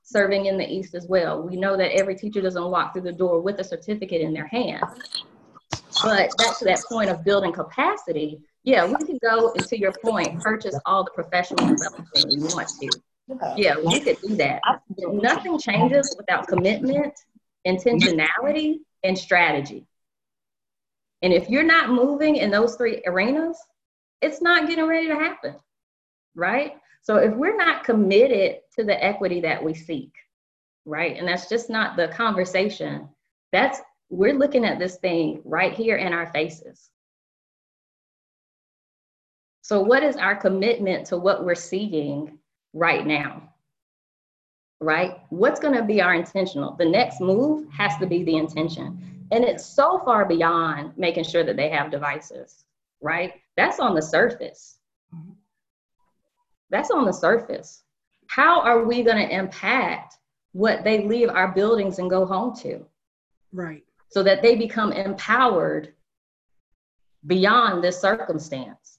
serving 0.03 0.47
in 0.47 0.57
the 0.57 0.67
East 0.67 0.95
as 0.95 1.09
well. 1.09 1.43
We 1.43 1.57
know 1.57 1.77
that 1.77 1.93
every 1.93 2.15
teacher 2.15 2.41
doesn't 2.41 2.71
walk 2.71 2.95
through 2.95 3.03
the 3.03 3.13
door 3.13 3.43
with 3.43 3.59
a 3.59 3.65
certificate 3.65 4.23
in 4.23 4.33
their 4.33 4.47
hand. 4.47 4.83
But 6.03 6.37
back 6.37 6.59
to 6.59 6.65
that 6.67 6.85
point 6.89 7.11
of 7.11 7.25
building 7.25 7.53
capacity, 7.53 8.41
yeah, 8.65 8.85
we 8.87 8.97
can 9.05 9.19
go, 9.23 9.53
and 9.55 9.65
to 9.67 9.79
your 9.79 9.93
point, 9.93 10.41
purchase 10.41 10.79
all 10.87 11.05
the 11.05 11.11
professional 11.11 11.67
development 11.67 12.09
we 12.31 12.39
want 12.49 12.69
to. 12.81 12.89
Yeah, 13.57 13.77
we 13.85 14.01
could 14.01 14.19
do 14.23 14.37
that. 14.37 14.61
Nothing 14.99 15.59
changes 15.59 16.15
without 16.17 16.49
commitment, 16.49 17.15
intentionality, 17.67 18.81
and 19.03 19.17
strategy. 19.17 19.87
And 21.23 21.33
if 21.33 21.49
you're 21.49 21.63
not 21.63 21.91
moving 21.91 22.37
in 22.37 22.51
those 22.51 22.77
three 22.77 23.03
arenas, 23.07 23.57
it's 24.21 24.43
not 24.43 24.69
getting 24.69 24.87
ready 24.87 25.09
to 25.09 25.15
happen, 25.15 25.55
right? 26.35 26.77
So 27.03 27.17
if 27.17 27.35
we're 27.35 27.57
not 27.57 27.85
committed 27.85 28.59
to 28.77 28.85
the 28.85 29.03
equity 29.03 29.41
that 29.43 29.63
we 29.63 29.75
seek, 29.75 30.13
right? 30.85 31.17
And 31.17 31.27
that's 31.27 31.49
just 31.49 31.71
not 31.71 31.97
the 31.97 32.09
conversation. 32.09 33.09
That's 33.53 33.81
we're 34.13 34.39
looking 34.39 34.65
at 34.65 34.79
this 34.79 34.97
thing 34.97 35.41
right 35.45 35.73
here 35.73 35.97
in 35.97 36.13
our 36.13 36.27
faces. 36.33 36.91
So 39.63 39.81
what 39.81 40.03
is 40.03 40.17
our 40.17 40.37
commitment 40.37 41.07
to 41.07 41.17
what 41.17 41.45
we're 41.45 41.55
seeing 41.55 42.39
right 42.73 43.07
now. 43.07 43.49
Right? 44.81 45.19
What's 45.31 45.61
going 45.61 45.75
to 45.75 45.85
be 45.85 46.01
our 46.01 46.15
intentional? 46.15 46.75
The 46.77 46.89
next 46.89 47.21
move 47.21 47.69
has 47.73 47.97
to 47.99 48.07
be 48.07 48.25
the 48.25 48.37
intention. 48.37 49.27
And 49.31 49.45
it's 49.45 49.65
so 49.65 50.01
far 50.05 50.25
beyond 50.25 50.93
making 50.97 51.25
sure 51.25 51.45
that 51.45 51.57
they 51.57 51.69
have 51.69 51.91
devices, 51.91 52.65
right? 53.01 53.35
That's 53.57 53.79
on 53.79 53.95
the 53.95 54.03
surface. 54.03 54.79
That's 56.71 56.91
on 56.91 57.05
the 57.05 57.13
surface. 57.13 57.85
How 58.27 58.61
are 58.63 58.85
we 58.85 59.03
going 59.03 59.29
to 59.29 59.35
impact 59.35 60.19
what 60.53 60.85
they 60.85 61.07
leave 61.07 61.29
our 61.29 61.53
buildings 61.53 61.99
and 61.99 62.11
go 62.11 62.27
home 62.27 62.55
to? 62.57 62.85
Right. 63.53 63.85
So 64.13 64.23
that 64.23 64.43
they 64.43 64.57
become 64.57 64.93
empowered 64.93 65.95
beyond 67.27 67.83
this 67.83 68.01
circumstance. 68.01 68.99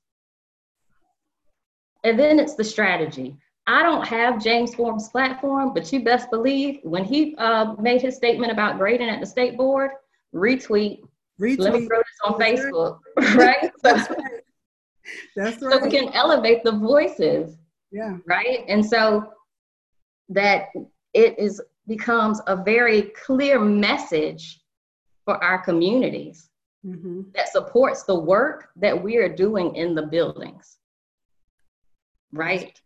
And 2.03 2.19
then 2.19 2.39
it's 2.39 2.55
the 2.55 2.63
strategy. 2.63 3.37
I 3.65 3.81
don't 3.81 4.05
have 4.05 4.43
James 4.43 4.75
Ford's 4.75 5.07
platform, 5.07 5.73
but 5.73 5.91
you 5.93 6.03
best 6.03 6.29
believe 6.29 6.79
when 6.83 7.05
he 7.05 7.35
uh, 7.37 7.75
made 7.79 8.01
his 8.01 8.15
statement 8.15 8.51
about 8.51 8.77
grading 8.77 9.07
at 9.07 9.21
the 9.21 9.25
state 9.25 9.55
board, 9.55 9.91
retweet. 10.35 10.99
Retweet. 11.39 11.59
Let 11.59 11.73
me 11.73 11.87
throw 11.87 11.99
this 11.99 12.19
on 12.25 12.33
Facebook, 12.39 12.99
right? 13.35 13.71
That's 13.81 14.09
right. 14.09 14.19
That's 15.35 15.61
right. 15.61 15.73
So 15.73 15.83
we 15.83 15.89
can 15.89 16.09
elevate 16.13 16.63
the 16.63 16.73
voices. 16.73 17.57
Yeah. 17.91 18.17
Right. 18.25 18.65
And 18.67 18.85
so 18.85 19.31
that 20.29 20.67
it 21.13 21.37
is 21.37 21.61
becomes 21.87 22.41
a 22.47 22.55
very 22.55 23.13
clear 23.25 23.59
message 23.59 24.62
for 25.25 25.43
our 25.43 25.59
communities 25.63 26.49
Mm-hmm. 26.85 27.21
that 27.33 27.47
supports 27.47 28.03
the 28.03 28.19
work 28.19 28.67
that 28.75 29.01
we 29.01 29.15
are 29.15 29.33
doing 29.33 29.73
in 29.77 29.95
the 29.95 30.01
buildings. 30.01 30.79
Right? 32.33 32.77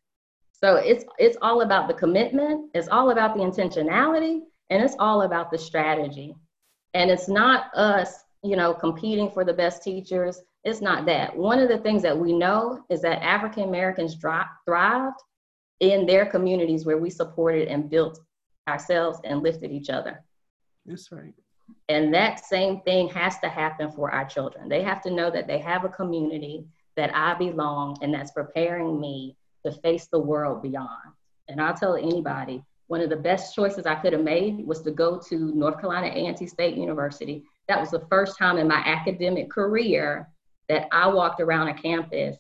So 0.52 0.76
it's 0.76 1.04
it's 1.18 1.38
all 1.42 1.62
about 1.62 1.88
the 1.88 1.96
commitment 1.96 2.70
it's 2.76 2.90
all 2.90 3.10
about 3.10 3.36
the 3.36 3.42
intentionality 3.42 4.42
and 4.70 4.84
it's 4.84 4.96
all 5.00 5.24
about 5.24 5.50
the 5.50 5.58
strategy. 5.58 6.36
And 6.94 7.10
it's 7.10 7.28
not 7.28 7.76
us 7.76 8.24
you 8.44 8.56
know 8.56 8.72
competing 8.72 9.32
for 9.32 9.44
the 9.44 9.54
best 9.54 9.82
teachers. 9.82 10.42
It's 10.64 10.82
not 10.82 11.08
that. 11.08 11.36
One 11.36 11.58
of 11.58 11.68
the 11.68 11.80
things 11.80 12.04
that 12.04 12.16
we 12.16 12.34
know 12.34 12.84
is 12.92 13.02
that 13.02 13.24
african 13.24 13.64
americans 13.64 14.14
dri- 14.14 14.54
thrived 14.66 15.20
in 15.80 16.06
their 16.06 16.28
communities 16.28 16.86
where 16.86 17.00
we 17.00 17.10
supported 17.10 17.68
and 17.68 17.90
built 17.90 18.20
ourselves 18.68 19.20
and 19.24 19.42
lifted 19.42 19.72
each 19.72 19.90
other. 19.90 20.24
That's 20.86 21.12
right. 21.12 21.34
And 21.90 22.14
that 22.14 22.46
same 22.46 22.82
thing 22.82 23.10
has 23.10 23.40
to 23.40 23.50
happen 23.50 23.92
for 23.92 24.12
our 24.12 24.26
children. 24.26 24.68
They 24.68 24.84
have 24.84 25.02
to 25.04 25.12
know 25.12 25.30
that 25.32 25.48
they 25.48 25.60
have 25.60 25.86
a 25.86 25.90
community, 25.90 26.66
that 26.96 27.16
I 27.16 27.34
belong, 27.36 27.98
and 28.02 28.14
that's 28.14 28.32
preparing 28.32 29.00
me 29.00 29.38
to 29.66 29.72
face 29.72 30.08
the 30.08 30.20
world 30.20 30.62
beyond. 30.62 31.14
And 31.48 31.62
I'll 31.62 31.74
tell 31.74 31.96
anybody, 31.96 32.64
one 32.88 33.02
of 33.02 33.10
the 33.10 33.16
best 33.16 33.56
choices 33.56 33.86
I 33.86 33.96
could 33.96 34.14
have 34.14 34.24
made 34.24 34.66
was 34.66 34.82
to 34.82 34.92
go 34.92 35.20
to 35.30 35.36
North 35.56 35.80
Carolina 35.80 36.08
A&T 36.08 36.48
State 36.48 36.76
University. 36.76 37.44
That 37.68 37.80
was 37.80 37.92
the 37.92 38.06
first 38.10 38.38
time 38.38 38.58
in 38.58 38.68
my 38.68 38.82
academic 38.86 39.50
career 39.50 40.30
that 40.70 40.88
I 40.92 41.08
walked 41.08 41.42
around 41.42 41.70
a 41.70 41.74
campus 41.74 42.38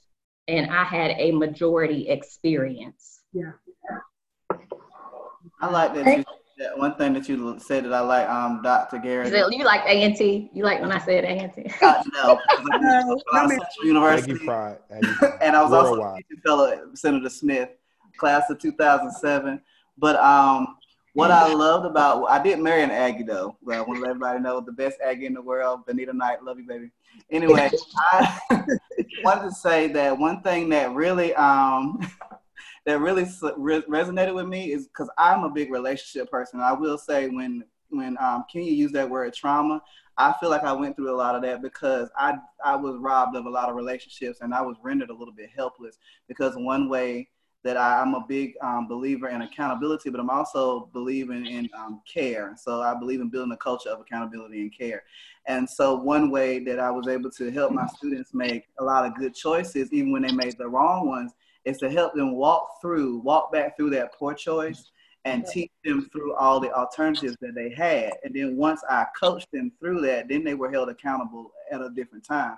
and 0.47 0.71
I 0.71 0.83
had 0.83 1.11
a 1.17 1.31
majority 1.31 2.07
experience. 2.09 3.21
Yeah. 3.33 3.51
I 5.59 5.69
like 5.69 5.93
that 5.95 6.17
you 6.17 6.23
that 6.57 6.77
one 6.77 6.95
thing 6.95 7.13
that 7.13 7.29
you 7.29 7.57
said 7.59 7.85
that 7.85 7.93
I 7.93 7.99
like, 7.99 8.27
um, 8.29 8.61
Dr. 8.63 8.97
Garrett. 8.99 9.31
So 9.31 9.49
you 9.49 9.63
like 9.63 9.81
A&T? 9.85 10.49
You 10.53 10.63
like 10.63 10.81
when 10.81 10.91
I 10.91 10.97
said 10.99 11.23
A&T? 11.23 11.71
Uh, 11.81 12.03
no, 12.13 12.39
I 12.49 12.79
No, 12.79 13.07
went 13.07 13.19
to 13.19 13.23
I 13.33 13.41
mean- 13.47 13.49
Central 13.59 13.85
University, 13.85 14.31
Aggie 14.33 14.45
Pride. 14.45 14.77
Aggie 14.91 15.07
Pride. 15.19 15.37
and 15.41 15.55
I 15.55 15.63
was 15.63 15.71
also 15.73 16.01
a 16.01 16.15
teaching 16.17 16.41
fellow 16.45 16.67
at 16.71 16.97
Senator 16.97 17.29
Smith, 17.29 17.69
class 18.17 18.49
of 18.49 18.57
2007. 18.59 19.61
But 19.99 20.15
um, 20.17 20.77
what 21.13 21.29
I 21.31 21.53
loved 21.53 21.85
about 21.85 22.23
I 22.29 22.41
did 22.41 22.59
marry 22.59 22.81
an 22.83 22.91
Aggie 22.91 23.23
though. 23.23 23.57
Well, 23.61 23.77
I 23.79 23.81
want 23.81 23.97
to 23.97 24.01
let 24.01 24.09
everybody 24.11 24.39
know 24.39 24.59
the 24.59 24.71
best 24.71 24.97
Aggie 25.03 25.25
in 25.27 25.33
the 25.33 25.41
world, 25.41 25.85
Benita 25.85 26.13
Knight, 26.13 26.43
love 26.43 26.59
you, 26.59 26.65
baby. 26.67 26.91
Anyway, 27.31 27.69
I 27.97 28.39
wanted 29.23 29.49
to 29.49 29.51
say 29.51 29.87
that 29.89 30.17
one 30.17 30.41
thing 30.41 30.69
that 30.69 30.91
really 30.93 31.33
um 31.35 31.99
that 32.87 33.01
really 33.01 33.25
re- 33.57 33.81
resonated 33.81 34.33
with 34.33 34.47
me 34.47 34.71
is 34.71 34.87
because 34.87 35.09
I'm 35.17 35.43
a 35.43 35.49
big 35.49 35.71
relationship 35.71 36.31
person. 36.31 36.61
I 36.61 36.71
will 36.71 36.97
say 36.97 37.27
when 37.27 37.65
when 37.89 38.17
um, 38.19 38.45
Kenya 38.51 38.71
used 38.71 38.93
that 38.95 39.09
word 39.09 39.33
trauma, 39.33 39.81
I 40.17 40.33
feel 40.39 40.49
like 40.49 40.63
I 40.63 40.71
went 40.71 40.95
through 40.95 41.13
a 41.13 41.15
lot 41.15 41.35
of 41.35 41.41
that 41.41 41.61
because 41.61 42.09
I 42.17 42.35
I 42.63 42.77
was 42.77 42.95
robbed 42.97 43.35
of 43.35 43.45
a 43.45 43.49
lot 43.49 43.69
of 43.69 43.75
relationships 43.75 44.39
and 44.39 44.53
I 44.53 44.61
was 44.61 44.77
rendered 44.81 45.09
a 45.09 45.13
little 45.13 45.33
bit 45.33 45.49
helpless 45.53 45.97
because 46.29 46.55
one 46.55 46.87
way 46.87 47.27
that 47.65 47.75
I, 47.75 47.99
I'm 47.99 48.13
a 48.13 48.23
big 48.25 48.53
um, 48.61 48.87
believer 48.87 49.27
in 49.27 49.41
accountability, 49.41 50.09
but 50.09 50.21
I'm 50.21 50.29
also 50.29 50.89
believing 50.93 51.45
in 51.45 51.69
um, 51.77 52.01
care. 52.11 52.55
So 52.57 52.81
I 52.81 52.93
believe 52.97 53.19
in 53.19 53.27
building 53.27 53.51
a 53.51 53.57
culture 53.57 53.89
of 53.89 53.99
accountability 53.99 54.61
and 54.61 54.77
care. 54.77 55.03
And 55.45 55.69
so 55.69 55.95
one 55.95 56.31
way 56.31 56.59
that 56.59 56.79
I 56.79 56.89
was 56.91 57.09
able 57.09 57.31
to 57.31 57.51
help 57.51 57.73
my 57.73 57.87
students 57.87 58.33
make 58.33 58.67
a 58.79 58.83
lot 58.83 59.05
of 59.05 59.15
good 59.15 59.35
choices, 59.35 59.91
even 59.91 60.13
when 60.13 60.21
they 60.21 60.31
made 60.31 60.57
the 60.57 60.69
wrong 60.69 61.07
ones, 61.07 61.33
is 61.67 61.77
to 61.79 61.89
help 61.89 62.13
them 62.13 62.35
walk 62.35 62.81
through, 62.81 63.19
walk 63.19 63.51
back 63.51 63.75
through 63.75 63.89
that 63.91 64.13
poor 64.13 64.33
choice 64.33 64.91
and 65.25 65.45
teach 65.45 65.71
them 65.83 66.09
through 66.11 66.33
all 66.35 66.59
the 66.59 66.71
alternatives 66.71 67.35
that 67.41 67.53
they 67.53 67.69
had. 67.69 68.13
And 68.23 68.33
then 68.33 68.55
once 68.55 68.81
I 68.89 69.05
coached 69.19 69.51
them 69.51 69.71
through 69.79 70.01
that, 70.01 70.29
then 70.29 70.43
they 70.43 70.53
were 70.53 70.71
held 70.71 70.89
accountable 70.89 71.51
at 71.71 71.81
a 71.81 71.89
different 71.89 72.25
time. 72.25 72.55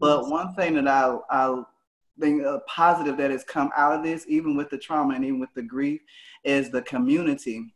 But 0.00 0.28
one 0.28 0.54
thing 0.54 0.74
that 0.74 0.88
I, 0.88 1.16
I 1.30 1.62
think 2.18 2.44
uh, 2.44 2.58
positive 2.66 3.16
that 3.18 3.30
has 3.30 3.44
come 3.44 3.70
out 3.76 3.94
of 3.94 4.02
this, 4.02 4.24
even 4.28 4.56
with 4.56 4.68
the 4.70 4.78
trauma 4.78 5.14
and 5.14 5.24
even 5.24 5.38
with 5.38 5.54
the 5.54 5.62
grief, 5.62 6.00
is 6.42 6.70
the 6.70 6.82
community 6.82 7.72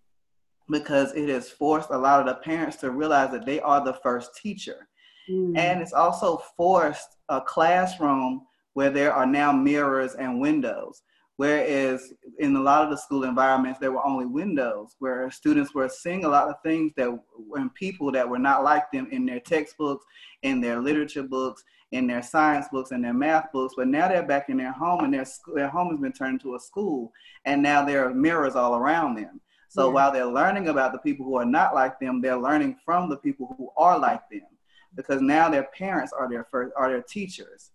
because 0.68 1.12
it 1.12 1.28
has 1.28 1.48
forced 1.48 1.90
a 1.90 1.98
lot 1.98 2.20
of 2.20 2.26
the 2.26 2.34
parents 2.42 2.76
to 2.78 2.90
realize 2.90 3.30
that 3.30 3.46
they 3.46 3.60
are 3.60 3.84
the 3.84 3.94
first 3.94 4.34
teacher. 4.36 4.88
Mm. 5.30 5.56
And 5.56 5.80
it's 5.80 5.92
also 5.92 6.42
forced 6.56 7.16
a 7.28 7.40
classroom 7.40 8.46
where 8.74 8.90
there 8.90 9.12
are 9.12 9.26
now 9.26 9.52
mirrors 9.52 10.14
and 10.14 10.40
windows. 10.40 11.02
Whereas 11.36 12.12
in 12.38 12.54
a 12.54 12.60
lot 12.60 12.84
of 12.84 12.90
the 12.90 12.96
school 12.96 13.24
environments, 13.24 13.80
there 13.80 13.90
were 13.90 14.04
only 14.06 14.26
windows 14.26 14.94
where 14.98 15.30
students 15.30 15.74
were 15.74 15.88
seeing 15.88 16.24
a 16.24 16.28
lot 16.28 16.48
of 16.48 16.56
things 16.62 16.92
that 16.96 17.08
when 17.36 17.70
people 17.70 18.12
that 18.12 18.28
were 18.28 18.38
not 18.38 18.62
like 18.62 18.90
them 18.92 19.08
in 19.10 19.24
their 19.26 19.40
textbooks, 19.40 20.04
in 20.42 20.60
their 20.60 20.78
literature 20.80 21.22
books, 21.22 21.64
in 21.90 22.06
their 22.06 22.22
science 22.22 22.66
books, 22.70 22.90
and 22.90 23.02
their 23.02 23.14
math 23.14 23.50
books. 23.50 23.74
But 23.76 23.88
now 23.88 24.08
they're 24.08 24.22
back 24.22 24.50
in 24.50 24.58
their 24.58 24.72
home 24.72 25.04
and 25.04 25.12
their, 25.12 25.26
their 25.54 25.68
home 25.68 25.90
has 25.90 26.00
been 26.00 26.12
turned 26.12 26.34
into 26.34 26.54
a 26.54 26.60
school. 26.60 27.12
And 27.44 27.62
now 27.62 27.84
there 27.84 28.06
are 28.06 28.14
mirrors 28.14 28.54
all 28.54 28.76
around 28.76 29.16
them. 29.16 29.40
So 29.68 29.88
Yeah. 29.88 29.94
while 29.94 30.12
they're 30.12 30.26
learning 30.26 30.68
about 30.68 30.92
the 30.92 30.98
people 30.98 31.24
who 31.24 31.36
are 31.36 31.46
not 31.46 31.74
like 31.74 31.98
them, 31.98 32.20
they're 32.20 32.36
learning 32.36 32.76
from 32.84 33.08
the 33.08 33.16
people 33.16 33.54
who 33.56 33.70
are 33.76 33.98
like 33.98 34.28
them 34.30 34.46
because 34.94 35.22
now 35.22 35.48
their 35.48 35.64
parents 35.76 36.12
are 36.12 36.28
their 36.28 36.44
first 36.50 36.72
are 36.76 36.90
their 36.90 37.02
teachers 37.02 37.70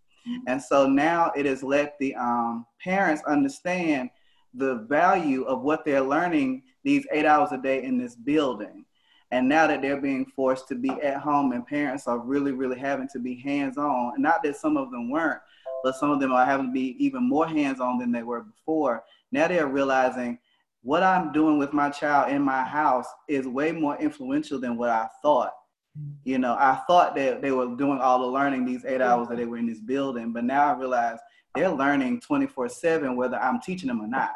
and 0.47 0.61
so 0.61 0.88
now 0.88 1.32
it 1.36 1.45
has 1.45 1.63
let 1.63 1.97
the 1.99 2.15
um, 2.15 2.65
parents 2.84 3.21
understand 3.28 4.09
the 4.53 4.86
value 4.89 5.43
of 5.43 5.61
what 5.61 5.86
they're 5.86 6.01
learning 6.01 6.63
these 6.84 7.05
eight 7.11 7.25
hours 7.25 7.51
a 7.51 7.57
day 7.57 7.84
in 7.84 7.97
this 7.97 8.15
building. 8.15 8.86
And 9.32 9.49
now 9.49 9.67
that 9.67 9.82
they're 9.82 10.01
being 10.01 10.25
forced 10.25 10.67
to 10.69 10.75
be 10.75 10.89
at 10.89 11.17
home 11.17 11.51
and 11.51 11.67
parents 11.67 12.07
are 12.07 12.19
really 12.19 12.53
really 12.53 12.80
having 12.80 13.09
to 13.09 13.19
be 13.19 13.36
hands-on 13.36 14.13
and 14.15 14.23
not 14.23 14.41
that 14.43 14.55
some 14.55 14.78
of 14.78 14.89
them 14.91 15.09
weren't 15.09 15.41
but 15.84 15.95
some 15.95 16.09
of 16.09 16.19
them 16.19 16.32
are 16.32 16.45
having 16.45 16.67
to 16.67 16.71
be 16.71 16.95
even 16.97 17.28
more 17.28 17.47
hands-on 17.47 17.99
than 17.99 18.11
they 18.11 18.23
were 18.23 18.41
before. 18.41 19.03
Now 19.32 19.47
they're 19.47 19.67
realizing 19.67 20.39
what 20.88 21.03
i'm 21.03 21.34
doing 21.34 21.57
with 21.57 21.73
my 21.73 21.89
child 21.89 22.32
in 22.32 22.41
my 22.41 22.63
house 22.63 23.07
is 23.28 23.45
way 23.45 23.73
more 23.73 23.97
influential 23.97 24.59
than 24.59 24.78
what 24.78 24.89
i 24.89 25.07
thought 25.21 25.51
you 26.23 26.37
know, 26.37 26.55
I 26.59 26.81
thought 26.87 27.15
that 27.15 27.41
they 27.41 27.51
were 27.51 27.75
doing 27.75 27.99
all 27.99 28.19
the 28.19 28.27
learning 28.27 28.65
these 28.65 28.85
eight 28.85 29.01
hours 29.01 29.27
that 29.29 29.37
they 29.37 29.45
were 29.45 29.57
in 29.57 29.67
this 29.67 29.79
building, 29.79 30.33
but 30.33 30.43
now 30.43 30.73
I 30.73 30.77
realize 30.77 31.19
they're 31.55 31.69
learning 31.69 32.21
24 32.21 32.69
7, 32.69 33.15
whether 33.15 33.37
I'm 33.37 33.61
teaching 33.61 33.87
them 33.87 34.01
or 34.01 34.07
not. 34.07 34.31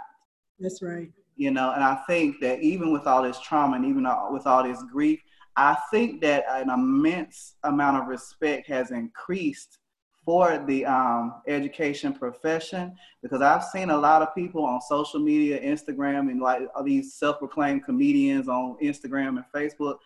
That's 0.60 0.82
right. 0.82 1.12
You 1.36 1.52
know, 1.52 1.72
and 1.72 1.84
I 1.84 1.96
think 2.08 2.40
that 2.42 2.62
even 2.62 2.94
with 2.94 3.08
all 3.08 3.24
this 3.24 3.40
trauma 3.40 3.76
and 3.76 3.86
even 3.86 4.08
with 4.32 4.48
all 4.48 4.64
this 4.64 4.82
grief, 4.92 5.20
I 5.56 5.78
think 5.92 6.22
that 6.22 6.46
an 6.50 6.70
immense 6.70 7.56
amount 7.64 7.98
of 7.98 8.08
respect 8.08 8.68
has 8.68 8.92
increased 8.92 9.80
for 10.24 10.64
the 10.68 10.86
um, 10.86 11.42
education 11.48 12.14
profession 12.14 12.96
because 13.24 13.42
I've 13.42 13.64
seen 13.64 13.90
a 13.90 13.98
lot 13.98 14.22
of 14.22 14.36
people 14.36 14.64
on 14.64 14.80
social 14.82 15.20
media, 15.20 15.60
Instagram, 15.60 16.30
and 16.30 16.40
like 16.40 16.62
all 16.76 16.84
these 16.84 17.16
self-proclaimed 17.16 17.86
comedians 17.86 18.48
on 18.48 18.78
Instagram 18.82 19.38
and 19.38 19.46
Facebook. 19.54 19.98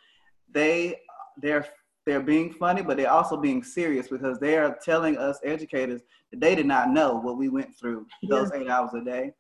They 0.52 1.02
they're 1.42 1.66
they're 2.06 2.22
being 2.22 2.54
funny, 2.54 2.84
but 2.84 2.98
they're 2.98 3.12
also 3.12 3.36
being 3.36 3.64
serious 3.64 4.08
because 4.08 4.38
they 4.40 4.58
are 4.58 4.78
telling 4.84 5.18
us 5.18 5.40
educators 5.44 6.02
that 6.32 6.40
they 6.40 6.54
did 6.54 6.68
not 6.68 6.92
know 6.92 7.16
what 7.16 7.38
we 7.38 7.50
went 7.50 7.76
through 7.80 8.06
those 8.30 8.52
eight 8.54 8.70
hours 8.70 8.92
a 8.94 9.04
day. 9.04 9.32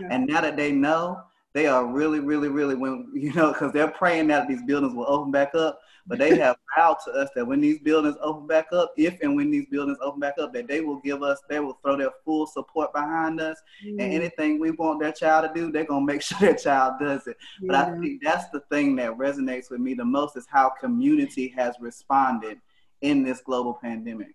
Yeah. 0.00 0.08
And 0.10 0.26
now 0.26 0.40
that 0.40 0.56
they 0.56 0.72
know, 0.72 1.20
they 1.54 1.66
are 1.68 1.86
really, 1.86 2.18
really, 2.18 2.48
really 2.48 2.74
when 2.74 3.10
you 3.14 3.32
know, 3.32 3.52
because 3.52 3.72
they're 3.72 3.90
praying 3.90 4.26
that 4.26 4.48
these 4.48 4.62
buildings 4.64 4.94
will 4.94 5.08
open 5.08 5.30
back 5.30 5.54
up. 5.54 5.80
But 6.06 6.18
they 6.18 6.36
have 6.36 6.56
vowed 6.76 6.98
to 7.06 7.12
us 7.12 7.30
that 7.34 7.46
when 7.46 7.60
these 7.62 7.78
buildings 7.78 8.16
open 8.20 8.46
back 8.46 8.66
up, 8.72 8.92
if 8.98 9.18
and 9.22 9.36
when 9.36 9.50
these 9.50 9.66
buildings 9.70 9.96
open 10.02 10.20
back 10.20 10.34
up, 10.38 10.52
that 10.52 10.68
they 10.68 10.82
will 10.82 11.00
give 11.00 11.22
us, 11.22 11.40
they 11.48 11.60
will 11.60 11.78
throw 11.82 11.96
their 11.96 12.10
full 12.24 12.46
support 12.46 12.92
behind 12.92 13.40
us. 13.40 13.56
And 13.82 14.00
Mm. 14.00 14.14
anything 14.14 14.60
we 14.60 14.72
want 14.72 15.00
their 15.00 15.12
child 15.12 15.48
to 15.48 15.58
do, 15.58 15.72
they're 15.72 15.84
gonna 15.84 16.04
make 16.04 16.20
sure 16.22 16.38
their 16.40 16.56
child 16.56 16.94
does 17.00 17.26
it. 17.26 17.38
But 17.62 17.76
I 17.76 17.98
think 18.00 18.22
that's 18.22 18.50
the 18.50 18.60
thing 18.70 18.96
that 18.96 19.16
resonates 19.16 19.70
with 19.70 19.80
me 19.80 19.94
the 19.94 20.04
most 20.04 20.36
is 20.36 20.46
how 20.50 20.70
community 20.70 21.48
has 21.56 21.76
responded 21.80 22.60
in 23.00 23.22
this 23.22 23.40
global 23.40 23.74
pandemic. 23.74 24.34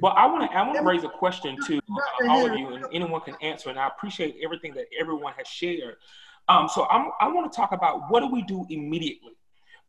Well, 0.00 0.12
I 0.14 0.26
want 0.26 0.50
to 0.50 0.56
I 0.56 0.66
want 0.66 0.78
to 0.78 0.84
raise 0.84 1.02
a 1.04 1.08
question 1.08 1.58
to 1.62 1.78
uh, 1.78 2.28
all 2.28 2.44
of 2.44 2.58
you, 2.58 2.74
and 2.74 2.84
anyone 2.92 3.22
can 3.22 3.36
answer. 3.40 3.70
And 3.70 3.78
I 3.78 3.86
appreciate 3.86 4.36
everything 4.44 4.74
that 4.74 4.84
everyone 5.00 5.32
has 5.38 5.48
shared. 5.48 5.96
Um, 6.48 6.68
so 6.68 6.86
I'm, 6.88 7.10
I 7.20 7.28
want 7.28 7.50
to 7.50 7.56
talk 7.56 7.72
about 7.72 8.10
what 8.10 8.20
do 8.20 8.28
we 8.28 8.42
do 8.42 8.66
immediately. 8.68 9.32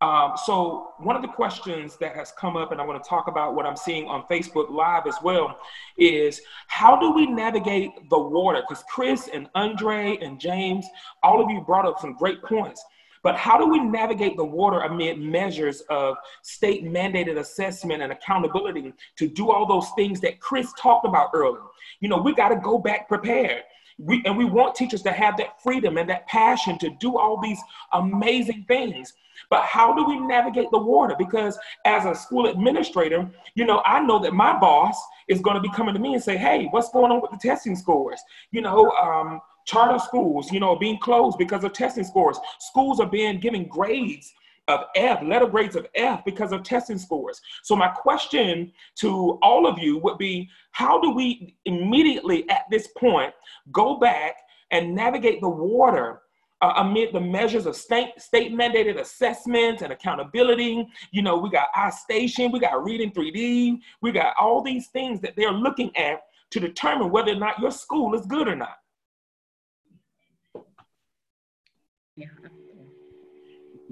Um, 0.01 0.33
so 0.45 0.89
one 0.97 1.15
of 1.15 1.21
the 1.21 1.29
questions 1.29 1.95
that 1.97 2.13
has 2.15 2.33
come 2.37 2.57
up, 2.57 2.73
and 2.73 2.81
I 2.81 2.85
want 2.85 3.01
to 3.01 3.09
talk 3.09 3.27
about 3.27 3.55
what 3.55 3.65
I'm 3.65 3.77
seeing 3.77 4.07
on 4.07 4.23
Facebook 4.29 4.69
Live 4.69 5.07
as 5.07 5.15
well, 5.23 5.57
is 5.97 6.41
how 6.67 6.99
do 6.99 7.11
we 7.11 7.25
navigate 7.25 7.91
the 8.09 8.19
water? 8.19 8.61
Because 8.67 8.83
Chris 8.89 9.29
and 9.33 9.49
Andre 9.55 10.17
and 10.17 10.41
James, 10.41 10.85
all 11.23 11.41
of 11.41 11.49
you 11.49 11.61
brought 11.61 11.85
up 11.85 12.01
some 12.01 12.13
great 12.13 12.43
points. 12.43 12.83
But 13.23 13.37
how 13.37 13.57
do 13.57 13.65
we 13.65 13.79
navigate 13.79 14.35
the 14.35 14.43
water 14.43 14.81
amid 14.81 15.19
measures 15.19 15.81
of 15.89 16.17
state 16.41 16.83
mandated 16.83 17.37
assessment 17.37 18.03
and 18.03 18.11
accountability 18.11 18.93
to 19.15 19.29
do 19.29 19.49
all 19.49 19.65
those 19.65 19.89
things 19.95 20.19
that 20.19 20.41
Chris 20.41 20.73
talked 20.77 21.07
about 21.07 21.29
earlier? 21.33 21.61
You 22.01 22.09
know, 22.09 22.17
we 22.17 22.35
got 22.35 22.49
to 22.49 22.57
go 22.57 22.77
back 22.77 23.07
prepared. 23.07 23.63
We, 23.97 24.21
and 24.25 24.37
we 24.37 24.45
want 24.45 24.75
teachers 24.75 25.01
to 25.03 25.11
have 25.11 25.37
that 25.37 25.61
freedom 25.61 25.97
and 25.97 26.09
that 26.09 26.27
passion 26.27 26.77
to 26.79 26.89
do 26.99 27.17
all 27.17 27.39
these 27.41 27.59
amazing 27.93 28.65
things. 28.67 29.13
But 29.49 29.63
how 29.63 29.93
do 29.93 30.05
we 30.05 30.19
navigate 30.19 30.71
the 30.71 30.79
water? 30.79 31.15
Because 31.17 31.57
as 31.85 32.05
a 32.05 32.15
school 32.15 32.47
administrator, 32.47 33.29
you 33.55 33.65
know, 33.65 33.81
I 33.85 33.99
know 33.99 34.19
that 34.19 34.33
my 34.33 34.57
boss 34.57 34.95
is 35.27 35.41
going 35.41 35.55
to 35.55 35.61
be 35.61 35.69
coming 35.69 35.93
to 35.93 35.99
me 35.99 36.13
and 36.13 36.23
say, 36.23 36.37
hey, 36.37 36.67
what's 36.71 36.89
going 36.89 37.11
on 37.11 37.21
with 37.21 37.31
the 37.31 37.37
testing 37.37 37.75
scores? 37.75 38.21
You 38.51 38.61
know, 38.61 38.89
um, 38.91 39.41
charter 39.65 39.99
schools, 39.99 40.51
you 40.51 40.59
know, 40.59 40.75
being 40.75 40.99
closed 40.99 41.37
because 41.37 41.63
of 41.63 41.73
testing 41.73 42.03
scores. 42.03 42.39
Schools 42.59 42.99
are 42.99 43.09
being 43.09 43.39
given 43.39 43.67
grades 43.67 44.33
of 44.67 44.81
F, 44.95 45.21
letter 45.23 45.47
grades 45.47 45.75
of 45.75 45.87
F 45.95 46.23
because 46.25 46.51
of 46.51 46.63
testing 46.63 46.97
scores. 46.97 47.41
So 47.63 47.75
my 47.75 47.89
question 47.89 48.71
to 48.99 49.37
all 49.41 49.67
of 49.67 49.77
you 49.79 49.97
would 49.99 50.17
be, 50.17 50.49
how 50.71 50.99
do 51.01 51.11
we 51.11 51.55
immediately 51.65 52.49
at 52.49 52.63
this 52.71 52.87
point 52.97 53.33
go 53.71 53.97
back 53.97 54.35
and 54.71 54.95
navigate 54.95 55.41
the 55.41 55.49
water 55.49 56.21
uh, 56.63 56.73
amid 56.77 57.11
the 57.11 57.19
measures 57.19 57.65
of 57.65 57.75
state, 57.75 58.09
state 58.17 58.53
mandated 58.53 58.97
assessment 58.97 59.81
and 59.81 59.91
accountability. 59.91 60.87
You 61.11 61.21
know, 61.21 61.37
we 61.37 61.49
got 61.49 61.67
iStation, 61.75 62.53
we 62.53 62.59
got 62.59 62.81
Reading 62.85 63.11
3D, 63.11 63.79
we 64.01 64.11
got 64.13 64.33
all 64.39 64.61
these 64.61 64.87
things 64.87 65.19
that 65.21 65.33
they're 65.35 65.51
looking 65.51 65.95
at 65.97 66.21
to 66.51 66.61
determine 66.61 67.11
whether 67.11 67.33
or 67.33 67.35
not 67.35 67.59
your 67.59 67.71
school 67.71 68.15
is 68.15 68.25
good 68.25 68.47
or 68.47 68.55
not. 68.55 68.77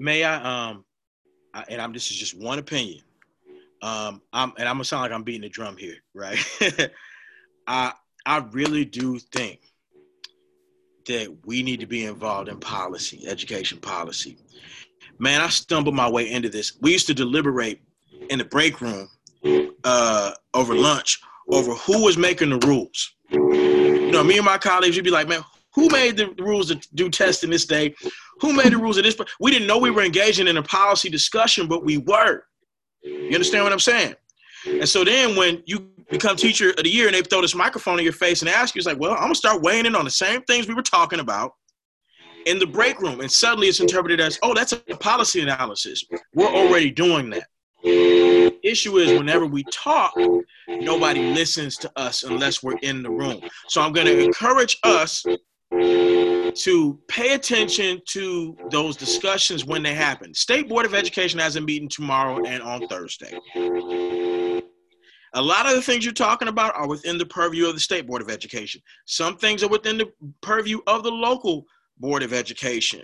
May 0.02 0.24
I, 0.24 0.70
um, 0.70 0.84
I, 1.54 1.64
and 1.68 1.80
I'm, 1.80 1.92
this 1.92 2.10
is 2.10 2.16
just 2.16 2.36
one 2.36 2.58
opinion. 2.58 3.04
Um, 3.82 4.20
I'm, 4.32 4.52
and 4.58 4.68
I'm 4.68 4.74
gonna 4.74 4.84
sound 4.84 5.02
like 5.02 5.12
I'm 5.12 5.22
beating 5.22 5.42
the 5.42 5.48
drum 5.48 5.76
here, 5.76 5.94
right? 6.12 6.38
I, 7.68 7.92
I 8.26 8.38
really 8.50 8.84
do 8.84 9.20
think 9.20 9.60
that 11.06 11.46
we 11.46 11.62
need 11.62 11.78
to 11.78 11.86
be 11.86 12.04
involved 12.04 12.48
in 12.48 12.58
policy, 12.58 13.28
education 13.28 13.78
policy. 13.78 14.38
Man, 15.20 15.40
I 15.40 15.48
stumbled 15.50 15.94
my 15.94 16.10
way 16.10 16.28
into 16.28 16.48
this. 16.48 16.76
We 16.80 16.90
used 16.90 17.06
to 17.06 17.14
deliberate 17.14 17.80
in 18.28 18.40
the 18.40 18.44
break 18.44 18.80
room 18.80 19.08
uh, 19.84 20.32
over 20.52 20.74
lunch 20.74 21.20
over 21.48 21.74
who 21.74 22.02
was 22.02 22.18
making 22.18 22.50
the 22.50 22.66
rules. 22.66 23.14
You 23.30 24.10
know, 24.10 24.24
me 24.24 24.36
and 24.36 24.44
my 24.44 24.58
colleagues 24.58 24.96
You'd 24.96 25.04
be 25.04 25.12
like, 25.12 25.28
man, 25.28 25.44
who 25.74 25.88
made 25.88 26.16
the 26.16 26.34
rules 26.38 26.68
to 26.68 26.74
do 26.94 27.08
testing 27.08 27.50
this 27.50 27.66
day? 27.66 27.94
Who 28.42 28.52
made 28.52 28.72
the 28.72 28.76
rules 28.76 28.98
of 28.98 29.04
this? 29.04 29.16
We 29.38 29.52
didn't 29.52 29.68
know 29.68 29.78
we 29.78 29.90
were 29.90 30.02
engaging 30.02 30.48
in 30.48 30.56
a 30.56 30.62
policy 30.62 31.08
discussion, 31.08 31.68
but 31.68 31.84
we 31.84 31.98
were. 31.98 32.42
You 33.02 33.32
understand 33.32 33.62
what 33.62 33.72
I'm 33.72 33.78
saying? 33.78 34.14
And 34.66 34.88
so 34.88 35.04
then 35.04 35.36
when 35.36 35.62
you 35.64 35.90
become 36.10 36.36
teacher 36.36 36.70
of 36.70 36.82
the 36.82 36.88
year 36.88 37.06
and 37.06 37.14
they 37.14 37.22
throw 37.22 37.40
this 37.40 37.54
microphone 37.54 37.98
in 37.98 38.04
your 38.04 38.12
face 38.12 38.42
and 38.42 38.48
ask 38.48 38.74
you, 38.74 38.80
it's 38.80 38.86
like, 38.86 38.98
well, 38.98 39.12
I'm 39.12 39.20
gonna 39.20 39.34
start 39.36 39.62
weighing 39.62 39.86
in 39.86 39.94
on 39.94 40.04
the 40.04 40.10
same 40.10 40.42
things 40.42 40.66
we 40.66 40.74
were 40.74 40.82
talking 40.82 41.20
about 41.20 41.52
in 42.46 42.58
the 42.58 42.66
break 42.66 43.00
room. 43.00 43.20
And 43.20 43.30
suddenly 43.30 43.68
it's 43.68 43.78
interpreted 43.78 44.20
as, 44.20 44.40
oh, 44.42 44.54
that's 44.54 44.72
a 44.72 44.96
policy 44.96 45.40
analysis. 45.40 46.04
We're 46.34 46.46
already 46.46 46.90
doing 46.90 47.30
that. 47.30 47.46
The 47.84 48.58
issue 48.64 48.98
is 48.98 49.16
whenever 49.16 49.46
we 49.46 49.64
talk, 49.72 50.14
nobody 50.68 51.32
listens 51.32 51.76
to 51.78 51.92
us 51.94 52.24
unless 52.24 52.60
we're 52.62 52.78
in 52.82 53.04
the 53.04 53.10
room. 53.10 53.40
So 53.68 53.80
I'm 53.80 53.92
gonna 53.92 54.10
encourage 54.10 54.78
us 54.82 55.24
to 56.56 56.98
pay 57.08 57.34
attention 57.34 58.00
to 58.08 58.56
those 58.70 58.96
discussions 58.96 59.64
when 59.64 59.82
they 59.82 59.94
happen. 59.94 60.34
State 60.34 60.68
Board 60.68 60.86
of 60.86 60.94
Education 60.94 61.38
has 61.38 61.56
a 61.56 61.60
meeting 61.60 61.88
tomorrow 61.88 62.44
and 62.44 62.62
on 62.62 62.86
Thursday. 62.88 63.38
A 65.34 65.40
lot 65.40 65.66
of 65.66 65.74
the 65.74 65.82
things 65.82 66.04
you're 66.04 66.12
talking 66.12 66.48
about 66.48 66.76
are 66.76 66.86
within 66.86 67.16
the 67.16 67.24
purview 67.26 67.66
of 67.66 67.74
the 67.74 67.80
State 67.80 68.06
Board 68.06 68.20
of 68.20 68.30
Education. 68.30 68.82
Some 69.06 69.36
things 69.36 69.62
are 69.62 69.68
within 69.68 69.96
the 69.96 70.12
purview 70.42 70.80
of 70.86 71.02
the 71.02 71.10
local 71.10 71.64
Board 71.98 72.22
of 72.22 72.32
Education. 72.34 73.02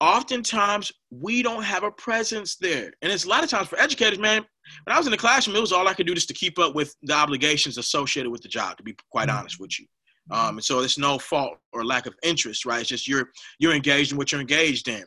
Oftentimes, 0.00 0.90
we 1.10 1.42
don't 1.42 1.62
have 1.62 1.84
a 1.84 1.90
presence 1.92 2.56
there. 2.56 2.92
And 3.02 3.12
it's 3.12 3.24
a 3.24 3.28
lot 3.28 3.44
of 3.44 3.50
times 3.50 3.68
for 3.68 3.78
educators, 3.78 4.18
man, 4.18 4.44
when 4.84 4.94
I 4.94 4.98
was 4.98 5.06
in 5.06 5.12
the 5.12 5.16
classroom, 5.18 5.56
it 5.56 5.60
was 5.60 5.72
all 5.72 5.86
I 5.86 5.94
could 5.94 6.06
do 6.06 6.14
just 6.14 6.28
to 6.28 6.34
keep 6.34 6.58
up 6.58 6.74
with 6.74 6.96
the 7.02 7.12
obligations 7.12 7.78
associated 7.78 8.30
with 8.30 8.40
the 8.40 8.48
job, 8.48 8.78
to 8.78 8.82
be 8.82 8.96
quite 9.10 9.28
mm-hmm. 9.28 9.38
honest 9.38 9.60
with 9.60 9.78
you. 9.78 9.86
Um, 10.30 10.56
and 10.56 10.64
so 10.64 10.80
it's 10.80 10.98
no 10.98 11.18
fault 11.18 11.58
or 11.72 11.84
lack 11.84 12.06
of 12.06 12.14
interest, 12.22 12.64
right? 12.64 12.80
It's 12.80 12.88
just 12.88 13.08
you're 13.08 13.30
you're 13.58 13.74
engaged 13.74 14.12
in 14.12 14.18
what 14.18 14.30
you're 14.30 14.40
engaged 14.40 14.88
in. 14.88 15.04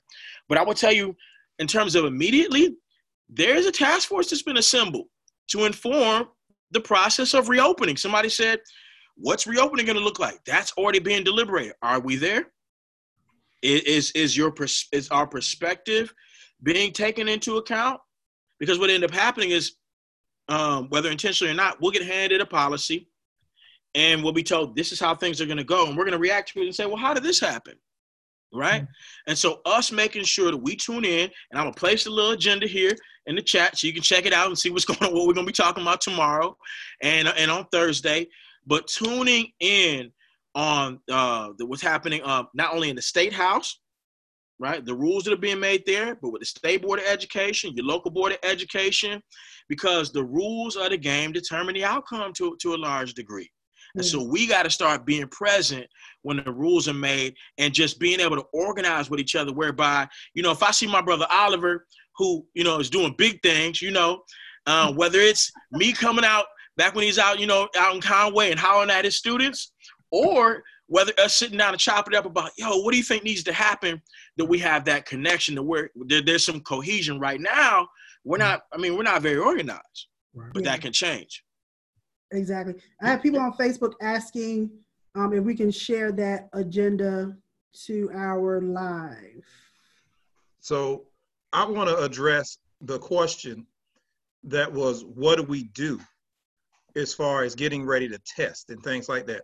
But 0.50 0.58
I 0.58 0.64
will 0.64 0.74
tell 0.74 0.92
you, 0.92 1.16
in 1.60 1.68
terms 1.68 1.96
of 1.96 2.06
immediately, 2.06 2.76
there's 3.30 3.66
a 3.66 3.72
task 3.72 4.10
force 4.10 4.30
that's 4.30 4.44
been 4.44 4.58
assembled 4.58 5.08
to 5.50 5.66
inform 5.66 6.28
the 6.72 6.82
process 6.82 7.34
of 7.34 7.50
reopening. 7.50 7.98
Somebody 7.98 8.30
said, 8.30 8.60
"What's 9.16 9.48
reopening 9.48 9.86
going 9.86 9.98
to 9.98 10.04
look 10.04 10.20
like?" 10.20 10.44
That's 10.46 10.74
already 10.74 11.00
being 11.00 11.24
deliberated. 11.24 11.74
Are 11.82 12.00
we 12.00 12.18
there? 12.18 12.52
Is 13.62 14.12
is 14.12 14.36
your 14.36 14.54
is 14.92 15.10
our 15.10 15.26
perspective 15.26 16.14
being 16.62 16.92
taken 16.92 17.28
into 17.28 17.58
account? 17.58 18.02
Because 18.60 18.80
what 18.80 18.90
ended 18.90 19.10
up 19.10 19.16
happening 19.16 19.52
is, 19.52 19.76
um, 20.50 20.90
whether 20.90 21.10
intentionally 21.10 21.52
or 21.52 21.56
not, 21.56 21.82
we'll 21.82 21.92
get 21.92 22.04
handed 22.06 22.42
a 22.42 22.46
policy 22.46 23.10
and 23.96 24.24
we'll 24.24 24.34
be 24.34 24.44
told 24.44 24.76
this 24.76 24.92
is 24.92 25.00
how 25.00 25.16
things 25.16 25.42
are 25.42 25.46
going 25.46 25.58
to 25.58 25.64
go 25.64 25.88
and 25.88 25.98
we're 25.98 26.04
going 26.04 26.12
to 26.12 26.20
react 26.20 26.54
to 26.54 26.60
it 26.62 26.66
and 26.66 26.76
say 26.76 26.86
well 26.86 26.98
how 26.98 27.14
did 27.14 27.24
this 27.24 27.40
happen? 27.40 27.74
Right? 28.54 28.84
Mm-hmm. 28.84 29.30
and 29.30 29.38
so 29.38 29.60
us 29.66 29.92
making 29.92 30.24
sure 30.24 30.52
that 30.52 30.58
we 30.58 30.76
tune 30.76 31.04
in 31.04 31.24
and 31.52 31.60
i'm 31.60 31.64
going 31.64 31.74
to 31.74 31.80
place 31.80 32.06
a 32.06 32.10
little 32.10 32.32
agenda 32.32 32.68
here 32.68 32.94
in 33.26 33.36
the 33.36 33.42
chat 33.42 33.78
so 33.78 33.88
you 33.88 33.94
can 33.94 34.04
check 34.04 34.26
it 34.26 34.34
out 34.34 34.48
and 34.48 34.58
see 34.58 34.70
what's 34.70 34.86
going 34.86 35.00
on 35.02 35.14
what 35.14 35.28
we're 35.28 35.34
going 35.34 35.46
to 35.46 35.52
be 35.52 35.54
talking 35.54 35.82
about 35.82 36.00
tomorrow 36.00 36.56
and 37.02 37.28
and 37.28 37.50
on 37.52 37.66
thursday. 37.72 38.28
But 38.68 38.88
tuning 38.88 39.52
in 39.60 40.12
on 40.56 41.00
uh, 41.12 41.50
the, 41.58 41.66
what's 41.66 41.82
happening 41.82 42.22
uh, 42.24 42.44
not 42.54 42.74
only 42.74 42.90
in 42.90 42.96
the 42.96 43.02
state 43.02 43.34
house 43.34 43.80
right 44.60 44.86
the 44.86 44.96
rules 44.96 45.24
that 45.24 45.34
are 45.34 45.38
being 45.38 45.60
made 45.60 45.84
there 45.86 46.16
but 46.16 46.30
with 46.30 46.40
the 46.40 46.46
state 46.46 46.82
board 46.82 47.00
of 47.00 47.06
education 47.06 47.74
your 47.76 47.86
local 47.86 48.10
board 48.10 48.32
of 48.32 48.38
education 48.44 49.22
because 49.68 50.12
the 50.12 50.24
rules 50.24 50.76
of 50.76 50.90
the 50.90 50.98
game 50.98 51.32
determine 51.32 51.76
the 51.76 51.84
outcome 51.84 52.32
to, 52.34 52.56
to 52.62 52.74
a 52.74 52.78
large 52.78 53.14
degree 53.14 53.50
and 53.96 54.06
so 54.06 54.24
hmm. 54.24 54.32
we 54.32 54.48
got 54.48 54.64
to 54.64 54.70
start 54.70 55.06
being 55.06 55.28
present 55.28 55.88
when 56.22 56.38
the 56.38 56.52
rules 56.52 56.88
are 56.88 56.94
made 56.94 57.36
and 57.58 57.74
just 57.74 58.00
being 58.00 58.20
able 58.20 58.36
to 58.36 58.46
organize 58.54 59.10
with 59.10 59.20
each 59.20 59.36
other, 59.36 59.54
whereby, 59.54 60.08
you 60.34 60.44
know, 60.44 60.52
if 60.52 60.64
I 60.64 60.72
see 60.72 60.88
my 60.88 61.02
brother 61.02 61.28
Oliver, 61.30 61.86
who, 62.18 62.46
you 62.54 62.64
know, 62.64 62.80
is 62.80 62.90
doing 62.90 63.16
big 63.18 63.42
things, 63.42 63.82
you 63.82 63.92
know, 63.92 64.24
uh, 64.66 64.90
hmm. 64.92 64.98
whether 64.98 65.20
it's 65.20 65.52
me 65.72 65.94
coming 65.94 66.26
out 66.26 66.46
back 66.78 66.96
when 66.96 67.06
he's 67.06 67.20
out, 67.20 67.40
you 67.40 67.48
know, 67.48 67.68
out 67.78 67.96
in 67.96 68.02
Conway 68.02 68.52
and 68.52 68.60
hollering 68.60 68.90
at 68.90 69.06
his 69.06 69.18
students, 69.18 69.72
or 70.12 70.64
whether 70.88 71.14
us 71.20 71.36
sitting 71.36 71.58
down 71.58 71.74
and 71.74 71.80
chopping 71.80 72.14
it 72.14 72.18
up 72.18 72.26
about, 72.26 72.52
yo, 72.58 72.78
what 72.82 72.92
do 72.92 72.98
you 72.98 73.04
think 73.04 73.24
needs 73.24 73.44
to 73.44 73.54
happen 73.54 74.02
that 74.38 74.46
we 74.46 74.60
have 74.60 74.86
that 74.86 75.06
connection 75.06 75.56
to 75.56 75.64
where 75.64 75.90
there, 75.96 76.22
there's 76.22 76.46
some 76.46 76.62
cohesion 76.62 77.20
right 77.20 77.40
now. 77.40 77.88
We're 78.24 78.38
hmm. 78.38 78.44
not, 78.44 78.62
I 78.74 78.78
mean, 78.78 78.96
we're 78.96 79.04
not 79.04 79.22
very 79.22 79.38
organized, 79.38 80.08
right. 80.34 80.52
but 80.54 80.64
yeah. 80.64 80.72
that 80.72 80.82
can 80.82 80.92
change. 80.92 81.45
Exactly. 82.36 82.76
I 83.02 83.08
have 83.08 83.22
people 83.22 83.40
on 83.40 83.54
Facebook 83.54 83.94
asking 84.02 84.70
um, 85.16 85.34
if 85.34 85.44
we 85.44 85.56
can 85.56 85.72
share 85.72 86.12
that 86.14 86.50
agenda 86.54 87.36
to 87.86 88.10
our 88.14 88.62
live. 88.62 89.44
So 90.60 91.06
I 91.54 91.66
want 91.66 91.90
to 91.90 91.98
address 91.98 92.58
the 92.82 93.00
question 93.00 93.66
that 94.44 94.72
was 94.72 95.04
what 95.06 95.38
do 95.38 95.44
we 95.44 95.64
do 95.64 96.00
as 96.96 97.14
far 97.14 97.44
as 97.44 97.56
getting 97.56 97.86
ready 97.86 98.08
to 98.10 98.20
test 98.20 98.70
and 98.70 98.82
things 98.84 99.10
like 99.10 99.26
that? 99.28 99.44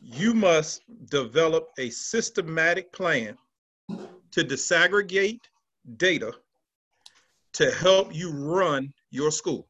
You 0.00 0.34
must 0.34 0.82
develop 1.10 1.68
a 1.78 1.90
systematic 1.90 2.92
plan 2.92 3.36
to 4.32 4.42
disaggregate 4.42 5.40
data 5.96 6.32
to 7.52 7.70
help 7.70 8.14
you 8.14 8.32
run 8.32 8.92
your 9.10 9.30
school. 9.30 9.68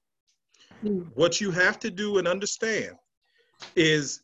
What 1.14 1.40
you 1.40 1.50
have 1.50 1.78
to 1.80 1.90
do 1.90 2.18
and 2.18 2.26
understand 2.26 2.96
is 3.76 4.22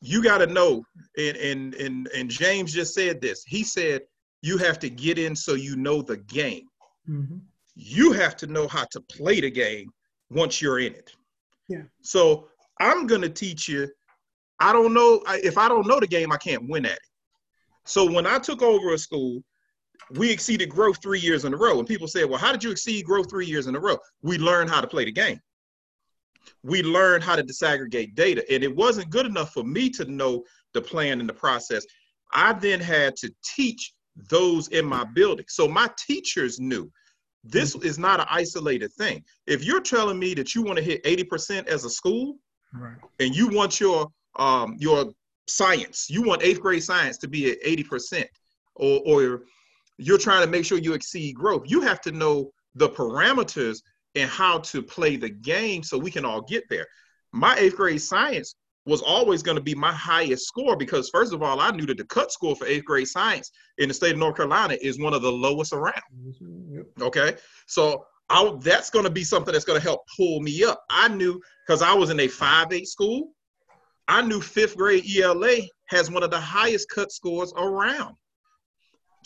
you 0.00 0.22
got 0.22 0.38
to 0.38 0.46
know, 0.46 0.84
and, 1.16 1.36
and, 1.36 1.74
and, 1.74 2.08
and 2.14 2.30
James 2.30 2.72
just 2.72 2.94
said 2.94 3.20
this. 3.20 3.44
He 3.44 3.62
said, 3.64 4.02
you 4.42 4.58
have 4.58 4.78
to 4.80 4.90
get 4.90 5.18
in 5.18 5.34
so 5.34 5.54
you 5.54 5.76
know 5.76 6.02
the 6.02 6.16
game. 6.16 6.68
Mm-hmm. 7.08 7.38
You 7.74 8.12
have 8.12 8.36
to 8.38 8.46
know 8.46 8.68
how 8.68 8.84
to 8.92 9.00
play 9.00 9.40
the 9.40 9.50
game 9.50 9.90
once 10.30 10.60
you're 10.62 10.80
in 10.80 10.94
it. 10.94 11.12
Yeah. 11.68 11.82
So 12.02 12.48
I'm 12.80 13.06
going 13.06 13.22
to 13.22 13.28
teach 13.28 13.68
you. 13.68 13.88
I 14.60 14.72
don't 14.72 14.94
know. 14.94 15.22
If 15.28 15.58
I 15.58 15.68
don't 15.68 15.86
know 15.86 16.00
the 16.00 16.06
game, 16.06 16.32
I 16.32 16.36
can't 16.36 16.68
win 16.68 16.86
at 16.86 16.92
it. 16.92 16.98
So 17.84 18.10
when 18.10 18.26
I 18.26 18.38
took 18.38 18.62
over 18.62 18.92
a 18.92 18.98
school, 18.98 19.42
we 20.12 20.30
exceeded 20.30 20.68
growth 20.68 21.00
three 21.02 21.20
years 21.20 21.44
in 21.44 21.54
a 21.54 21.56
row. 21.56 21.78
And 21.78 21.86
people 21.86 22.08
said, 22.08 22.28
well, 22.28 22.38
how 22.38 22.52
did 22.52 22.62
you 22.64 22.70
exceed 22.70 23.04
growth 23.04 23.30
three 23.30 23.46
years 23.46 23.66
in 23.66 23.76
a 23.76 23.80
row? 23.80 23.98
We 24.22 24.38
learned 24.38 24.70
how 24.70 24.80
to 24.80 24.86
play 24.86 25.04
the 25.04 25.12
game 25.12 25.40
we 26.62 26.82
learned 26.82 27.24
how 27.24 27.36
to 27.36 27.42
disaggregate 27.42 28.14
data. 28.14 28.44
And 28.52 28.62
it 28.62 28.74
wasn't 28.74 29.10
good 29.10 29.26
enough 29.26 29.52
for 29.52 29.64
me 29.64 29.90
to 29.90 30.04
know 30.04 30.44
the 30.74 30.82
plan 30.82 31.20
and 31.20 31.28
the 31.28 31.34
process. 31.34 31.84
I 32.32 32.52
then 32.52 32.80
had 32.80 33.16
to 33.16 33.32
teach 33.44 33.92
those 34.28 34.68
in 34.68 34.84
my 34.84 35.04
building. 35.04 35.46
So 35.48 35.68
my 35.68 35.88
teachers 36.06 36.58
knew 36.58 36.90
this 37.44 37.76
mm-hmm. 37.76 37.86
is 37.86 37.98
not 37.98 38.20
an 38.20 38.26
isolated 38.30 38.92
thing. 38.94 39.24
If 39.46 39.64
you're 39.64 39.80
telling 39.80 40.18
me 40.18 40.34
that 40.34 40.54
you 40.54 40.62
want 40.62 40.78
to 40.78 40.84
hit 40.84 41.02
80% 41.04 41.68
as 41.68 41.84
a 41.84 41.90
school 41.90 42.36
right. 42.74 42.96
and 43.20 43.34
you 43.34 43.48
want 43.48 43.80
your 43.80 44.08
um, 44.38 44.76
your 44.78 45.12
science. 45.48 46.08
You 46.08 46.22
want 46.22 46.42
eighth 46.42 46.60
grade 46.60 46.84
science 46.84 47.18
to 47.18 47.28
be 47.28 47.50
at 47.50 47.62
80%, 47.62 48.24
or, 48.76 49.00
or 49.06 49.42
you're 49.96 50.18
trying 50.18 50.44
to 50.44 50.50
make 50.50 50.64
sure 50.64 50.78
you 50.78 50.92
exceed 50.92 51.34
growth. 51.34 51.64
You 51.66 51.80
have 51.80 52.00
to 52.02 52.12
know 52.12 52.52
the 52.74 52.88
parameters 52.88 53.82
and 54.18 54.30
how 54.30 54.58
to 54.58 54.82
play 54.82 55.16
the 55.16 55.28
game 55.28 55.82
so 55.82 55.98
we 55.98 56.10
can 56.10 56.24
all 56.24 56.42
get 56.42 56.64
there. 56.68 56.86
My 57.32 57.56
eighth 57.56 57.76
grade 57.76 58.02
science 58.02 58.54
was 58.86 59.02
always 59.02 59.42
going 59.42 59.56
to 59.56 59.62
be 59.62 59.74
my 59.74 59.92
highest 59.92 60.46
score 60.46 60.76
because 60.76 61.10
first 61.10 61.32
of 61.32 61.42
all, 61.42 61.60
I 61.60 61.70
knew 61.70 61.86
that 61.86 61.98
the 61.98 62.04
cut 62.04 62.32
score 62.32 62.56
for 62.56 62.66
eighth 62.66 62.86
grade 62.86 63.06
science 63.06 63.50
in 63.76 63.88
the 63.88 63.94
state 63.94 64.12
of 64.12 64.18
North 64.18 64.36
Carolina 64.36 64.76
is 64.80 64.98
one 64.98 65.12
of 65.12 65.22
the 65.22 65.30
lowest 65.30 65.72
around. 65.72 66.02
Mm-hmm, 66.18 67.02
okay, 67.02 67.36
so 67.66 68.06
I, 68.30 68.54
that's 68.60 68.90
going 68.90 69.04
to 69.04 69.10
be 69.10 69.24
something 69.24 69.52
that's 69.52 69.64
going 69.64 69.78
to 69.78 69.86
help 69.86 70.00
pull 70.16 70.40
me 70.40 70.64
up. 70.64 70.82
I 70.90 71.08
knew 71.08 71.40
because 71.66 71.82
I 71.82 71.92
was 71.92 72.10
in 72.10 72.20
a 72.20 72.28
five 72.28 72.72
eight 72.72 72.88
school. 72.88 73.30
I 74.08 74.22
knew 74.22 74.40
fifth 74.40 74.76
grade 74.76 75.04
ELA 75.16 75.56
has 75.88 76.10
one 76.10 76.22
of 76.22 76.30
the 76.30 76.40
highest 76.40 76.88
cut 76.88 77.12
scores 77.12 77.52
around. 77.56 78.14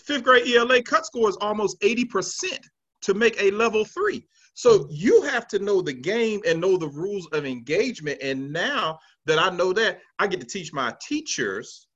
Fifth 0.04 0.24
grade 0.24 0.48
ELA 0.48 0.82
cut 0.82 1.06
score 1.06 1.28
is 1.28 1.36
almost 1.40 1.80
80% 1.80 2.58
to 3.02 3.14
make 3.14 3.40
a 3.40 3.52
level 3.52 3.84
three. 3.84 4.26
So 4.54 4.86
you 4.90 5.22
have 5.22 5.48
to 5.48 5.58
know 5.58 5.80
the 5.80 5.92
game 5.92 6.40
and 6.46 6.60
know 6.60 6.76
the 6.76 6.88
rules 6.88 7.26
of 7.32 7.46
engagement. 7.46 8.18
And 8.22 8.52
now 8.52 8.98
that 9.26 9.38
I 9.38 9.50
know 9.50 9.72
that, 9.72 10.00
I 10.18 10.26
get 10.26 10.40
to 10.40 10.46
teach 10.46 10.72
my 10.72 10.94
teachers 11.00 11.86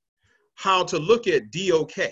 how 0.54 0.84
to 0.84 0.98
look 0.98 1.26
at 1.26 1.50
DOK 1.50 2.10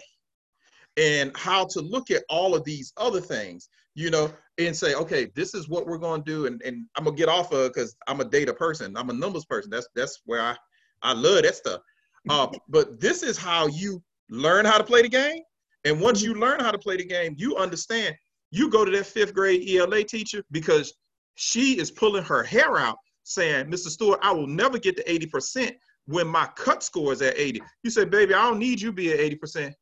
and 0.96 1.32
how 1.36 1.64
to 1.64 1.80
look 1.80 2.10
at 2.10 2.24
all 2.28 2.54
of 2.54 2.64
these 2.64 2.92
other 2.96 3.20
things, 3.20 3.68
you 3.94 4.10
know, 4.10 4.30
and 4.58 4.76
say, 4.76 4.94
okay, 4.94 5.30
this 5.34 5.54
is 5.54 5.68
what 5.68 5.86
we're 5.86 5.98
going 5.98 6.22
to 6.22 6.30
do. 6.30 6.46
And, 6.46 6.60
and 6.62 6.86
I'm 6.96 7.04
going 7.04 7.16
to 7.16 7.20
get 7.20 7.28
off 7.28 7.52
of 7.52 7.72
because 7.72 7.96
I'm 8.06 8.20
a 8.20 8.24
data 8.24 8.52
person. 8.52 8.96
I'm 8.96 9.10
a 9.10 9.14
numbers 9.14 9.44
person. 9.46 9.70
That's, 9.70 9.88
that's 9.96 10.20
where 10.26 10.42
I, 10.42 10.56
I 11.02 11.14
love 11.14 11.42
that 11.42 11.56
stuff. 11.56 11.80
Uh, 12.28 12.48
but 12.68 13.00
this 13.00 13.22
is 13.22 13.38
how 13.38 13.66
you 13.66 14.02
learn 14.28 14.64
how 14.66 14.78
to 14.78 14.84
play 14.84 15.02
the 15.02 15.08
game. 15.08 15.42
And 15.84 16.00
once 16.00 16.22
you 16.22 16.34
learn 16.34 16.60
how 16.60 16.70
to 16.70 16.78
play 16.78 16.96
the 16.96 17.04
game, 17.04 17.34
you 17.36 17.56
understand 17.56 18.14
you 18.54 18.68
go 18.68 18.84
to 18.84 18.90
that 18.92 19.06
fifth 19.06 19.34
grade 19.34 19.68
ELA 19.68 20.04
teacher 20.04 20.44
because 20.52 20.94
she 21.34 21.78
is 21.78 21.90
pulling 21.90 22.22
her 22.22 22.44
hair 22.44 22.78
out 22.78 22.96
saying, 23.24 23.66
Mr. 23.66 23.88
Stewart, 23.88 24.20
I 24.22 24.30
will 24.30 24.46
never 24.46 24.78
get 24.78 24.96
to 24.96 25.04
80% 25.04 25.72
when 26.06 26.28
my 26.28 26.46
cut 26.54 26.82
score 26.82 27.12
is 27.12 27.20
at 27.20 27.36
80. 27.36 27.60
You 27.82 27.90
say, 27.90 28.04
baby, 28.04 28.32
I 28.32 28.42
don't 28.48 28.60
need 28.60 28.80
you 28.80 28.92
be 28.92 29.12
at 29.12 29.18
80%. 29.18 29.72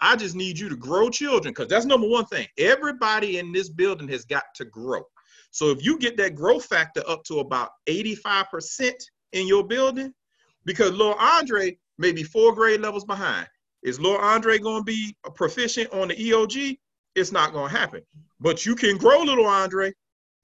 I 0.00 0.16
just 0.16 0.34
need 0.34 0.58
you 0.58 0.70
to 0.70 0.76
grow 0.76 1.10
children 1.10 1.52
because 1.52 1.68
that's 1.68 1.84
number 1.84 2.08
one 2.08 2.24
thing. 2.24 2.46
Everybody 2.56 3.38
in 3.38 3.52
this 3.52 3.68
building 3.68 4.08
has 4.08 4.24
got 4.24 4.44
to 4.56 4.64
grow. 4.64 5.02
So 5.50 5.70
if 5.70 5.84
you 5.84 5.98
get 5.98 6.16
that 6.16 6.34
growth 6.34 6.64
factor 6.64 7.02
up 7.06 7.24
to 7.24 7.40
about 7.40 7.70
85% 7.86 8.92
in 9.32 9.46
your 9.46 9.62
building, 9.62 10.14
because 10.64 10.92
Lord 10.92 11.18
Andre 11.20 11.76
may 11.98 12.12
be 12.12 12.22
four 12.22 12.54
grade 12.54 12.80
levels 12.80 13.04
behind. 13.04 13.46
Is 13.82 14.00
Lord 14.00 14.22
Andre 14.22 14.58
going 14.58 14.80
to 14.80 14.84
be 14.84 15.14
proficient 15.34 15.92
on 15.92 16.08
the 16.08 16.14
EOG? 16.14 16.78
It's 17.14 17.32
not 17.32 17.52
going 17.52 17.70
to 17.70 17.78
happen. 17.78 18.02
But 18.40 18.66
you 18.66 18.74
can 18.74 18.96
grow 18.96 19.22
little 19.22 19.46
Andre. 19.46 19.92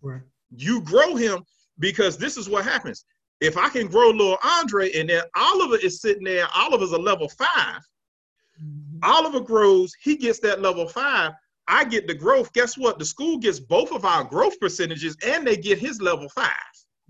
Right. 0.03 0.23
You 0.57 0.81
grow 0.83 1.15
him 1.17 1.43
because 1.79 2.17
this 2.17 2.37
is 2.37 2.49
what 2.49 2.65
happens. 2.65 3.05
If 3.41 3.57
I 3.57 3.69
can 3.69 3.87
grow 3.87 4.11
little 4.11 4.39
Andre 4.43 4.93
and 4.93 5.09
then 5.09 5.23
Oliver 5.37 5.77
is 5.77 6.01
sitting 6.01 6.25
there, 6.25 6.47
Oliver's 6.55 6.93
a 6.93 6.99
level 6.99 7.29
5 7.29 7.47
mm-hmm. 7.47 8.99
Oliver 9.03 9.41
grows, 9.41 9.93
he 10.03 10.17
gets 10.17 10.41
that 10.41 10.61
level 10.61 10.89
five. 10.89 11.33
I 11.69 11.85
get 11.85 12.09
the 12.09 12.15
growth. 12.15 12.53
Guess 12.53 12.79
what? 12.79 12.99
The 12.99 13.05
school 13.05 13.39
gets 13.39 13.61
both 13.61 13.93
of 13.93 14.05
our 14.05 14.25
growth 14.25 14.59
percentages 14.59 15.17
and 15.25 15.47
they 15.47 15.57
get 15.57 15.79
his 15.79 16.01
level 16.01 16.29
5 16.31 16.49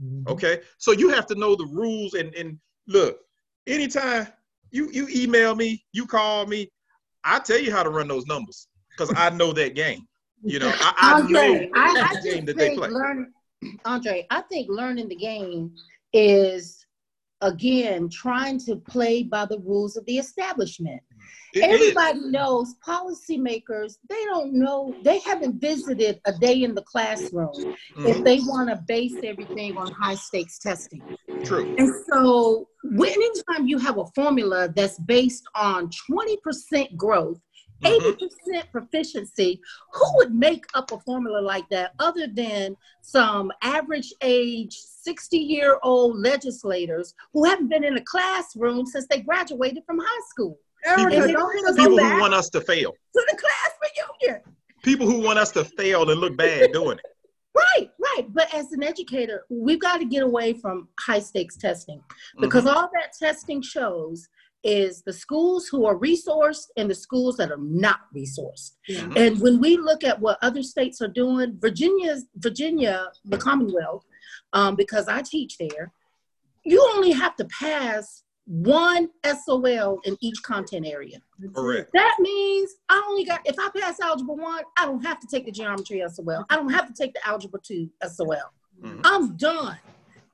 mm-hmm. 0.02 0.30
Okay. 0.30 0.60
So 0.78 0.92
you 0.92 1.08
have 1.10 1.26
to 1.26 1.34
know 1.34 1.54
the 1.54 1.66
rules 1.66 2.14
and, 2.14 2.34
and 2.34 2.58
look, 2.86 3.18
anytime 3.66 4.26
you, 4.70 4.90
you 4.90 5.08
email 5.10 5.54
me, 5.54 5.84
you 5.92 6.06
call 6.06 6.46
me, 6.46 6.70
I 7.24 7.38
tell 7.38 7.58
you 7.58 7.72
how 7.72 7.82
to 7.82 7.90
run 7.90 8.08
those 8.08 8.26
numbers 8.26 8.68
because 8.98 9.14
I 9.16 9.30
know 9.30 9.52
that 9.52 9.74
game. 9.74 10.06
You 10.42 10.58
know, 10.60 10.72
I, 10.72 10.94
I 11.00 11.20
Andre, 11.20 11.32
know 11.32 11.70
I, 11.74 12.16
I 12.16 12.20
game 12.22 12.44
that 12.46 12.56
they 12.56 12.76
play. 12.76 12.88
Learn, 12.88 13.32
Andre, 13.84 14.26
I 14.30 14.42
think 14.42 14.68
learning 14.68 15.08
the 15.08 15.16
game 15.16 15.74
is 16.12 16.84
again 17.40 18.08
trying 18.08 18.58
to 18.58 18.76
play 18.76 19.22
by 19.22 19.46
the 19.46 19.58
rules 19.60 19.96
of 19.96 20.04
the 20.06 20.18
establishment. 20.18 21.00
It 21.54 21.62
Everybody 21.62 22.18
is. 22.18 22.26
knows 22.26 22.74
policymakers, 22.86 23.94
they 24.08 24.22
don't 24.26 24.52
know, 24.52 24.94
they 25.02 25.18
haven't 25.20 25.60
visited 25.60 26.20
a 26.26 26.32
day 26.32 26.62
in 26.62 26.74
the 26.74 26.82
classroom 26.82 27.52
mm-hmm. 27.54 28.06
if 28.06 28.22
they 28.22 28.40
want 28.40 28.68
to 28.68 28.76
base 28.86 29.16
everything 29.24 29.76
on 29.76 29.90
high 29.90 30.14
stakes 30.14 30.58
testing. 30.58 31.02
True. 31.44 31.74
And 31.78 31.92
so, 32.12 32.68
when 32.84 33.10
anytime 33.10 33.66
you 33.66 33.78
have 33.78 33.98
a 33.98 34.06
formula 34.14 34.68
that's 34.74 34.98
based 35.00 35.44
on 35.54 35.90
20% 36.10 36.96
growth 36.96 37.40
80% 37.84 38.18
mm-hmm. 38.18 38.70
proficiency. 38.70 39.60
Who 39.92 40.16
would 40.16 40.34
make 40.34 40.64
up 40.74 40.92
a 40.92 40.98
formula 41.00 41.40
like 41.40 41.68
that 41.70 41.94
other 41.98 42.26
than 42.26 42.76
some 43.02 43.52
average 43.62 44.12
age 44.22 44.76
60 44.76 45.38
year 45.38 45.78
old 45.82 46.18
legislators 46.18 47.14
who 47.32 47.44
haven't 47.44 47.68
been 47.68 47.84
in 47.84 47.96
a 47.96 48.02
classroom 48.02 48.86
since 48.86 49.06
they 49.08 49.20
graduated 49.20 49.84
from 49.86 49.98
high 49.98 50.22
school? 50.28 50.58
People, 50.84 51.10
people 51.10 51.98
who 51.98 52.20
want 52.20 52.34
us 52.34 52.48
to 52.50 52.60
fail. 52.60 52.92
To 52.92 53.26
the 53.30 53.36
class 53.36 53.70
reunion. 54.22 54.42
People 54.82 55.06
who 55.06 55.20
want 55.20 55.38
us 55.38 55.50
to 55.52 55.64
fail 55.64 56.08
and 56.10 56.20
look 56.20 56.36
bad 56.36 56.72
doing 56.72 56.98
it. 56.98 57.04
Right, 57.54 57.90
right. 57.98 58.26
But 58.28 58.52
as 58.54 58.72
an 58.72 58.82
educator, 58.82 59.44
we've 59.48 59.80
got 59.80 59.98
to 59.98 60.04
get 60.04 60.22
away 60.22 60.52
from 60.52 60.88
high 61.00 61.18
stakes 61.18 61.56
testing 61.56 62.00
because 62.40 62.64
mm-hmm. 62.64 62.76
all 62.76 62.90
that 62.94 63.12
testing 63.18 63.62
shows 63.62 64.28
is 64.64 65.02
the 65.02 65.12
schools 65.12 65.68
who 65.68 65.86
are 65.86 65.96
resourced 65.96 66.66
and 66.76 66.90
the 66.90 66.94
schools 66.94 67.36
that 67.36 67.50
are 67.50 67.58
not 67.58 68.00
resourced. 68.14 68.72
Mm-hmm. 68.90 69.16
And 69.16 69.40
when 69.40 69.60
we 69.60 69.76
look 69.76 70.04
at 70.04 70.20
what 70.20 70.38
other 70.42 70.62
states 70.62 71.00
are 71.00 71.08
doing, 71.08 71.56
Virginia's 71.60 72.26
Virginia, 72.36 73.06
the 73.24 73.38
Commonwealth, 73.38 74.04
um, 74.52 74.74
because 74.74 75.08
I 75.08 75.22
teach 75.22 75.56
there, 75.58 75.92
you 76.64 76.82
only 76.94 77.12
have 77.12 77.36
to 77.36 77.44
pass 77.46 78.24
one 78.46 79.10
SOL 79.44 80.00
in 80.04 80.16
each 80.20 80.42
content 80.42 80.86
area. 80.86 81.18
Correct. 81.54 81.90
That 81.92 82.16
means 82.18 82.70
I 82.88 83.04
only 83.08 83.24
got 83.24 83.40
if 83.44 83.56
I 83.58 83.68
pass 83.78 84.00
algebra 84.00 84.34
one, 84.34 84.62
I 84.76 84.86
don't 84.86 85.04
have 85.04 85.20
to 85.20 85.26
take 85.26 85.44
the 85.44 85.52
geometry 85.52 86.02
SOL. 86.10 86.46
I 86.48 86.56
don't 86.56 86.72
have 86.72 86.86
to 86.86 86.94
take 86.94 87.12
the 87.12 87.26
algebra 87.28 87.60
two 87.62 87.90
SOL. 88.02 88.36
Mm-hmm. 88.82 89.00
I'm 89.04 89.36
done 89.36 89.78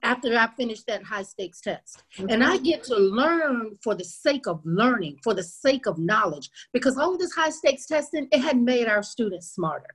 after 0.05 0.37
I 0.37 0.49
finish 0.57 0.83
that 0.85 1.03
high 1.03 1.23
stakes 1.23 1.61
test. 1.61 2.05
Mm-hmm. 2.19 2.31
And 2.31 2.45
I 2.45 2.59
get 2.59 2.85
to 2.85 2.97
learn 2.97 3.79
for 3.83 3.95
the 3.95 4.05
sake 4.05 4.47
of 4.47 4.61
learning, 4.65 5.19
for 5.25 5.35
the 5.35 5.43
sake 5.43 5.87
of 5.87 5.99
knowledge, 5.99 6.51
because 6.73 6.97
all 6.97 7.15
of 7.15 7.19
this 7.19 7.33
high 7.33 7.51
stakes 7.51 7.87
testing, 7.87 8.29
it 8.31 8.41
had 8.41 8.61
made 8.61 8.87
our 8.87 9.03
students 9.03 9.51
smarter. 9.51 9.89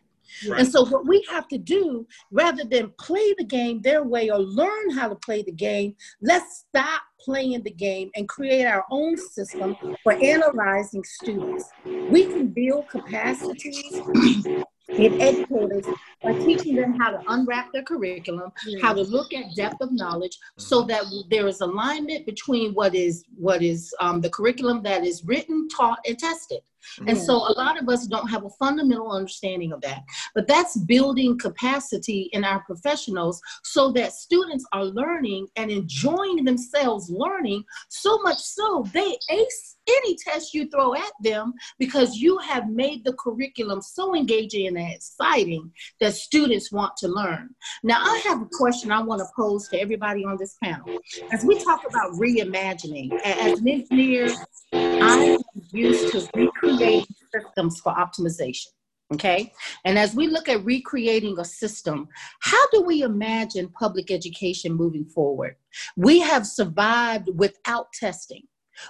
Right. 0.47 0.59
And 0.59 0.71
so, 0.71 0.85
what 0.85 1.07
we 1.07 1.25
have 1.29 1.47
to 1.47 1.57
do, 1.57 2.05
rather 2.31 2.63
than 2.63 2.93
play 2.99 3.33
the 3.37 3.43
game 3.43 3.81
their 3.81 4.03
way 4.03 4.29
or 4.29 4.37
learn 4.37 4.91
how 4.91 5.09
to 5.09 5.15
play 5.15 5.41
the 5.41 5.51
game, 5.51 5.95
let's 6.21 6.65
stop 6.69 7.01
playing 7.19 7.63
the 7.63 7.71
game 7.71 8.09
and 8.15 8.29
create 8.29 8.65
our 8.65 8.85
own 8.91 9.17
system 9.17 9.75
for 10.03 10.13
analyzing 10.13 11.03
students. 11.03 11.69
We 11.83 12.25
can 12.25 12.47
build 12.47 12.87
capacities 12.89 14.01
in 14.89 15.21
educators 15.21 15.85
by 16.23 16.33
teaching 16.33 16.75
them 16.75 16.97
how 16.99 17.11
to 17.11 17.21
unwrap 17.27 17.71
their 17.71 17.83
curriculum, 17.83 18.51
how 18.81 18.93
to 18.93 19.01
look 19.01 19.33
at 19.33 19.55
depth 19.55 19.81
of 19.81 19.91
knowledge, 19.91 20.37
so 20.57 20.81
that 20.83 21.03
there 21.29 21.47
is 21.47 21.61
alignment 21.61 22.25
between 22.25 22.73
what 22.73 22.95
is 22.95 23.23
what 23.37 23.61
is 23.61 23.93
um, 23.99 24.21
the 24.21 24.29
curriculum 24.29 24.81
that 24.83 25.05
is 25.05 25.23
written, 25.25 25.67
taught, 25.69 25.99
and 26.05 26.17
tested. 26.17 26.59
And 26.99 27.17
mm. 27.17 27.25
so 27.25 27.35
a 27.35 27.53
lot 27.57 27.81
of 27.81 27.87
us 27.89 28.07
don't 28.07 28.29
have 28.29 28.45
a 28.45 28.49
fundamental 28.51 29.11
understanding 29.11 29.71
of 29.71 29.81
that. 29.81 30.03
But 30.35 30.47
that's 30.47 30.77
building 30.77 31.37
capacity 31.37 32.29
in 32.33 32.43
our 32.43 32.61
professionals 32.63 33.41
so 33.63 33.91
that 33.93 34.13
students 34.13 34.65
are 34.73 34.85
learning 34.85 35.47
and 35.55 35.71
enjoying 35.71 36.43
themselves 36.43 37.09
learning 37.09 37.63
so 37.89 38.19
much 38.19 38.37
so 38.37 38.85
they 38.93 39.17
ace 39.29 39.77
any 39.87 40.15
test 40.17 40.53
you 40.53 40.69
throw 40.69 40.93
at 40.93 41.11
them 41.21 41.53
because 41.77 42.17
you 42.17 42.37
have 42.39 42.69
made 42.69 43.03
the 43.03 43.13
curriculum 43.13 43.81
so 43.81 44.15
engaging 44.15 44.67
and 44.67 44.77
exciting 44.77 45.71
that 45.99 46.13
students 46.13 46.71
want 46.71 46.95
to 46.97 47.07
learn. 47.07 47.49
Now, 47.83 48.01
I 48.01 48.21
have 48.25 48.41
a 48.41 48.47
question 48.51 48.91
I 48.91 49.01
want 49.01 49.19
to 49.19 49.27
pose 49.35 49.67
to 49.69 49.79
everybody 49.79 50.25
on 50.25 50.37
this 50.37 50.57
panel. 50.63 50.99
As 51.31 51.43
we 51.43 51.63
talk 51.63 51.81
about 51.89 52.13
reimagining, 52.13 53.19
as 53.23 53.59
an 53.59 53.67
engineer, 53.67 54.29
I 54.73 55.38
used 55.71 56.11
to 56.11 56.27
recreate 56.35 57.07
systems 57.33 57.79
for 57.79 57.93
optimization. 57.93 58.67
Okay. 59.11 59.51
And 59.85 59.97
as 59.97 60.13
we 60.13 60.27
look 60.27 60.49
at 60.49 60.63
recreating 60.63 61.39
a 61.39 61.45
system, 61.45 62.07
how 62.41 62.63
do 62.71 62.83
we 62.83 63.01
imagine 63.01 63.69
public 63.69 64.11
education 64.11 64.73
moving 64.73 65.05
forward? 65.05 65.55
We 65.97 66.19
have 66.19 66.45
survived 66.45 67.29
without 67.33 67.91
testing. 67.93 68.43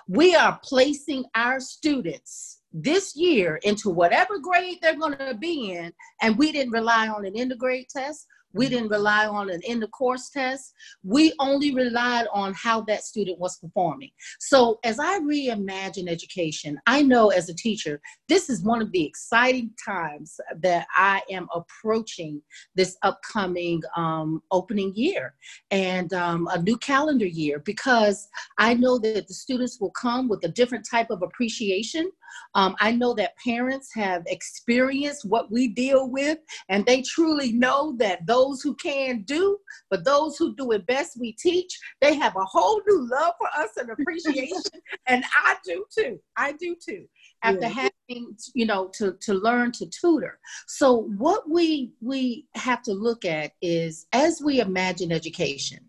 We 0.07 0.35
are 0.35 0.59
placing 0.61 1.23
our 1.35 1.59
students 1.59 2.61
this 2.73 3.15
year 3.15 3.59
into 3.63 3.89
whatever 3.89 4.39
grade 4.39 4.77
they're 4.81 4.99
going 4.99 5.17
to 5.17 5.33
be 5.33 5.71
in, 5.71 5.91
and 6.21 6.37
we 6.37 6.51
didn't 6.51 6.73
rely 6.73 7.07
on 7.07 7.25
an 7.25 7.35
end 7.35 7.51
of 7.51 7.57
grade 7.57 7.87
test. 7.89 8.27
We 8.53 8.67
didn't 8.69 8.89
rely 8.89 9.27
on 9.27 9.49
an 9.49 9.61
end 9.65 9.83
of 9.83 9.91
course 9.91 10.29
test. 10.29 10.73
We 11.03 11.33
only 11.39 11.73
relied 11.73 12.27
on 12.33 12.53
how 12.53 12.81
that 12.81 13.03
student 13.03 13.39
was 13.39 13.57
performing. 13.57 14.11
So 14.39 14.79
as 14.83 14.99
I 14.99 15.19
reimagine 15.19 16.09
education, 16.09 16.79
I 16.87 17.01
know 17.01 17.29
as 17.29 17.49
a 17.49 17.55
teacher, 17.55 18.01
this 18.27 18.49
is 18.49 18.63
one 18.63 18.81
of 18.81 18.91
the 18.91 19.05
exciting 19.05 19.71
times 19.83 20.39
that 20.61 20.87
I 20.95 21.21
am 21.29 21.47
approaching 21.53 22.41
this 22.75 22.97
upcoming 23.03 23.81
um, 23.95 24.41
opening 24.51 24.93
year 24.95 25.35
and 25.71 26.13
um, 26.13 26.47
a 26.51 26.61
new 26.61 26.77
calendar 26.77 27.27
year 27.27 27.59
because 27.59 28.27
I 28.57 28.73
know 28.73 28.97
that 28.99 29.27
the 29.27 29.33
students 29.33 29.79
will 29.79 29.91
come 29.91 30.27
with 30.27 30.43
a 30.43 30.49
different 30.49 30.87
type 30.89 31.09
of 31.09 31.21
appreciation 31.21 32.11
um, 32.55 32.75
I 32.79 32.91
know 32.91 33.13
that 33.15 33.37
parents 33.43 33.89
have 33.95 34.23
experienced 34.27 35.25
what 35.25 35.51
we 35.51 35.67
deal 35.67 36.09
with, 36.09 36.39
and 36.69 36.85
they 36.85 37.01
truly 37.01 37.51
know 37.51 37.95
that 37.97 38.25
those 38.25 38.38
who 38.61 38.75
can 38.75 39.21
do, 39.23 39.57
but 39.89 40.05
those 40.05 40.37
who 40.37 40.55
do 40.55 40.71
it 40.71 40.85
best, 40.85 41.19
we 41.19 41.33
teach. 41.33 41.77
They 42.01 42.15
have 42.15 42.35
a 42.35 42.45
whole 42.45 42.81
new 42.87 43.07
love 43.09 43.33
for 43.37 43.47
us 43.61 43.69
and 43.77 43.89
appreciation, 43.89 44.61
and 45.07 45.23
I 45.43 45.55
do 45.65 45.85
too. 45.95 46.19
I 46.37 46.53
do 46.53 46.75
too. 46.75 47.05
After 47.43 47.67
yeah. 47.67 47.89
having, 48.09 48.35
you 48.53 48.65
know, 48.65 48.89
to 48.95 49.17
to 49.21 49.33
learn 49.33 49.71
to 49.73 49.85
tutor. 49.87 50.39
So 50.67 51.03
what 51.17 51.49
we 51.49 51.93
we 52.01 52.47
have 52.55 52.81
to 52.83 52.93
look 52.93 53.25
at 53.25 53.51
is 53.61 54.07
as 54.13 54.41
we 54.41 54.59
imagine 54.59 55.11
education 55.11 55.79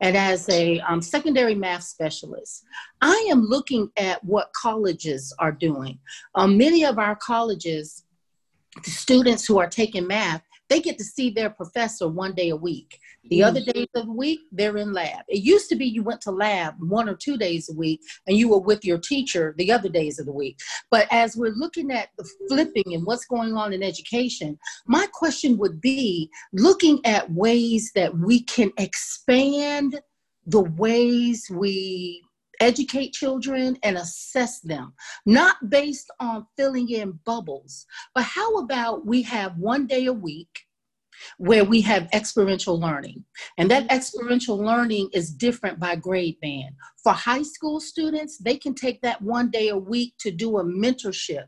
and 0.00 0.16
as 0.16 0.48
a 0.48 0.80
um, 0.80 1.02
secondary 1.02 1.54
math 1.54 1.84
specialist, 1.84 2.64
I 3.00 3.28
am 3.30 3.42
looking 3.42 3.90
at 3.96 4.22
what 4.24 4.52
colleges 4.52 5.34
are 5.38 5.52
doing. 5.52 5.98
Um, 6.34 6.56
many 6.56 6.84
of 6.84 6.98
our 6.98 7.16
colleges, 7.16 8.04
the 8.84 8.90
students 8.90 9.46
who 9.46 9.58
are 9.58 9.68
taking 9.68 10.06
math, 10.06 10.42
they 10.74 10.80
get 10.80 10.98
to 10.98 11.04
see 11.04 11.30
their 11.30 11.50
professor 11.50 12.08
one 12.08 12.34
day 12.34 12.48
a 12.48 12.56
week. 12.56 12.98
The 13.30 13.44
other 13.44 13.60
mm-hmm. 13.60 13.70
days 13.70 13.86
of 13.94 14.06
the 14.06 14.12
week, 14.12 14.40
they're 14.50 14.76
in 14.76 14.92
lab. 14.92 15.22
It 15.28 15.44
used 15.44 15.68
to 15.68 15.76
be 15.76 15.86
you 15.86 16.02
went 16.02 16.20
to 16.22 16.32
lab 16.32 16.74
one 16.80 17.08
or 17.08 17.14
two 17.14 17.36
days 17.36 17.68
a 17.68 17.74
week 17.74 18.00
and 18.26 18.36
you 18.36 18.48
were 18.48 18.58
with 18.58 18.84
your 18.84 18.98
teacher 18.98 19.54
the 19.56 19.70
other 19.70 19.88
days 19.88 20.18
of 20.18 20.26
the 20.26 20.32
week. 20.32 20.58
But 20.90 21.06
as 21.12 21.36
we're 21.36 21.54
looking 21.54 21.92
at 21.92 22.08
the 22.18 22.28
flipping 22.48 22.92
and 22.92 23.06
what's 23.06 23.24
going 23.24 23.54
on 23.54 23.72
in 23.72 23.84
education, 23.84 24.58
my 24.86 25.06
question 25.12 25.58
would 25.58 25.80
be 25.80 26.28
looking 26.52 26.98
at 27.06 27.30
ways 27.30 27.92
that 27.94 28.18
we 28.18 28.42
can 28.42 28.72
expand 28.76 30.00
the 30.46 30.62
ways 30.62 31.46
we 31.50 32.20
educate 32.60 33.12
children 33.12 33.76
and 33.82 33.96
assess 33.96 34.60
them, 34.60 34.92
not 35.26 35.70
based 35.70 36.10
on 36.20 36.46
filling 36.56 36.88
in 36.88 37.18
bubbles, 37.24 37.86
but 38.14 38.24
how 38.24 38.56
about 38.58 39.06
we 39.06 39.22
have 39.22 39.56
one 39.58 39.86
day 39.86 40.06
a 40.06 40.12
week 40.12 40.63
where 41.38 41.64
we 41.64 41.80
have 41.82 42.08
experiential 42.12 42.78
learning. 42.78 43.24
And 43.58 43.70
that 43.70 43.90
experiential 43.90 44.58
learning 44.58 45.10
is 45.12 45.30
different 45.30 45.78
by 45.78 45.96
grade 45.96 46.38
band. 46.40 46.74
For 47.02 47.12
high 47.12 47.42
school 47.42 47.80
students, 47.80 48.38
they 48.38 48.56
can 48.56 48.74
take 48.74 49.00
that 49.02 49.20
one 49.20 49.50
day 49.50 49.68
a 49.68 49.76
week 49.76 50.14
to 50.20 50.30
do 50.30 50.58
a 50.58 50.64
mentorship, 50.64 51.44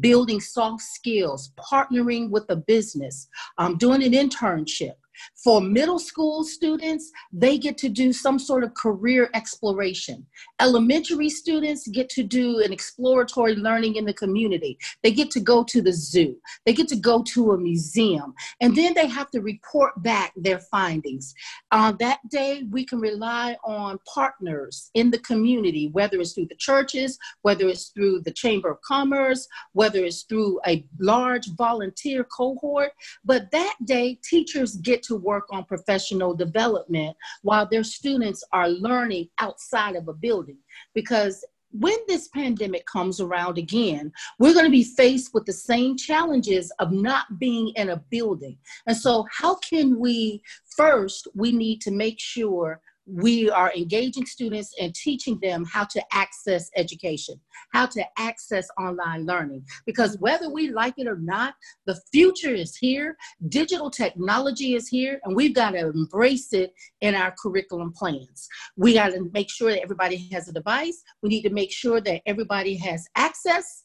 building 0.00 0.40
soft 0.40 0.82
skills, 0.82 1.52
partnering 1.58 2.30
with 2.30 2.44
a 2.48 2.56
business, 2.56 3.28
um, 3.58 3.76
doing 3.76 4.02
an 4.02 4.12
internship. 4.12 4.94
For 5.42 5.60
middle 5.60 5.98
school 5.98 6.44
students, 6.44 7.10
they 7.32 7.58
get 7.58 7.78
to 7.78 7.88
do 7.88 8.12
some 8.12 8.38
sort 8.38 8.64
of 8.64 8.74
career 8.74 9.30
exploration. 9.34 10.26
Elementary 10.60 11.28
students 11.28 11.86
get 11.88 12.08
to 12.10 12.22
do 12.22 12.60
an 12.60 12.72
exploratory 12.72 13.54
learning 13.54 13.96
in 13.96 14.04
the 14.04 14.14
community. 14.14 14.78
They 15.02 15.12
get 15.12 15.30
to 15.32 15.40
go 15.40 15.64
to 15.64 15.82
the 15.82 15.92
zoo. 15.92 16.36
They 16.64 16.72
get 16.72 16.88
to 16.88 16.96
go 16.96 17.22
to 17.22 17.52
a 17.52 17.58
museum. 17.58 18.34
And 18.60 18.74
then 18.76 18.94
they 18.94 19.06
have 19.06 19.30
to 19.30 19.40
report 19.40 20.02
back 20.02 20.32
their 20.36 20.58
findings. 20.58 21.34
On 21.72 21.96
that 21.98 22.20
day, 22.30 22.64
we 22.70 22.84
can 22.84 23.00
rely 23.00 23.56
on 23.64 23.98
partners 24.12 24.90
in 24.94 25.10
the 25.10 25.18
community, 25.18 25.88
whether 25.92 26.20
it's 26.20 26.32
through 26.32 26.46
the 26.46 26.56
churches, 26.56 27.18
whether 27.42 27.68
it's 27.68 27.88
through 27.88 28.20
the 28.20 28.32
Chamber 28.32 28.70
of 28.70 28.80
Commerce, 28.82 29.46
whether 29.72 30.04
it's 30.04 30.22
through 30.22 30.60
a 30.66 30.84
large 30.98 31.48
volunteer 31.56 32.24
cohort. 32.24 32.92
But 33.24 33.50
that 33.52 33.74
day, 33.84 34.18
teachers 34.22 34.76
get 34.76 35.02
to 35.06 35.16
work 35.16 35.44
on 35.50 35.64
professional 35.64 36.34
development 36.34 37.16
while 37.42 37.66
their 37.68 37.84
students 37.84 38.44
are 38.52 38.68
learning 38.68 39.28
outside 39.38 39.96
of 39.96 40.08
a 40.08 40.12
building. 40.12 40.58
Because 40.94 41.44
when 41.72 41.96
this 42.06 42.28
pandemic 42.28 42.86
comes 42.86 43.20
around 43.20 43.58
again, 43.58 44.12
we're 44.38 44.54
going 44.54 44.64
to 44.64 44.70
be 44.70 44.84
faced 44.84 45.34
with 45.34 45.44
the 45.44 45.52
same 45.52 45.96
challenges 45.96 46.72
of 46.78 46.92
not 46.92 47.38
being 47.38 47.68
in 47.76 47.90
a 47.90 48.02
building. 48.10 48.56
And 48.86 48.96
so, 48.96 49.26
how 49.30 49.56
can 49.56 49.98
we 49.98 50.42
first, 50.76 51.28
we 51.34 51.52
need 51.52 51.80
to 51.82 51.90
make 51.90 52.20
sure 52.20 52.80
we 53.06 53.48
are 53.50 53.72
engaging 53.74 54.26
students 54.26 54.74
and 54.80 54.94
teaching 54.94 55.38
them 55.40 55.64
how 55.64 55.84
to 55.84 56.02
access 56.12 56.70
education, 56.76 57.40
how 57.72 57.86
to 57.86 58.04
access 58.18 58.68
online 58.78 59.26
learning. 59.26 59.64
Because 59.86 60.18
whether 60.18 60.50
we 60.50 60.70
like 60.70 60.94
it 60.98 61.06
or 61.06 61.18
not, 61.18 61.54
the 61.86 62.00
future 62.12 62.54
is 62.54 62.76
here, 62.76 63.16
digital 63.48 63.90
technology 63.90 64.74
is 64.74 64.88
here, 64.88 65.20
and 65.24 65.36
we've 65.36 65.54
got 65.54 65.70
to 65.70 65.88
embrace 65.88 66.52
it 66.52 66.72
in 67.00 67.14
our 67.14 67.34
curriculum 67.40 67.92
plans. 67.92 68.48
We 68.76 68.94
got 68.94 69.12
to 69.12 69.30
make 69.32 69.50
sure 69.50 69.70
that 69.70 69.82
everybody 69.82 70.28
has 70.32 70.48
a 70.48 70.52
device, 70.52 71.02
we 71.22 71.28
need 71.28 71.42
to 71.42 71.50
make 71.50 71.72
sure 71.72 72.00
that 72.00 72.22
everybody 72.26 72.76
has 72.76 73.06
access 73.16 73.84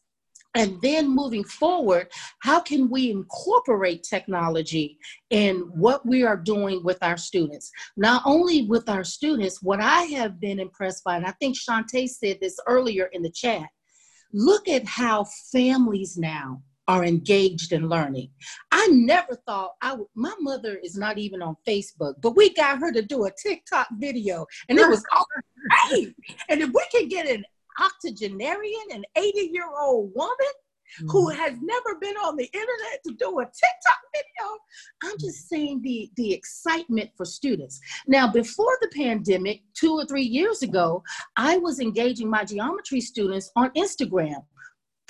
and 0.56 0.82
then 0.82 1.08
moving 1.08 1.44
forward, 1.44 2.12
how 2.40 2.60
can 2.60 2.90
we 2.90 3.10
incorporate 3.12 4.04
technology 4.04 4.98
in 5.30 5.60
what 5.74 6.06
we 6.06 6.24
are 6.24 6.38
doing 6.38 6.84
with 6.84 7.02
our 7.02 7.18
students? 7.18 7.72
Not 7.96 8.22
only 8.26 8.64
with 8.64 8.90
our 8.90 9.04
students, 9.04 9.64
what 9.64 9.80
I 9.80 10.04
have 10.04 10.42
been 10.42 10.60
impressed 10.60 11.04
by, 11.04 11.16
and 11.16 11.26
I 11.26 11.32
think 11.40 11.58
Shantae 11.58 12.10
said 12.10 12.40
this 12.42 12.58
earlier 12.68 13.06
in 13.14 13.22
the 13.22 13.32
chat, 13.32 13.68
look 14.34 14.68
at 14.68 14.86
how 14.86 15.26
families 15.52 16.18
now 16.18 16.62
are 16.88 17.06
engaged 17.06 17.72
in 17.72 17.88
learning. 17.88 18.30
I 18.72 18.88
never 18.92 19.36
thought 19.46 19.72
I 19.82 19.94
would, 19.94 20.08
my 20.16 20.34
mother 20.42 20.76
is 20.76 20.98
not 20.98 21.18
even 21.18 21.42
on 21.42 21.56
Facebook, 21.66 22.16
but 22.22 22.36
we 22.36 22.54
got 22.54 22.80
her 22.80 22.92
to 22.92 23.02
do 23.02 23.26
a 23.26 23.32
TikTok 23.32 23.88
video 23.98 24.46
and 24.68 24.78
it 24.78 24.90
was 24.90 25.04
all 25.16 25.26
great. 25.90 26.14
And 26.50 26.62
if 26.62 26.70
we 26.74 26.84
can 26.92 27.08
get 27.08 27.30
an 27.30 27.46
octogenarian, 27.80 28.92
an 28.92 29.04
80 29.16 29.50
year 29.52 29.70
old 29.80 30.12
woman 30.16 30.36
mm-hmm. 30.38 31.10
who 31.10 31.30
has 31.30 31.54
never 31.62 31.96
been 32.00 32.16
on 32.18 32.36
the 32.36 32.46
internet 32.46 33.04
to 33.06 33.14
do 33.14 33.40
a 33.40 33.46
TikTok 33.46 34.02
video. 34.14 34.58
I'm 35.04 35.18
just 35.20 35.48
seeing 35.48 35.82
the, 35.82 36.10
the 36.16 36.34
excitement 36.34 37.12
for 37.16 37.26
students. 37.26 37.80
Now, 38.08 38.32
before 38.32 38.78
the 38.82 38.90
pandemic, 38.96 39.62
two 39.74 39.94
or 39.94 40.06
three 40.06 40.24
years 40.24 40.62
ago, 40.62 41.04
I 41.38 41.58
was 41.58 41.80
engaging 41.80 42.30
my 42.30 42.44
geometry 42.44 43.02
students 43.02 43.52
on 43.56 43.72
Instagram 43.72 44.44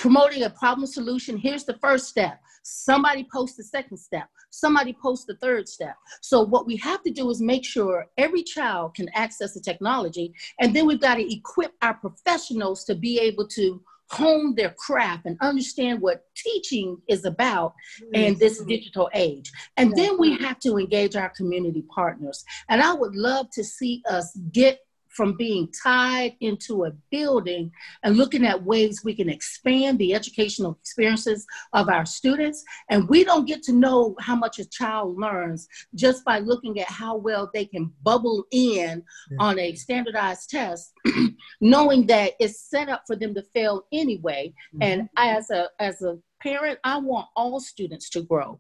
promoting 0.01 0.41
a 0.41 0.49
problem 0.49 0.87
solution. 0.87 1.37
Here's 1.37 1.63
the 1.63 1.75
first 1.75 2.07
step. 2.07 2.41
Somebody 2.63 3.27
post 3.31 3.55
the 3.55 3.63
second 3.63 3.97
step. 3.97 4.27
Somebody 4.49 4.97
post 4.99 5.27
the 5.27 5.35
third 5.35 5.69
step. 5.69 5.95
So 6.21 6.41
what 6.41 6.65
we 6.65 6.75
have 6.77 7.03
to 7.03 7.11
do 7.11 7.29
is 7.29 7.39
make 7.39 7.63
sure 7.63 8.07
every 8.17 8.41
child 8.41 8.95
can 8.95 9.09
access 9.13 9.53
the 9.53 9.59
technology. 9.59 10.33
And 10.59 10.75
then 10.75 10.87
we've 10.87 10.99
got 10.99 11.15
to 11.15 11.33
equip 11.33 11.73
our 11.83 11.93
professionals 11.93 12.83
to 12.85 12.95
be 12.95 13.19
able 13.19 13.47
to 13.49 13.79
hone 14.09 14.55
their 14.55 14.71
craft 14.71 15.27
and 15.27 15.37
understand 15.39 16.01
what 16.01 16.25
teaching 16.35 16.97
is 17.07 17.23
about 17.23 17.75
in 18.13 18.39
this 18.39 18.57
mm-hmm. 18.57 18.69
digital 18.69 19.07
age. 19.13 19.51
And 19.77 19.95
then 19.95 20.17
we 20.17 20.33
mm-hmm. 20.33 20.43
have 20.43 20.59
to 20.61 20.77
engage 20.79 21.15
our 21.15 21.29
community 21.29 21.83
partners. 21.93 22.43
And 22.69 22.81
I 22.81 22.93
would 22.93 23.15
love 23.15 23.51
to 23.51 23.63
see 23.63 24.01
us 24.09 24.35
get 24.51 24.79
from 25.15 25.35
being 25.35 25.71
tied 25.83 26.35
into 26.39 26.85
a 26.85 26.91
building 27.11 27.71
and 28.03 28.17
looking 28.17 28.45
at 28.45 28.63
ways 28.63 29.01
we 29.03 29.13
can 29.13 29.29
expand 29.29 29.99
the 29.99 30.13
educational 30.13 30.77
experiences 30.81 31.45
of 31.73 31.89
our 31.89 32.05
students. 32.05 32.63
And 32.89 33.07
we 33.09 33.23
don't 33.23 33.47
get 33.47 33.61
to 33.63 33.73
know 33.73 34.15
how 34.19 34.35
much 34.35 34.59
a 34.59 34.69
child 34.69 35.17
learns 35.19 35.67
just 35.95 36.23
by 36.23 36.39
looking 36.39 36.79
at 36.79 36.89
how 36.89 37.17
well 37.17 37.49
they 37.53 37.65
can 37.65 37.91
bubble 38.03 38.45
in 38.51 39.03
yeah. 39.29 39.37
on 39.39 39.59
a 39.59 39.75
standardized 39.75 40.49
test, 40.49 40.93
knowing 41.61 42.07
that 42.07 42.33
it's 42.39 42.61
set 42.69 42.89
up 42.89 43.03
for 43.05 43.15
them 43.15 43.33
to 43.35 43.43
fail 43.53 43.85
anyway. 43.91 44.53
Mm-hmm. 44.75 44.83
And 44.83 45.09
as 45.17 45.49
a 45.49 45.69
as 45.79 46.01
a 46.01 46.17
parent, 46.41 46.79
I 46.83 46.97
want 46.97 47.27
all 47.35 47.59
students 47.59 48.09
to 48.11 48.21
grow 48.21 48.59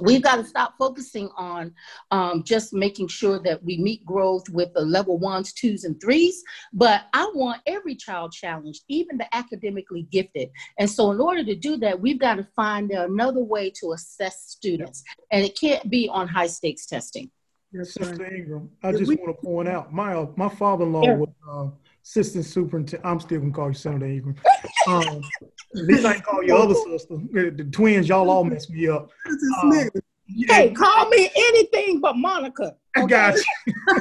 we've 0.00 0.22
got 0.22 0.36
to 0.36 0.44
stop 0.44 0.74
focusing 0.78 1.30
on 1.36 1.72
um, 2.10 2.42
just 2.44 2.72
making 2.72 3.08
sure 3.08 3.40
that 3.40 3.62
we 3.64 3.78
meet 3.78 4.04
growth 4.04 4.48
with 4.50 4.72
the 4.74 4.80
level 4.80 5.18
ones, 5.18 5.52
twos, 5.52 5.84
and 5.84 6.00
threes. 6.00 6.42
But 6.72 7.02
I 7.12 7.30
want 7.34 7.62
every 7.66 7.94
child 7.94 8.32
challenged, 8.32 8.82
even 8.88 9.18
the 9.18 9.34
academically 9.34 10.06
gifted. 10.10 10.50
And 10.78 10.88
so, 10.88 11.10
in 11.10 11.20
order 11.20 11.44
to 11.44 11.54
do 11.54 11.76
that, 11.78 12.00
we've 12.00 12.20
got 12.20 12.36
to 12.36 12.46
find 12.56 12.90
another 12.90 13.42
way 13.42 13.70
to 13.80 13.92
assess 13.92 14.44
students, 14.46 15.02
and 15.32 15.44
it 15.44 15.58
can't 15.58 15.90
be 15.90 16.08
on 16.08 16.28
high 16.28 16.46
stakes 16.46 16.86
testing. 16.86 17.30
Yes, 17.72 17.96
Mr. 17.96 18.32
Ingram. 18.32 18.70
I 18.82 18.92
just 18.92 19.06
want 19.06 19.36
to 19.36 19.46
point 19.46 19.68
out 19.68 19.92
my 19.92 20.26
my 20.36 20.48
father-in-law 20.48 21.02
yeah. 21.04 21.14
was 21.16 21.28
uh, 21.48 21.68
assistant 22.02 22.44
superintendent. 22.44 23.04
I'm 23.04 23.20
still 23.20 23.40
gonna 23.40 23.52
call 23.52 23.68
you 23.68 23.74
Senator 23.74 24.06
Ingram. 24.06 24.36
Um, 24.86 25.20
at 25.76 25.84
least 25.84 26.04
I 26.04 26.18
call 26.20 26.42
your 26.42 26.58
other 26.58 26.74
sister. 26.74 27.16
The 27.32 27.68
twins, 27.70 28.08
y'all 28.08 28.30
all 28.30 28.44
mess 28.44 28.68
me 28.70 28.88
up. 28.88 29.10
Uh, 29.62 29.84
Hey, 30.48 30.70
call 30.70 31.08
me 31.08 31.30
anything 31.34 32.00
but 32.00 32.16
Monica. 32.16 32.76
I 32.96 33.04
got 33.06 33.36
you. 33.36 33.74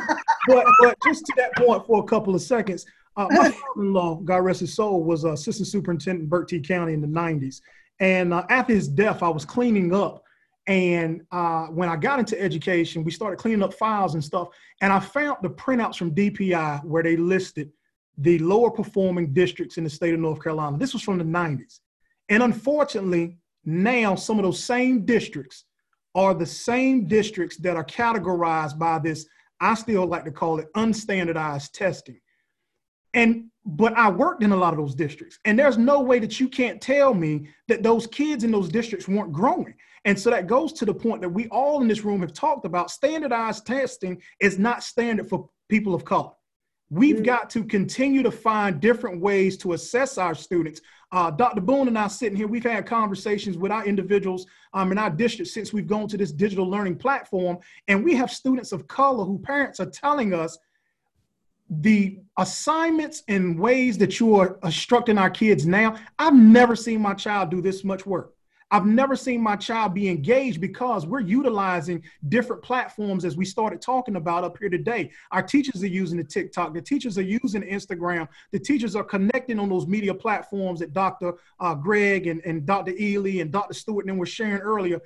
but 0.47 0.65
but 0.79 0.97
just 1.03 1.25
to 1.25 1.33
that 1.37 1.55
point 1.55 1.85
for 1.85 2.03
a 2.03 2.05
couple 2.05 2.35
of 2.35 2.41
seconds, 2.41 2.85
uh, 3.17 3.27
my 3.29 3.49
father-in-law, 3.75 4.15
God 4.17 4.37
rest 4.37 4.59
his 4.59 4.73
soul, 4.73 5.03
was 5.03 5.23
assistant 5.23 5.67
superintendent 5.67 6.23
in 6.23 6.29
Berkeley 6.29 6.59
County 6.59 6.93
in 6.93 7.01
the 7.01 7.07
'90s, 7.07 7.61
and 7.99 8.33
uh, 8.33 8.45
after 8.49 8.73
his 8.73 8.87
death, 8.87 9.23
I 9.23 9.29
was 9.29 9.45
cleaning 9.45 9.93
up. 9.93 10.23
And 10.67 11.23
uh, 11.31 11.65
when 11.67 11.89
I 11.89 11.95
got 11.95 12.19
into 12.19 12.39
education, 12.39 13.03
we 13.03 13.09
started 13.09 13.39
cleaning 13.39 13.63
up 13.63 13.73
files 13.73 14.13
and 14.13 14.23
stuff. 14.23 14.49
And 14.81 14.93
I 14.93 14.99
found 14.99 15.37
the 15.41 15.49
printouts 15.49 15.95
from 15.95 16.13
DPI 16.13 16.83
where 16.85 17.01
they 17.01 17.17
listed 17.17 17.71
the 18.19 18.37
lower 18.39 18.69
performing 18.69 19.33
districts 19.33 19.77
in 19.77 19.83
the 19.83 19.89
state 19.89 20.13
of 20.13 20.19
North 20.19 20.43
Carolina. 20.43 20.77
This 20.77 20.93
was 20.93 21.01
from 21.01 21.17
the 21.17 21.23
90s. 21.23 21.79
And 22.27 22.43
unfortunately, 22.43 23.37
now 23.65 24.15
some 24.15 24.37
of 24.37 24.43
those 24.43 24.63
same 24.63 25.05
districts 25.05 25.65
are 26.15 26.33
the 26.33 26.45
same 26.45 27.07
districts 27.07 27.57
that 27.57 27.75
are 27.75 27.83
categorized 27.83 28.77
by 28.77 28.99
this, 28.99 29.25
I 29.61 29.73
still 29.75 30.05
like 30.05 30.25
to 30.25 30.31
call 30.31 30.59
it 30.59 30.71
unstandardized 30.75 31.71
testing. 31.71 32.19
And 33.13 33.45
but 33.65 33.93
I 33.93 34.09
worked 34.09 34.43
in 34.43 34.51
a 34.51 34.55
lot 34.55 34.73
of 34.73 34.79
those 34.79 34.95
districts, 34.95 35.37
and 35.45 35.57
there's 35.57 35.77
no 35.77 36.01
way 36.01 36.19
that 36.19 36.39
you 36.39 36.47
can't 36.47 36.81
tell 36.81 37.13
me 37.13 37.49
that 37.67 37.83
those 37.83 38.07
kids 38.07 38.43
in 38.43 38.51
those 38.51 38.69
districts 38.69 39.07
weren't 39.07 39.31
growing. 39.31 39.75
And 40.05 40.17
so 40.17 40.29
that 40.29 40.47
goes 40.47 40.73
to 40.73 40.85
the 40.85 40.93
point 40.93 41.21
that 41.21 41.29
we 41.29 41.47
all 41.49 41.81
in 41.81 41.87
this 41.87 42.03
room 42.03 42.21
have 42.21 42.33
talked 42.33 42.65
about 42.65 42.89
standardized 42.89 43.65
testing 43.65 44.21
is 44.39 44.57
not 44.57 44.83
standard 44.83 45.29
for 45.29 45.49
people 45.69 45.93
of 45.93 46.05
color. 46.05 46.31
We've 46.89 47.15
mm-hmm. 47.15 47.23
got 47.23 47.49
to 47.51 47.63
continue 47.63 48.23
to 48.23 48.31
find 48.31 48.79
different 48.79 49.21
ways 49.21 49.57
to 49.57 49.73
assess 49.73 50.17
our 50.17 50.33
students. 50.33 50.81
Uh, 51.11 51.31
Dr. 51.31 51.61
Boone 51.61 51.87
and 51.87 51.97
I 51.97 52.07
sitting 52.07 52.35
here, 52.37 52.47
we've 52.47 52.63
had 52.63 52.85
conversations 52.85 53.57
with 53.57 53.71
our 53.71 53.85
individuals 53.85 54.45
um, 54.73 54.91
in 54.91 54.97
our 54.97 55.09
district 55.09 55.51
since 55.51 55.73
we've 55.73 55.87
gone 55.87 56.07
to 56.07 56.17
this 56.17 56.31
digital 56.31 56.67
learning 56.67 56.97
platform. 56.97 57.57
And 57.87 58.03
we 58.03 58.15
have 58.15 58.31
students 58.31 58.71
of 58.71 58.87
color 58.87 59.25
who 59.25 59.39
parents 59.39 59.79
are 59.79 59.89
telling 59.89 60.33
us 60.33 60.57
the 61.69 62.19
assignments 62.37 63.23
and 63.27 63.59
ways 63.59 63.97
that 63.99 64.19
you 64.19 64.35
are 64.35 64.57
instructing 64.63 65.17
our 65.17 65.29
kids 65.29 65.67
now. 65.67 65.95
I've 66.17 66.35
never 66.35 66.75
seen 66.75 67.01
my 67.01 67.13
child 67.13 67.51
do 67.51 67.61
this 67.61 67.83
much 67.83 68.05
work. 68.05 68.33
I've 68.71 68.85
never 68.85 69.15
seen 69.15 69.41
my 69.41 69.55
child 69.55 69.95
be 69.95 70.09
engaged 70.09 70.61
because 70.61 71.07
we're 71.07 71.21
utilizing 71.21 72.03
different 72.27 72.61
platforms 72.61 73.25
as 73.25 73.35
we 73.35 73.43
started 73.43 73.81
talking 73.81 74.15
about 74.15 74.43
up 74.43 74.57
here 74.59 74.69
today. 74.69 75.09
Our 75.31 75.41
teachers 75.41 75.81
are 75.83 75.87
using 75.87 76.17
the 76.17 76.23
TikTok, 76.23 76.73
the 76.73 76.81
teachers 76.81 77.17
are 77.17 77.23
using 77.23 77.63
Instagram, 77.63 78.27
the 78.51 78.59
teachers 78.59 78.95
are 78.95 79.03
connecting 79.03 79.59
on 79.59 79.69
those 79.69 79.87
media 79.87 80.13
platforms 80.13 80.79
that 80.81 80.93
Dr. 80.93 81.33
Uh, 81.59 81.73
Greg 81.73 82.27
and, 82.27 82.41
and 82.45 82.65
Dr. 82.65 82.91
Ely 82.99 83.39
and 83.39 83.51
Dr. 83.51 83.73
Stewart 83.73 84.05
and 84.05 84.19
were 84.19 84.25
sharing 84.25 84.61
earlier. 84.61 85.01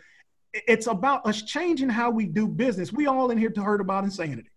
It's 0.53 0.87
about 0.87 1.25
us 1.25 1.41
changing 1.41 1.89
how 1.89 2.11
we 2.11 2.25
do 2.25 2.47
business. 2.47 2.91
We 2.91 3.07
all 3.07 3.31
in 3.31 3.37
here 3.37 3.49
to 3.49 3.63
heard 3.63 3.81
about 3.81 4.03
insanity. 4.03 4.49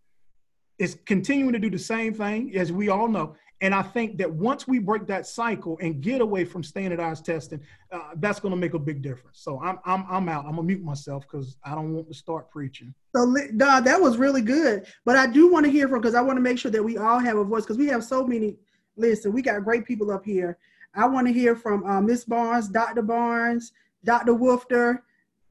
It's 0.78 0.96
continuing 1.06 1.54
to 1.54 1.58
do 1.58 1.70
the 1.70 1.78
same 1.78 2.12
thing, 2.12 2.54
as 2.56 2.70
we 2.70 2.90
all 2.90 3.08
know. 3.08 3.36
And 3.62 3.74
I 3.74 3.80
think 3.80 4.18
that 4.18 4.30
once 4.30 4.68
we 4.68 4.78
break 4.78 5.06
that 5.06 5.26
cycle 5.26 5.78
and 5.80 6.02
get 6.02 6.20
away 6.20 6.44
from 6.44 6.62
standardized 6.62 7.24
testing, 7.24 7.60
uh, 7.90 8.10
that's 8.16 8.38
going 8.38 8.52
to 8.52 8.56
make 8.56 8.74
a 8.74 8.78
big 8.78 9.00
difference. 9.00 9.40
So 9.40 9.60
I'm 9.62 9.78
I'm 9.84 10.04
I'm 10.10 10.28
out. 10.28 10.44
I'm 10.44 10.56
gonna 10.56 10.64
mute 10.64 10.82
myself 10.82 11.22
because 11.22 11.56
I 11.64 11.74
don't 11.74 11.94
want 11.94 12.08
to 12.08 12.14
start 12.14 12.50
preaching. 12.50 12.92
So 13.14 13.34
Don, 13.56 13.84
that 13.84 14.00
was 14.00 14.18
really 14.18 14.42
good. 14.42 14.86
But 15.06 15.16
I 15.16 15.26
do 15.26 15.50
want 15.50 15.64
to 15.64 15.72
hear 15.72 15.88
from 15.88 16.00
because 16.00 16.14
I 16.14 16.20
want 16.20 16.36
to 16.36 16.42
make 16.42 16.58
sure 16.58 16.70
that 16.70 16.82
we 16.82 16.98
all 16.98 17.18
have 17.18 17.38
a 17.38 17.44
voice 17.44 17.62
because 17.62 17.78
we 17.78 17.86
have 17.86 18.04
so 18.04 18.26
many. 18.26 18.56
Listen, 18.96 19.32
we 19.32 19.40
got 19.40 19.64
great 19.64 19.86
people 19.86 20.10
up 20.10 20.24
here. 20.24 20.58
I 20.94 21.06
want 21.06 21.26
to 21.26 21.32
hear 21.32 21.56
from 21.56 21.84
uh, 21.84 22.00
Miss 22.00 22.24
Barnes, 22.24 22.68
Dr. 22.68 23.02
Barnes, 23.02 23.72
Dr. 24.04 24.32
Woofter, 24.32 25.00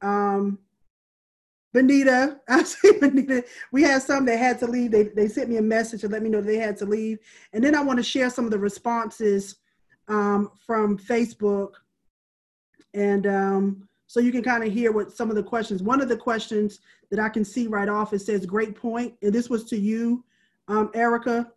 um, 0.02 0.58
Benita, 1.72 2.40
I 2.48 2.62
see 2.62 2.92
Benita. 2.92 3.44
We 3.72 3.82
had 3.82 4.02
some 4.02 4.24
that 4.26 4.38
had 4.38 4.58
to 4.60 4.66
leave. 4.66 4.90
They, 4.90 5.04
they 5.04 5.28
sent 5.28 5.48
me 5.48 5.56
a 5.56 5.62
message 5.62 6.00
to 6.02 6.08
let 6.08 6.22
me 6.22 6.30
know 6.30 6.40
they 6.40 6.56
had 6.56 6.76
to 6.78 6.86
leave. 6.86 7.18
And 7.52 7.62
then 7.62 7.74
I 7.74 7.82
want 7.82 7.98
to 7.98 8.02
share 8.02 8.30
some 8.30 8.44
of 8.44 8.50
the 8.50 8.58
responses 8.58 9.56
um, 10.08 10.50
from 10.66 10.98
Facebook. 10.98 11.72
And 12.94 13.26
um, 13.26 13.88
so 14.06 14.20
you 14.20 14.32
can 14.32 14.42
kind 14.42 14.64
of 14.64 14.72
hear 14.72 14.92
what 14.92 15.12
some 15.12 15.30
of 15.30 15.36
the 15.36 15.42
questions. 15.42 15.82
One 15.82 16.00
of 16.00 16.08
the 16.08 16.16
questions 16.16 16.80
that 17.10 17.20
I 17.20 17.28
can 17.28 17.44
see 17.44 17.66
right 17.66 17.88
off, 17.88 18.12
it 18.12 18.20
says, 18.20 18.46
great 18.46 18.74
point. 18.74 19.14
And 19.22 19.32
this 19.32 19.50
was 19.50 19.64
to 19.64 19.76
you, 19.76 20.24
um, 20.68 20.90
Erica. 20.94 21.52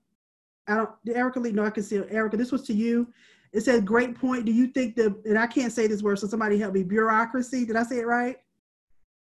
I 0.68 0.76
don't, 0.76 0.90
Erica 1.08 1.40
Lee, 1.40 1.52
no, 1.52 1.64
I 1.64 1.70
can 1.70 1.84
see. 1.84 1.98
Erica, 2.10 2.38
this 2.38 2.52
was 2.52 2.64
to 2.64 2.74
you. 2.74 3.08
It 3.52 3.62
says, 3.62 3.82
great 3.82 4.16
point. 4.16 4.46
Do 4.46 4.52
you 4.52 4.68
think 4.68 4.96
the, 4.96 5.20
and 5.26 5.38
I 5.38 5.48
can't 5.48 5.74
say 5.74 5.88
this 5.88 6.04
word, 6.04 6.20
so 6.20 6.28
somebody 6.28 6.60
help 6.60 6.74
me, 6.74 6.84
bureaucracy. 6.84 7.66
Did 7.66 7.76
I 7.76 7.84
say 7.84 8.00
it 8.00 8.06
right? 8.06 8.38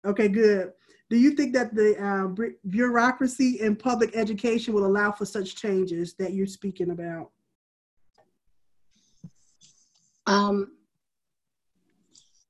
Okay, 0.05 0.27
good. 0.27 0.71
Do 1.09 1.17
you 1.17 1.31
think 1.31 1.53
that 1.53 1.73
the 1.73 1.97
uh, 1.97 2.47
bureaucracy 2.69 3.59
in 3.61 3.75
public 3.75 4.15
education 4.15 4.73
will 4.73 4.85
allow 4.85 5.11
for 5.11 5.25
such 5.25 5.55
changes 5.55 6.13
that 6.15 6.33
you're 6.33 6.45
speaking 6.45 6.91
about? 6.91 7.31
Um, 10.27 10.73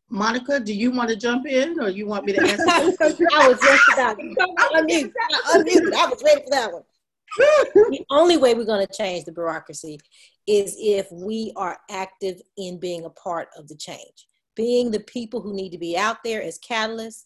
Monica, 0.09 0.59
do 0.59 0.73
you 0.73 0.91
want 0.91 1.09
to 1.09 1.15
jump 1.15 1.47
in 1.47 1.79
or 1.79 1.89
you 1.89 2.05
want 2.05 2.25
me 2.25 2.33
to 2.33 2.41
answer? 2.41 2.63
I 2.67 3.47
was 3.47 3.59
just 3.61 3.83
about 3.93 4.17
to 4.17 4.23
unmute. 4.75 5.13
unmute. 5.51 5.93
I 5.93 6.07
was 6.07 6.21
ready 6.23 6.41
for 6.41 6.49
that 6.49 6.73
one. 6.73 6.83
the 7.91 8.03
only 8.09 8.37
way 8.37 8.55
we're 8.55 8.65
going 8.65 8.85
to 8.85 8.93
change 8.93 9.23
the 9.23 9.31
bureaucracy 9.31 9.99
is 10.47 10.75
if 10.79 11.07
we 11.11 11.53
are 11.55 11.77
active 11.89 12.41
in 12.57 12.79
being 12.79 13.05
a 13.05 13.09
part 13.11 13.49
of 13.55 13.67
the 13.67 13.75
change, 13.75 14.27
being 14.55 14.89
the 14.89 14.99
people 15.01 15.39
who 15.39 15.53
need 15.53 15.69
to 15.69 15.77
be 15.77 15.95
out 15.95 16.17
there 16.23 16.41
as 16.41 16.59
catalysts 16.59 17.25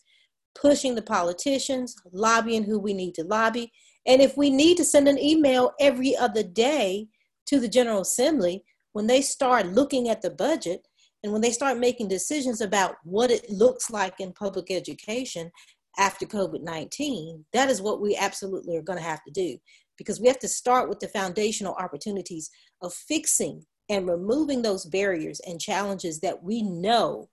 pushing 0.56 0.96
the 0.96 1.02
politicians, 1.02 1.96
lobbying 2.12 2.64
who 2.64 2.80
we 2.80 2.94
need 2.94 3.16
to 3.16 3.24
lobby. 3.24 3.72
And 4.06 4.22
if 4.22 4.38
we 4.38 4.50
need 4.50 4.78
to 4.78 4.86
send 4.86 5.08
an 5.08 5.20
email 5.20 5.74
every 5.80 6.16
other 6.16 6.44
day 6.44 7.08
to 7.48 7.60
the 7.60 7.68
General 7.68 8.02
Assembly, 8.02 8.64
when 8.94 9.08
they 9.08 9.22
start 9.22 9.68
looking 9.68 10.10
at 10.10 10.22
the 10.22 10.30
budget 10.30 10.88
and 11.24 11.32
when 11.32 11.42
they 11.42 11.52
start 11.52 11.78
making 11.78 12.08
decisions 12.08 12.62
about 12.62 12.96
what 13.04 13.32
it 13.32 13.50
looks 13.50 13.90
like 13.90 14.20
in 14.20 14.34
public 14.34 14.70
education 14.70 15.52
after 15.98 16.26
COVID 16.26 16.62
19, 16.62 17.46
that 17.54 17.70
is 17.70 17.82
what 17.82 18.02
we 18.02 18.16
absolutely 18.16 18.76
are 18.78 18.82
going 18.82 19.00
to 19.00 19.06
have 19.06 19.24
to 19.24 19.32
do 19.32 19.58
because 19.98 20.20
we 20.20 20.28
have 20.28 20.40
to 20.40 20.48
start 20.48 20.90
with 20.90 21.00
the 21.00 21.08
foundational 21.08 21.76
opportunities 21.76 22.50
of 22.82 22.94
fixing 22.94 23.64
and 23.90 24.08
removing 24.08 24.62
those 24.62 24.86
barriers 24.86 25.40
and 25.42 25.60
challenges 25.60 26.20
that 26.20 26.42
we 26.42 26.62
know 26.62 27.30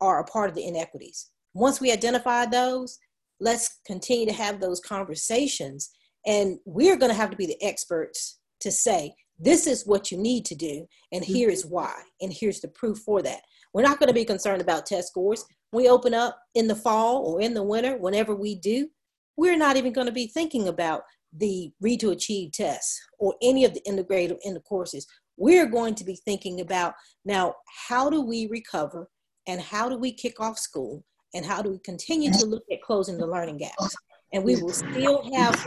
are 0.00 0.20
a 0.20 0.24
part 0.24 0.50
of 0.50 0.56
the 0.56 0.66
inequities. 0.66 1.30
Once 1.54 1.80
we 1.80 1.92
identify 1.92 2.46
those, 2.46 2.98
let's 3.40 3.80
continue 3.86 4.26
to 4.26 4.32
have 4.32 4.60
those 4.60 4.80
conversations. 4.80 5.90
And 6.26 6.58
we're 6.64 6.96
going 6.96 7.10
to 7.10 7.16
have 7.16 7.30
to 7.30 7.36
be 7.36 7.46
the 7.46 7.62
experts 7.62 8.38
to 8.60 8.70
say, 8.70 9.14
this 9.38 9.66
is 9.66 9.86
what 9.86 10.12
you 10.12 10.18
need 10.18 10.44
to 10.46 10.54
do, 10.54 10.86
and 11.10 11.24
here 11.24 11.50
is 11.50 11.64
mm-hmm. 11.64 11.74
why, 11.74 11.94
and 12.20 12.32
here's 12.32 12.60
the 12.60 12.68
proof 12.68 12.98
for 12.98 13.22
that. 13.22 13.40
We're 13.74 13.82
not 13.82 13.98
going 13.98 14.08
to 14.08 14.14
be 14.14 14.24
concerned 14.24 14.62
about 14.62 14.86
test 14.86 15.08
scores. 15.08 15.44
we 15.72 15.88
open 15.88 16.14
up 16.14 16.38
in 16.54 16.68
the 16.68 16.76
fall 16.76 17.24
or 17.26 17.40
in 17.40 17.54
the 17.54 17.62
winter, 17.62 17.96
whenever 17.96 18.34
we 18.34 18.54
do, 18.54 18.88
we're 19.36 19.56
not 19.56 19.76
even 19.76 19.92
going 19.92 20.06
to 20.06 20.12
be 20.12 20.26
thinking 20.26 20.68
about 20.68 21.02
the 21.36 21.72
read 21.80 21.98
to 22.00 22.10
achieve 22.10 22.52
tests 22.52 23.00
or 23.18 23.34
any 23.42 23.64
of 23.64 23.72
the 23.72 23.82
integrated 23.84 24.36
in 24.44 24.54
the 24.54 24.60
courses. 24.60 25.06
We're 25.38 25.66
going 25.66 25.94
to 25.96 26.04
be 26.04 26.16
thinking 26.24 26.60
about 26.60 26.94
now 27.24 27.54
how 27.88 28.10
do 28.10 28.20
we 28.20 28.46
recover 28.48 29.08
and 29.48 29.60
how 29.60 29.88
do 29.88 29.96
we 29.96 30.12
kick 30.12 30.38
off 30.38 30.58
school 30.58 31.02
and 31.34 31.44
how 31.44 31.62
do 31.62 31.70
we 31.70 31.78
continue 31.78 32.32
to 32.32 32.46
look 32.46 32.64
at 32.70 32.82
closing 32.82 33.18
the 33.18 33.26
learning 33.26 33.58
gaps? 33.58 33.94
And 34.32 34.44
we 34.44 34.56
will 34.56 34.72
still 34.72 35.30
have 35.34 35.66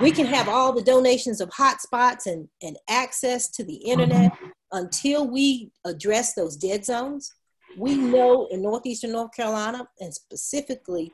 we 0.00 0.10
can 0.10 0.24
have 0.24 0.48
all 0.48 0.72
the 0.72 0.82
donations 0.82 1.42
of 1.42 1.50
hotspots 1.50 2.26
and, 2.26 2.48
and 2.62 2.78
access 2.88 3.50
to 3.50 3.64
the 3.64 3.74
internet 3.74 4.32
until 4.72 5.28
we 5.28 5.70
address 5.84 6.32
those 6.32 6.56
dead 6.56 6.84
zones. 6.84 7.34
We 7.76 7.94
know 7.94 8.46
in 8.50 8.62
northeastern 8.62 9.12
north 9.12 9.34
carolina 9.34 9.86
and 10.00 10.12
specifically 10.14 11.12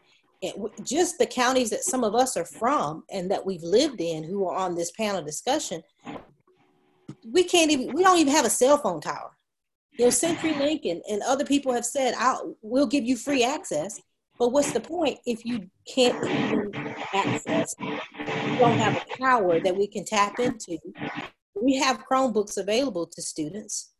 just 0.82 1.18
the 1.18 1.26
counties 1.26 1.70
that 1.70 1.82
some 1.82 2.04
of 2.04 2.14
us 2.14 2.36
are 2.36 2.44
from 2.44 3.04
and 3.10 3.30
that 3.30 3.44
we've 3.44 3.62
lived 3.62 4.00
in 4.00 4.22
who 4.22 4.46
are 4.46 4.56
on 4.56 4.74
this 4.74 4.92
panel 4.92 5.22
discussion 5.22 5.82
we 7.32 7.42
can't 7.42 7.70
even 7.70 7.92
we 7.92 8.02
don't 8.02 8.18
even 8.18 8.32
have 8.32 8.44
a 8.44 8.50
cell 8.50 8.78
phone 8.78 9.00
tower 9.00 9.32
you 9.98 10.04
know, 10.04 10.10
CenturyLink 10.10 10.88
and, 10.90 11.02
and 11.10 11.22
other 11.22 11.44
people 11.44 11.72
have 11.72 11.84
said, 11.84 12.14
I'll, 12.16 12.56
we'll 12.62 12.86
give 12.86 13.04
you 13.04 13.16
free 13.16 13.44
access. 13.44 14.00
But 14.38 14.52
what's 14.52 14.72
the 14.72 14.80
point 14.80 15.18
if 15.26 15.44
you 15.44 15.68
can't 15.92 16.24
even 16.24 16.94
access? 17.12 17.74
You 17.80 18.58
don't 18.58 18.78
have 18.78 18.96
a 18.96 19.18
power 19.18 19.58
that 19.58 19.76
we 19.76 19.88
can 19.88 20.04
tap 20.04 20.38
into. 20.38 20.78
We 21.60 21.74
have 21.76 22.04
Chromebooks 22.08 22.56
available 22.56 23.08
to 23.08 23.20
students, 23.20 23.90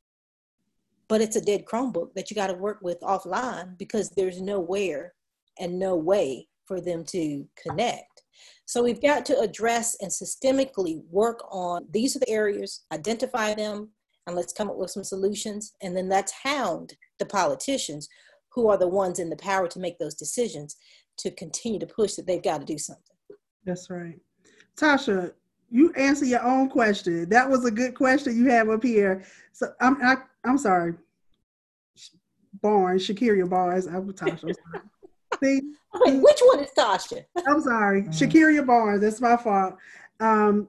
but 1.09 1.21
it's 1.21 1.35
a 1.35 1.41
dead 1.41 1.65
Chromebook 1.65 2.15
that 2.15 2.31
you 2.31 2.37
got 2.37 2.47
to 2.47 2.55
work 2.55 2.79
with 2.83 3.01
offline 3.01 3.77
because 3.77 4.11
there's 4.11 4.41
nowhere 4.41 5.15
and 5.59 5.81
no 5.81 5.97
way 5.97 6.47
for 6.67 6.81
them 6.81 7.03
to 7.07 7.45
connect. 7.61 8.23
So 8.67 8.85
we've 8.85 9.03
got 9.03 9.27
to 9.27 9.41
address 9.41 9.97
and 10.01 10.11
systemically 10.11 11.03
work 11.11 11.41
on 11.51 11.87
these 11.91 12.15
are 12.15 12.21
the 12.21 12.29
areas, 12.29 12.85
identify 12.93 13.55
them, 13.55 13.89
and 14.29 14.37
let's 14.37 14.53
come 14.53 14.69
up 14.69 14.77
with 14.77 14.91
some 14.91 15.05
solutions. 15.05 15.75
And 15.83 15.97
then 15.97 16.09
let's 16.09 16.33
hound 16.33 16.95
the 17.19 17.27
politicians 17.27 18.09
who 18.51 18.69
are 18.69 18.77
the 18.77 18.87
ones 18.87 19.19
in 19.19 19.31
the 19.31 19.37
power 19.37 19.67
to 19.69 19.81
make 19.81 19.99
those 19.99 20.15
decisions 20.15 20.77
to 21.19 21.31
continue 21.33 21.81
to 21.81 21.87
push 21.87 22.15
that 22.15 22.27
they've 22.27 22.43
got 22.43 22.59
to 22.61 22.65
do 22.65 22.79
something. 22.79 23.03
That's 23.65 23.91
right. 23.91 24.19
Tasha, 24.77 25.33
you 25.71 25.93
answer 25.95 26.25
your 26.25 26.45
own 26.45 26.69
question. 26.69 27.29
That 27.29 27.49
was 27.49 27.65
a 27.65 27.71
good 27.71 27.95
question 27.95 28.37
you 28.37 28.51
have 28.51 28.69
up 28.69 28.83
here. 28.83 29.25
So 29.53 29.73
I'm 29.81 30.01
I, 30.03 30.13
am 30.13 30.23
i 30.45 30.51
am 30.51 30.59
sorry. 30.59 30.95
Barnes, 32.63 33.07
Shakiria 33.07 33.49
Barnes. 33.49 33.87
I'm 33.87 34.13
Tasha. 34.13 34.31
I'm 34.31 34.39
sorry. 34.39 34.85
See, 35.43 35.61
Wait, 35.95 36.23
which 36.23 36.41
one 36.41 36.61
is 36.61 36.71
Tasha? 36.77 37.25
I'm 37.47 37.61
sorry, 37.61 38.03
mm-hmm. 38.03 38.11
Shakiria 38.11 38.67
Barnes. 38.67 39.01
That's 39.01 39.21
my 39.21 39.37
fault. 39.37 39.77
Um, 40.21 40.69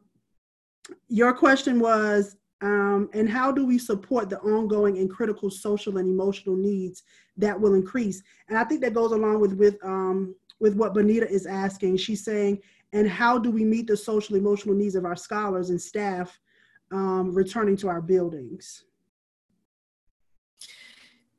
your 1.07 1.34
question 1.34 1.80
was, 1.80 2.36
um, 2.61 3.10
and 3.14 3.30
how 3.30 3.52
do 3.52 3.65
we 3.65 3.77
support 3.77 4.30
the 4.30 4.40
ongoing 4.40 4.98
and 4.98 5.10
critical 5.10 5.49
social 5.49 5.98
and 5.98 6.10
emotional 6.10 6.56
needs 6.56 7.03
that 7.38 7.60
will 7.60 7.73
increase? 7.73 8.22
And 8.49 8.57
I 8.57 8.64
think 8.65 8.81
that 8.81 8.94
goes 8.94 9.11
along 9.11 9.40
with 9.40 9.53
with 9.53 9.77
um, 9.84 10.36
with 10.60 10.76
what 10.76 10.94
Benita 10.94 11.30
is 11.30 11.45
asking. 11.45 11.98
She's 11.98 12.23
saying, 12.23 12.60
and 12.91 13.10
how 13.10 13.38
do 13.38 13.49
we 13.49 13.64
meet 13.64 13.88
the 13.88 13.95
social 13.95 14.36
emotional 14.36 14.76
needs 14.76 14.95
of 14.95 15.06
our 15.06 15.15
scholars 15.15 15.69
and 15.69 15.81
staff 15.81 16.38
um, 16.91 17.34
returning 17.34 17.77
to 17.77 17.88
our 17.88 18.02
buildings? 18.02 18.84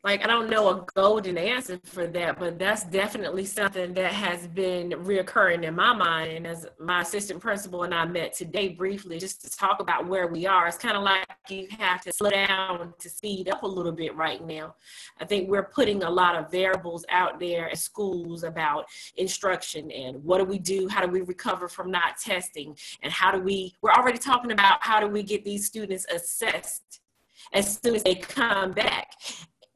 Like 0.02 0.24
I 0.24 0.27
don't 0.27 0.48
know 0.48 0.68
a 0.70 0.86
golden 0.94 1.36
answer 1.36 1.78
for 1.85 2.06
that, 2.06 2.39
but 2.39 2.59
that's 2.59 2.85
definitely 2.85 3.44
something 3.44 3.93
that 3.94 4.12
has 4.12 4.47
been 4.47 4.90
reoccurring 4.93 5.64
in 5.64 5.74
my 5.74 5.93
mind. 5.93 6.32
And 6.32 6.47
as 6.47 6.66
my 6.78 7.02
assistant 7.02 7.40
principal 7.40 7.82
and 7.82 7.94
I 7.94 8.06
met 8.06 8.32
today 8.32 8.68
briefly, 8.68 9.18
just 9.18 9.43
to 9.43 9.51
talk 9.51 9.81
about 9.81 10.06
where 10.06 10.27
we 10.27 10.47
are, 10.47 10.66
it's 10.66 10.78
kind 10.78 10.97
of 10.97 11.02
like 11.02 11.27
you 11.51 11.68
have 11.78 12.01
to 12.02 12.12
slow 12.14 12.31
down 12.31 12.94
to 12.98 13.10
speed 13.10 13.51
up 13.51 13.62
a 13.62 13.66
little 13.66 13.93
bit 13.93 14.16
right 14.16 14.44
now. 14.44 14.74
I 15.20 15.27
think 15.27 15.51
we're 15.51 15.64
putting 15.64 16.02
a 16.02 16.10
lot 16.10 16.35
of 16.35 16.51
variables 16.51 17.05
out 17.10 17.39
there 17.39 17.68
at 17.68 17.78
schools 17.78 18.43
about 18.43 18.86
instruction 19.18 19.90
and 19.90 20.24
what 20.24 20.39
do 20.39 20.44
we 20.44 20.59
do, 20.59 20.89
how 20.89 21.05
do 21.05 21.12
we 21.12 21.20
recover 21.20 21.68
from 21.68 21.90
not 21.90 22.16
testing, 22.16 22.74
and 23.02 23.12
how 23.12 23.31
do 23.31 23.40
we. 23.40 23.74
We're 23.82 23.93
already 23.93 24.18
talking 24.18 24.52
about 24.52 24.82
how 24.82 24.98
do 24.98 25.09
we 25.09 25.22
get 25.22 25.44
these 25.44 25.66
students 25.66 26.06
assessed 26.10 27.01
as 27.52 27.78
soon 27.82 27.94
as 27.94 28.02
they 28.02 28.14
come 28.14 28.72
back 28.72 29.09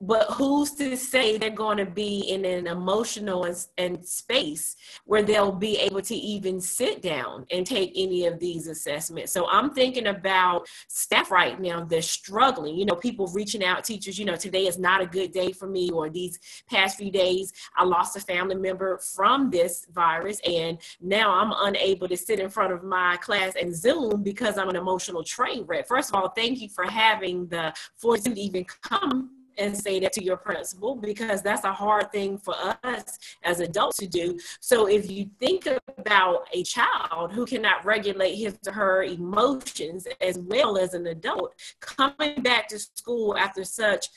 but 0.07 0.31
who's 0.33 0.73
to 0.73 0.97
say 0.97 1.39
they're 1.39 1.51
going 1.51 1.79
to 1.79 1.87
be 1.87 2.21
in 2.29 2.45
an 2.45 2.67
emotional 2.67 3.45
and, 3.45 3.67
and, 3.79 4.05
space 4.05 4.77
where 5.07 5.23
they'll 5.23 5.53
be 5.53 5.79
able 5.79 6.03
to 6.03 6.15
even 6.15 6.61
sit 6.61 7.01
down 7.01 7.47
and 7.51 7.67
take 7.67 7.91
any 7.97 8.27
of 8.27 8.39
these 8.39 8.67
assessments? 8.67 9.33
So 9.33 9.49
i'm 9.49 9.73
thinking 9.73 10.09
about 10.09 10.67
staff 10.89 11.31
right 11.31 11.59
now 11.61 11.85
they're 11.85 12.03
struggling. 12.03 12.77
You 12.77 12.85
know 12.87 12.97
people 12.97 13.27
reaching 13.29 13.65
out 13.65 13.85
teachers 13.85 14.19
you 14.19 14.25
know 14.25 14.37
today 14.37 14.67
is 14.67 14.79
not 14.79 15.01
a 15.01 15.07
good 15.07 15.33
day 15.33 15.53
for 15.53 15.67
me 15.67 15.91
or 15.91 16.11
these 16.11 16.39
past 16.69 16.99
few 16.99 17.11
days 17.11 17.53
i 17.77 17.85
lost 17.85 18.17
a 18.17 18.21
family 18.21 18.57
member 18.57 18.99
from 18.99 19.51
this 19.51 19.87
virus 19.93 20.41
and 20.47 20.79
now 21.01 21.33
i'm 21.33 21.53
unable 21.69 22.09
to 22.09 22.17
sit 22.17 22.41
in 22.41 22.51
front 22.51 22.73
of 22.73 22.83
my 22.83 23.17
class 23.19 23.55
and 23.61 23.75
zoom 23.75 24.23
because 24.23 24.59
i'm 24.59 24.69
an 24.69 24.77
emotional 24.77 25.23
train 25.23 25.65
wreck. 25.65 25.87
First 25.87 26.11
of 26.11 26.17
all 26.17 26.29
thank 26.31 26.61
you 26.61 26.69
for 26.69 26.85
having 26.85 27.47
the 27.49 27.73
fortitude 27.97 28.35
to 28.35 28.41
even 28.41 28.65
come 28.65 29.31
and 29.59 29.77
say 29.77 30.01
that 30.01 30.13
to 30.13 30.25
your 30.25 30.37
principal 30.37 30.97
because 30.97 31.43
that's 31.43 31.65
a 31.65 31.73
hard 31.73 32.11
thing 32.13 32.39
for 32.39 32.55
us 32.83 33.19
as 33.43 33.61
adults 33.61 33.99
to 33.99 34.07
do. 34.07 34.39
So 34.61 34.87
if 34.87 35.11
you 35.11 35.31
think 35.39 35.67
about 35.99 36.47
a 36.53 36.63
child 36.63 37.33
who 37.33 37.47
cannot 37.47 37.85
regulate 37.85 38.35
his 38.37 38.59
or 38.67 38.73
her 38.73 39.03
emotions 39.05 40.07
as 40.21 40.39
well 40.39 40.79
as 40.79 40.95
an 40.95 41.07
adult 41.07 41.55
coming 41.81 42.43
back 42.43 42.69
to 42.69 42.79
school 42.79 43.37
after 43.37 43.65
such 43.65 44.09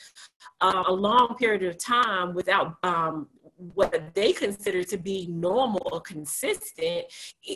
uh, 0.61 0.83
a 0.87 0.93
long 0.93 1.35
period 1.37 1.63
of 1.63 1.77
time 1.77 2.33
without 2.33 2.75
um, 2.83 3.27
what 3.73 4.13
they 4.13 4.33
consider 4.33 4.83
to 4.83 4.97
be 4.97 5.27
normal 5.27 5.81
or 5.91 5.99
consistent 5.99 7.05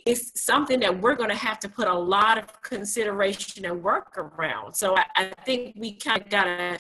is 0.06 0.32
something 0.36 0.80
that 0.80 1.00
we're 1.00 1.16
going 1.16 1.30
to 1.30 1.36
have 1.36 1.60
to 1.60 1.70
put 1.70 1.88
a 1.88 1.94
lot 1.94 2.38
of 2.38 2.62
consideration 2.62 3.66
and 3.66 3.84
work 3.84 4.18
around. 4.18 4.74
So 4.74 4.98
I, 4.98 5.06
I 5.16 5.32
think 5.46 5.76
we 5.78 5.94
kind 5.94 6.22
of 6.22 6.30
got 6.30 6.46
to 6.46 6.80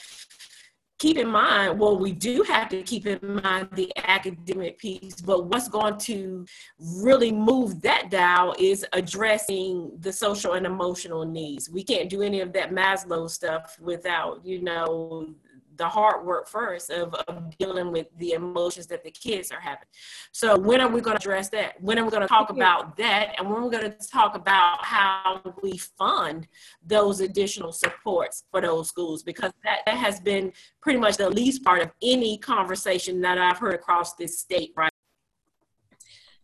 keep 1.02 1.18
in 1.18 1.28
mind, 1.28 1.80
well, 1.80 1.98
we 1.98 2.12
do 2.12 2.44
have 2.44 2.70
to 2.70 2.84
keep 2.84 3.08
in 3.08 3.42
mind 3.42 3.68
the 3.74 3.92
academic 4.06 4.78
piece, 4.78 5.20
but 5.20 5.48
what's 5.48 5.68
going 5.68 5.98
to 5.98 6.46
really 6.80 7.32
move 7.32 7.82
that 7.82 8.12
dial 8.12 8.54
is 8.60 8.86
addressing 8.94 9.92
the 10.02 10.14
social 10.14 10.54
and 10.54 10.64
emotional 10.64 11.26
needs. 11.26 11.72
We 11.72 11.84
can't 11.84 12.08
do 12.08 12.22
any 12.22 12.40
of 12.40 12.54
that 12.54 12.70
Maslow 12.70 13.28
stuff 13.28 13.80
without, 13.82 14.46
you 14.46 14.62
know, 14.62 15.34
the 15.82 15.90
hard 15.90 16.24
work 16.24 16.48
first 16.48 16.92
of, 16.92 17.16
of, 17.28 17.58
dealing 17.58 17.92
with 17.92 18.06
the 18.20 18.34
emotions 18.34 18.86
that 18.86 19.04
the 19.04 19.10
kids 19.10 19.52
are 19.52 19.60
having. 19.60 19.88
So 20.32 20.56
when 20.56 20.80
are 20.80 20.88
we 20.88 21.02
going 21.02 21.18
to 21.18 21.24
address 21.24 21.50
that? 21.50 21.82
When 21.82 21.98
are 21.98 22.04
we 22.06 22.12
going 22.12 22.22
to 22.22 22.28
talk 22.28 22.52
about 22.52 22.96
that? 22.98 23.34
And 23.38 23.50
when 23.50 23.58
are 23.58 23.64
we 23.64 23.72
going 23.72 23.92
to 23.92 24.08
talk 24.08 24.36
about 24.36 24.86
how 24.86 25.42
we 25.64 25.78
fund 25.78 26.48
those 26.86 27.20
additional 27.20 27.72
supports 27.72 28.44
for 28.52 28.62
those 28.62 28.90
schools? 28.90 29.24
Because 29.24 29.52
that, 29.64 29.80
that 29.88 29.98
has 29.98 30.20
been 30.20 30.54
pretty 30.82 31.00
much 31.00 31.18
the 31.18 31.32
least 31.32 31.64
part 31.64 31.82
of 31.82 31.90
any 32.04 32.38
conversation 32.38 33.20
that 33.22 33.40
I've 33.40 33.58
heard 33.58 33.74
across 33.74 34.14
this 34.14 34.40
state, 34.40 34.74
right? 34.78 34.92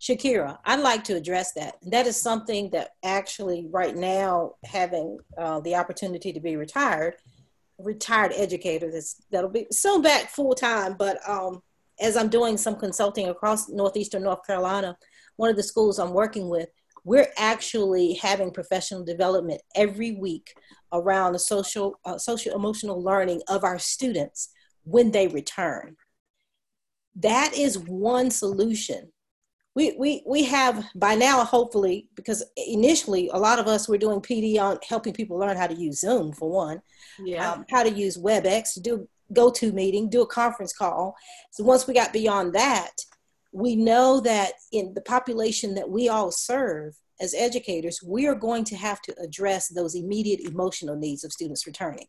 Shakira, 0.02 0.58
I'd 0.66 0.80
like 0.80 1.04
to 1.06 1.16
address 1.16 1.54
that. 1.54 1.76
That 1.84 2.08
is 2.08 2.20
something 2.20 2.72
that 2.72 2.96
actually, 3.04 3.68
right 3.70 3.96
now, 3.96 4.54
having 4.64 5.20
uh, 5.38 5.60
the 5.60 5.76
opportunity 5.76 6.34
to 6.34 6.40
be 6.40 6.56
retired, 6.56 7.16
retired 7.80 8.34
educator 8.36 8.92
that's 8.92 9.22
that'll 9.32 9.50
be 9.50 9.68
soon 9.72 10.02
back 10.02 10.30
full 10.30 10.54
time. 10.54 10.96
But 10.98 11.18
um, 11.28 11.62
as 12.00 12.18
I'm 12.18 12.30
doing 12.30 12.58
some 12.58 12.76
consulting 12.76 13.30
across 13.30 13.70
northeastern 13.70 14.24
North 14.24 14.46
Carolina, 14.46 14.98
one 15.36 15.50
of 15.50 15.56
the 15.56 15.64
schools 15.64 16.00
I'm 16.00 16.14
working 16.14 16.50
with, 16.50 16.70
we're 17.04 17.32
actually 17.38 18.14
having 18.16 18.52
professional 18.52 19.04
development 19.04 19.62
every 19.76 20.14
week 20.14 20.54
around 20.92 21.34
the 21.34 21.40
social 21.40 22.00
uh, 22.06 22.18
social 22.18 22.56
emotional 22.56 23.02
learning 23.02 23.42
of 23.48 23.64
our 23.64 23.80
students 23.80 24.50
when 24.84 25.12
they 25.12 25.28
return. 25.28 25.96
That 27.16 27.54
is 27.56 27.80
one 27.80 28.30
solution 28.30 29.12
we, 29.78 29.96
we, 30.00 30.24
we 30.26 30.44
have 30.46 30.84
by 30.96 31.14
now, 31.14 31.44
hopefully, 31.44 32.10
because 32.16 32.44
initially 32.56 33.30
a 33.32 33.38
lot 33.38 33.60
of 33.60 33.68
us 33.68 33.88
were 33.88 34.00
doing 34.00 34.22
PD 34.22 34.60
on 34.60 34.80
helping 34.82 35.14
people 35.14 35.38
learn 35.38 35.56
how 35.56 35.68
to 35.68 35.76
use 35.76 36.00
Zoom 36.00 36.34
for 36.34 36.50
one, 36.50 36.82
yeah. 37.24 37.52
Um, 37.52 37.64
how 37.70 37.84
to 37.84 37.92
use 37.92 38.18
WebEx, 38.18 38.74
to 38.74 38.80
do 38.80 39.08
GoToMeeting, 39.34 40.10
do 40.10 40.24
a 40.24 40.26
conference 40.26 40.74
call. 40.74 41.16
So 41.52 41.64
once 41.64 41.86
we 41.86 41.94
got 41.94 42.12
beyond 42.12 42.54
that, 42.54 42.94
we 43.52 43.76
know 43.76 44.20
that 44.22 44.54
in 44.72 44.96
the 44.96 45.02
population 45.02 45.76
that 45.76 45.88
we 45.88 46.10
all 46.10 46.32
serve 46.32 46.96
as 47.22 47.36
educators, 47.36 48.02
we 48.04 48.26
are 48.26 48.34
going 48.34 48.64
to 48.64 48.76
have 48.76 49.00
to 49.04 49.16
address 49.22 49.68
those 49.68 49.94
immediate 49.94 50.40
emotional 50.40 50.96
needs 50.96 51.24
of 51.24 51.32
students 51.32 51.68
returning, 51.68 52.08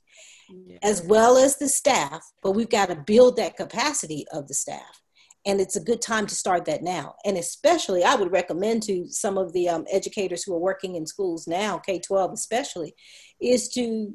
yeah. 0.49 0.79
as 0.83 1.03
well 1.03 1.37
as 1.37 1.59
the 1.59 1.69
staff, 1.69 2.25
but 2.43 2.53
we've 2.53 2.71
got 2.71 2.89
to 2.89 2.97
build 2.97 3.37
that 3.37 3.59
capacity 3.59 4.25
of 4.33 4.49
the 4.49 4.55
staff 4.55 5.03
and 5.47 5.61
it's 5.61 5.77
a 5.77 5.83
good 5.83 6.03
time 6.03 6.27
to 6.27 6.35
start 6.35 6.65
that 6.67 6.83
now. 6.83 7.15
And 7.25 7.37
especially 7.37 8.05
i 8.05 8.15
would 8.15 8.33
recommend 8.33 8.83
to 8.85 9.07
some 9.09 9.39
of 9.39 9.53
the 9.53 9.69
um, 9.69 9.87
educators 9.91 10.43
who 10.43 10.55
are 10.55 10.61
working 10.61 10.97
in 10.97 11.07
schools 11.07 11.47
now 11.47 11.79
k-12 11.79 12.33
especially 12.33 12.95
is 13.41 13.69
to 13.71 14.15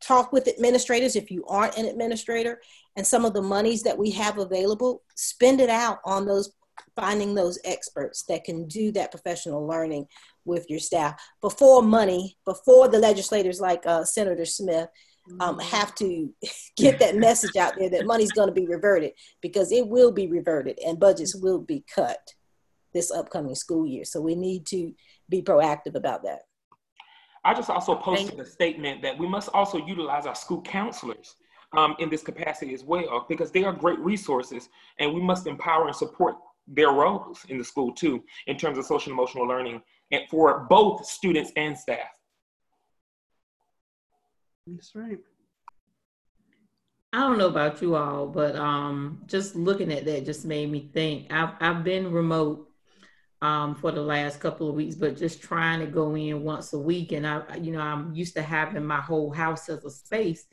talk 0.00 0.32
with 0.32 0.48
administrators 0.48 1.16
if 1.16 1.30
you 1.30 1.44
aren't 1.46 1.78
an 1.78 1.86
administrator 1.86 2.60
and 2.96 3.06
some 3.06 3.24
of 3.24 3.32
the 3.32 3.42
monies 3.42 3.82
that 3.82 3.96
we 3.96 4.10
have 4.10 4.38
available 4.38 5.02
spend 5.16 5.60
it 5.60 5.70
out 5.70 5.98
on 6.04 6.26
those 6.26 6.52
finding 6.96 7.34
those 7.34 7.58
experts 7.64 8.24
that 8.28 8.44
can 8.44 8.66
do 8.66 8.92
that 8.92 9.10
professional 9.10 9.66
learning 9.66 10.06
with 10.44 10.68
your 10.68 10.78
staff. 10.78 11.20
Before 11.40 11.82
money 11.82 12.36
before 12.44 12.88
the 12.88 12.98
legislators 12.98 13.60
like 13.60 13.86
uh, 13.86 14.04
senator 14.04 14.44
smith 14.44 14.88
um, 15.40 15.58
have 15.58 15.94
to 15.96 16.32
get 16.76 16.98
that 17.00 17.16
message 17.16 17.56
out 17.56 17.74
there 17.78 17.90
that 17.90 18.06
money's 18.06 18.32
going 18.32 18.48
to 18.48 18.54
be 18.54 18.66
reverted 18.66 19.12
because 19.40 19.72
it 19.72 19.86
will 19.86 20.12
be 20.12 20.26
reverted 20.26 20.78
and 20.84 21.00
budgets 21.00 21.34
will 21.34 21.60
be 21.60 21.84
cut 21.92 22.34
this 22.92 23.10
upcoming 23.10 23.54
school 23.54 23.86
year. 23.86 24.04
So 24.04 24.20
we 24.20 24.34
need 24.34 24.66
to 24.66 24.92
be 25.28 25.42
proactive 25.42 25.94
about 25.94 26.22
that. 26.22 26.42
I 27.44 27.52
just 27.52 27.68
also 27.68 27.94
posted 27.94 28.40
a 28.40 28.46
statement 28.46 29.02
that 29.02 29.18
we 29.18 29.28
must 29.28 29.50
also 29.52 29.78
utilize 29.78 30.24
our 30.24 30.34
school 30.34 30.62
counselors 30.62 31.36
um, 31.76 31.94
in 31.98 32.08
this 32.08 32.22
capacity 32.22 32.72
as 32.72 32.84
well 32.84 33.26
because 33.28 33.50
they 33.50 33.64
are 33.64 33.72
great 33.72 33.98
resources 33.98 34.68
and 34.98 35.12
we 35.12 35.20
must 35.20 35.46
empower 35.46 35.86
and 35.86 35.96
support 35.96 36.36
their 36.66 36.92
roles 36.92 37.44
in 37.50 37.58
the 37.58 37.64
school 37.64 37.92
too 37.92 38.22
in 38.46 38.56
terms 38.56 38.78
of 38.78 38.86
social 38.86 39.12
emotional 39.12 39.46
learning 39.46 39.82
and 40.10 40.22
for 40.30 40.60
both 40.70 41.04
students 41.04 41.52
and 41.56 41.76
staff. 41.76 42.08
That's 44.66 44.94
right. 44.94 45.18
I 47.12 47.20
don't 47.20 47.38
know 47.38 47.48
about 47.48 47.80
you 47.80 47.94
all, 47.94 48.26
but 48.26 48.56
um, 48.56 49.22
just 49.26 49.54
looking 49.54 49.92
at 49.92 50.04
that 50.06 50.24
just 50.24 50.44
made 50.44 50.70
me 50.70 50.90
think. 50.92 51.32
I've 51.32 51.50
I've 51.60 51.84
been 51.84 52.10
remote 52.10 52.68
um, 53.42 53.74
for 53.74 53.92
the 53.92 54.02
last 54.02 54.40
couple 54.40 54.68
of 54.68 54.74
weeks, 54.74 54.96
but 54.96 55.16
just 55.16 55.42
trying 55.42 55.80
to 55.80 55.86
go 55.86 56.16
in 56.16 56.42
once 56.42 56.72
a 56.72 56.78
week, 56.78 57.12
and 57.12 57.26
I, 57.26 57.42
you 57.56 57.72
know, 57.72 57.80
I'm 57.80 58.14
used 58.14 58.34
to 58.34 58.42
having 58.42 58.84
my 58.84 59.00
whole 59.00 59.30
house 59.30 59.68
as 59.68 59.84
a 59.84 59.90
space. 59.90 60.46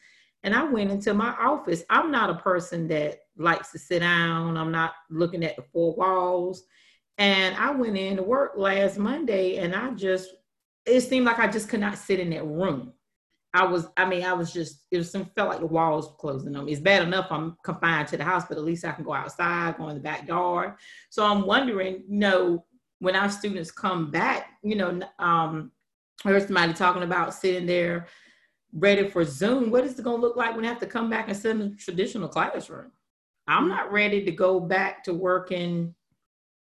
And 0.44 0.56
I 0.56 0.64
went 0.64 0.92
into 0.92 1.14
my 1.14 1.36
office. 1.40 1.84
I'm 1.90 2.12
not 2.12 2.32
a 2.32 2.36
person 2.36 2.88
that 2.88 3.20
likes 3.38 3.72
to 3.72 3.80
sit 3.80 4.00
down. 4.00 4.58
I'm 4.58 4.72
not 4.72 4.94
looking 5.10 5.44
at 5.44 5.56
the 5.56 5.62
four 5.62 5.96
walls. 5.96 6.64
And 7.18 7.56
I 7.58 7.72
went 7.72 7.98
in 7.98 8.18
to 8.18 8.24
work 8.24 8.54
last 8.56 8.98
Monday 8.98 9.58
and 9.58 9.76
I 9.76 9.92
just, 9.92 10.30
it 10.86 11.02
seemed 11.02 11.28
like 11.28 11.38
I 11.38 11.48
just 11.48 11.70
could 11.70 11.80
not 11.80 11.98
sit 11.98 12.20
in 12.20 12.32
that 12.32 12.44
room. 12.46 12.94
I 13.54 13.66
was, 13.66 13.88
I 13.98 14.06
mean, 14.06 14.24
I 14.24 14.34
was 14.34 14.54
just, 14.54 14.86
it 14.92 14.98
was 14.98 15.12
some, 15.12 15.26
felt 15.36 15.50
like 15.50 15.60
the 15.60 15.66
walls 15.66 16.08
were 16.08 16.16
closing 16.16 16.56
on 16.56 16.66
me. 16.66 16.72
It's 16.72 16.82
bad 16.82 17.04
enough 17.04 17.28
I'm 17.32 17.58
confined 17.64 18.08
to 18.10 18.18
the 18.18 18.24
house, 18.24 18.46
but 18.48 18.58
at 18.58 18.64
least 18.64 18.86
I 18.86 18.94
can 18.94 19.04
go 19.04 19.14
outside, 19.14 19.78
go 19.78 19.90
in 19.90 19.96
the 19.96 20.02
backyard. 20.02 20.76
So 21.10 21.26
I'm 21.26 21.46
wondering, 21.46 22.04
you 22.08 22.18
know, 22.18 22.66
when 23.00 23.16
our 23.16 23.30
students 23.30 23.72
come 23.72 24.10
back, 24.10 24.52
you 24.64 24.76
know, 24.76 25.02
um, 25.20 25.72
I 26.24 26.30
heard 26.30 26.44
somebody 26.44 26.74
talking 26.74 27.04
about 27.04 27.34
sitting 27.34 27.66
there 27.66 28.08
ready 28.74 29.10
for 29.10 29.26
Zoom. 29.26 29.70
What 29.70 29.84
is 29.84 30.00
it 30.00 30.04
going 30.04 30.22
to 30.22 30.22
look 30.22 30.38
like 30.38 30.56
when 30.56 30.64
I 30.64 30.70
have 30.70 30.80
to 30.80 30.86
come 30.86 31.10
back 31.10 31.28
and 31.28 31.36
sit 31.36 31.52
in 31.52 31.62
a 31.62 31.76
traditional 31.76 32.30
classroom? 32.30 32.92
I'm 33.48 33.68
not 33.68 33.92
ready 33.92 34.24
to 34.24 34.32
go 34.32 34.60
back 34.60 35.04
to 35.06 35.14
working 35.14 35.94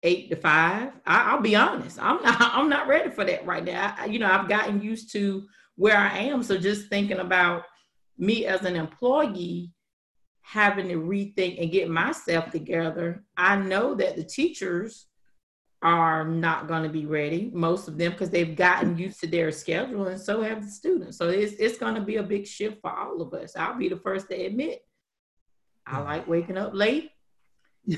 eight 0.03 0.31
to 0.31 0.37
five. 0.37 0.93
I, 1.07 1.35
will 1.35 1.43
be 1.43 1.55
honest. 1.55 2.03
I'm 2.03 2.23
not. 2.23 2.37
I'm 2.41 2.69
not 2.69 2.89
ready 2.89 3.11
for 3.11 3.25
that 3.25 3.47
right 3.47 3.65
now. 3.65 3.95
I, 3.99 4.07
you 4.07 4.19
know, 4.19 4.31
I've 4.31 4.49
gotten 4.49 4.83
used 4.83 5.13
to 5.13 5.47
where 5.83 5.99
I 5.99 6.17
am. 6.19 6.45
So 6.45 6.57
just 6.57 6.89
thinking 6.89 7.19
about 7.19 7.65
me 8.17 8.47
as 8.47 8.65
an 8.65 8.77
employee 8.77 9.73
having 10.43 10.87
to 10.87 10.95
rethink 10.95 11.61
and 11.61 11.73
get 11.73 11.91
myself 11.91 12.53
together. 12.53 13.25
I 13.37 13.57
know 13.57 13.97
that 13.97 14.15
the 14.15 14.23
teachers 14.23 15.07
are 15.83 16.25
not 16.25 16.69
going 16.69 16.85
to 16.85 16.89
be 16.89 17.05
ready, 17.05 17.51
most 17.53 17.89
of 17.89 17.99
them, 17.99 18.13
because 18.13 18.31
they've 18.31 18.55
gotten 18.55 18.97
used 18.97 19.19
to 19.23 19.27
their 19.27 19.51
schedule, 19.51 20.07
and 20.07 20.21
so 20.21 20.41
have 20.43 20.63
the 20.63 20.71
students. 20.71 21.19
So 21.19 21.29
it's 21.29 21.55
it's 21.55 21.79
going 21.79 21.97
to 21.97 22.01
be 22.01 22.17
a 22.17 22.23
big 22.23 22.47
shift 22.47 22.81
for 22.81 22.97
all 22.97 23.21
of 23.21 23.35
us. 23.35 23.57
I'll 23.57 23.77
be 23.77 23.89
the 23.89 23.97
first 23.97 24.29
to 24.29 24.37
admit 24.37 24.85
I 25.85 25.99
like 25.99 26.29
waking 26.29 26.59
up 26.59 26.75
late. 26.75 27.11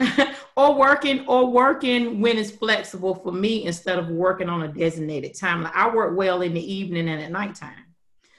or 0.56 0.74
working 0.74 1.26
or 1.26 1.50
working 1.50 2.20
when 2.20 2.38
it's 2.38 2.50
flexible 2.50 3.14
for 3.14 3.32
me 3.32 3.66
instead 3.66 3.98
of 3.98 4.08
working 4.08 4.48
on 4.48 4.62
a 4.62 4.68
designated 4.68 5.38
time. 5.38 5.62
Like 5.62 5.76
I 5.76 5.94
work 5.94 6.16
well 6.16 6.42
in 6.42 6.54
the 6.54 6.72
evening 6.72 7.08
and 7.08 7.22
at 7.22 7.30
nighttime. 7.30 7.84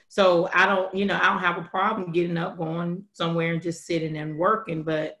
So 0.08 0.48
I 0.52 0.66
don't, 0.66 0.92
you 0.94 1.04
know, 1.04 1.16
I 1.16 1.28
don't 1.28 1.40
have 1.40 1.58
a 1.58 1.68
problem 1.68 2.12
getting 2.12 2.38
up, 2.38 2.56
going 2.56 3.04
somewhere 3.12 3.52
and 3.52 3.62
just 3.62 3.86
sitting 3.86 4.16
and 4.16 4.38
working. 4.38 4.82
But, 4.82 5.18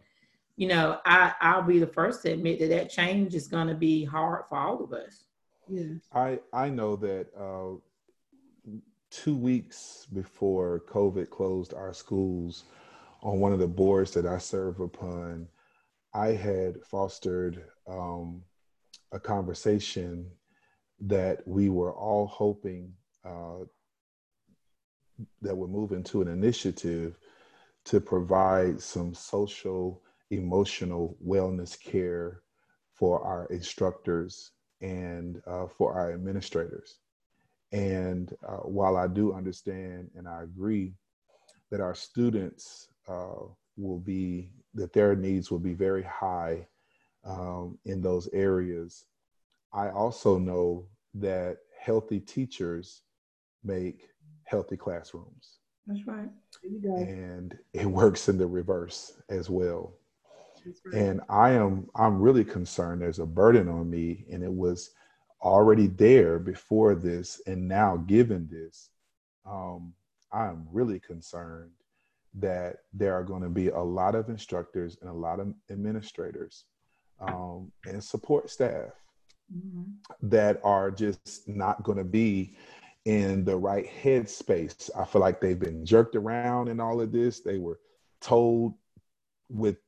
you 0.56 0.66
know, 0.66 0.98
I, 1.04 1.34
I'll 1.40 1.62
be 1.62 1.78
the 1.78 1.86
first 1.86 2.22
to 2.22 2.32
admit 2.32 2.58
that 2.60 2.70
that 2.70 2.90
change 2.90 3.34
is 3.34 3.48
going 3.48 3.68
to 3.68 3.74
be 3.74 4.04
hard 4.04 4.44
for 4.48 4.58
all 4.58 4.82
of 4.82 4.92
us. 4.92 5.24
Yeah. 5.68 5.94
I, 6.12 6.40
I 6.52 6.70
know 6.70 6.96
that 6.96 7.26
uh, 7.38 7.78
two 9.10 9.36
weeks 9.36 10.06
before 10.12 10.82
COVID 10.88 11.30
closed 11.30 11.74
our 11.74 11.92
schools, 11.92 12.64
on 13.22 13.40
one 13.40 13.52
of 13.52 13.58
the 13.58 13.66
boards 13.66 14.12
that 14.12 14.26
I 14.26 14.38
serve 14.38 14.80
upon, 14.80 15.48
I 16.18 16.32
had 16.32 16.82
fostered 16.82 17.62
um, 17.86 18.42
a 19.12 19.20
conversation 19.20 20.28
that 21.00 21.46
we 21.46 21.68
were 21.68 21.94
all 21.94 22.26
hoping 22.26 22.92
uh, 23.24 23.60
that 25.42 25.56
would 25.56 25.70
move 25.70 25.92
into 25.92 26.20
an 26.20 26.26
initiative 26.26 27.16
to 27.84 28.00
provide 28.00 28.82
some 28.82 29.14
social, 29.14 30.02
emotional 30.30 31.16
wellness 31.24 31.80
care 31.80 32.42
for 32.94 33.22
our 33.22 33.46
instructors 33.46 34.50
and 34.80 35.40
uh, 35.46 35.68
for 35.68 35.94
our 35.94 36.12
administrators. 36.12 36.98
And 37.70 38.34
uh, 38.44 38.66
while 38.78 38.96
I 38.96 39.06
do 39.06 39.34
understand 39.34 40.10
and 40.16 40.26
I 40.26 40.42
agree 40.42 40.94
that 41.70 41.80
our 41.80 41.94
students 41.94 42.88
uh, 43.06 43.46
will 43.78 43.98
be 43.98 44.50
that 44.74 44.92
their 44.92 45.14
needs 45.14 45.50
will 45.50 45.58
be 45.58 45.74
very 45.74 46.02
high 46.02 46.66
um, 47.24 47.78
in 47.84 48.02
those 48.02 48.28
areas. 48.32 49.06
I 49.72 49.90
also 49.90 50.38
know 50.38 50.86
that 51.14 51.58
healthy 51.80 52.20
teachers 52.20 53.02
make 53.64 54.08
healthy 54.44 54.76
classrooms. 54.76 55.58
That's 55.86 56.06
right. 56.06 56.28
And 56.84 57.56
it 57.72 57.86
works 58.00 58.28
in 58.28 58.38
the 58.38 58.46
reverse 58.46 59.20
as 59.28 59.48
well. 59.48 59.94
Right. 60.84 61.02
And 61.02 61.20
I 61.28 61.50
am 61.50 61.88
I'm 61.94 62.20
really 62.20 62.44
concerned 62.44 63.00
there's 63.00 63.20
a 63.20 63.26
burden 63.26 63.68
on 63.68 63.88
me 63.88 64.26
and 64.30 64.42
it 64.42 64.52
was 64.52 64.90
already 65.40 65.86
there 65.86 66.38
before 66.38 66.94
this 66.94 67.40
and 67.46 67.68
now 67.68 67.96
given 67.96 68.48
this 68.50 68.90
um, 69.46 69.94
I'm 70.32 70.66
really 70.70 71.00
concerned 71.00 71.70
that 72.40 72.76
there 72.92 73.14
are 73.14 73.24
going 73.24 73.42
to 73.42 73.48
be 73.48 73.68
a 73.68 73.80
lot 73.80 74.14
of 74.14 74.28
instructors 74.28 74.96
and 75.00 75.10
a 75.10 75.14
lot 75.14 75.40
of 75.40 75.52
administrators 75.70 76.64
um, 77.20 77.72
and 77.84 78.02
support 78.02 78.50
staff 78.50 78.90
mm-hmm. 79.54 79.82
that 80.22 80.60
are 80.62 80.90
just 80.90 81.48
not 81.48 81.82
going 81.82 81.98
to 81.98 82.04
be 82.04 82.56
in 83.04 83.44
the 83.44 83.56
right 83.56 83.86
headspace. 84.02 84.90
I 84.96 85.04
feel 85.04 85.20
like 85.20 85.40
they've 85.40 85.58
been 85.58 85.84
jerked 85.84 86.14
around 86.14 86.68
in 86.68 86.80
all 86.80 87.00
of 87.00 87.12
this. 87.12 87.40
They 87.40 87.58
were 87.58 87.80
told 88.20 88.74
with 89.48 89.78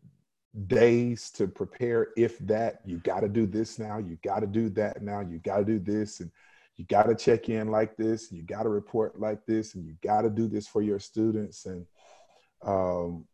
days 0.66 1.30
to 1.30 1.46
prepare 1.46 2.08
if 2.16 2.38
that 2.40 2.80
you 2.84 2.98
got 2.98 3.20
to 3.20 3.28
do 3.28 3.46
this 3.46 3.78
now 3.78 3.98
you 3.98 4.18
got 4.24 4.40
to 4.40 4.48
do 4.48 4.68
that 4.68 5.00
now 5.00 5.20
you 5.20 5.38
got 5.38 5.58
to 5.58 5.64
do 5.64 5.78
this 5.78 6.18
and 6.18 6.30
you 6.76 6.84
got 6.86 7.04
to 7.04 7.14
check 7.14 7.48
in 7.48 7.68
like 7.68 7.96
this 7.96 8.32
you 8.32 8.42
got 8.42 8.64
to 8.64 8.68
report 8.68 9.20
like 9.20 9.46
this 9.46 9.76
and 9.76 9.86
you 9.86 9.94
got 10.02 10.22
to 10.22 10.30
do 10.30 10.48
this 10.48 10.66
for 10.66 10.82
your 10.82 10.98
students 10.98 11.66
and 11.66 11.86
um, 12.62 13.26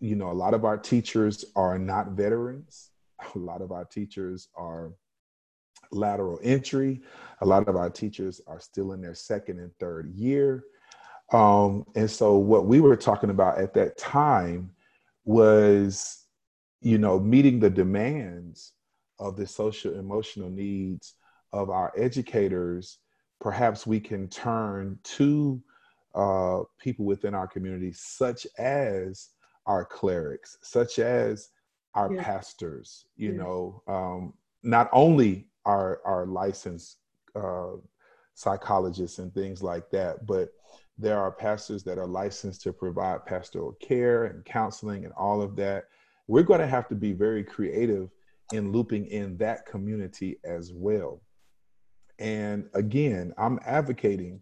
you 0.00 0.16
know, 0.16 0.30
a 0.30 0.32
lot 0.32 0.54
of 0.54 0.64
our 0.64 0.76
teachers 0.76 1.44
are 1.56 1.78
not 1.78 2.10
veterans. 2.12 2.90
A 3.34 3.38
lot 3.38 3.62
of 3.62 3.72
our 3.72 3.84
teachers 3.84 4.48
are 4.54 4.92
lateral 5.90 6.38
entry. 6.42 7.00
A 7.40 7.46
lot 7.46 7.68
of 7.68 7.76
our 7.76 7.88
teachers 7.88 8.40
are 8.46 8.60
still 8.60 8.92
in 8.92 9.00
their 9.00 9.14
second 9.14 9.60
and 9.60 9.70
third 9.78 10.10
year. 10.10 10.64
Um, 11.32 11.86
and 11.94 12.10
so, 12.10 12.36
what 12.36 12.66
we 12.66 12.80
were 12.80 12.96
talking 12.96 13.30
about 13.30 13.58
at 13.58 13.72
that 13.74 13.96
time 13.96 14.70
was, 15.24 16.26
you 16.82 16.98
know, 16.98 17.18
meeting 17.18 17.60
the 17.60 17.70
demands 17.70 18.72
of 19.18 19.36
the 19.36 19.46
social 19.46 19.98
emotional 19.98 20.50
needs 20.50 21.14
of 21.52 21.70
our 21.70 21.92
educators. 21.96 22.98
Perhaps 23.40 23.86
we 23.86 24.00
can 24.00 24.28
turn 24.28 24.98
to 25.04 25.62
uh, 26.14 26.60
people 26.78 27.04
within 27.04 27.34
our 27.34 27.46
community, 27.46 27.92
such 27.92 28.46
as 28.58 29.30
our 29.66 29.84
clerics, 29.84 30.58
such 30.62 30.98
as 30.98 31.50
our 31.94 32.12
yeah. 32.12 32.22
pastors, 32.22 33.06
you 33.16 33.30
yeah. 33.30 33.38
know, 33.38 33.82
um, 33.86 34.34
not 34.62 34.88
only 34.92 35.46
our, 35.64 36.00
our 36.04 36.26
licensed 36.26 36.98
uh, 37.34 37.72
psychologists 38.34 39.18
and 39.18 39.32
things 39.32 39.62
like 39.62 39.90
that, 39.90 40.26
but 40.26 40.50
there 40.98 41.18
are 41.18 41.30
pastors 41.30 41.82
that 41.84 41.98
are 41.98 42.06
licensed 42.06 42.62
to 42.62 42.72
provide 42.72 43.24
pastoral 43.26 43.72
care 43.80 44.26
and 44.26 44.44
counseling 44.44 45.04
and 45.04 45.14
all 45.14 45.42
of 45.42 45.56
that. 45.56 45.84
We're 46.28 46.42
going 46.42 46.60
to 46.60 46.66
have 46.66 46.88
to 46.88 46.94
be 46.94 47.12
very 47.12 47.42
creative 47.42 48.10
in 48.52 48.72
looping 48.72 49.06
in 49.06 49.36
that 49.38 49.66
community 49.66 50.38
as 50.44 50.72
well. 50.72 51.20
And 52.18 52.68
again, 52.74 53.34
I'm 53.36 53.58
advocating 53.66 54.40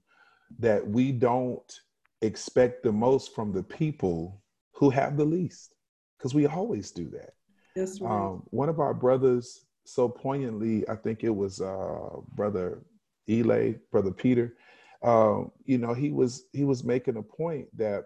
that 0.59 0.87
we 0.87 1.13
don't 1.13 1.81
expect 2.23 2.83
the 2.83 2.93
most 2.93 3.35
from 3.35 3.53
the 3.53 3.63
people 3.63 4.43
who 4.73 4.91
have 4.91 5.17
the 5.17 5.25
least, 5.25 5.75
because 6.17 6.35
we 6.35 6.47
always 6.47 6.91
do 6.91 7.09
that. 7.11 7.35
That's 7.75 8.01
right. 8.01 8.11
Um, 8.11 8.43
one 8.51 8.69
of 8.69 8.81
our 8.81 8.95
brothers, 8.95 9.65
so 9.85 10.09
poignantly, 10.09 10.89
I 10.89 10.97
think 10.97 11.25
it 11.25 11.35
was 11.35 11.61
uh, 11.61 12.17
brother 12.35 12.83
Elay, 13.29 13.79
brother 13.91 14.13
Peter. 14.13 14.57
Um, 15.03 15.51
you 15.65 15.79
know, 15.79 15.95
he 15.95 16.11
was 16.11 16.45
he 16.53 16.65
was 16.65 16.85
making 16.85 17.17
a 17.17 17.23
point 17.23 17.67
that 17.77 18.05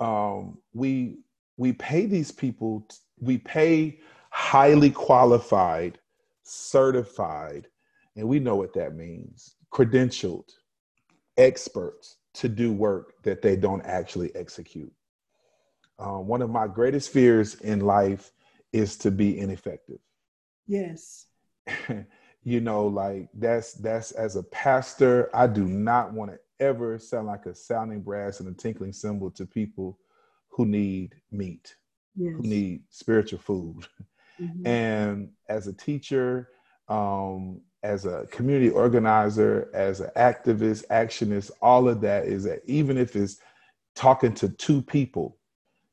um, 0.00 0.58
we 0.72 1.18
we 1.56 1.72
pay 1.72 2.06
these 2.06 2.30
people, 2.30 2.88
we 3.20 3.38
pay 3.38 4.00
highly 4.30 4.90
qualified, 4.90 5.98
certified, 6.42 7.68
and 8.16 8.26
we 8.26 8.38
know 8.38 8.56
what 8.56 8.72
that 8.74 8.94
means, 8.94 9.54
credentialed 9.70 10.50
experts 11.36 12.16
to 12.34 12.48
do 12.48 12.72
work 12.72 13.14
that 13.22 13.42
they 13.42 13.56
don't 13.56 13.82
actually 13.82 14.34
execute. 14.34 14.92
Um, 15.98 16.26
one 16.26 16.42
of 16.42 16.50
my 16.50 16.66
greatest 16.66 17.10
fears 17.10 17.54
in 17.56 17.80
life 17.80 18.32
is 18.72 18.96
to 18.98 19.10
be 19.10 19.38
ineffective. 19.38 19.98
Yes. 20.66 21.26
you 22.42 22.60
know, 22.60 22.86
like 22.86 23.28
that's 23.34 23.74
that's 23.74 24.12
as 24.12 24.36
a 24.36 24.42
pastor, 24.42 25.30
I 25.34 25.46
do 25.46 25.66
not 25.66 26.12
want 26.12 26.32
to 26.32 26.38
ever 26.58 26.98
sound 26.98 27.26
like 27.26 27.46
a 27.46 27.54
sounding 27.54 28.00
brass 28.00 28.40
and 28.40 28.48
a 28.48 28.54
tinkling 28.54 28.92
cymbal 28.92 29.30
to 29.32 29.46
people 29.46 29.98
who 30.48 30.66
need 30.66 31.14
meat, 31.30 31.76
yes. 32.16 32.34
who 32.36 32.42
need 32.42 32.82
spiritual 32.90 33.38
food. 33.38 33.86
Mm-hmm. 34.40 34.66
And 34.66 35.30
as 35.48 35.66
a 35.66 35.72
teacher, 35.72 36.48
um, 36.88 37.60
as 37.82 38.06
a 38.06 38.26
community 38.30 38.70
organizer, 38.70 39.68
as 39.74 40.00
an 40.00 40.10
activist, 40.16 40.86
actionist, 40.88 41.50
all 41.60 41.88
of 41.88 42.00
that 42.00 42.26
is 42.26 42.44
that 42.44 42.60
even 42.66 42.96
if 42.96 43.16
it's 43.16 43.38
talking 43.94 44.32
to 44.34 44.48
two 44.48 44.82
people 44.82 45.38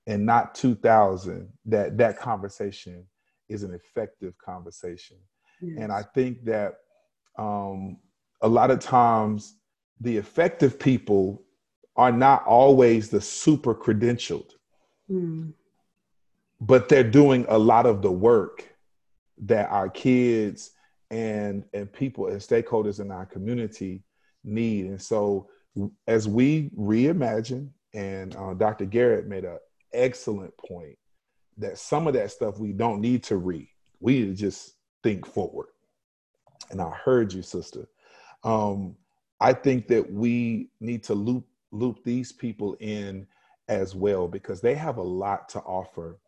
and 0.07 0.25
not 0.25 0.55
2000 0.55 1.47
that 1.65 1.97
that 1.97 2.17
conversation 2.17 3.05
is 3.47 3.63
an 3.63 3.73
effective 3.73 4.33
conversation 4.37 5.17
yes. 5.61 5.77
and 5.79 5.91
i 5.91 6.01
think 6.01 6.43
that 6.43 6.75
um, 7.37 7.97
a 8.41 8.47
lot 8.47 8.71
of 8.71 8.79
times 8.79 9.55
the 10.01 10.17
effective 10.17 10.79
people 10.79 11.41
are 11.95 12.11
not 12.11 12.45
always 12.45 13.09
the 13.09 13.21
super 13.21 13.75
credentialed 13.75 14.51
mm. 15.09 15.53
but 16.61 16.89
they're 16.89 17.03
doing 17.03 17.45
a 17.49 17.57
lot 17.57 17.85
of 17.85 18.01
the 18.01 18.11
work 18.11 18.65
that 19.37 19.69
our 19.69 19.89
kids 19.89 20.71
and 21.11 21.63
and 21.73 21.91
people 21.91 22.27
and 22.27 22.39
stakeholders 22.39 22.99
in 22.99 23.11
our 23.11 23.25
community 23.25 24.03
need. 24.43 24.85
And 24.85 25.01
so 25.01 25.49
as 26.07 26.27
we 26.27 26.69
reimagine 26.77 27.69
and 27.93 28.35
uh, 28.35 28.53
dr 28.53 28.85
garrett 28.85 29.27
made 29.27 29.45
an 29.45 29.57
excellent 29.93 30.55
point 30.57 30.97
that 31.57 31.77
some 31.77 32.07
of 32.07 32.13
that 32.13 32.31
stuff 32.31 32.59
we 32.59 32.71
don't 32.71 33.01
need 33.01 33.23
to 33.23 33.37
read. 33.37 33.67
We 33.99 34.19
need 34.19 34.25
to 34.27 34.33
just 34.33 34.75
think 35.03 35.25
forward. 35.25 35.67
And 36.71 36.81
i 36.81 36.89
heard 36.89 37.33
you 37.33 37.41
sister. 37.41 37.87
Um, 38.43 38.95
i 39.39 39.53
think 39.53 39.87
that 39.87 40.11
we 40.11 40.69
need 40.79 41.03
to 41.03 41.13
loop 41.13 41.45
loop 41.71 42.03
these 42.03 42.31
people 42.31 42.75
in 42.79 43.27
as 43.67 43.93
well 43.93 44.27
because 44.27 44.59
they 44.59 44.73
have 44.73 44.97
a 44.97 45.03
lot 45.03 45.47
to 45.49 45.59
offer 45.59 46.19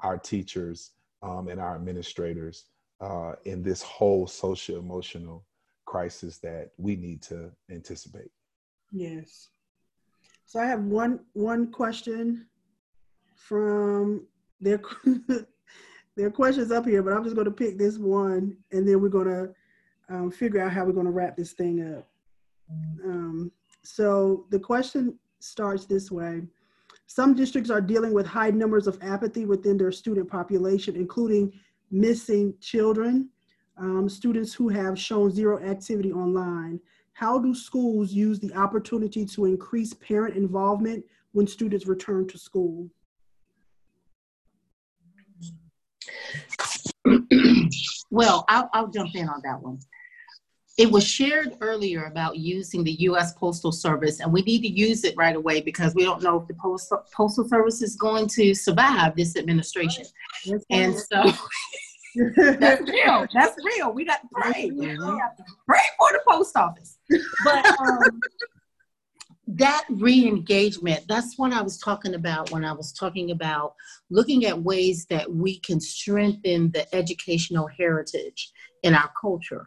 our 0.00 0.18
teachers 0.18 0.90
um, 1.22 1.48
and 1.48 1.60
our 1.60 1.74
administrators 1.74 2.64
uh, 3.00 3.32
in 3.44 3.62
this 3.62 3.82
whole 3.82 4.26
social 4.26 4.78
emotional 4.78 5.44
crisis 5.86 6.38
that 6.38 6.70
we 6.76 6.96
need 6.96 7.22
to 7.22 7.50
anticipate. 7.70 8.30
Yes. 8.92 9.48
So 10.44 10.60
I 10.60 10.66
have 10.66 10.84
one 10.84 11.20
one 11.34 11.70
question 11.70 12.46
from 13.36 14.26
their 14.60 14.80
their 16.16 16.30
questions 16.30 16.72
up 16.72 16.86
here, 16.86 17.02
but 17.02 17.12
I'm 17.12 17.24
just 17.24 17.36
going 17.36 17.44
to 17.44 17.50
pick 17.50 17.78
this 17.78 17.98
one, 17.98 18.56
and 18.72 18.86
then 18.86 19.00
we're 19.00 19.08
going 19.08 19.28
to 19.28 19.54
um, 20.08 20.30
figure 20.30 20.62
out 20.62 20.72
how 20.72 20.84
we're 20.84 20.92
going 20.92 21.06
to 21.06 21.12
wrap 21.12 21.36
this 21.36 21.52
thing 21.52 21.96
up. 21.96 22.08
Um, 23.04 23.52
so 23.82 24.46
the 24.50 24.58
question 24.58 25.18
starts 25.40 25.86
this 25.86 26.10
way. 26.10 26.42
Some 27.06 27.34
districts 27.34 27.70
are 27.70 27.80
dealing 27.80 28.12
with 28.12 28.26
high 28.26 28.50
numbers 28.50 28.86
of 28.86 28.98
apathy 29.00 29.46
within 29.46 29.78
their 29.78 29.92
student 29.92 30.28
population, 30.28 30.96
including 30.96 31.52
missing 31.90 32.54
children, 32.60 33.30
um, 33.76 34.08
students 34.08 34.52
who 34.54 34.68
have 34.68 34.98
shown 34.98 35.30
zero 35.30 35.62
activity 35.62 36.12
online. 36.12 36.80
How 37.12 37.38
do 37.38 37.54
schools 37.54 38.12
use 38.12 38.38
the 38.38 38.52
opportunity 38.54 39.24
to 39.26 39.44
increase 39.46 39.92
parent 39.94 40.36
involvement 40.36 41.04
when 41.32 41.46
students 41.46 41.86
return 41.86 42.26
to 42.28 42.38
school? 42.38 42.88
well, 48.10 48.44
I'll, 48.48 48.68
I'll 48.72 48.88
jump 48.88 49.14
in 49.14 49.28
on 49.28 49.40
that 49.44 49.60
one. 49.60 49.80
It 50.78 50.90
was 50.92 51.04
shared 51.04 51.56
earlier 51.60 52.04
about 52.04 52.36
using 52.36 52.84
the 52.84 52.92
U.S. 52.92 53.34
Postal 53.34 53.72
Service, 53.72 54.20
and 54.20 54.32
we 54.32 54.42
need 54.42 54.62
to 54.62 54.68
use 54.68 55.02
it 55.02 55.14
right 55.16 55.34
away 55.34 55.60
because 55.60 55.92
we 55.96 56.04
don't 56.04 56.22
know 56.22 56.40
if 56.40 56.46
the 56.46 56.54
Postal, 56.54 57.04
Postal 57.12 57.48
Service 57.48 57.82
is 57.82 57.96
going 57.96 58.28
to 58.28 58.54
survive 58.54 59.16
this 59.16 59.36
administration. 59.36 60.04
and 60.70 60.94
so 60.96 61.32
that's 62.36 62.88
real. 62.88 63.26
That's 63.34 63.56
real. 63.64 63.92
We 63.92 64.04
got 64.04 64.20
to 64.22 64.28
pray. 64.32 64.70
We 64.72 64.86
have 64.86 65.36
to 65.36 65.44
pray 65.66 65.80
for 65.98 66.12
the 66.12 66.20
post 66.28 66.56
office. 66.56 66.98
But 67.44 67.66
um, 67.80 68.20
that 69.48 69.84
re-engagement, 69.88 71.08
that's 71.08 71.38
what 71.38 71.52
I 71.52 71.62
was 71.62 71.78
talking 71.78 72.14
about 72.14 72.52
when 72.52 72.64
I 72.64 72.72
was 72.72 72.92
talking 72.92 73.30
about 73.30 73.74
looking 74.10 74.44
at 74.44 74.62
ways 74.62 75.06
that 75.06 75.28
we 75.28 75.58
can 75.58 75.80
strengthen 75.80 76.70
the 76.70 76.94
educational 76.94 77.66
heritage 77.66 78.52
in 78.82 78.94
our 78.94 79.10
culture. 79.20 79.66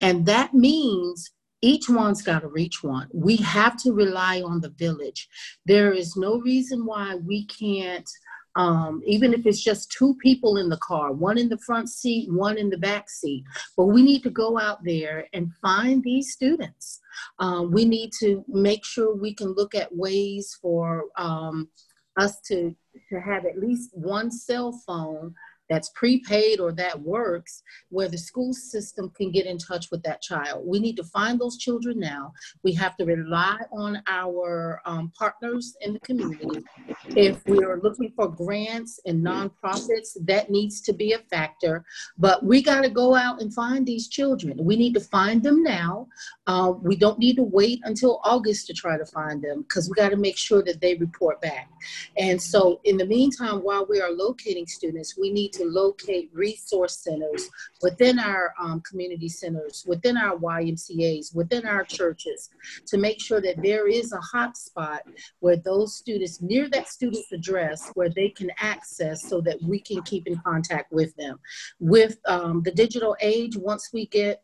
And 0.00 0.26
that 0.26 0.54
means 0.54 1.30
each 1.62 1.88
one's 1.88 2.22
got 2.22 2.40
to 2.40 2.48
reach 2.48 2.82
one. 2.82 3.08
We 3.12 3.36
have 3.36 3.76
to 3.82 3.92
rely 3.92 4.42
on 4.42 4.60
the 4.60 4.70
village. 4.70 5.28
There 5.66 5.92
is 5.92 6.16
no 6.16 6.38
reason 6.40 6.86
why 6.86 7.16
we 7.16 7.46
can't, 7.46 8.08
um, 8.54 9.02
even 9.04 9.34
if 9.34 9.44
it's 9.44 9.62
just 9.62 9.90
two 9.90 10.14
people 10.22 10.56
in 10.56 10.68
the 10.68 10.78
car, 10.78 11.12
one 11.12 11.36
in 11.36 11.48
the 11.48 11.58
front 11.58 11.88
seat, 11.88 12.32
one 12.32 12.58
in 12.58 12.70
the 12.70 12.78
back 12.78 13.10
seat. 13.10 13.44
But 13.76 13.86
we 13.86 14.02
need 14.02 14.22
to 14.22 14.30
go 14.30 14.58
out 14.58 14.84
there 14.84 15.26
and 15.32 15.52
find 15.60 16.02
these 16.02 16.32
students. 16.32 17.00
Um, 17.40 17.72
we 17.72 17.84
need 17.84 18.12
to 18.20 18.44
make 18.46 18.84
sure 18.84 19.14
we 19.14 19.34
can 19.34 19.52
look 19.54 19.74
at 19.74 19.94
ways 19.94 20.56
for 20.62 21.06
um, 21.16 21.68
us 22.16 22.40
to, 22.46 22.74
to 23.10 23.20
have 23.20 23.46
at 23.46 23.58
least 23.58 23.90
one 23.94 24.30
cell 24.30 24.80
phone 24.86 25.34
that's 25.68 25.90
prepaid 25.90 26.60
or 26.60 26.72
that 26.72 27.00
works 27.00 27.62
where 27.90 28.08
the 28.08 28.18
school 28.18 28.52
system 28.52 29.10
can 29.10 29.30
get 29.30 29.46
in 29.46 29.58
touch 29.58 29.90
with 29.90 30.02
that 30.02 30.22
child. 30.22 30.64
We 30.66 30.80
need 30.80 30.96
to 30.96 31.04
find 31.04 31.38
those 31.38 31.58
children 31.58 31.98
now. 31.98 32.32
We 32.62 32.72
have 32.74 32.96
to 32.96 33.04
rely 33.04 33.58
on 33.72 34.02
our 34.06 34.80
um, 34.84 35.12
partners 35.18 35.76
in 35.80 35.92
the 35.92 36.00
community. 36.00 36.64
If 37.08 37.44
we 37.46 37.64
are 37.64 37.80
looking 37.80 38.12
for 38.16 38.28
grants 38.28 39.00
and 39.06 39.24
nonprofits, 39.24 40.16
that 40.20 40.50
needs 40.50 40.80
to 40.82 40.92
be 40.92 41.12
a 41.12 41.18
factor. 41.18 41.84
But 42.16 42.44
we 42.44 42.62
got 42.62 42.82
to 42.82 42.90
go 42.90 43.14
out 43.14 43.40
and 43.40 43.52
find 43.52 43.86
these 43.86 44.08
children. 44.08 44.58
We 44.58 44.76
need 44.76 44.94
to 44.94 45.00
find 45.00 45.42
them 45.42 45.62
now. 45.62 46.08
Uh, 46.46 46.72
we 46.80 46.96
don't 46.96 47.18
need 47.18 47.36
to 47.36 47.42
wait 47.42 47.80
until 47.84 48.20
August 48.24 48.66
to 48.68 48.72
try 48.72 48.96
to 48.96 49.06
find 49.06 49.42
them 49.42 49.62
because 49.62 49.88
we 49.88 49.94
got 49.94 50.10
to 50.10 50.16
make 50.16 50.36
sure 50.36 50.62
that 50.62 50.80
they 50.80 50.94
report 50.94 51.40
back. 51.40 51.70
And 52.16 52.40
so, 52.40 52.80
in 52.84 52.96
the 52.96 53.06
meantime, 53.06 53.62
while 53.62 53.86
we 53.88 54.00
are 54.00 54.10
locating 54.10 54.66
students, 54.66 55.16
we 55.18 55.30
need 55.30 55.52
to 55.58 55.64
locate 55.64 56.30
resource 56.32 56.98
centers 56.98 57.48
within 57.82 58.18
our 58.18 58.54
um, 58.60 58.80
community 58.80 59.28
centers, 59.28 59.84
within 59.86 60.16
our 60.16 60.36
YMCAs, 60.36 61.34
within 61.34 61.66
our 61.66 61.84
churches, 61.84 62.50
to 62.86 62.96
make 62.96 63.20
sure 63.20 63.40
that 63.40 63.62
there 63.62 63.88
is 63.88 64.12
a 64.12 64.20
hot 64.20 64.56
spot 64.56 65.02
where 65.40 65.56
those 65.56 65.96
students, 65.96 66.40
near 66.40 66.68
that 66.70 66.88
student's 66.88 67.32
address, 67.32 67.90
where 67.94 68.08
they 68.08 68.28
can 68.28 68.50
access 68.58 69.28
so 69.28 69.40
that 69.40 69.58
we 69.62 69.80
can 69.80 70.02
keep 70.02 70.26
in 70.26 70.36
contact 70.38 70.92
with 70.92 71.14
them. 71.16 71.38
With 71.80 72.18
um, 72.26 72.62
the 72.62 72.72
digital 72.72 73.16
age, 73.20 73.56
once 73.56 73.90
we 73.92 74.06
get 74.06 74.42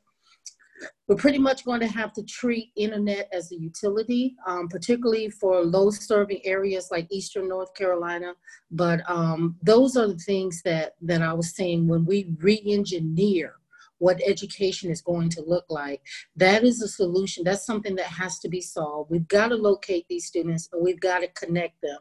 we're 1.07 1.17
pretty 1.17 1.39
much 1.39 1.65
going 1.65 1.81
to 1.81 1.87
have 1.87 2.13
to 2.15 2.23
treat 2.23 2.73
internet 2.77 3.29
as 3.33 3.53
a 3.53 3.57
utility, 3.57 4.35
um, 4.47 4.69
particularly 4.69 5.29
for 5.31 5.63
low 5.63 5.91
serving 5.91 6.41
areas 6.45 6.89
like 6.91 7.07
Eastern 7.11 7.49
North 7.49 7.75
Carolina. 7.75 8.35
But 8.71 9.09
um, 9.09 9.57
those 9.63 9.97
are 9.97 10.09
the 10.09 10.17
things 10.17 10.63
that, 10.65 10.95
that 11.03 11.23
I 11.23 11.33
was 11.33 11.55
saying 11.55 11.87
when 11.87 12.05
we 12.05 12.31
re-engineer 12.39 13.55
what 13.99 14.21
education 14.27 14.91
is 14.91 15.01
going 15.01 15.31
to 15.31 15.43
look 15.43 15.65
like. 15.69 16.03
That 16.37 16.65
is 16.65 16.83
a 16.83 16.89
solution. 16.89 17.45
That's 17.45 17.65
something 17.65 17.95
that 17.97 18.07
has 18.07 18.39
to 18.41 18.49
be 18.49 18.61
solved. 18.61 19.11
We've 19.11 19.29
got 19.29 19.49
to 19.49 19.57
locate 19.57 20.07
these 20.09 20.27
students 20.27 20.69
and 20.73 20.83
we've 20.83 21.01
got 21.01 21.21
to 21.21 21.29
connect 21.29 21.81
them. 21.81 21.99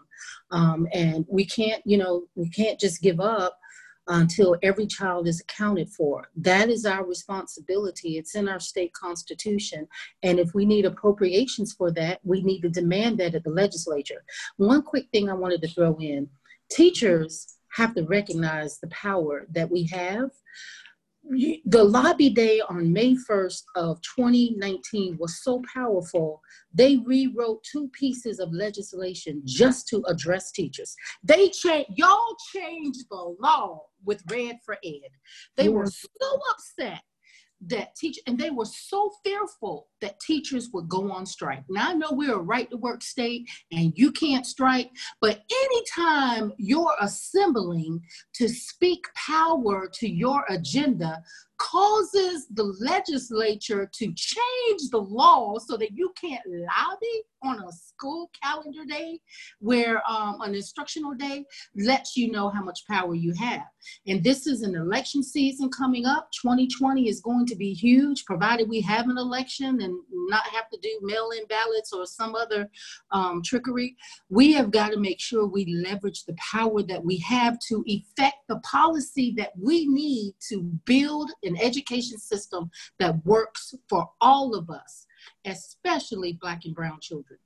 Um, 0.51 0.87
and 0.91 1.25
we 1.29 1.45
can't, 1.45 1.81
you 1.85 1.97
know, 1.97 2.23
we 2.35 2.49
can't 2.49 2.79
just 2.79 3.01
give 3.01 3.19
up 3.19 3.57
until 4.07 4.57
every 4.63 4.85
child 4.85 5.27
is 5.27 5.41
accounted 5.41 5.89
for. 5.89 6.29
That 6.35 6.69
is 6.69 6.85
our 6.85 7.05
responsibility. 7.05 8.17
It's 8.17 8.35
in 8.35 8.49
our 8.49 8.59
state 8.59 8.93
constitution. 8.93 9.87
And 10.23 10.39
if 10.39 10.53
we 10.53 10.65
need 10.65 10.85
appropriations 10.85 11.73
for 11.73 11.91
that, 11.91 12.19
we 12.23 12.41
need 12.41 12.61
to 12.61 12.69
demand 12.69 13.19
that 13.19 13.35
at 13.35 13.43
the 13.43 13.49
legislature. 13.49 14.23
One 14.57 14.81
quick 14.81 15.07
thing 15.11 15.29
I 15.29 15.33
wanted 15.33 15.61
to 15.61 15.67
throw 15.67 15.97
in 15.99 16.29
teachers 16.69 17.57
have 17.75 17.95
to 17.95 18.03
recognize 18.03 18.79
the 18.79 18.87
power 18.87 19.47
that 19.51 19.69
we 19.69 19.85
have 19.87 20.29
the 21.23 21.83
lobby 21.83 22.29
day 22.29 22.61
on 22.69 22.91
May 22.91 23.15
1st 23.15 23.63
of 23.75 24.01
2019 24.01 25.17
was 25.17 25.41
so 25.41 25.61
powerful. 25.73 26.41
They 26.73 26.97
rewrote 26.97 27.63
two 27.63 27.89
pieces 27.89 28.39
of 28.39 28.51
legislation 28.51 29.41
just 29.45 29.87
to 29.89 30.03
address 30.07 30.51
teachers. 30.51 30.95
They 31.23 31.49
changed, 31.49 31.91
y'all 31.95 32.35
changed 32.53 33.05
the 33.09 33.35
law 33.39 33.83
with 34.03 34.21
Red 34.29 34.57
for 34.65 34.77
Ed. 34.83 35.11
They 35.55 35.69
were 35.69 35.87
so 35.87 36.39
upset 36.51 37.01
that 37.67 37.95
teach 37.95 38.19
and 38.27 38.37
they 38.37 38.49
were 38.49 38.65
so 38.65 39.11
fearful 39.23 39.87
that 40.01 40.19
teachers 40.19 40.69
would 40.73 40.89
go 40.89 41.11
on 41.11 41.25
strike. 41.25 41.63
Now 41.69 41.89
I 41.89 41.93
know 41.93 42.09
we're 42.11 42.35
a 42.35 42.41
right 42.41 42.69
to 42.71 42.77
work 42.77 43.01
state 43.01 43.49
and 43.71 43.93
you 43.95 44.11
can't 44.11 44.45
strike, 44.45 44.91
but 45.21 45.41
anytime 45.63 46.53
you're 46.57 46.95
assembling 47.01 48.01
to 48.35 48.47
speak 48.47 49.05
power 49.15 49.89
to 49.93 50.09
your 50.09 50.43
agenda, 50.49 51.23
causes 51.57 52.47
the 52.53 52.63
legislature 52.79 53.89
to 53.93 54.13
change 54.13 54.89
the 54.91 54.97
law 54.97 55.57
so 55.59 55.77
that 55.77 55.91
you 55.91 56.13
can't 56.19 56.41
lobby 56.47 57.23
on 57.43 57.61
a 57.63 57.71
school 57.71 58.31
calendar 58.41 58.85
day 58.85 59.19
where 59.59 60.01
um, 60.09 60.41
an 60.41 60.55
instructional 60.55 61.13
day 61.13 61.45
lets 61.75 62.15
you 62.15 62.31
know 62.31 62.49
how 62.49 62.63
much 62.63 62.85
power 62.89 63.15
you 63.15 63.33
have. 63.33 63.63
And 64.07 64.23
this 64.23 64.47
is 64.47 64.61
an 64.61 64.75
election 64.75 65.21
season 65.21 65.69
coming 65.69 66.05
up. 66.05 66.29
2020 66.41 67.09
is 67.09 67.19
going 67.19 67.45
to 67.47 67.55
be 67.55 67.73
huge, 67.73 68.23
provided 68.25 68.69
we 68.69 68.81
have 68.81 69.09
an 69.09 69.17
election 69.17 69.81
and 69.81 69.99
not 70.11 70.45
have 70.47 70.69
to 70.69 70.79
do 70.81 70.99
mail-in 71.01 71.45
ballots 71.47 71.91
or 71.91 72.05
some 72.05 72.35
other 72.35 72.69
um, 73.11 73.41
trickery. 73.43 73.95
We 74.29 74.53
have 74.53 74.71
got 74.71 74.91
to 74.91 74.99
make 74.99 75.19
sure 75.19 75.45
we 75.45 75.65
leverage 75.65 76.23
the 76.23 76.35
power 76.35 76.81
that 76.83 77.03
we 77.03 77.17
have 77.17 77.59
to 77.67 77.83
effect 77.85 78.37
the 78.47 78.59
policy 78.59 79.33
that 79.37 79.51
we 79.59 79.87
need 79.87 80.35
to 80.49 80.61
build 80.85 81.31
an 81.55 81.61
education 81.61 82.17
system 82.17 82.69
that 82.99 83.23
works 83.25 83.73
for 83.89 84.09
all 84.21 84.55
of 84.55 84.69
us 84.69 85.05
especially 85.45 86.33
black 86.41 86.65
and 86.65 86.75
brown 86.75 86.99
children. 86.99 87.39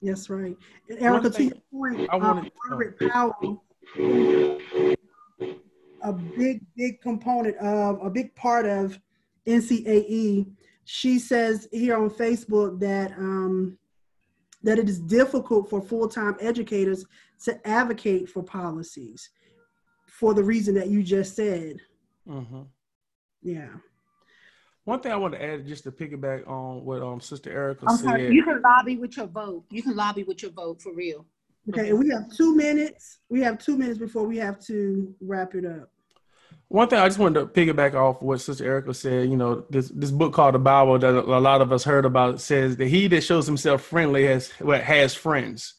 Yes, 0.00 0.28
right. 0.30 0.56
And 0.88 0.98
Erica, 1.00 1.30
to 1.30 1.44
your 1.44 1.54
point, 1.72 2.08
I 2.10 2.16
wanted- 2.16 2.44
um, 2.44 2.50
Margaret 2.68 2.98
Powell, 3.10 3.64
a 6.02 6.12
big, 6.12 6.60
big 6.76 7.00
component 7.00 7.56
of, 7.56 7.98
a 8.04 8.10
big 8.10 8.34
part 8.34 8.66
of 8.66 8.98
NCAE, 9.46 10.46
she 10.84 11.18
says 11.18 11.68
here 11.72 11.96
on 11.96 12.10
Facebook 12.10 12.78
that 12.80 13.12
um, 13.18 13.78
that 14.62 14.78
it 14.78 14.88
is 14.88 15.00
difficult 15.00 15.70
for 15.70 15.80
full-time 15.80 16.36
educators 16.40 17.04
to 17.44 17.66
advocate 17.66 18.28
for 18.28 18.42
policies 18.42 19.30
for 20.06 20.34
the 20.34 20.42
reason 20.42 20.74
that 20.74 20.88
you 20.88 21.02
just 21.02 21.36
said. 21.36 21.76
Mhm. 22.26 22.66
Yeah. 23.42 23.68
One 24.84 25.00
thing 25.00 25.12
I 25.12 25.16
want 25.16 25.34
to 25.34 25.42
add, 25.42 25.66
just 25.66 25.84
to 25.84 25.92
piggyback 25.92 26.48
on 26.48 26.84
what 26.84 27.02
um 27.02 27.20
Sister 27.20 27.50
Erica 27.50 27.84
I'm 27.86 27.96
said. 27.96 28.04
sorry, 28.04 28.34
you 28.34 28.42
can 28.42 28.62
lobby 28.62 28.96
with 28.96 29.16
your 29.16 29.26
vote. 29.26 29.64
You 29.70 29.82
can 29.82 29.94
lobby 29.94 30.22
with 30.22 30.42
your 30.42 30.50
vote 30.50 30.80
for 30.80 30.94
real. 30.94 31.26
Okay, 31.68 31.92
we 31.92 32.08
have 32.08 32.34
two 32.34 32.56
minutes. 32.56 33.18
We 33.28 33.42
have 33.42 33.58
two 33.58 33.76
minutes 33.76 33.98
before 33.98 34.26
we 34.26 34.38
have 34.38 34.58
to 34.66 35.14
wrap 35.20 35.54
it 35.54 35.66
up. 35.66 35.90
One 36.68 36.88
thing 36.88 36.98
I 36.98 37.06
just 37.06 37.18
wanted 37.18 37.40
to 37.40 37.46
piggyback 37.46 37.94
off 37.94 38.22
what 38.22 38.40
Sister 38.40 38.64
Erica 38.64 38.92
said. 38.94 39.28
You 39.28 39.36
know, 39.36 39.64
this 39.70 39.90
this 39.90 40.10
book 40.10 40.32
called 40.32 40.54
the 40.54 40.58
Bible 40.58 40.98
that 40.98 41.14
a 41.14 41.38
lot 41.38 41.60
of 41.60 41.72
us 41.72 41.84
heard 41.84 42.04
about 42.04 42.40
says 42.40 42.76
that 42.76 42.88
he 42.88 43.08
that 43.08 43.22
shows 43.22 43.46
himself 43.46 43.82
friendly 43.82 44.26
has 44.26 44.50
well, 44.60 44.80
has 44.80 45.14
friends, 45.14 45.74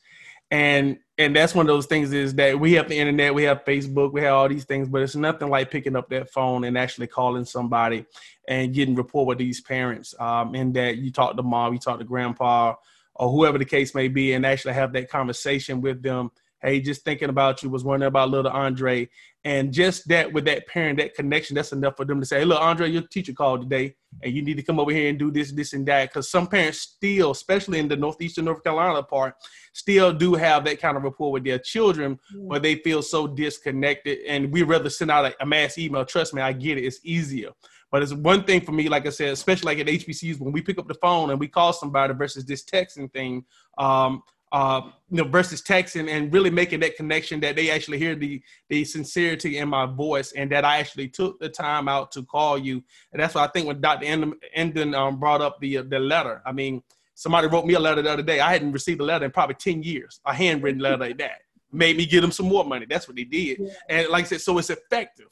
and 0.51 0.97
and 1.17 1.35
that's 1.35 1.53
one 1.53 1.65
of 1.65 1.67
those 1.67 1.85
things 1.85 2.13
is 2.13 2.33
that 2.35 2.59
we 2.59 2.73
have 2.73 2.87
the 2.87 2.97
internet, 2.97 3.35
we 3.35 3.43
have 3.43 3.65
Facebook, 3.65 4.13
we 4.13 4.21
have 4.21 4.33
all 4.33 4.47
these 4.47 4.63
things, 4.63 4.87
but 4.87 5.01
it's 5.01 5.15
nothing 5.15 5.49
like 5.49 5.69
picking 5.69 5.97
up 5.97 6.09
that 6.09 6.31
phone 6.31 6.63
and 6.63 6.77
actually 6.77 7.07
calling 7.07 7.43
somebody 7.43 8.05
and 8.47 8.73
getting 8.73 8.95
rapport 8.95 9.25
with 9.25 9.37
these 9.37 9.59
parents. 9.59 10.15
Um, 10.17 10.55
and 10.55 10.73
that 10.75 10.97
you 10.97 11.11
talk 11.11 11.35
to 11.35 11.43
mom, 11.43 11.73
you 11.73 11.79
talk 11.79 11.99
to 11.99 12.05
grandpa, 12.05 12.75
or 13.15 13.29
whoever 13.29 13.57
the 13.57 13.65
case 13.65 13.93
may 13.93 14.07
be, 14.07 14.31
and 14.31 14.45
actually 14.45 14.73
have 14.73 14.93
that 14.93 15.09
conversation 15.09 15.81
with 15.81 16.01
them. 16.01 16.31
Hey, 16.61 16.79
just 16.79 17.03
thinking 17.03 17.29
about 17.29 17.63
you, 17.63 17.69
was 17.69 17.83
wondering 17.83 18.07
about 18.07 18.29
little 18.29 18.51
Andre. 18.51 19.09
And 19.45 19.71
just 19.71 20.07
that 20.09 20.33
with 20.33 20.43
that 20.45 20.67
parent, 20.67 20.99
that 20.99 21.15
connection, 21.15 21.55
that's 21.55 21.71
enough 21.71 21.95
for 21.95 22.03
them 22.03 22.19
to 22.19 22.25
say, 22.25 22.39
hey, 22.39 22.45
look, 22.45 22.59
Andre, 22.59 22.89
your 22.89 23.03
teacher 23.03 23.31
called 23.31 23.61
today, 23.61 23.95
and 24.21 24.33
you 24.33 24.41
need 24.41 24.57
to 24.57 24.63
come 24.63 24.81
over 24.81 24.91
here 24.91 25.09
and 25.09 25.17
do 25.17 25.31
this, 25.31 25.53
this, 25.53 25.71
and 25.71 25.85
that. 25.87 26.09
Because 26.09 26.29
some 26.29 26.45
parents 26.45 26.79
still, 26.79 27.31
especially 27.31 27.79
in 27.79 27.87
the 27.87 27.95
Northeastern 27.95 28.45
North 28.45 28.63
Carolina 28.63 29.01
part, 29.01 29.35
still 29.71 30.11
do 30.11 30.33
have 30.33 30.65
that 30.65 30.81
kind 30.81 30.97
of 30.97 31.03
rapport 31.03 31.31
with 31.31 31.45
their 31.45 31.59
children, 31.59 32.19
but 32.49 32.61
they 32.61 32.75
feel 32.75 33.01
so 33.01 33.27
disconnected. 33.27 34.19
And 34.27 34.51
we 34.51 34.63
rather 34.63 34.89
send 34.89 35.09
out 35.09 35.25
a, 35.25 35.35
a 35.41 35.45
mass 35.45 35.77
email. 35.77 36.03
Trust 36.03 36.33
me, 36.33 36.41
I 36.41 36.51
get 36.51 36.77
it. 36.77 36.83
It's 36.83 36.99
easier. 37.03 37.51
But 37.91 38.03
it's 38.03 38.13
one 38.13 38.43
thing 38.43 38.61
for 38.61 38.71
me, 38.71 38.89
like 38.89 39.07
I 39.07 39.09
said, 39.09 39.29
especially 39.29 39.75
like 39.75 39.79
at 39.79 39.87
HBCUs, 39.87 40.39
when 40.39 40.51
we 40.51 40.61
pick 40.61 40.77
up 40.77 40.87
the 40.87 40.95
phone 40.95 41.31
and 41.31 41.39
we 41.39 41.47
call 41.47 41.73
somebody 41.73 42.13
versus 42.13 42.45
this 42.45 42.63
texting 42.63 43.11
thing, 43.11 43.45
um, 43.77 44.21
uh, 44.51 44.81
you 45.09 45.17
know, 45.17 45.29
versus 45.29 45.61
texting 45.61 46.09
and 46.09 46.33
really 46.33 46.49
making 46.49 46.79
that 46.79 46.95
connection 46.95 47.39
that 47.39 47.55
they 47.55 47.69
actually 47.69 47.99
hear 47.99 48.15
the 48.15 48.41
the 48.69 48.83
sincerity 48.83 49.57
in 49.57 49.69
my 49.69 49.85
voice 49.85 50.31
and 50.31 50.51
that 50.51 50.65
I 50.65 50.77
actually 50.77 51.07
took 51.07 51.39
the 51.39 51.49
time 51.49 51.87
out 51.87 52.11
to 52.13 52.23
call 52.23 52.57
you. 52.57 52.83
And 53.11 53.21
that's 53.21 53.35
why 53.35 53.43
I 53.43 53.47
think 53.47 53.67
when 53.67 53.81
Dr. 53.81 54.05
Emdin, 54.05 54.33
Emdin 54.57 54.95
um, 54.95 55.19
brought 55.19 55.41
up 55.41 55.59
the 55.59 55.77
the 55.77 55.99
letter, 55.99 56.41
I 56.45 56.51
mean, 56.51 56.81
somebody 57.13 57.47
wrote 57.47 57.65
me 57.65 57.73
a 57.73 57.79
letter 57.79 58.01
the 58.01 58.11
other 58.11 58.23
day. 58.23 58.39
I 58.39 58.51
hadn't 58.51 58.71
received 58.71 59.01
a 59.01 59.03
letter 59.03 59.25
in 59.25 59.31
probably 59.31 59.55
10 59.55 59.83
years, 59.83 60.19
a 60.25 60.33
handwritten 60.33 60.81
letter 60.81 60.97
like 60.97 61.17
that. 61.17 61.39
Made 61.71 61.97
me 61.97 62.05
give 62.05 62.21
them 62.21 62.31
some 62.31 62.47
more 62.47 62.63
money. 62.63 62.87
That's 62.89 63.07
what 63.07 63.17
they 63.17 63.25
did. 63.25 63.59
And 63.89 64.07
like 64.07 64.25
I 64.25 64.27
said, 64.27 64.41
so 64.41 64.57
it's 64.57 64.69
effective. 64.69 65.27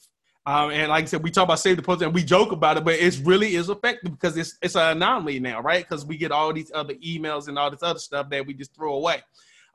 Um, 0.48 0.70
and 0.70 0.88
like 0.88 1.04
I 1.04 1.06
said, 1.06 1.22
we 1.22 1.30
talk 1.30 1.44
about 1.44 1.58
save 1.58 1.76
the 1.76 1.82
post 1.82 2.00
and 2.00 2.14
we 2.14 2.24
joke 2.24 2.52
about 2.52 2.78
it, 2.78 2.84
but 2.84 2.94
it's 2.94 3.18
really 3.18 3.54
is 3.54 3.68
effective 3.68 4.12
because 4.12 4.34
it's 4.34 4.56
it's 4.62 4.76
an 4.76 4.96
anomaly 4.96 5.40
now, 5.40 5.60
right? 5.60 5.86
Because 5.86 6.06
we 6.06 6.16
get 6.16 6.32
all 6.32 6.54
these 6.54 6.72
other 6.74 6.94
emails 6.94 7.48
and 7.48 7.58
all 7.58 7.70
this 7.70 7.82
other 7.82 7.98
stuff 7.98 8.30
that 8.30 8.46
we 8.46 8.54
just 8.54 8.74
throw 8.74 8.94
away. 8.94 9.20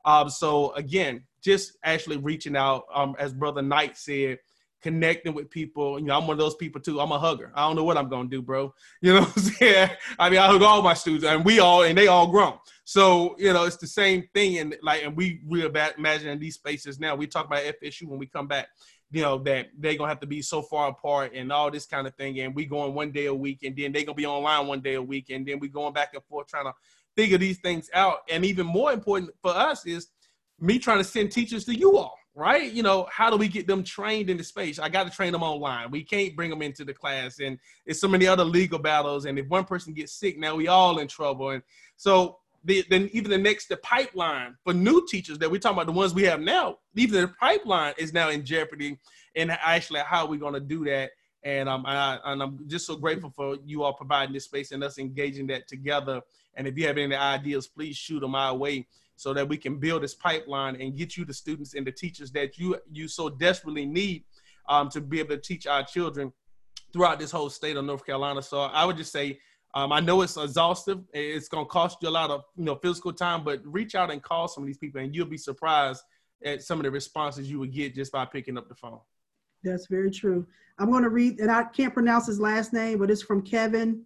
Um, 0.04 0.28
so 0.28 0.72
again, 0.72 1.22
just 1.40 1.78
actually 1.84 2.16
reaching 2.16 2.56
out, 2.56 2.86
um, 2.92 3.14
as 3.20 3.32
Brother 3.32 3.62
Knight 3.62 3.96
said, 3.96 4.40
connecting 4.82 5.32
with 5.32 5.48
people. 5.48 6.00
You 6.00 6.06
know, 6.06 6.18
I'm 6.18 6.26
one 6.26 6.34
of 6.34 6.38
those 6.38 6.56
people 6.56 6.80
too. 6.80 7.00
I'm 7.00 7.12
a 7.12 7.20
hugger. 7.20 7.52
I 7.54 7.66
don't 7.68 7.76
know 7.76 7.84
what 7.84 7.96
I'm 7.96 8.08
gonna 8.08 8.28
do, 8.28 8.42
bro. 8.42 8.74
You 9.00 9.14
know 9.14 9.20
what 9.20 9.36
I'm 9.36 9.42
saying? 9.44 9.90
I 10.18 10.28
mean, 10.28 10.40
I 10.40 10.48
hug 10.48 10.62
all 10.62 10.82
my 10.82 10.94
students, 10.94 11.24
and 11.24 11.44
we 11.44 11.60
all 11.60 11.84
and 11.84 11.96
they 11.96 12.08
all 12.08 12.26
grown. 12.26 12.58
So 12.84 13.36
you 13.38 13.52
know, 13.52 13.62
it's 13.64 13.76
the 13.76 13.86
same 13.86 14.24
thing. 14.34 14.58
And 14.58 14.76
like, 14.82 15.04
and 15.04 15.16
we 15.16 15.40
we 15.46 15.64
imagine 15.64 16.28
in 16.28 16.40
these 16.40 16.56
spaces 16.56 16.98
now. 16.98 17.14
We 17.14 17.28
talk 17.28 17.46
about 17.46 17.62
FSU 17.62 18.08
when 18.08 18.18
we 18.18 18.26
come 18.26 18.48
back 18.48 18.66
you 19.14 19.22
know, 19.22 19.38
that 19.38 19.68
they're 19.78 19.96
gonna 19.96 20.08
have 20.08 20.18
to 20.20 20.26
be 20.26 20.42
so 20.42 20.60
far 20.60 20.88
apart 20.88 21.32
and 21.34 21.52
all 21.52 21.70
this 21.70 21.86
kind 21.86 22.04
of 22.04 22.14
thing. 22.16 22.40
And 22.40 22.52
we 22.52 22.64
going 22.64 22.94
one 22.94 23.12
day 23.12 23.26
a 23.26 23.34
week, 23.34 23.62
and 23.62 23.76
then 23.76 23.92
they're 23.92 24.02
gonna 24.02 24.16
be 24.16 24.26
online 24.26 24.66
one 24.66 24.80
day 24.80 24.94
a 24.94 25.02
week, 25.02 25.30
and 25.30 25.46
then 25.46 25.60
we 25.60 25.68
going 25.68 25.92
back 25.92 26.14
and 26.14 26.24
forth 26.24 26.48
trying 26.48 26.64
to 26.64 26.72
figure 27.14 27.38
these 27.38 27.58
things 27.58 27.88
out. 27.94 28.18
And 28.28 28.44
even 28.44 28.66
more 28.66 28.92
important 28.92 29.30
for 29.40 29.52
us 29.52 29.86
is 29.86 30.08
me 30.58 30.80
trying 30.80 30.98
to 30.98 31.04
send 31.04 31.30
teachers 31.30 31.64
to 31.66 31.76
you 31.76 31.96
all, 31.96 32.18
right? 32.34 32.72
You 32.72 32.82
know, 32.82 33.06
how 33.08 33.30
do 33.30 33.36
we 33.36 33.46
get 33.46 33.68
them 33.68 33.84
trained 33.84 34.30
in 34.30 34.36
the 34.36 34.42
space? 34.42 34.80
I 34.80 34.88
got 34.88 35.04
to 35.04 35.10
train 35.10 35.30
them 35.30 35.44
online. 35.44 35.92
We 35.92 36.02
can't 36.02 36.34
bring 36.34 36.50
them 36.50 36.62
into 36.62 36.84
the 36.84 36.92
class, 36.92 37.38
and 37.38 37.56
it's 37.86 38.00
so 38.00 38.08
many 38.08 38.26
other 38.26 38.44
legal 38.44 38.80
battles. 38.80 39.26
And 39.26 39.38
if 39.38 39.46
one 39.46 39.64
person 39.64 39.94
gets 39.94 40.12
sick, 40.12 40.40
now 40.40 40.56
we 40.56 40.66
all 40.66 40.98
in 40.98 41.06
trouble. 41.06 41.50
And 41.50 41.62
so 41.96 42.38
the, 42.64 42.84
then 42.88 43.10
even 43.12 43.30
the 43.30 43.38
next 43.38 43.68
the 43.68 43.76
pipeline 43.78 44.56
for 44.64 44.72
new 44.72 45.06
teachers 45.06 45.38
that 45.38 45.50
we're 45.50 45.60
talking 45.60 45.76
about 45.76 45.86
the 45.86 45.92
ones 45.92 46.14
we 46.14 46.22
have 46.24 46.40
now 46.40 46.78
even 46.96 47.22
the 47.22 47.28
pipeline 47.28 47.94
is 47.98 48.12
now 48.12 48.30
in 48.30 48.44
jeopardy. 48.44 48.98
And 49.36 49.50
actually 49.50 50.00
how 50.00 50.26
we're 50.26 50.40
going 50.40 50.54
to 50.54 50.60
do 50.60 50.84
that? 50.86 51.10
And 51.42 51.68
um 51.68 51.84
I, 51.86 52.18
and 52.24 52.42
I'm 52.42 52.58
just 52.66 52.86
so 52.86 52.96
grateful 52.96 53.32
for 53.34 53.56
you 53.64 53.82
all 53.82 53.92
providing 53.92 54.32
this 54.32 54.44
space 54.44 54.72
and 54.72 54.82
us 54.82 54.98
engaging 54.98 55.46
that 55.48 55.68
together. 55.68 56.20
And 56.54 56.66
if 56.66 56.78
you 56.78 56.86
have 56.86 56.98
any 56.98 57.14
ideas 57.14 57.66
please 57.66 57.96
shoot 57.96 58.20
them 58.20 58.34
our 58.34 58.54
way 58.54 58.86
so 59.16 59.32
that 59.34 59.48
we 59.48 59.56
can 59.56 59.78
build 59.78 60.02
this 60.02 60.14
pipeline 60.14 60.80
and 60.80 60.96
get 60.96 61.16
you 61.16 61.24
the 61.24 61.34
students 61.34 61.74
and 61.74 61.86
the 61.86 61.92
teachers 61.92 62.30
that 62.32 62.58
you 62.58 62.76
you 62.90 63.08
so 63.08 63.28
desperately 63.28 63.86
need 63.86 64.24
um, 64.68 64.88
to 64.88 65.00
be 65.00 65.20
able 65.20 65.36
to 65.36 65.40
teach 65.40 65.66
our 65.66 65.84
children 65.84 66.32
throughout 66.92 67.18
this 67.18 67.30
whole 67.30 67.50
state 67.50 67.76
of 67.76 67.84
North 67.84 68.06
Carolina. 68.06 68.40
So 68.40 68.60
I 68.60 68.84
would 68.84 68.96
just 68.96 69.12
say 69.12 69.38
um, 69.74 69.92
I 69.92 69.98
know 69.98 70.22
it's 70.22 70.36
exhaustive. 70.36 71.00
It's 71.12 71.48
going 71.48 71.64
to 71.64 71.68
cost 71.68 71.98
you 72.00 72.08
a 72.08 72.10
lot 72.10 72.30
of 72.30 72.44
you 72.56 72.64
know 72.64 72.76
physical 72.76 73.12
time, 73.12 73.42
but 73.42 73.60
reach 73.64 73.94
out 73.96 74.10
and 74.10 74.22
call 74.22 74.46
some 74.46 74.62
of 74.62 74.66
these 74.66 74.78
people, 74.78 75.00
and 75.00 75.14
you'll 75.14 75.26
be 75.26 75.36
surprised 75.36 76.02
at 76.44 76.62
some 76.62 76.78
of 76.78 76.84
the 76.84 76.90
responses 76.90 77.50
you 77.50 77.58
would 77.58 77.72
get 77.72 77.94
just 77.94 78.12
by 78.12 78.24
picking 78.24 78.56
up 78.56 78.68
the 78.68 78.74
phone. 78.74 79.00
That's 79.64 79.88
very 79.88 80.10
true. 80.10 80.46
I'm 80.78 80.90
going 80.90 81.02
to 81.02 81.08
read, 81.08 81.40
and 81.40 81.50
I 81.50 81.64
can't 81.64 81.92
pronounce 81.92 82.26
his 82.26 82.38
last 82.38 82.72
name, 82.72 82.98
but 82.98 83.10
it's 83.10 83.22
from 83.22 83.42
Kevin, 83.42 84.02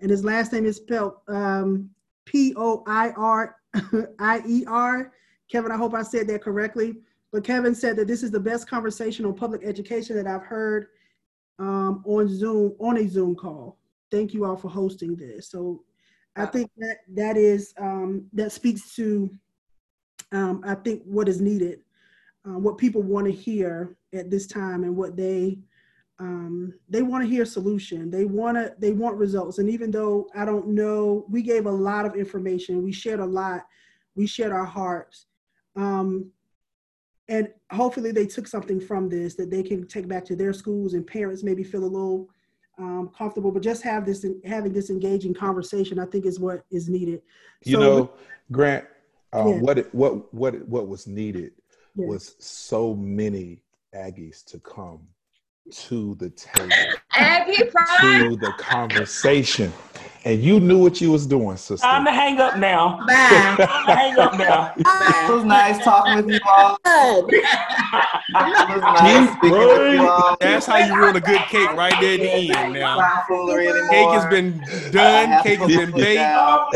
and 0.00 0.10
his 0.10 0.22
last 0.22 0.52
name 0.52 0.66
is 0.66 0.76
spelled 0.76 1.14
um, 1.28 1.88
P 2.26 2.52
O 2.56 2.82
I 2.86 3.10
R 3.10 3.56
I 4.18 4.42
E 4.46 4.64
R. 4.66 5.12
Kevin, 5.50 5.72
I 5.72 5.76
hope 5.76 5.94
I 5.94 6.02
said 6.02 6.26
that 6.28 6.42
correctly. 6.42 6.96
But 7.32 7.44
Kevin 7.44 7.74
said 7.74 7.96
that 7.96 8.06
this 8.06 8.22
is 8.22 8.30
the 8.30 8.40
best 8.40 8.68
conversation 8.68 9.24
on 9.24 9.34
public 9.34 9.62
education 9.64 10.16
that 10.16 10.26
I've 10.26 10.42
heard 10.42 10.88
um, 11.58 12.02
on 12.04 12.28
Zoom 12.28 12.74
on 12.78 12.98
a 12.98 13.08
Zoom 13.08 13.34
call 13.34 13.78
thank 14.10 14.34
you 14.34 14.44
all 14.44 14.56
for 14.56 14.68
hosting 14.68 15.16
this. 15.16 15.50
So 15.50 15.82
I 16.36 16.46
think 16.46 16.70
that 16.78 16.98
that 17.14 17.36
is 17.36 17.72
um, 17.78 18.26
that 18.32 18.52
speaks 18.52 18.94
to 18.96 19.30
um, 20.32 20.62
I 20.66 20.74
think 20.74 21.02
what 21.04 21.28
is 21.28 21.40
needed, 21.40 21.80
uh, 22.46 22.58
what 22.58 22.78
people 22.78 23.02
want 23.02 23.26
to 23.26 23.32
hear 23.32 23.96
at 24.12 24.30
this 24.30 24.46
time, 24.46 24.84
and 24.84 24.96
what 24.96 25.16
they 25.16 25.58
um, 26.18 26.74
they 26.88 27.02
want 27.02 27.24
to 27.24 27.30
hear 27.30 27.44
solution. 27.44 28.10
They 28.10 28.24
want 28.24 28.56
to 28.56 28.74
they 28.78 28.92
want 28.92 29.16
results. 29.16 29.58
And 29.58 29.68
even 29.70 29.90
though 29.90 30.28
I 30.34 30.44
don't 30.44 30.68
know, 30.68 31.24
we 31.28 31.42
gave 31.42 31.66
a 31.66 31.70
lot 31.70 32.06
of 32.06 32.16
information. 32.16 32.82
We 32.82 32.92
shared 32.92 33.20
a 33.20 33.26
lot. 33.26 33.66
We 34.14 34.26
shared 34.26 34.52
our 34.52 34.64
hearts. 34.64 35.26
Um, 35.74 36.30
and 37.28 37.48
hopefully 37.72 38.12
they 38.12 38.26
took 38.26 38.46
something 38.46 38.80
from 38.80 39.08
this 39.08 39.34
that 39.34 39.50
they 39.50 39.62
can 39.62 39.86
take 39.86 40.06
back 40.06 40.24
to 40.26 40.36
their 40.36 40.52
schools 40.52 40.94
and 40.94 41.06
parents 41.06 41.42
maybe 41.42 41.64
feel 41.64 41.82
a 41.82 41.84
little 41.84 42.28
um, 42.78 43.10
comfortable, 43.16 43.50
but 43.50 43.62
just 43.62 43.82
have 43.82 44.04
this 44.04 44.24
having 44.44 44.72
this 44.72 44.90
engaging 44.90 45.34
conversation, 45.34 45.98
I 45.98 46.06
think 46.06 46.26
is 46.26 46.38
what 46.38 46.62
is 46.70 46.88
needed. 46.88 47.22
You 47.64 47.74
So- 47.76 47.80
know, 47.80 48.10
Grant, 48.52 48.84
um, 49.32 49.48
Yeah. 49.48 49.58
what 49.60 49.78
it, 49.78 49.94
what 49.94 50.32
what 50.34 50.68
what 50.68 50.88
was 50.88 51.06
needed 51.06 51.52
Yeah. 51.94 52.06
was 52.06 52.36
so 52.38 52.94
many 52.94 53.62
Aggies 53.94 54.44
to 54.46 54.58
come 54.58 55.00
to 55.70 56.14
the 56.16 56.28
table, 56.30 56.70
Aggie 57.12 57.64
Pride. 57.70 58.28
to 58.28 58.36
the 58.36 58.52
conversation. 58.58 59.72
And 60.26 60.42
you 60.42 60.58
knew 60.58 60.78
what 60.78 61.00
you 61.00 61.12
was 61.12 61.24
doing, 61.24 61.56
sister. 61.56 61.86
Time 61.86 62.04
to 62.04 62.10
hang 62.10 62.40
up 62.40 62.58
now. 62.58 62.98
Bye. 63.06 63.14
Time 63.64 63.86
to 63.86 63.94
hang 63.94 64.18
up 64.18 64.36
now. 64.36 64.74
It 64.76 65.32
was 65.32 65.44
nice 65.44 65.84
talking 65.84 66.16
with 66.16 66.34
you 66.34 66.40
all. 66.44 66.76
It 67.28 67.44
was 68.34 68.82
nice 68.82 69.36
with 69.40 69.52
you 69.94 70.08
all. 70.08 70.36
That's 70.40 70.66
how 70.66 70.78
you 70.78 70.96
ruin 70.96 71.14
a 71.14 71.20
good 71.20 71.42
cake 71.42 71.72
right 71.74 71.94
there 72.00 72.14
at 72.14 72.20
the 72.20 72.50
end. 72.56 72.72
Now, 72.74 73.22
cake 73.88 74.08
has 74.08 74.26
been 74.26 74.58
done. 74.90 75.42
Cake 75.44 75.60
has 75.60 75.68
been 75.68 75.92
baked. 75.92 76.20
Oh 76.24 76.70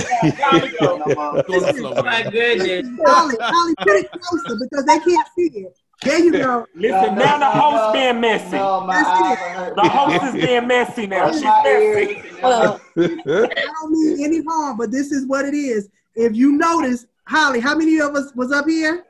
my 2.04 2.22
goodness. 2.30 2.88
Holly, 3.04 3.36
Holly, 3.40 3.74
put 3.80 3.96
it 3.96 4.12
closer 4.12 4.58
because 4.60 4.84
they 4.84 5.00
can't 5.00 5.28
see 5.36 5.50
it. 5.58 5.76
There 6.02 6.18
you 6.18 6.32
go. 6.32 6.66
Listen, 6.74 7.14
now 7.14 7.38
the 7.38 7.50
host 7.50 7.92
being 7.92 8.20
messy. 8.20 8.56
No, 8.56 8.80
my 8.86 8.94
eyes 8.96 9.58
are. 9.58 9.74
The 9.74 9.88
host 9.88 10.34
is 10.34 10.44
being 10.46 10.66
messy 10.66 11.06
now. 11.06 11.28
Oh, 11.28 11.32
She's 11.32 11.42
messy. 11.42 12.40
Well, 12.42 12.80
I 12.96 13.54
don't 13.54 13.90
mean 13.90 14.24
any 14.24 14.42
harm, 14.42 14.78
but 14.78 14.90
this 14.90 15.12
is 15.12 15.26
what 15.26 15.44
it 15.44 15.54
is. 15.54 15.90
If 16.14 16.34
you 16.34 16.52
notice, 16.52 17.06
Holly, 17.24 17.60
how 17.60 17.76
many 17.76 18.00
of 18.00 18.14
us 18.14 18.34
was 18.34 18.50
up 18.50 18.66
here? 18.66 19.04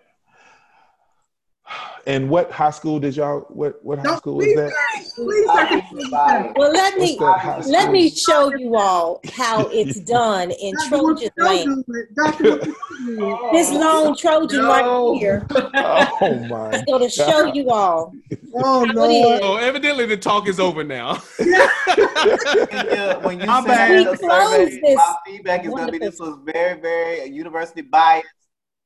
And 2.07 2.31
what 2.31 2.51
high 2.51 2.71
school 2.71 2.99
did 2.99 3.15
y'all? 3.17 3.41
What 3.49 3.79
what 3.85 3.99
high 3.99 4.17
school 4.17 4.37
was 4.37 4.47
please, 4.47 4.57
that? 4.57 4.73
sir, 4.73 5.25
please, 5.25 5.47
sir, 5.53 5.67
confuse 5.67 6.05
yourself. 6.11 6.47
well, 6.57 6.73
let 6.73 6.97
me 6.97 7.17
What's 7.19 7.21
that 7.21 7.39
high 7.41 7.61
let 7.71 7.91
me 7.93 8.09
show 8.11 8.57
you 8.57 8.77
all 8.77 9.21
how 9.35 9.67
it's 9.71 10.01
done 10.05 10.51
in 10.51 10.75
Trojan 10.89 11.03
Wilson, 11.05 11.31
don't 11.37 11.47
land. 11.47 11.85
do 11.87 11.95
it. 11.95 12.15
Dr. 12.15 12.45
Wilson, 12.45 12.75
don't 12.99 13.07
do 13.07 13.49
it. 13.49 13.53
This 13.53 13.71
long 13.73 14.17
Trojan 14.17 14.63
No. 14.63 14.69
right 14.69 15.19
here 15.21 15.47
Oh 15.75 16.47
my! 16.49 16.71
is 16.73 16.83
going 16.83 17.03
to 17.03 17.09
show 17.11 17.53
you 17.53 17.71
all 17.71 18.15
Oh, 18.55 18.87
how 18.87 18.93
it 18.93 18.95
Lord. 18.95 19.35
is. 19.35 19.41
Oh, 19.43 19.57
evidently 19.57 20.07
the 20.07 20.17
talk 20.17 20.49
is 20.49 20.59
over 20.59 20.83
now. 20.83 21.23
When 21.41 22.87
you, 22.87 23.21
when 23.23 23.41
you 23.41 23.47
My 23.47 23.63
send 23.65 24.07
the 24.07 24.11
We 24.11 24.17
closed 24.19 24.51
survey, 24.73 24.81
this 24.83 24.97
my 24.97 25.15
feedback 25.27 25.65
is 25.65 25.71
gonna 25.75 25.93
be 25.93 25.99
this 25.99 26.19
was 26.19 26.39
very, 26.45 26.81
very 26.81 27.27
university 27.27 27.81
biased. 27.83 28.27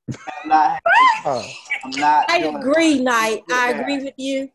I'm 0.09 0.49
not. 0.49 0.81
Oh, 1.25 1.47
I'm 1.85 1.91
not. 1.93 2.31
I 2.31 2.39
agree, 2.39 3.01
Knight. 3.01 3.45
I 3.51 3.73
agree 3.73 3.99
with 4.05 4.15
you. 4.17 4.51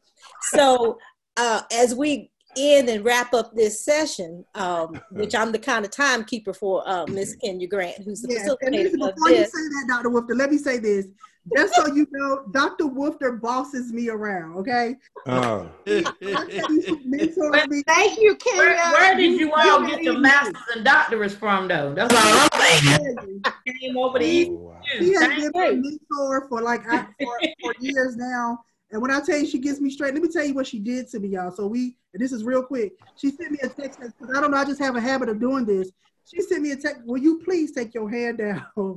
So, 0.53 0.97
uh, 1.37 1.61
as 1.71 1.95
we 1.95 2.28
end 2.57 2.89
and 2.89 3.03
wrap 3.05 3.33
up 3.33 3.53
this 3.55 3.83
session, 3.83 4.45
um, 4.55 4.99
which 5.11 5.35
I'm 5.35 5.51
the 5.51 5.59
kind 5.59 5.85
of 5.85 5.91
timekeeper 5.91 6.53
for 6.53 6.87
uh, 6.87 7.05
Miss 7.07 7.35
Kenya 7.35 7.67
Grant, 7.67 8.03
who's 8.03 8.21
the 8.21 8.33
Yes, 8.33 8.47
and 8.61 8.73
facilitator 8.73 8.83
listen, 8.83 9.01
of 9.01 9.15
before 9.15 9.29
you 9.29 9.35
this. 9.37 9.51
say 9.51 9.59
that, 9.59 9.85
Dr. 9.87 10.09
Woofter, 10.09 10.37
let 10.37 10.51
me 10.51 10.57
say 10.57 10.77
this. 10.77 11.07
Just 11.55 11.73
so 11.73 11.87
you 11.87 12.05
know, 12.11 12.43
Dr. 12.51 12.85
Woofter 12.85 13.41
bosses 13.41 13.91
me 13.91 14.09
around, 14.09 14.57
okay? 14.57 14.95
oh. 15.25 15.69
I 15.87 16.01
tell 16.21 16.71
you, 16.71 16.81
she 16.83 16.99
mentors 17.05 17.67
me. 17.67 17.81
Thank 17.87 18.19
you, 18.19 18.35
Kenya. 18.35 18.59
Where, 18.59 18.91
where 18.93 19.15
did 19.17 19.39
you 19.39 19.51
all 19.53 19.87
get 19.87 20.03
your 20.03 20.19
masters 20.19 20.61
and 20.75 20.85
doctorates 20.85 21.31
from, 21.31 21.67
though? 21.67 21.93
That's 21.95 22.13
all 22.13 22.49
I'm 22.53 22.83
saying. 22.83 23.41
Came 23.81 23.97
over 23.97 24.19
to 24.19 24.25
East. 24.25 24.51
Oh, 24.51 24.55
wow. 24.55 24.81
She 24.99 25.13
has 25.13 25.19
Thank 25.19 25.39
been 25.39 25.51
my 25.53 25.71
mentor 25.71 26.47
for 26.49 26.61
like 26.61 26.81
I, 26.87 27.07
for, 27.19 27.39
for 27.61 27.73
years 27.79 28.15
now. 28.15 28.59
And 28.91 29.01
when 29.01 29.11
I 29.11 29.19
tell 29.21 29.37
you 29.37 29.45
she 29.45 29.59
gets 29.59 29.79
me 29.79 29.89
straight, 29.89 30.13
let 30.13 30.23
me 30.23 30.29
tell 30.29 30.43
you 30.43 30.53
what 30.53 30.67
she 30.67 30.79
did 30.79 31.07
to 31.09 31.19
me, 31.19 31.29
y'all. 31.29 31.51
So 31.51 31.67
we, 31.67 31.95
and 32.13 32.21
this 32.21 32.31
is 32.31 32.43
real 32.43 32.63
quick. 32.63 32.93
She 33.15 33.29
sent 33.29 33.51
me 33.51 33.59
a 33.61 33.69
text 33.69 33.99
because 33.99 34.35
I 34.35 34.41
don't 34.41 34.51
know, 34.51 34.57
I 34.57 34.65
just 34.65 34.79
have 34.79 34.95
a 34.95 35.01
habit 35.01 35.29
of 35.29 35.39
doing 35.39 35.65
this. 35.65 35.91
She 36.25 36.41
sent 36.41 36.61
me 36.61 36.71
a 36.71 36.75
text. 36.75 37.01
Will 37.05 37.17
you 37.17 37.39
please 37.39 37.71
take 37.71 37.93
your 37.93 38.09
hand 38.09 38.39
down? 38.39 38.65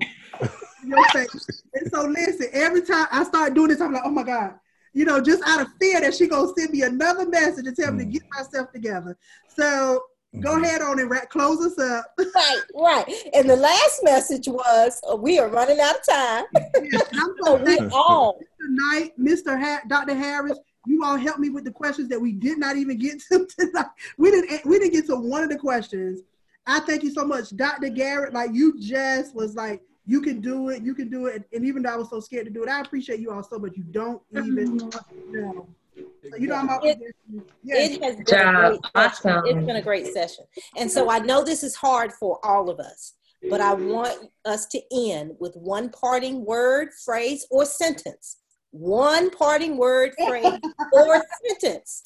your 0.87 1.09
face. 1.11 1.63
And 1.75 1.91
so 1.91 2.03
listen, 2.05 2.49
every 2.53 2.83
time 2.83 3.07
I 3.11 3.25
start 3.25 3.55
doing 3.55 3.69
this, 3.69 3.81
I'm 3.81 3.93
like, 3.93 4.03
oh 4.05 4.11
my 4.11 4.23
God. 4.23 4.55
You 4.95 5.07
know, 5.07 5.21
just 5.21 5.43
out 5.47 5.63
of 5.63 5.69
fear 5.81 6.01
that 6.03 6.15
she 6.15 6.27
gonna 6.27 6.53
send 6.57 6.71
me 6.71 6.83
another 6.83 7.27
message 7.27 7.67
and 7.67 7.75
tell 7.75 7.93
me 7.93 8.05
to 8.05 8.11
mm. 8.11 8.13
get 8.13 8.23
myself 8.37 8.73
together. 8.73 9.17
So 9.49 10.03
go 10.41 10.61
ahead 10.61 10.81
on 10.83 10.99
and 10.99 11.11
ra- 11.11 11.27
close 11.29 11.65
us 11.65 11.79
up. 11.79 12.07
Right, 12.35 12.61
right. 12.75 13.05
And 13.35 13.49
the 13.49 13.57
last 13.57 14.01
message 14.03 14.49
was, 14.49 15.01
uh, 15.11 15.17
"We 15.17 15.39
are 15.39 15.49
running 15.49 15.79
out 15.81 15.97
of 15.97 16.07
time." 16.07 16.45
And 16.75 16.95
I'm 17.13 17.35
So 17.43 17.45
so 17.45 17.55
we 17.57 17.65
thankful. 17.77 17.99
all 17.99 18.41
tonight, 18.61 19.13
Mr. 19.21 19.61
Ha- 19.61 19.83
Dr. 19.89 20.15
Harris, 20.15 20.59
you 20.87 21.05
all 21.05 21.17
helped 21.17 21.41
me 21.41 21.51
with 21.51 21.65
the 21.65 21.71
questions 21.71 22.09
that 22.09 22.21
we 22.21 22.33
did 22.33 22.59
not 22.59 22.77
even 22.77 22.97
get 22.99 23.21
to 23.31 23.47
tonight. 23.59 23.87
We 24.19 24.31
didn't 24.31 24.65
we 24.65 24.79
didn't 24.79 24.93
get 24.95 25.07
to 25.09 25.17
one 25.17 25.43
of 25.43 25.51
the 25.51 25.59
questions. 25.59 26.21
I 26.67 26.81
thank 26.81 27.03
you 27.03 27.11
so 27.13 27.25
much, 27.27 27.55
Dr. 27.57 27.89
Garrett. 27.91 28.33
Like 28.33 28.51
you 28.55 28.81
just 28.81 29.35
was 29.35 29.55
like, 29.55 29.83
you 30.07 30.21
can 30.23 30.41
do 30.41 30.71
it, 30.71 30.83
you 30.83 30.95
can 30.95 31.11
do 31.11 31.27
it. 31.27 31.43
And 31.53 31.67
even 31.67 31.83
though 31.83 31.91
I 31.93 31.97
was 31.97 32.09
so 32.09 32.21
scared 32.21 32.47
to 32.47 32.51
do 32.53 32.63
it, 32.63 32.69
I 32.71 32.81
appreciate 32.81 33.21
you 33.21 33.31
all 33.33 33.43
so 33.43 33.59
much. 33.59 33.73
You 33.77 33.83
don't 33.85 34.23
even 34.35 34.77
know. 35.31 35.69
So 35.97 36.37
you 36.39 36.47
know 36.49 36.55
I'm 36.55 36.69
It- 36.83 36.99
yes. 37.63 37.91
It 37.97 38.03
has 38.03 38.17
been 38.17 38.25
job. 38.25 38.55
a 38.55 38.79
great 38.79 38.81
session. 38.85 39.31
Awesome. 39.31 39.47
It's 39.47 39.67
been 39.67 39.77
a 39.77 39.83
great 39.83 40.07
session. 40.07 40.45
And 40.77 40.91
so 40.91 41.11
I 41.11 41.19
know 41.19 41.45
this 41.45 41.63
is 41.63 41.75
hard 41.75 42.13
for 42.13 42.39
all 42.45 42.71
of 42.71 42.79
us, 42.81 43.15
but 43.51 43.61
I 43.61 43.75
want 43.75 44.31
us 44.45 44.67
to 44.67 44.81
end 44.95 45.33
with 45.41 45.55
one 45.57 45.91
parting 45.91 46.45
word, 46.45 46.89
phrase, 47.05 47.47
or 47.51 47.65
sentence. 47.67 48.39
One 48.71 49.29
parting 49.31 49.77
word, 49.77 50.13
phrase, 50.27 50.59
or 50.93 51.23
sentence. 51.47 52.05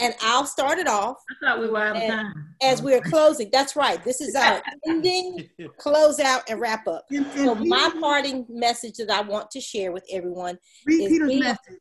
And 0.00 0.12
I'll 0.20 0.44
start 0.46 0.78
it 0.78 0.88
off 0.88 1.16
I 1.30 1.46
thought 1.46 1.60
we 1.60 1.68
were 1.68 1.78
out 1.78 1.96
of 1.96 2.02
time. 2.02 2.34
as 2.62 2.82
we're 2.82 3.00
closing. 3.00 3.48
That's 3.52 3.76
right. 3.76 4.02
This 4.04 4.20
is 4.20 4.34
our 4.34 4.60
ending, 4.88 5.48
close 5.78 6.18
out, 6.18 6.42
and 6.50 6.60
wrap 6.60 6.88
up. 6.88 7.04
And- 7.10 7.24
and 7.26 7.34
So 7.34 7.54
my 7.54 7.90
parting 8.00 8.44
message 8.48 8.96
that 8.96 9.10
I 9.10 9.20
want 9.20 9.50
to 9.52 9.60
share 9.60 9.92
with 9.92 10.04
everyone 10.10 10.58
read 10.84 11.04
is 11.04 11.08
Peter's 11.12 11.28
be- 11.28 11.40
message. 11.40 11.78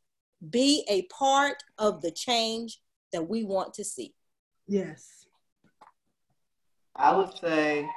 Be 0.49 0.85
a 0.89 1.03
part 1.03 1.63
of 1.77 2.01
the 2.01 2.11
change 2.11 2.79
that 3.11 3.27
we 3.27 3.43
want 3.43 3.73
to 3.75 3.83
see. 3.83 4.13
Yes. 4.67 5.25
I 6.95 7.15
would 7.15 7.37
say 7.37 7.87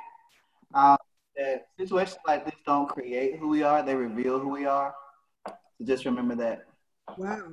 um, 0.74 0.98
that 1.36 1.66
situations 1.78 2.18
like 2.26 2.44
this 2.44 2.54
don't 2.66 2.88
create 2.88 3.38
who 3.38 3.48
we 3.48 3.62
are; 3.62 3.82
they 3.82 3.94
reveal 3.94 4.38
who 4.38 4.48
we 4.48 4.66
are. 4.66 4.94
So 5.46 5.54
just 5.84 6.04
remember 6.04 6.34
that. 6.36 6.66
Wow. 7.16 7.52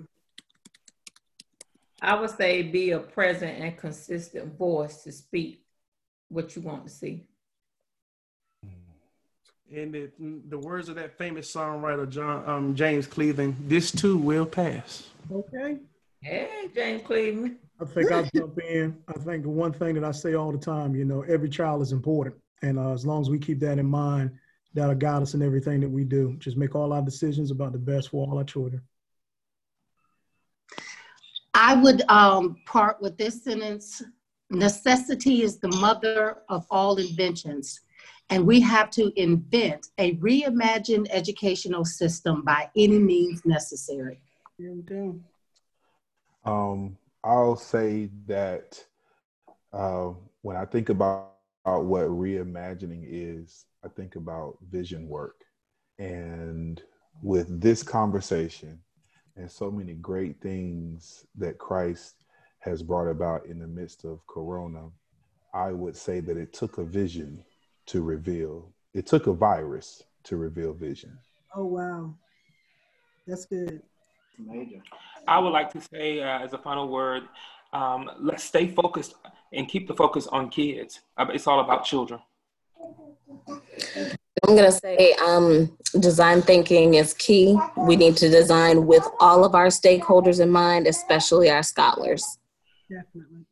I 2.02 2.20
would 2.20 2.30
say 2.30 2.62
be 2.62 2.92
a 2.92 3.00
present 3.00 3.60
and 3.60 3.76
consistent 3.78 4.58
voice 4.58 5.04
to 5.04 5.12
speak 5.12 5.64
what 6.30 6.56
you 6.56 6.62
want 6.62 6.86
to 6.86 6.92
see. 6.92 7.26
In 9.70 9.92
the, 9.92 10.10
the 10.48 10.58
words 10.58 10.88
of 10.88 10.96
that 10.96 11.18
famous 11.18 11.54
songwriter 11.54 12.10
John 12.10 12.48
um, 12.50 12.76
James 12.76 13.06
Cleveland, 13.06 13.58
this 13.68 13.92
too 13.92 14.18
will 14.18 14.46
pass. 14.46 15.10
Okay. 15.32 15.78
Hey, 16.22 16.70
James 16.74 17.02
Cleveland. 17.06 17.58
I 17.80 17.86
think 17.86 18.12
I'll 18.12 18.28
jump 18.34 18.58
in. 18.60 18.98
I 19.08 19.20
think 19.20 19.44
the 19.44 19.50
one 19.50 19.74
thing 19.74 19.94
that 19.96 20.04
I 20.04 20.12
say 20.12 20.34
all 20.34 20.52
the 20.52 20.58
time, 20.58 20.96
you 20.96 21.06
know, 21.06 21.22
every 21.24 21.50
child 21.50 21.82
is 21.82 21.92
important. 21.92 22.36
And 22.62 22.80
uh, 22.80 22.94
as 22.94 23.06
long 23.06 23.22
as 23.22 23.30
we 23.30 23.38
keep 23.38 23.60
that 23.60 23.78
in 23.78 23.86
mind, 23.86 24.32
that'll 24.74 24.96
guide 24.96 25.22
us 25.22 25.34
in 25.34 25.42
everything 25.42 25.82
that 25.82 25.90
we 25.90 26.04
do. 26.04 26.36
Just 26.40 26.58
make 26.58 26.74
all 26.74 26.94
our 26.94 27.02
decisions 27.02 27.52
about 27.52 27.74
the 27.74 27.78
best 27.78 28.10
for 28.10 28.26
all 28.26 28.38
our 28.38 28.44
children. 28.44 28.82
I 31.54 31.76
would 31.76 32.04
um, 32.10 32.58
part 32.66 33.02
with 33.02 33.18
this 33.18 33.44
sentence 33.44 34.02
necessity 34.50 35.42
is 35.42 35.58
the 35.58 35.68
mother 35.68 36.38
of 36.50 36.66
all 36.70 36.98
inventions. 36.98 37.82
And 38.30 38.46
we 38.46 38.60
have 38.62 38.90
to 38.92 39.12
invent 39.20 39.88
a 39.98 40.16
reimagined 40.16 41.08
educational 41.10 41.86
system 41.86 42.44
by 42.44 42.70
any 42.76 43.00
means 43.00 43.46
necessary. 43.46 44.22
There 44.60 44.74
we 44.74 44.82
go. 44.82 45.20
Um, 46.44 46.98
I'll 47.24 47.56
say 47.56 48.10
that 48.28 48.84
uh, 49.72 50.12
when 50.42 50.58
I 50.58 50.66
think 50.66 50.90
about, 50.90 51.34
about 51.66 51.86
what 51.86 52.08
reimagining 52.08 53.06
is, 53.08 53.66
I 53.84 53.88
think 53.90 54.16
about 54.16 54.58
vision 54.70 55.08
work. 55.08 55.44
And 56.00 56.82
with 57.22 57.62
this 57.62 57.84
conversation 57.84 58.80
and 59.36 59.50
so 59.50 59.72
many 59.72 59.94
great 59.94 60.42
things 60.42 61.26
that 61.36 61.58
Christ 61.58 62.16
has 62.60 62.84
brought 62.84 63.08
about 63.08 63.46
in 63.46 63.60
the 63.60 63.68
midst 63.68 64.04
of 64.04 64.26
Corona, 64.28 64.90
I 65.54 65.72
would 65.72 65.96
say 65.96 66.20
that 66.20 66.38
it 66.38 66.54
took 66.54 66.78
a 66.78 66.84
vision 66.84 67.44
to 67.88 68.02
reveal, 68.02 68.72
it 68.94 69.06
took 69.06 69.28
a 69.28 69.34
virus 69.34 70.04
to 70.24 70.38
reveal 70.38 70.74
vision. 70.74 71.18
Oh 71.56 71.66
wow. 71.66 72.14
That's 73.26 73.46
good. 73.46 73.82
Major. 74.40 74.82
I 75.28 75.40
would 75.40 75.50
like 75.50 75.72
to 75.74 75.82
say, 75.82 76.22
uh, 76.22 76.40
as 76.40 76.54
a 76.54 76.58
final 76.58 76.88
word, 76.88 77.24
um, 77.74 78.10
let's 78.20 78.44
stay 78.44 78.68
focused 78.70 79.16
and 79.52 79.68
keep 79.68 79.88
the 79.88 79.94
focus 79.94 80.28
on 80.28 80.50
kids. 80.50 81.02
Uh, 81.18 81.26
It's 81.34 81.48
all 81.48 81.60
about 81.60 81.84
children. 81.84 82.22
I'm 83.50 84.56
going 84.56 84.64
to 84.64 84.72
say 84.72 85.14
um, 85.26 85.76
design 86.00 86.42
thinking 86.42 86.94
is 86.94 87.14
key. 87.14 87.58
We 87.76 87.96
need 87.96 88.16
to 88.18 88.30
design 88.30 88.86
with 88.86 89.06
all 89.20 89.44
of 89.44 89.56
our 89.56 89.68
stakeholders 89.68 90.40
in 90.40 90.50
mind, 90.50 90.88
especially 90.88 91.50
our 91.50 91.64
scholars. 91.64 92.38
Definitely. 92.90 93.46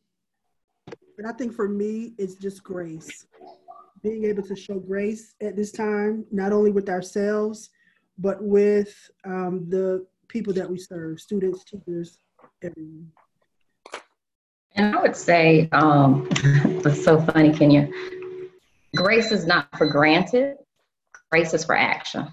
And 1.17 1.27
I 1.27 1.31
think 1.31 1.53
for 1.53 1.67
me, 1.67 2.13
it's 2.17 2.35
just 2.35 2.63
grace. 2.63 3.25
Being 4.05 4.25
able 4.25 4.43
to 4.43 4.55
show 4.55 4.77
grace 4.77 5.33
at 5.41 5.55
this 5.55 5.71
time, 5.71 6.25
not 6.31 6.53
only 6.53 6.69
with 6.69 6.89
ourselves, 6.89 7.71
but 8.19 8.37
with 8.39 8.93
um, 9.25 9.65
the 9.67 10.05
people 10.27 10.53
that 10.53 10.69
we 10.69 10.77
serve, 10.77 11.19
students, 11.19 11.63
teachers, 11.63 12.19
everyone. 12.61 13.11
And 14.75 14.95
I 14.95 15.01
would 15.01 15.15
say, 15.15 15.69
um, 15.71 16.27
it's 16.85 17.03
so 17.03 17.19
funny, 17.19 17.51
Kenya. 17.51 17.89
Grace 18.95 19.31
is 19.31 19.47
not 19.47 19.75
for 19.75 19.87
granted. 19.87 20.57
Grace 21.31 21.55
is 21.55 21.65
for 21.65 21.75
action. 21.75 22.27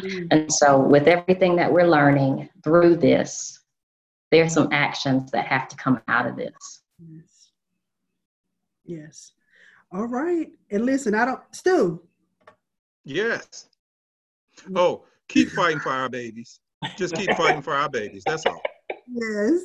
Mm. 0.00 0.26
And 0.32 0.52
so, 0.52 0.80
with 0.80 1.06
everything 1.06 1.54
that 1.56 1.72
we're 1.72 1.86
learning 1.86 2.48
through 2.64 2.96
this, 2.96 3.56
there's 4.32 4.52
some 4.52 4.70
actions 4.72 5.30
that 5.30 5.46
have 5.46 5.68
to 5.68 5.76
come 5.76 6.00
out 6.08 6.26
of 6.26 6.34
this. 6.34 6.82
Yes. 6.98 7.50
Yes. 8.84 9.32
All 9.92 10.06
right. 10.06 10.48
And 10.70 10.86
listen, 10.86 11.14
I 11.14 11.24
don't, 11.26 11.40
Stu. 11.50 12.02
Yes. 13.04 13.68
Oh, 14.74 15.04
keep 15.28 15.50
fighting 15.50 15.80
for 15.80 15.90
our 15.90 16.08
babies. 16.08 16.60
Just 16.96 17.14
keep 17.14 17.30
fighting 17.36 17.62
for 17.62 17.74
our 17.74 17.88
babies. 17.88 18.22
That's 18.24 18.46
all. 18.46 18.60
Yes. 19.06 19.60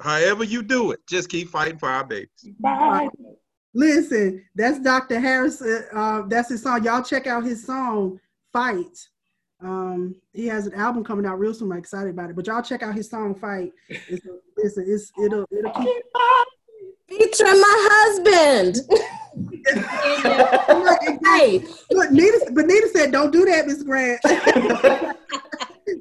However 0.00 0.44
you 0.44 0.62
do 0.62 0.90
it, 0.92 1.00
just 1.08 1.28
keep 1.28 1.48
fighting 1.48 1.78
for 1.78 1.88
our 1.88 2.04
babies. 2.04 2.48
Bye. 2.58 3.08
Listen, 3.74 4.44
that's 4.56 4.80
Dr. 4.80 5.20
Harris. 5.20 5.62
Uh, 5.62 5.82
uh, 5.92 6.22
that's 6.26 6.48
his 6.48 6.62
song. 6.62 6.82
Y'all 6.82 7.02
check 7.02 7.26
out 7.26 7.44
his 7.44 7.64
song, 7.64 8.18
Fight. 8.52 8.98
Um, 9.62 10.16
he 10.32 10.46
has 10.46 10.66
an 10.66 10.74
album 10.74 11.04
coming 11.04 11.26
out 11.26 11.38
real 11.38 11.54
soon. 11.54 11.70
I'm 11.70 11.78
excited 11.78 12.10
about 12.10 12.30
it. 12.30 12.36
But 12.36 12.46
y'all 12.46 12.62
check 12.62 12.82
out 12.82 12.94
his 12.94 13.08
song, 13.08 13.34
Fight. 13.34 13.72
It's, 13.88 14.26
it's, 14.56 14.78
it's 14.78 15.12
it'll 15.22 15.46
it'll 15.52 15.72
keep 15.72 16.02
Feature 17.10 17.44
my 17.44 17.88
husband. 17.90 18.78
hey, 21.24 21.64
look, 21.90 22.10
Nita, 22.10 22.50
but 22.52 22.66
Nita 22.66 22.88
said, 22.92 23.12
"Don't 23.12 23.32
do 23.32 23.44
that, 23.44 23.66
Miss 23.66 23.82
Grant." 23.82 24.20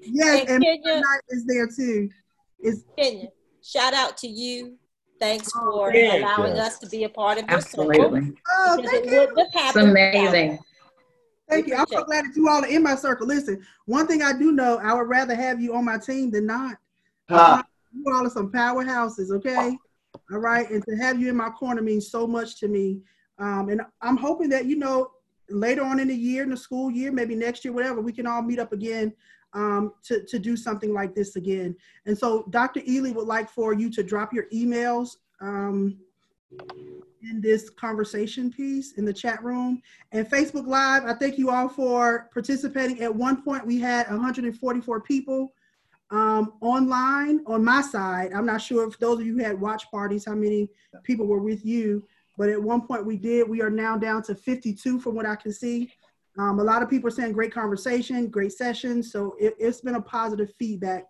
yes, 0.01 0.49
and 0.49 0.63
Kenya- 0.63 1.01
Knight 1.01 1.21
is 1.29 1.45
there 1.45 1.67
too. 1.67 2.09
Is 2.59 2.85
Kenya, 2.97 3.27
shout 3.63 3.93
out 3.93 4.17
to 4.17 4.27
you. 4.27 4.77
Thanks 5.19 5.49
oh, 5.55 5.71
for 5.71 5.93
yeah. 5.93 6.19
allowing 6.19 6.55
Yes. 6.55 6.73
us 6.73 6.79
to 6.79 6.87
be 6.87 7.03
a 7.03 7.09
part 7.09 7.37
of 7.37 7.43
your 7.49 7.57
Absolutely. 7.57 7.97
circle. 7.97 8.33
Oh, 8.57 8.75
thank 8.77 9.05
it 9.05 9.11
you. 9.11 9.19
wouldn't 9.19 9.37
It's 9.37 9.53
happened 9.53 9.89
without 9.89 10.15
amazing. 10.15 10.59
Thank 11.49 11.67
you. 11.67 11.75
I'm 11.75 11.87
so 11.87 12.03
glad 12.03 12.25
that 12.25 12.35
you 12.35 12.47
all 12.47 12.63
are 12.63 12.67
in 12.67 12.83
my 12.83 12.95
circle. 12.95 13.27
Listen, 13.27 13.65
one 13.85 14.07
thing 14.07 14.21
I 14.21 14.33
do 14.33 14.51
know, 14.51 14.79
I 14.81 14.93
would 14.93 15.09
rather 15.09 15.35
have 15.35 15.59
you 15.59 15.75
on 15.75 15.83
my 15.83 15.97
team 15.97 16.31
than 16.31 16.45
not. 16.45 16.77
Huh. 17.27 17.63
You 17.91 18.13
all 18.13 18.25
are 18.25 18.29
some 18.29 18.51
powerhouses, 18.51 19.31
okay? 19.31 19.75
All 20.31 20.37
right. 20.37 20.69
And 20.69 20.83
to 20.85 20.95
have 20.95 21.19
you 21.19 21.29
in 21.29 21.35
my 21.35 21.49
corner 21.49 21.81
means 21.81 22.09
so 22.09 22.27
much 22.27 22.59
to 22.59 22.67
me. 22.67 23.01
Um, 23.39 23.69
and 23.69 23.81
I'm 24.01 24.17
hoping 24.17 24.49
that, 24.49 24.65
you 24.65 24.75
know, 24.75 25.11
later 25.49 25.83
on 25.83 25.99
in 25.99 26.09
the 26.09 26.15
year, 26.15 26.43
in 26.43 26.49
the 26.49 26.57
school 26.57 26.91
year, 26.91 27.11
maybe 27.11 27.35
next 27.35 27.63
year, 27.63 27.73
whatever, 27.73 28.01
we 28.01 28.11
can 28.11 28.27
all 28.27 28.41
meet 28.41 28.59
up 28.59 28.73
again 28.73 29.13
um, 29.53 29.93
to, 30.03 30.23
to 30.25 30.37
do 30.37 30.55
something 30.55 30.93
like 30.93 31.15
this 31.15 31.35
again. 31.35 31.75
And 32.05 32.17
so 32.17 32.45
Dr. 32.49 32.81
Ely 32.87 33.11
would 33.11 33.27
like 33.27 33.49
for 33.49 33.73
you 33.73 33.89
to 33.91 34.03
drop 34.03 34.33
your 34.33 34.45
emails 34.53 35.17
um, 35.41 35.97
in 37.21 37.41
this 37.41 37.69
conversation 37.69 38.51
piece 38.51 38.93
in 38.93 39.05
the 39.05 39.13
chat 39.13 39.43
room. 39.43 39.81
And 40.11 40.29
Facebook 40.29 40.67
Live, 40.67 41.05
I 41.05 41.13
thank 41.13 41.37
you 41.37 41.49
all 41.49 41.69
for 41.69 42.29
participating. 42.33 43.01
At 43.01 43.13
one 43.13 43.41
point, 43.41 43.65
we 43.65 43.79
had 43.79 44.09
144 44.09 45.01
people 45.01 45.53
um, 46.11 46.53
online 46.61 47.41
on 47.45 47.63
my 47.63 47.81
side. 47.81 48.31
I'm 48.33 48.45
not 48.45 48.61
sure 48.61 48.87
if 48.87 48.97
those 48.99 49.19
of 49.19 49.25
you 49.25 49.37
had 49.37 49.59
watch 49.59 49.89
parties, 49.91 50.25
how 50.25 50.35
many 50.35 50.69
people 51.03 51.27
were 51.27 51.39
with 51.39 51.65
you, 51.65 52.03
but 52.39 52.47
at 52.47 52.63
one 52.63 52.81
point 52.81 53.05
we 53.05 53.17
did. 53.17 53.49
We 53.49 53.61
are 53.61 53.69
now 53.69 53.97
down 53.97 54.23
to 54.23 54.33
52 54.33 55.01
from 55.01 55.13
what 55.13 55.25
I 55.25 55.35
can 55.35 55.51
see. 55.51 55.91
Um, 56.37 56.59
a 56.59 56.63
lot 56.63 56.81
of 56.81 56.89
people 56.89 57.09
are 57.09 57.11
saying 57.11 57.33
great 57.33 57.53
conversation, 57.53 58.27
great 58.29 58.53
session. 58.53 59.03
So 59.03 59.35
it, 59.37 59.55
it's 59.59 59.81
been 59.81 59.95
a 59.95 60.01
positive 60.01 60.49
feedback 60.57 61.05